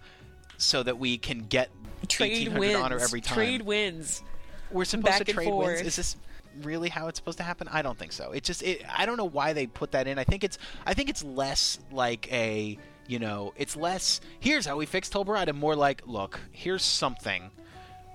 so 0.58 0.82
that 0.82 0.98
we 0.98 1.18
can 1.18 1.40
get 1.40 1.70
trade 2.08 2.56
wins. 2.56 2.74
honor 2.76 2.98
every 2.98 3.20
time. 3.20 3.34
Trade 3.34 3.62
wins. 3.62 4.22
We're 4.70 4.84
supposed 4.84 5.04
back 5.18 5.24
to 5.26 5.32
trade 5.32 5.52
wins. 5.52 5.80
Is 5.82 5.96
this 5.96 6.16
really 6.62 6.88
how 6.88 7.08
it's 7.08 7.18
supposed 7.18 7.38
to 7.38 7.44
happen? 7.44 7.68
I 7.68 7.82
don't 7.82 7.98
think 7.98 8.12
so. 8.12 8.32
It 8.32 8.42
just 8.44 8.62
it, 8.62 8.82
I 8.90 9.06
don't 9.06 9.16
know 9.16 9.24
why 9.28 9.52
they 9.52 9.66
put 9.66 9.92
that 9.92 10.06
in. 10.06 10.18
I 10.18 10.24
think 10.24 10.42
it's 10.44 10.58
I 10.86 10.94
think 10.94 11.08
it's 11.10 11.22
less 11.22 11.78
like 11.92 12.30
a 12.32 12.78
you 13.06 13.18
know 13.18 13.52
it's 13.56 13.76
less 13.76 14.20
here's 14.40 14.66
how 14.66 14.76
we 14.76 14.86
fix 14.86 15.08
Tol 15.08 15.24
Barad 15.24 15.46
and 15.48 15.58
more 15.58 15.76
like 15.76 16.06
look 16.06 16.40
here's 16.50 16.82
something 16.82 17.50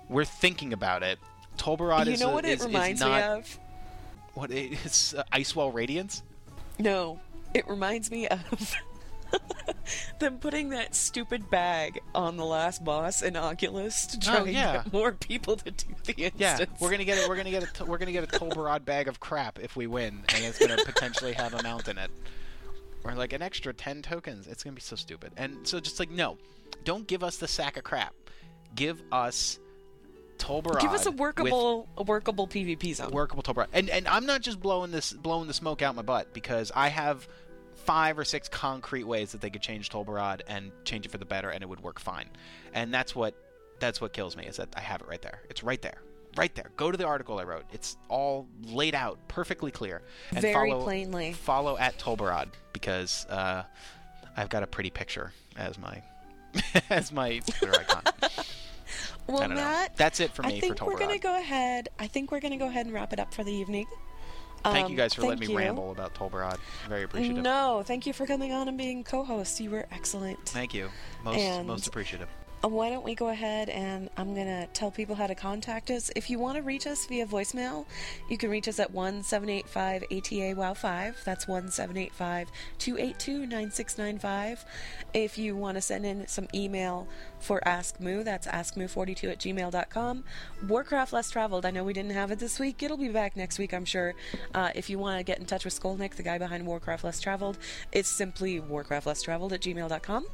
we're 0.09 0.25
thinking 0.25 0.73
about 0.73 1.03
it. 1.03 1.19
Tol 1.57 1.77
Barad 1.77 2.07
you 2.07 2.13
is 2.13 2.19
know 2.19 2.31
a- 2.31 2.33
what 2.33 2.45
it 2.45 2.49
is- 2.49 2.59
is 2.61 2.65
reminds 2.67 2.99
not, 2.99 3.11
me 3.15 3.39
of? 3.39 3.59
What 4.33 4.51
it's 4.51 5.13
uh, 5.13 5.23
Icewell 5.31 5.73
Radiance. 5.73 6.23
No, 6.79 7.19
it 7.53 7.67
reminds 7.67 8.09
me 8.11 8.27
of 8.27 8.75
them 10.19 10.37
putting 10.39 10.69
that 10.69 10.93
stupid 10.95 11.49
bag 11.49 11.99
on 12.13 12.37
the 12.37 12.45
last 12.45 12.83
boss 12.83 13.21
in 13.21 13.35
Oculus 13.35 14.05
to 14.07 14.17
oh, 14.17 14.19
try 14.21 14.39
Oh, 14.39 14.43
and 14.45 14.53
yeah. 14.53 14.73
get 14.83 14.93
more 14.93 15.11
people 15.13 15.55
to 15.57 15.71
do 15.71 15.85
the 16.05 16.13
instance. 16.13 16.39
Yeah, 16.39 16.65
we're 16.79 16.91
gonna 16.91 17.05
get 17.05 17.17
it. 17.17 17.27
We're 17.29 17.35
gonna 17.37 17.51
get 17.51 17.79
a. 17.79 17.85
We're 17.85 17.97
gonna 17.97 18.11
get 18.11 18.23
a 18.23 18.27
Tol 18.39 18.49
Barad 18.49 18.85
bag 18.85 19.07
of 19.07 19.19
crap 19.19 19.59
if 19.59 19.75
we 19.75 19.87
win, 19.87 20.23
and 20.33 20.43
it's 20.43 20.59
gonna 20.59 20.77
potentially 20.83 21.33
have 21.33 21.53
a 21.53 21.63
mount 21.63 21.87
in 21.87 21.97
it, 21.97 22.11
or 23.03 23.13
like 23.13 23.33
an 23.33 23.41
extra 23.41 23.73
ten 23.73 24.01
tokens. 24.01 24.47
It's 24.47 24.63
gonna 24.63 24.75
be 24.75 24.81
so 24.81 24.95
stupid. 24.95 25.31
And 25.37 25.65
so 25.67 25.79
just 25.79 25.99
like 25.99 26.11
no, 26.11 26.37
don't 26.83 27.07
give 27.07 27.23
us 27.23 27.37
the 27.37 27.47
sack 27.47 27.77
of 27.77 27.83
crap. 27.83 28.13
Give 28.75 29.01
us 29.11 29.59
Tol 30.41 30.63
Barad. 30.63 30.81
Give 30.81 30.91
us 30.91 31.05
a 31.05 31.11
workable, 31.11 31.87
a 31.95 32.03
workable 32.03 32.47
PvP 32.47 32.95
zone. 32.95 33.11
workable 33.11 33.43
Tol 33.43 33.53
Barad. 33.53 33.67
And 33.73 33.89
and 33.89 34.07
I'm 34.07 34.25
not 34.25 34.41
just 34.41 34.59
blowing 34.59 34.91
this 34.91 35.13
blowing 35.13 35.47
the 35.47 35.53
smoke 35.53 35.83
out 35.83 35.95
my 35.95 36.01
butt 36.01 36.33
because 36.33 36.71
I 36.75 36.87
have 36.89 37.27
five 37.75 38.17
or 38.17 38.25
six 38.25 38.49
concrete 38.49 39.03
ways 39.03 39.31
that 39.33 39.41
they 39.41 39.51
could 39.51 39.61
change 39.61 39.89
Tol 39.89 40.03
Barad 40.03 40.41
and 40.47 40.71
change 40.83 41.05
it 41.05 41.09
for 41.09 41.19
the 41.19 41.25
better, 41.25 41.49
and 41.49 41.61
it 41.61 41.69
would 41.69 41.81
work 41.81 41.99
fine. 41.99 42.27
And 42.73 42.91
that's 42.91 43.15
what 43.15 43.35
that's 43.79 44.01
what 44.01 44.13
kills 44.13 44.35
me 44.35 44.45
is 44.45 44.57
that 44.57 44.69
I 44.75 44.81
have 44.81 45.01
it 45.01 45.07
right 45.07 45.21
there. 45.21 45.41
It's 45.49 45.63
right 45.63 45.81
there. 45.81 46.01
right 46.35 46.53
there. 46.55 46.71
Go 46.75 46.89
to 46.91 46.97
the 46.97 47.05
article 47.05 47.37
I 47.39 47.43
wrote. 47.43 47.65
It's 47.71 47.97
all 48.09 48.47
laid 48.63 48.95
out 48.95 49.19
perfectly 49.27 49.69
clear. 49.69 50.01
And 50.31 50.41
Very 50.41 50.71
follow, 50.71 50.83
plainly. 50.83 51.33
Follow 51.33 51.77
at 51.77 51.99
Tolbarad 51.99 52.47
because 52.73 53.27
uh, 53.27 53.63
I've 54.35 54.49
got 54.49 54.63
a 54.63 54.67
pretty 54.67 54.89
picture 54.89 55.33
as 55.55 55.77
my 55.77 56.01
as 56.89 57.11
my 57.11 57.39
Twitter 57.39 57.79
icon. 57.79 58.03
Well, 59.33 59.41
I 59.43 59.47
don't 59.47 59.55
know. 59.57 59.61
Matt, 59.63 59.97
That's 59.97 60.19
it 60.19 60.31
for 60.33 60.43
me 60.43 60.57
I 60.57 60.59
think 60.59 60.77
for 60.77 60.85
we're 60.85 60.97
gonna 60.99 61.17
go 61.17 61.37
ahead. 61.37 61.89
I 61.99 62.07
think 62.07 62.31
we're 62.31 62.39
gonna 62.39 62.57
go 62.57 62.67
ahead 62.67 62.85
and 62.85 62.93
wrap 62.95 63.13
it 63.13 63.19
up 63.19 63.33
for 63.33 63.43
the 63.43 63.51
evening. 63.53 63.87
Thank 64.63 64.85
Um, 64.85 64.91
you 64.91 64.97
guys 64.97 65.13
for 65.15 65.23
letting 65.23 65.39
me 65.39 65.47
you. 65.47 65.57
ramble 65.57 65.89
about 65.91 66.13
Tol 66.13 66.29
Barad. 66.29 66.57
Very 66.87 67.03
appreciative. 67.03 67.41
No, 67.43 67.81
thank 67.83 68.05
you 68.05 68.13
for 68.13 68.27
coming 68.27 68.51
on 68.51 68.67
and 68.67 68.77
being 68.77 69.03
co-host. 69.03 69.59
You 69.59 69.71
were 69.71 69.87
excellent. 69.91 70.37
Thank 70.45 70.73
you. 70.75 70.89
Most 71.23 71.39
And- 71.39 71.67
most 71.67 71.87
appreciative. 71.87 72.27
Uh, 72.63 72.67
Why 72.67 72.89
don't 72.89 73.03
we 73.03 73.15
go 73.15 73.29
ahead 73.29 73.69
and 73.69 74.09
I'm 74.17 74.35
going 74.35 74.45
to 74.45 74.67
tell 74.73 74.91
people 74.91 75.15
how 75.15 75.25
to 75.25 75.33
contact 75.33 75.89
us. 75.89 76.11
If 76.15 76.29
you 76.29 76.37
want 76.37 76.57
to 76.57 76.61
reach 76.61 76.85
us 76.85 77.07
via 77.07 77.25
voicemail, 77.25 77.85
you 78.29 78.37
can 78.37 78.51
reach 78.51 78.67
us 78.67 78.79
at 78.79 78.91
1785 78.91 80.03
ATA 80.11 80.53
WOW 80.55 80.73
5. 80.73 81.21
That's 81.25 81.47
1785 81.47 82.51
282 82.77 83.47
9695. 83.47 84.65
If 85.13 85.37
you 85.37 85.55
want 85.55 85.75
to 85.75 85.81
send 85.81 86.05
in 86.05 86.27
some 86.27 86.47
email 86.53 87.07
for 87.39 87.67
Ask 87.67 87.99
Moo, 87.99 88.23
that's 88.23 88.45
askmoo42 88.45 89.31
at 89.31 89.39
gmail.com. 89.39 90.23
Warcraft 90.67 91.13
Less 91.13 91.31
Traveled, 91.31 91.65
I 91.65 91.71
know 91.71 91.83
we 91.83 91.93
didn't 91.93 92.11
have 92.11 92.29
it 92.29 92.37
this 92.37 92.59
week. 92.59 92.83
It'll 92.83 92.97
be 92.97 93.09
back 93.09 93.35
next 93.35 93.57
week, 93.57 93.73
I'm 93.73 93.85
sure. 93.85 94.13
Uh, 94.53 94.69
if 94.75 94.89
you 94.89 94.99
want 94.99 95.17
to 95.17 95.23
get 95.23 95.39
in 95.39 95.45
touch 95.45 95.65
with 95.65 95.79
Skolnick, 95.79 96.15
the 96.15 96.23
guy 96.23 96.37
behind 96.37 96.67
Warcraft 96.67 97.03
Less 97.03 97.19
Traveled, 97.19 97.57
it's 97.91 98.09
simply 98.09 98.61
warcraftlesstraveled 98.61 99.51
at 99.51 99.61
gmail.com. 99.61 100.25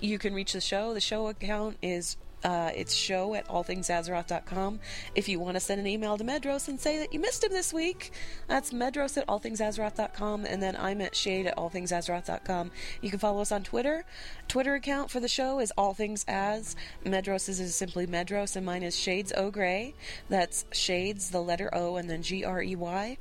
You 0.00 0.18
can 0.18 0.34
reach 0.34 0.52
the 0.52 0.60
show. 0.60 0.94
The 0.94 1.00
show 1.00 1.28
account 1.28 1.76
is 1.82 2.16
uh, 2.42 2.70
it's 2.74 2.94
show 2.94 3.34
at 3.34 3.46
allthingsazeroth.com. 3.48 4.80
If 5.14 5.28
you 5.28 5.38
want 5.38 5.56
to 5.56 5.60
send 5.60 5.80
an 5.80 5.86
email 5.86 6.16
to 6.16 6.24
Medros 6.24 6.68
and 6.68 6.80
say 6.80 6.98
that 6.98 7.12
you 7.12 7.20
missed 7.20 7.44
him 7.44 7.52
this 7.52 7.72
week, 7.72 8.12
that's 8.46 8.72
medros 8.72 9.16
at 9.18 9.26
allthingsazeroth.com, 9.26 10.46
and 10.46 10.62
then 10.62 10.76
I'm 10.76 11.00
at 11.00 11.14
shade 11.14 11.46
at 11.46 11.56
allthingsazeroth.com. 11.56 12.70
You 13.02 13.10
can 13.10 13.18
follow 13.18 13.42
us 13.42 13.52
on 13.52 13.62
Twitter. 13.62 14.04
Twitter 14.48 14.74
account 14.74 15.10
for 15.10 15.20
the 15.20 15.28
show 15.28 15.60
is 15.60 15.72
allthingsas. 15.76 16.74
Medros 17.04 17.48
is 17.48 17.74
simply 17.74 18.06
Medros, 18.06 18.56
and 18.56 18.64
mine 18.64 18.82
is 18.82 18.96
Shades 18.96 19.32
O 19.36 19.50
Gray. 19.50 19.94
That's 20.28 20.64
Shades, 20.72 21.30
the 21.30 21.42
letter 21.42 21.68
O, 21.74 21.96
and 21.96 22.08
then 22.08 22.22
G 22.22 22.44
R 22.44 22.62
E 22.62 22.74
Y. 22.74 23.18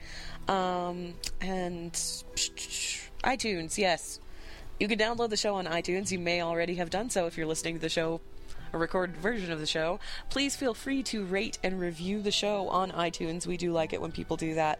Um, 0.47 1.15
and 1.41 1.91
iTunes, 3.23 3.77
yes. 3.77 4.19
You 4.79 4.87
can 4.87 4.97
download 4.97 5.29
the 5.29 5.37
show 5.37 5.55
on 5.55 5.65
iTunes. 5.65 6.09
You 6.09 6.19
may 6.19 6.41
already 6.41 6.75
have 6.75 6.89
done 6.89 7.09
so 7.09 7.27
if 7.27 7.37
you're 7.37 7.45
listening 7.45 7.75
to 7.75 7.81
the 7.81 7.89
show, 7.89 8.21
a 8.71 8.77
recorded 8.77 9.17
version 9.17 9.51
of 9.51 9.59
the 9.59 9.65
show. 9.65 9.99
Please 10.29 10.55
feel 10.55 10.73
free 10.73 11.03
to 11.03 11.25
rate 11.25 11.59
and 11.61 11.81
review 11.81 12.21
the 12.21 12.31
show 12.31 12.69
on 12.69 12.91
iTunes. 12.91 13.45
We 13.45 13.57
do 13.57 13.73
like 13.73 13.91
it 13.91 14.01
when 14.01 14.13
people 14.13 14.37
do 14.37 14.55
that. 14.55 14.79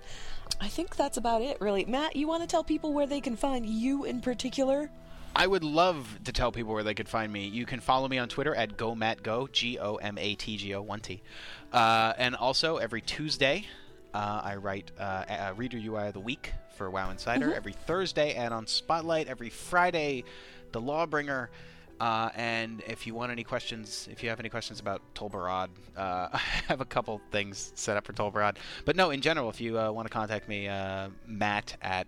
I 0.62 0.70
think 0.70 0.96
that's 0.96 1.18
about 1.18 1.42
it, 1.42 1.60
really. 1.60 1.84
Matt, 1.84 2.16
you 2.16 2.30
want 2.30 2.44
to 2.44 2.48
tell 2.48 2.64
people 2.64 2.94
where 2.94 3.08
they 3.08 3.20
can 3.20 3.36
find 3.36 3.66
you 3.66 4.06
in 4.06 4.22
particular? 4.22 4.90
I 5.36 5.46
would 5.46 5.66
love 5.66 6.20
to 6.24 6.32
tell 6.32 6.54
people 6.54 6.74
where 6.74 6.84
they 6.84 6.94
could 6.94 7.10
find 7.10 7.32
me. 7.32 7.48
You 7.48 7.66
can 7.66 7.82
follow 7.82 8.08
me 8.08 8.18
on 8.20 8.30
Twitter 8.30 8.56
at 8.56 8.78
GoMattGo, 8.78 9.52
G 9.52 9.80
O 9.80 9.96
M 9.96 10.18
A 10.18 10.36
T 10.36 10.56
G 10.56 10.74
O, 10.76 10.84
1T. 10.84 11.20
Uh, 11.74 12.14
and 12.18 12.36
also, 12.36 12.78
every 12.78 13.02
Tuesday, 13.02 13.66
uh, 14.14 14.42
I 14.44 14.56
write 14.56 14.92
uh, 15.00 15.26
a 15.28 15.54
Reader 15.54 15.78
UI 15.78 16.08
of 16.08 16.14
the 16.14 16.20
Week 16.20 16.54
for 16.76 16.90
WoW 16.90 17.10
Insider. 17.12 17.54
Every 17.54 17.74
Thursday, 17.74 18.34
and 18.36 18.54
on 18.54 18.68
Spotlight. 18.68 19.28
Every 19.28 19.50
Friday, 19.50 20.24
The 20.72 20.82
Lawbringer. 20.82 21.50
Uh, 22.00 22.30
and 22.36 22.82
if 22.88 23.06
you 23.06 23.14
want 23.14 23.32
any 23.32 23.44
questions, 23.44 24.08
if 24.10 24.24
you 24.24 24.30
have 24.30 24.40
any 24.40 24.48
questions 24.48 24.80
about 24.80 25.02
Tol 25.14 25.30
Barad, 25.30 25.68
uh, 25.98 26.30
I 26.34 26.40
have 26.68 26.80
a 26.82 26.86
couple 26.86 27.20
things 27.32 27.74
set 27.76 27.98
up 27.98 28.06
for 28.06 28.14
Tol 28.14 28.32
Barad. 28.32 28.56
But 28.86 28.96
no, 28.96 29.10
in 29.10 29.22
general, 29.22 29.50
if 29.50 29.60
you 29.60 29.78
uh, 29.78 29.92
want 29.92 30.08
to 30.08 30.14
contact 30.14 30.48
me, 30.48 30.68
uh, 30.68 31.10
Matt 31.28 31.76
at 31.82 32.08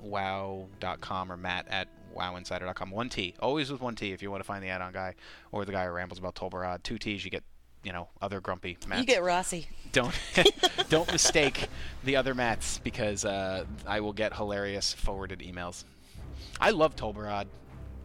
wow.com 0.00 1.30
or 1.30 1.36
Matt 1.36 1.66
at 1.68 1.88
wowinsider.com. 2.16 2.90
One 2.90 3.08
T. 3.08 3.34
Always 3.40 3.70
with 3.70 3.80
one 3.80 3.94
T 3.94 4.12
if 4.12 4.22
you 4.22 4.30
want 4.30 4.42
to 4.42 4.46
find 4.46 4.62
the 4.62 4.68
add 4.68 4.80
on 4.80 4.92
guy 4.92 5.14
or 5.52 5.64
the 5.64 5.72
guy 5.72 5.86
who 5.86 5.92
rambles 5.92 6.18
about 6.18 6.34
Tol 6.34 6.50
Barad. 6.50 6.82
Two 6.82 6.98
T's, 6.98 7.24
you 7.24 7.30
get, 7.30 7.44
you 7.88 7.94
know, 7.94 8.06
other 8.20 8.38
grumpy 8.38 8.76
Matts. 8.86 9.00
You 9.00 9.06
get 9.06 9.22
Rossi. 9.22 9.66
don't 9.92 10.14
don't 10.90 11.10
mistake 11.10 11.68
the 12.04 12.16
other 12.16 12.34
Matts 12.34 12.80
because 12.84 13.24
uh, 13.24 13.64
I 13.86 14.00
will 14.00 14.12
get 14.12 14.34
hilarious 14.34 14.92
forwarded 14.92 15.38
emails. 15.38 15.84
I 16.60 16.68
love 16.68 16.96
Tol 16.96 17.14
Barad. 17.14 17.46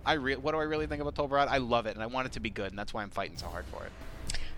I 0.05 0.13
re- 0.13 0.37
what 0.37 0.53
do 0.53 0.59
I 0.59 0.63
really 0.63 0.87
think 0.87 1.01
about 1.01 1.15
Tol 1.15 1.27
Barad? 1.27 1.49
I 1.49 1.57
love 1.57 1.85
it 1.85 1.95
and 1.95 2.01
I 2.01 2.05
want 2.05 2.27
it 2.27 2.31
to 2.33 2.39
be 2.39 2.49
good 2.49 2.67
and 2.69 2.79
that's 2.79 2.93
why 2.93 3.03
I'm 3.03 3.09
fighting 3.09 3.37
so 3.37 3.47
hard 3.47 3.65
for 3.65 3.83
it. 3.83 3.91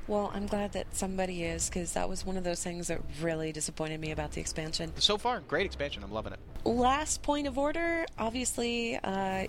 Well, 0.08 0.32
I'm 0.36 0.46
glad 0.46 0.74
that 0.74 0.96
somebody 0.96 1.42
is, 1.42 1.68
because 1.68 1.94
that 1.94 2.08
was 2.08 2.24
one 2.24 2.38
of 2.38 2.44
those 2.44 2.64
things 2.64 2.90
that 2.90 3.02
really 3.24 3.52
disappointed 3.52 4.00
me 4.00 4.12
about 4.12 4.34
the 4.34 4.40
expansion. 4.42 4.94
So 5.00 5.18
far, 5.18 5.40
great 5.40 5.66
expansion. 5.66 6.04
I'm 6.04 6.12
loving 6.12 6.34
it. 6.34 6.40
last 6.64 7.24
point 7.24 7.48
of 7.48 7.58
order 7.58 8.06
obviously 8.20 9.00
uh, 9.04 9.48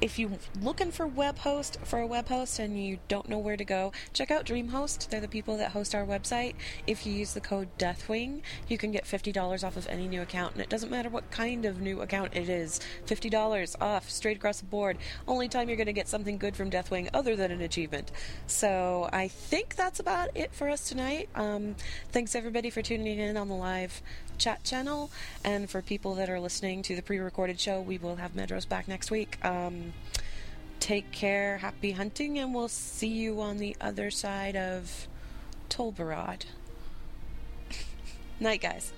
if 0.00 0.18
you're 0.18 0.30
looking 0.60 0.90
for 0.90 1.06
web 1.06 1.38
host 1.38 1.78
for 1.84 1.98
a 1.98 2.06
web 2.06 2.28
host 2.28 2.58
and 2.58 2.82
you 2.82 2.98
don't 3.08 3.28
know 3.28 3.38
where 3.38 3.56
to 3.56 3.64
go 3.64 3.92
check 4.12 4.30
out 4.30 4.46
dreamhost. 4.46 5.08
They're 5.08 5.20
the 5.20 5.28
people 5.28 5.56
that 5.58 5.72
host 5.72 5.94
our 5.94 6.04
website. 6.04 6.54
If 6.86 7.06
you 7.06 7.12
use 7.12 7.34
the 7.34 7.40
code 7.40 7.68
deathwing 7.78 8.40
you 8.68 8.78
can 8.78 8.92
get 8.92 9.04
$50 9.04 9.64
off 9.64 9.76
of 9.76 9.86
any 9.88 10.08
new 10.08 10.22
account. 10.22 10.54
And 10.54 10.62
it 10.62 10.68
doesn't 10.68 10.90
matter 10.90 11.08
what 11.08 11.30
kind 11.30 11.64
of 11.64 11.80
new 11.80 12.00
account 12.00 12.34
it 12.34 12.48
is. 12.48 12.80
$50 13.06 13.76
off 13.80 14.08
straight 14.08 14.36
across 14.36 14.60
the 14.60 14.66
board. 14.66 14.98
Only 15.26 15.48
time 15.48 15.68
you're 15.68 15.76
going 15.76 15.86
to 15.86 15.92
get 15.92 16.08
something 16.08 16.38
good 16.38 16.56
from 16.56 16.70
deathwing 16.70 17.08
other 17.12 17.36
than 17.36 17.50
an 17.50 17.60
achievement. 17.60 18.10
So 18.46 19.08
i 19.12 19.28
think 19.28 19.76
that's 19.76 20.00
about 20.00 20.30
it 20.34 20.52
for 20.52 20.68
us 20.68 20.88
tonight. 20.88 21.28
Um, 21.34 21.76
thanks 22.10 22.34
everybody 22.34 22.70
for 22.70 22.82
tuning 22.82 23.18
in 23.18 23.36
on 23.36 23.48
the 23.48 23.54
live 23.54 24.02
chat 24.40 24.64
channel. 24.64 25.10
And 25.44 25.70
for 25.70 25.82
people 25.82 26.14
that 26.16 26.28
are 26.28 26.40
listening 26.40 26.82
to 26.82 26.96
the 26.96 27.02
pre 27.02 27.18
recorded 27.18 27.60
show, 27.60 27.80
we 27.80 27.98
will 27.98 28.16
have 28.16 28.34
Medros 28.34 28.68
back 28.68 28.88
next 28.88 29.10
week. 29.10 29.38
Um, 29.44 29.92
take 30.80 31.12
care, 31.12 31.58
happy 31.58 31.92
hunting, 31.92 32.38
and 32.38 32.52
we'll 32.54 32.68
see 32.68 33.08
you 33.08 33.40
on 33.40 33.58
the 33.58 33.76
other 33.80 34.10
side 34.10 34.56
of 34.56 35.06
Tol 35.68 35.92
Barad. 35.92 36.46
Night, 38.40 38.62
guys. 38.62 38.92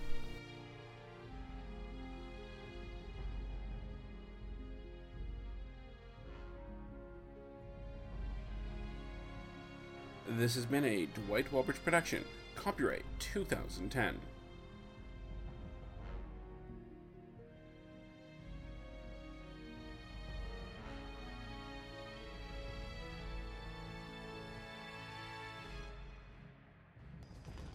This 10.38 10.55
has 10.55 10.64
been 10.64 10.84
a 10.84 11.07
Dwight 11.07 11.53
Welbridge 11.53 11.82
production. 11.84 12.24
Copyright 12.55 13.05
2010. 13.18 14.18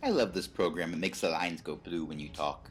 I 0.04 0.10
love 0.10 0.34
this 0.34 0.48
program. 0.48 0.94
It 0.94 1.00
makes 1.00 1.22
the 1.22 1.30
lines 1.30 1.62
go 1.62 1.76
blue 1.76 2.06
when 2.06 2.20
you 2.20 2.30
talk. 2.30 2.70